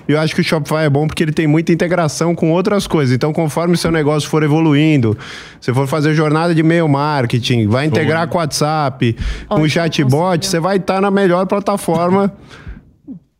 E 0.09 0.13
eu 0.13 0.19
acho 0.19 0.35
que 0.35 0.41
o 0.41 0.45
Shopify 0.45 0.85
é 0.85 0.91
bom 0.91 1.07
porque 1.07 1.23
ele 1.23 1.33
tem 1.33 1.47
muita 1.47 1.71
integração 1.73 2.35
com 2.35 2.51
outras 2.51 2.87
coisas. 2.87 3.15
Então, 3.15 3.33
conforme 3.33 3.75
o 3.75 3.77
seu 3.77 3.91
negócio 3.93 4.29
for 4.29 4.43
evoluindo, 4.43 5.17
você 5.61 5.73
for 5.75 5.87
fazer 5.87 6.15
jornada 6.15 6.55
de 6.55 6.61
e-mail 6.61 6.89
marketing, 6.89 7.67
vai 7.69 7.85
integrar 7.87 8.27
com 8.29 8.39
o 8.39 8.41
WhatsApp, 8.41 9.15
com 9.49 9.61
o 9.63 9.69
chatbot, 9.69 10.47
você 10.47 10.59
vai 10.59 10.77
estar 10.79 11.01
na 11.01 11.11
melhor 11.11 11.45
plataforma 11.47 12.33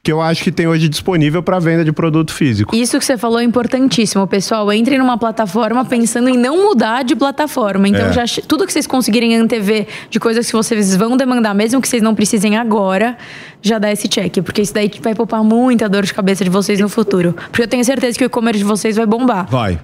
que 0.05 0.11
eu 0.11 0.21
acho 0.21 0.43
que 0.43 0.51
tem 0.51 0.67
hoje 0.67 0.89
disponível 0.89 1.45
para 1.45 1.61
venda 1.61 1.85
de 1.85 1.93
produto 1.93 2.33
físico. 2.33 2.75
Isso 2.75 2.99
que 2.99 3.05
você 3.05 3.17
falou 3.17 3.39
é 3.39 3.45
importantíssimo, 3.45 4.27
pessoal. 4.27 4.73
Entre 4.73 4.99
numa 4.99 5.17
plataforma 5.17 5.85
pensando 5.85 6.29
em 6.29 6.37
não 6.37 6.61
mudar 6.61 7.05
de 7.05 7.15
plataforma. 7.15 7.87
Então, 7.87 8.07
É. 8.07 8.13
já 8.13 8.25
tudo 8.49 8.67
que 8.67 8.73
vocês 8.73 8.85
conseguirem 8.87 9.37
antever 9.37 9.87
de 10.11 10.19
coisas 10.19 10.45
que 10.49 10.53
vocês 10.55 10.97
vão 10.97 11.17
demandar, 11.17 11.55
mesmo 11.55 11.81
que 11.81 11.87
vocês 11.87 12.03
não 12.03 12.17
precisem 12.17 12.57
agora, 12.57 13.17
já 13.63 13.79
dá 13.79 13.93
esse 13.93 14.09
check. 14.09 14.43
Porque 14.43 14.63
isso 14.63 14.75
daí 14.75 14.91
vai 15.01 15.15
poupar 15.15 15.45
muita 15.45 15.89
dor 15.89 16.03
de 16.03 16.13
cabeça 16.13 16.43
de 16.43 16.51
vocês 16.51 16.81
no 16.81 16.89
futuro. 16.89 17.33
Porque 17.35 17.63
eu 17.63 17.69
tenho 17.69 17.85
certeza 17.85 18.19
que 18.19 18.25
o 18.25 18.27
e-commerce 18.27 18.59
de 18.59 18.65
vocês 18.65 18.97
vai 18.97 19.07
bombar. 19.07 19.47
Vai. 19.49 19.79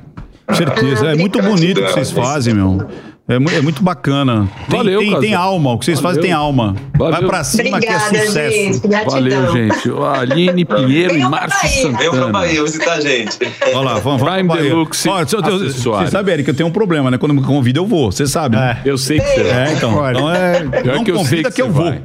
Certeza. 0.53 1.13
É 1.13 1.15
muito 1.15 1.41
bonito 1.41 1.81
o 1.81 1.85
que 1.87 1.93
vocês 1.93 2.11
fazem, 2.11 2.55
meu. 2.55 2.89
É, 3.31 3.39
mu- 3.39 3.51
é 3.51 3.61
muito 3.61 3.83
bacana. 3.83 4.49
Tem, 4.71 4.79
Valeu, 4.79 5.01
tem, 5.01 5.21
tem 5.21 5.35
alma. 5.35 5.73
O 5.75 5.79
que 5.79 5.85
vocês 5.85 6.01
Valeu. 6.01 6.09
fazem 6.17 6.23
tem 6.23 6.33
alma. 6.33 6.75
Vai 6.97 7.13
Valeu. 7.13 7.29
pra 7.29 7.45
cima 7.45 7.79
que 7.79 7.87
é 7.87 7.95
Obrigada, 7.97 8.27
sucesso. 8.27 8.57
gente. 8.57 8.81
Valeu, 9.07 9.53
gente. 9.53 9.91
Ó, 9.91 10.11
Aline 10.15 10.65
Pinheiro 10.65 11.15
e 11.15 11.19
Márcio 11.23 11.69
Santana. 11.69 11.99
Venham 11.99 12.13
pra 12.15 12.29
Bahia 12.29 12.63
visitar 12.63 12.95
a 12.95 13.01
gente. 13.03 13.39
Olha 13.67 13.79
lá, 13.81 13.95
vamos, 13.99 14.23
vamos 14.23 14.23
Prime. 14.23 14.49
Deluxe 14.63 15.09
Olha, 15.11 15.27
eu- 15.31 15.41
eu-. 15.61 15.73
Você 15.73 16.07
sabe, 16.11 16.33
Eric, 16.33 16.49
eu 16.49 16.55
tenho 16.55 16.69
um 16.71 16.73
problema, 16.73 17.11
né? 17.11 17.19
Quando 17.19 17.35
me 17.35 17.43
convida, 17.43 17.79
eu 17.79 17.87
vou. 17.87 18.11
Você 18.11 18.27
sabe. 18.27 18.57
né? 18.57 18.81
Eu 18.85 18.97
sei 18.97 19.21
que 19.21 19.27
você 19.27 19.41
É, 19.43 19.73
então. 19.77 19.91
Então 20.11 20.35
é. 20.35 20.61
Pior 20.83 20.97
Não 20.97 21.05
que 21.05 21.11
eu 21.11 21.17
sei 21.17 21.25
convida 21.25 21.49
que, 21.51 21.57
que 21.57 21.63
eu 21.63 21.71
vou. 21.71 21.85
vai. 21.85 22.03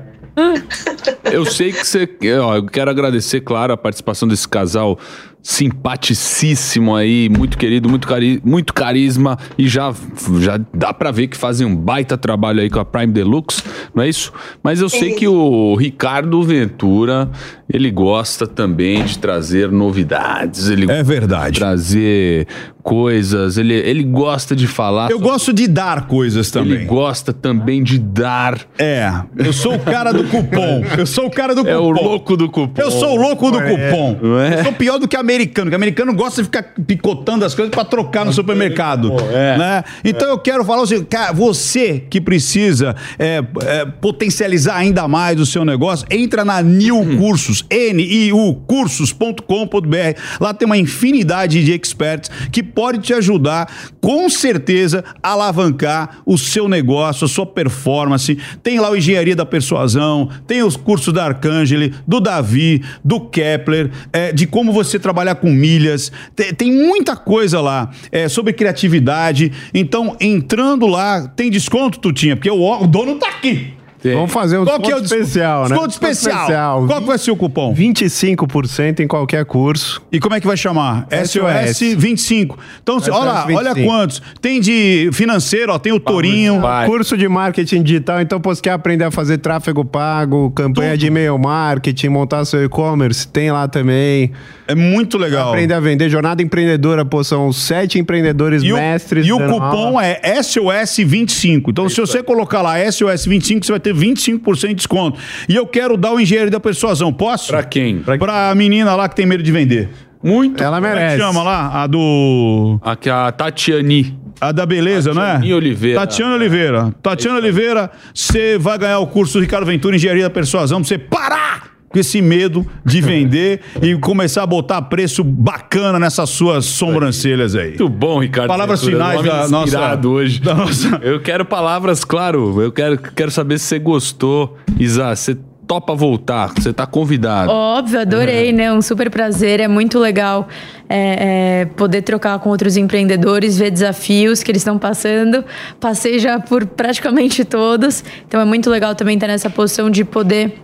Eu 1.32 1.46
sei 1.46 1.72
que 1.72 1.86
você. 1.86 2.10
Ó, 2.42 2.56
eu 2.56 2.66
quero 2.66 2.90
agradecer, 2.92 3.40
claro, 3.42 3.72
a 3.72 3.78
participação 3.78 4.28
desse 4.28 4.48
casal 4.48 4.98
simpaticíssimo 5.44 6.96
aí, 6.96 7.28
muito 7.30 7.58
querido, 7.58 7.90
muito, 7.90 8.08
cari 8.08 8.42
muito 8.44 8.74
carisma 8.74 9.38
e 9.58 9.68
já, 9.68 9.94
já 10.40 10.58
dá 10.74 10.94
pra 10.94 11.12
ver 11.12 11.28
que 11.28 11.36
fazem 11.38 11.68
um 11.68 11.76
baita 11.76 12.18
trabalho 12.18 12.62
aí 12.62 12.70
com 12.70 12.80
a 12.80 12.86
Prime 12.86 13.12
Deluxe, 13.12 13.62
não 13.94 14.02
é 14.04 14.08
isso? 14.10 14.32
Mas 14.64 14.80
eu 14.80 14.88
sei 14.90 15.12
que 15.14 15.28
o 15.28 15.76
Ricardo 15.76 16.42
Ventura, 16.42 17.30
ele 17.72 17.92
gosta 17.92 18.48
também 18.48 19.04
de 19.04 19.20
trazer 19.20 19.70
novidades, 19.72 20.70
ele 20.70 20.90
É 20.90 21.04
verdade. 21.04 21.60
trazer 21.60 22.48
coisas, 22.82 23.58
ele, 23.58 23.74
ele 23.74 24.04
gosta 24.04 24.54
de 24.56 24.68
falar. 24.68 25.10
Eu 25.10 25.20
gosto 25.20 25.54
de 25.54 25.68
dar 25.68 26.06
coisas 26.08 26.52
também. 26.52 26.74
Ele 26.74 26.86
gosta 26.86 27.32
também 27.32 27.82
de 27.82 27.98
dar. 27.98 28.60
É, 28.78 29.10
eu 29.38 29.54
sou 29.54 29.76
o 29.76 29.80
cara 29.80 30.12
do 30.12 30.26
cupom. 30.26 30.84
Eu 30.98 31.06
sou 31.06 31.28
o 31.28 31.32
cara 31.32 31.56
do 31.56 31.62
cupom. 31.64 31.72
É 31.72 31.78
o 31.78 31.90
louco 31.90 32.36
do 32.36 32.50
cupom. 32.50 32.82
Eu 32.82 32.92
sou 32.92 33.14
o 33.14 33.16
louco 33.16 33.50
do 33.52 33.60
É. 33.60 33.70
cupom. 33.90 34.20
Não 34.22 34.40
é? 34.40 34.60
Eu 34.60 34.64
sou 34.66 34.74
pior 34.74 34.98
do 35.00 35.08
que 35.08 35.16
americano, 35.34 35.70
que 35.70 35.76
americano 35.76 36.14
gosta 36.14 36.42
de 36.42 36.46
ficar 36.46 36.64
picotando 36.86 37.46
as 37.46 37.54
coisas 37.54 37.74
pra 37.74 37.84
trocar 37.84 38.26
no 38.26 38.34
supermercado. 38.34 39.14
É. 39.32 39.58
Né? 39.58 39.84
Então 40.04 40.30
eu 40.30 40.38
quero 40.38 40.64
falar 40.64 40.82
o 40.82 40.88
seguinte, 40.88 41.08
cara, 41.08 41.32
você 41.32 42.04
que 42.10 42.22
precisa 42.22 42.96
é, 43.18 43.44
é, 43.62 43.86
potencializar 43.86 44.78
ainda 44.78 45.08
mais 45.08 45.40
o 45.40 45.46
seu 45.46 45.66
negócio, 45.66 46.06
entra 46.10 46.46
na 46.46 46.62
New 46.62 47.00
Hum. 47.00 47.18
Cursos, 47.18 47.66
N-I-U, 47.70 48.56
cursos.com.br. 48.68 50.20
Lá 50.40 50.54
tem 50.54 50.66
uma 50.66 50.78
infinidade 50.78 51.64
de 51.64 51.72
experts 51.72 52.30
que 52.52 52.62
pode 52.62 53.00
te 53.00 53.14
ajudar, 53.14 53.72
com 54.00 54.30
certeza, 54.30 55.04
a 55.22 55.32
alavancar 55.32 56.22
o 56.26 56.38
seu 56.38 56.68
negócio, 56.68 57.26
a 57.26 57.28
sua 57.28 57.46
performance. 57.46 58.38
Tem 58.62 58.80
lá 58.80 58.90
o 58.90 58.96
Engenharia 58.96 59.36
da 59.36 59.46
Persuasão, 59.46 60.30
tem 60.48 60.64
os 60.64 60.76
cursos 60.76 61.14
da 61.14 61.26
Arcangeli, 61.26 61.94
do 62.08 62.20
Davi, 62.20 62.84
do 63.04 63.20
Kepler, 63.22 63.92
é, 64.12 64.32
de 64.32 64.48
como 64.48 64.72
você 64.72 65.00
trabalhar 65.24 65.36
com 65.36 65.50
milhas. 65.50 66.12
Tem, 66.36 66.54
tem 66.54 66.72
muita 66.72 67.16
coisa 67.16 67.62
lá 67.62 67.90
é, 68.12 68.28
sobre 68.28 68.54
criatividade. 68.54 69.52
Então, 69.74 70.16
entrando 70.20 70.86
lá, 70.86 71.28
tem 71.28 71.50
desconto, 71.50 72.00
Tutinha, 72.00 72.36
porque 72.36 72.52
o, 72.52 72.84
o 72.84 72.88
dono 72.88 73.16
tá 73.16 73.30
aqui. 73.30 73.74
Vamos 74.12 74.32
fazer 74.32 74.58
um 74.58 74.66
Qual 74.66 74.76
é 74.76 74.80
o 74.80 74.82
desconto 74.82 75.02
desconto? 75.02 75.22
especial, 75.24 75.62
né? 75.64 75.68
Desconto 75.70 75.92
especial. 75.92 76.86
Qual 76.88 77.02
que 77.02 77.08
vai 77.08 77.18
ser 77.18 77.32
o 77.32 77.36
cupom? 77.36 77.74
25% 77.74 79.00
em 79.00 79.08
qualquer 79.08 79.46
curso. 79.46 80.02
E 80.12 80.20
como 80.20 80.36
é 80.36 80.40
que 80.42 80.48
vai 80.48 80.58
chamar? 80.58 81.08
SOS 81.12 81.78
SOS 81.78 81.94
25. 81.98 82.58
Então, 82.82 83.00
SOS 83.00 83.10
olha 83.10 83.32
lá, 83.32 83.46
olha 83.46 83.74
25. 83.74 83.88
quantos. 83.88 84.22
Tem 84.42 84.60
de 84.60 85.10
financeiro, 85.14 85.72
ó, 85.74 85.80
tem 85.80 85.94
o 85.94 86.00
Torinho. 86.00 86.60
Vai. 86.60 86.86
Curso 86.88 87.16
de 87.18 87.28
marketing 87.28 87.84
digital, 87.84 88.22
então 88.22 88.40
você 88.44 88.62
quer 88.62 88.72
aprender 88.72 89.06
a 89.06 89.12
fazer 89.12 89.38
tráfego 89.38 89.84
pago, 89.86 90.52
campanha 90.52 90.98
de 90.98 91.08
e-mail 91.08 91.38
marketing, 91.38 92.10
montar 92.10 92.46
seu 92.46 92.64
e-commerce, 92.64 93.28
tem 93.28 93.52
lá 93.52 93.68
também. 93.68 94.32
É 94.68 94.76
muito 94.76 95.18
legal. 95.18 95.50
Aprender 95.50 95.74
a 95.74 95.80
vender, 95.80 96.10
jornada 96.10 96.42
empreendedora, 96.42 97.04
pô, 97.06 97.24
são 97.24 97.52
sete 97.52 98.00
empreendedores 98.00 98.64
E 98.64 98.72
o, 98.72 98.76
mestres. 98.76 99.26
e 99.28 99.32
o 99.34 99.38
cupom 99.38 99.88
aula. 100.00 100.06
é 100.06 100.40
SOS25. 100.40 101.64
Então, 101.68 101.90
se 101.90 102.00
você 102.00 102.24
colocar 102.24 102.62
lá 102.62 102.78
SOS25, 102.80 103.66
você 103.66 103.72
vai 103.72 103.80
ter 103.80 103.93
25% 103.94 104.68
de 104.70 104.74
desconto. 104.76 105.20
E 105.48 105.56
eu 105.56 105.66
quero 105.68 105.96
dar 105.98 106.14
o 106.14 106.20
engenheiro 106.20 106.50
da 106.52 106.60
persuasão. 106.60 107.12
Posso? 107.14 107.48
Pra 107.48 107.64
quem? 107.64 108.00
Pra 108.00 108.54
menina 108.56 108.96
lá 108.96 109.08
que 109.10 109.16
tem 109.16 109.26
medo 109.26 109.44
de 109.44 109.52
vender. 109.52 109.90
Muito. 110.24 110.64
Ela 110.64 110.78
Como 110.78 110.88
é 110.88 110.92
que 110.92 110.96
merece. 111.00 111.18
chama 111.20 111.44
lá? 111.44 111.84
A 111.84 111.88
do. 111.88 112.80
Aqui 112.82 113.10
a 113.10 113.32
Tatiani. 113.32 114.18
A 114.40 114.52
da 114.52 114.66
beleza, 114.66 115.14
não 115.14 115.22
é? 115.22 115.34
Tatiane 115.34 115.54
Oliveira. 115.54 116.00
Tatiana 116.00 116.36
Oliveira. 116.36 116.96
Tatiana 117.02 117.38
Oliveira, 117.40 117.92
você 118.14 118.58
vai 118.58 118.78
ganhar 118.78 119.00
o 119.00 119.08
curso 119.08 119.34
do 119.38 119.42
Ricardo 119.42 119.66
Ventura 119.66 119.96
Engenharia 119.96 120.24
da 120.24 120.30
Persuasão 120.30 120.80
pra 120.80 120.88
você 120.88 120.98
parar 120.98 121.73
com 121.94 122.00
esse 122.00 122.22
medo 122.22 122.66
de 122.84 123.00
vender 123.02 123.62
e 123.82 123.96
começar 123.96 124.42
a 124.44 124.48
botar 124.48 124.82
preço 124.82 125.24
bacana 125.24 126.00
nessas 126.00 126.30
suas 126.32 126.66
sobrancelhas 126.66 127.56
aí. 127.56 127.68
Muito 127.70 127.88
bom, 127.88 128.20
Ricardo. 128.20 128.48
Palavras 128.48 128.84
finais 128.84 129.22
da 129.22 129.48
nossa- 129.48 130.08
hoje. 130.08 130.42
da 130.42 130.56
nossa- 130.56 131.00
Eu 131.04 131.22
quero 131.22 131.46
palavras, 131.46 132.04
claro. 132.04 132.60
Eu 132.60 132.72
quero, 132.72 132.98
quero 132.98 133.30
saber 133.30 133.60
se 133.60 133.66
você 133.68 133.80
gostou. 133.80 134.58
Isa, 134.80 135.16
você 135.16 135.38
topa 135.68 135.94
voltar. 135.96 136.52
Você 136.58 136.74
tá 136.74 136.86
convidado. 136.86 137.52
Óbvio, 137.52 138.00
adorei, 138.02 138.52
né? 138.52 138.74
Um 138.74 138.82
super 138.82 139.10
prazer, 139.10 139.60
é 139.60 139.68
muito 139.68 139.98
legal 140.00 140.48
é, 140.90 141.62
é, 141.62 141.66
poder 141.78 142.02
trocar 142.02 142.38
com 142.40 142.50
outros 142.50 142.76
empreendedores, 142.76 143.58
ver 143.58 143.72
desafios 143.72 144.42
que 144.44 144.52
eles 144.52 144.62
estão 144.62 144.78
passando. 144.80 145.44
Passei 145.80 146.20
já 146.20 146.40
por 146.40 146.66
praticamente 146.66 147.46
todos, 147.46 148.04
então 148.28 148.42
é 148.42 148.46
muito 148.46 148.70
legal 148.70 148.94
também 148.96 149.16
estar 149.16 149.28
nessa 149.28 149.50
posição 149.50 149.90
de 149.90 150.04
poder 150.04 150.60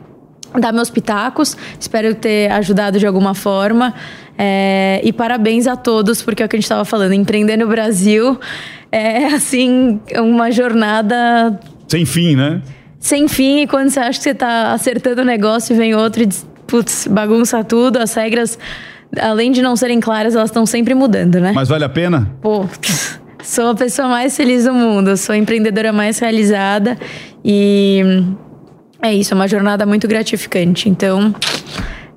dar 0.58 0.72
meus 0.72 0.90
pitacos. 0.90 1.58
Espero 1.80 2.16
ter 2.16 2.52
ajudado 2.52 2.98
de 2.98 3.06
alguma 3.06 3.34
forma. 3.34 3.94
É, 4.38 5.02
e 5.04 5.12
parabéns 5.12 5.68
a 5.68 5.76
todos, 5.76 6.22
porque 6.22 6.42
é 6.42 6.46
o 6.46 6.50
que 6.50 6.56
a 6.56 6.60
gente 6.60 6.64
estava 6.64 6.86
falando, 6.86 7.12
empreender 7.12 7.58
no 7.58 7.68
Brasil 7.68 8.40
é 8.92 9.28
assim 9.36 10.00
uma 10.18 10.52
jornada 10.52 11.60
Sem 11.88 12.06
fim, 12.06 12.36
né? 12.36 12.62
sem 13.00 13.30
fim, 13.30 13.62
e 13.62 13.68
quando 13.68 13.90
você 13.90 14.00
acha 14.00 14.20
que 14.20 14.24
você 14.24 14.34
tá 14.34 14.74
acertando 14.74 15.22
o 15.22 15.26
negócio, 15.26 15.74
vem 15.74 15.96
outro 15.96 16.22
e 16.22 16.26
diz, 16.26 16.46
putz, 16.68 17.08
bagunça 17.08 17.64
tudo, 17.64 17.98
as 17.98 18.14
regras, 18.14 18.60
além 19.18 19.54
de 19.54 19.62
não 19.62 19.74
serem 19.78 20.02
claras, 20.02 20.36
elas 20.36 20.50
estão 20.50 20.66
sempre 20.66 20.94
mudando, 20.94 21.40
né? 21.40 21.54
Mas 21.56 21.70
vale 21.70 21.86
a 21.86 21.90
pena? 21.90 22.30
Pô, 22.42 22.66
sou 23.42 23.70
a 23.70 23.76
pessoa 23.76 24.10
mais 24.10 24.36
feliz 24.36 24.66
do 24.66 24.74
mundo, 24.74 25.16
sou 25.16 25.34
a 25.34 25.38
empreendedora 25.38 25.94
mais 25.94 26.20
realizada 26.20 26.98
e 27.44 28.02
é 29.02 29.14
isso, 29.14 29.34
é 29.34 29.36
uma 29.36 29.48
jornada 29.48 29.86
muito 29.86 30.08
gratificante. 30.08 30.90
Então, 30.90 31.34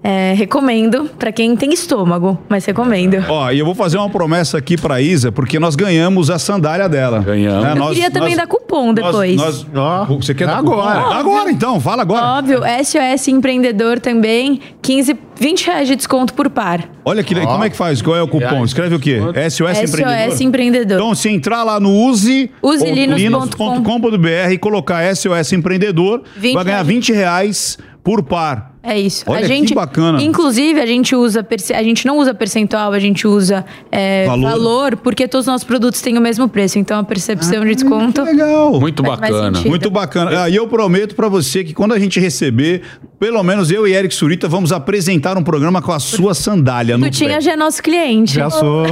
é, 0.03 0.35
recomendo 0.37 1.09
para 1.19 1.31
quem 1.31 1.55
tem 1.55 1.73
estômago, 1.73 2.39
mas 2.49 2.65
recomendo. 2.65 3.24
Ó, 3.29 3.51
e 3.51 3.59
eu 3.59 3.65
vou 3.65 3.74
fazer 3.74 3.99
uma 3.99 4.11
promessa 4.11 4.59
aqui 4.59 4.77
pra 4.77 5.01
Isa, 5.01 5.31
porque 5.31 5.61
nós 5.61 5.77
ganhamos 5.77 6.29
a 6.29 6.39
sandália 6.39 6.89
dela. 6.89 7.20
Ganhamos. 7.20 7.79
Eu 7.79 7.89
queria 7.89 8.11
também 8.11 8.35
dar 8.35 8.47
cupom 8.47 8.93
depois. 8.93 9.37
Nós, 9.37 9.65
você 10.09 10.35
quer 10.35 10.47
dar 10.47 10.57
agora. 10.57 11.03
cupom? 11.03 11.15
Agora 11.15 11.51
então, 11.51 11.81
fala 11.81 12.03
agora. 12.03 12.39
Óbvio, 12.39 12.61
SOS 12.85 13.29
Empreendedor 13.29 14.01
também, 14.01 14.61
15, 14.81 15.16
20 15.39 15.66
reais 15.66 15.89
de 15.89 15.95
desconto 15.95 16.35
por 16.35 16.51
par. 16.51 16.89
Olha 17.05 17.23
que 17.23 17.35
como 17.35 17.65
é 17.65 17.70
que 17.70 17.77
faz? 17.77 18.03
Qual 18.03 18.16
é 18.16 18.23
o 18.23 18.29
cupom? 18.29 18.65
Escreve 18.65 18.97
o 18.97 19.01
quê? 19.01 19.20
SOS, 19.51 19.79
SOS 19.79 19.91
Empreendedor. 19.91 20.43
Empreendedor. 20.43 20.97
Então, 20.99 21.15
se 21.15 21.29
entrar 21.29 21.62
lá 21.62 21.79
no 21.79 21.91
use 21.91 22.51
Uselinos.com. 22.61 23.74
linus.com.br 23.77 24.53
e 24.53 24.59
colocar 24.59 25.15
SOS 25.15 25.53
Empreendedor, 25.53 26.23
20 26.37 26.55
vai 26.55 26.65
ganhar 26.65 26.77
reais. 26.77 26.89
20 26.89 27.12
reais 27.12 27.79
por 28.03 28.23
par. 28.23 28.72
É 28.83 28.99
isso. 28.99 29.25
Olha 29.29 29.39
a 29.39 29.43
que 29.43 29.47
gente, 29.49 29.75
bacana. 29.75 30.21
Inclusive, 30.23 30.81
a 30.81 30.87
gente 30.87 31.15
usa 31.15 31.47
a 31.75 31.83
gente 31.83 32.05
não 32.07 32.19
usa 32.19 32.35
percentual, 32.35 32.93
a 32.93 32.99
gente 32.99 33.27
usa 33.27 33.65
é, 33.91 34.27
Valor. 34.27 34.51
valor. 34.51 34.97
porque 34.97 35.29
todos 35.29 35.47
os 35.47 35.53
nossos 35.53 35.65
produtos 35.67 36.01
têm 36.01 36.19
o 36.19 36.21
mesmo 36.21 36.49
preço. 36.49 36.79
Então 36.79 36.99
a 36.99 37.05
percepção 37.05 37.65
de 37.65 37.75
desconto. 37.75 38.23
Legal. 38.23 38.81
Muito 38.81 39.03
bacana. 39.03 39.61
Muito 39.61 39.91
bacana. 39.91 40.43
Ah, 40.45 40.51
e 40.51 40.57
eu 40.57 40.67
prometo 40.67 41.15
pra 41.15 41.29
você 41.29 41.63
que 41.63 41.73
quando 41.73 41.93
a 41.93 41.99
gente 41.99 42.19
receber, 42.19 42.83
pelo 43.21 43.43
menos 43.43 43.71
eu 43.71 43.87
e 43.87 43.93
Eric 43.93 44.15
Surita 44.15 44.49
vamos 44.49 44.73
apresentar 44.73 45.37
um 45.39 45.45
programa 45.45 45.81
com 45.81 45.93
a 45.93 46.01
sua 46.01 46.35
sandália 46.35 46.99
no 46.99 47.07
Tu 47.07 47.11
tinha 47.19 47.35
pé. 47.37 47.41
já 47.41 47.53
é 47.53 47.57
nosso 47.57 47.83
cliente. 47.83 48.35
Já 48.35 48.51
sou. 48.51 48.85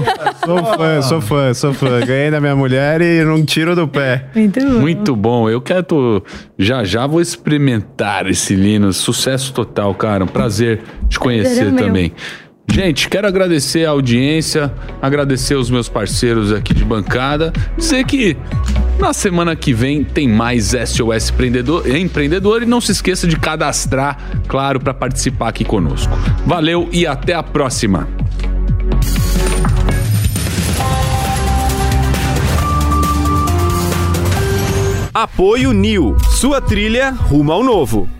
Sou 0.45 0.65
fã, 0.77 1.03
sou 1.03 1.21
fã, 1.21 1.55
sou 1.55 1.75
fã. 1.75 2.01
Ganhei 2.07 2.31
da 2.31 2.41
minha 2.41 2.55
mulher 2.55 3.01
e 3.01 3.25
não 3.25 3.45
tiro 3.45 3.75
do 3.75 3.89
pé. 3.89 4.27
Muito 4.35 4.61
bom. 4.61 4.81
Muito 4.81 5.17
bom. 5.17 5.51
Eu 5.51 5.61
quero. 5.61 6.23
Já 6.59 6.85
já 6.85 7.07
vou 7.07 7.21
experimentar 7.21 8.29
esse 8.29 8.55
Linus. 8.55 8.99
Sucesso 8.99 9.53
total, 9.53 9.80
cara. 9.95 10.25
Um 10.25 10.29
prazer 10.29 10.81
te 11.09 11.19
conhecer 11.19 11.55
Prazer 11.55 11.69
é 11.69 11.71
meu. 11.71 11.85
também. 11.85 12.13
Gente, 12.73 13.09
quero 13.09 13.27
agradecer 13.27 13.85
a 13.85 13.91
audiência, 13.91 14.73
agradecer 15.03 15.57
os 15.57 15.69
meus 15.69 15.89
parceiros 15.89 16.53
aqui 16.53 16.73
de 16.73 16.85
bancada. 16.85 17.53
Dizer 17.77 18.05
que 18.05 18.37
na 18.99 19.13
semana 19.13 19.57
que 19.57 19.73
vem 19.73 20.05
tem 20.05 20.29
mais 20.29 20.73
SOS 20.87 21.31
Empreendedor, 21.31 21.89
Empreendedor 21.91 22.63
e 22.63 22.67
não 22.67 22.81
se 22.81 22.93
esqueça 22.93 23.27
de 23.27 23.37
cadastrar, 23.37 24.17
claro, 24.47 24.79
para 24.79 24.95
participar 24.95 25.49
aqui 25.49 25.65
conosco. 25.65 26.13
Valeu 26.47 26.89
e 26.93 27.07
até 27.07 27.35
a 27.35 27.43
próxima. 27.43 28.07
Apoio 35.13 35.73
New, 35.73 36.17
sua 36.39 36.61
trilha 36.61 37.11
rumo 37.11 37.51
ao 37.51 37.65
novo. 37.65 38.20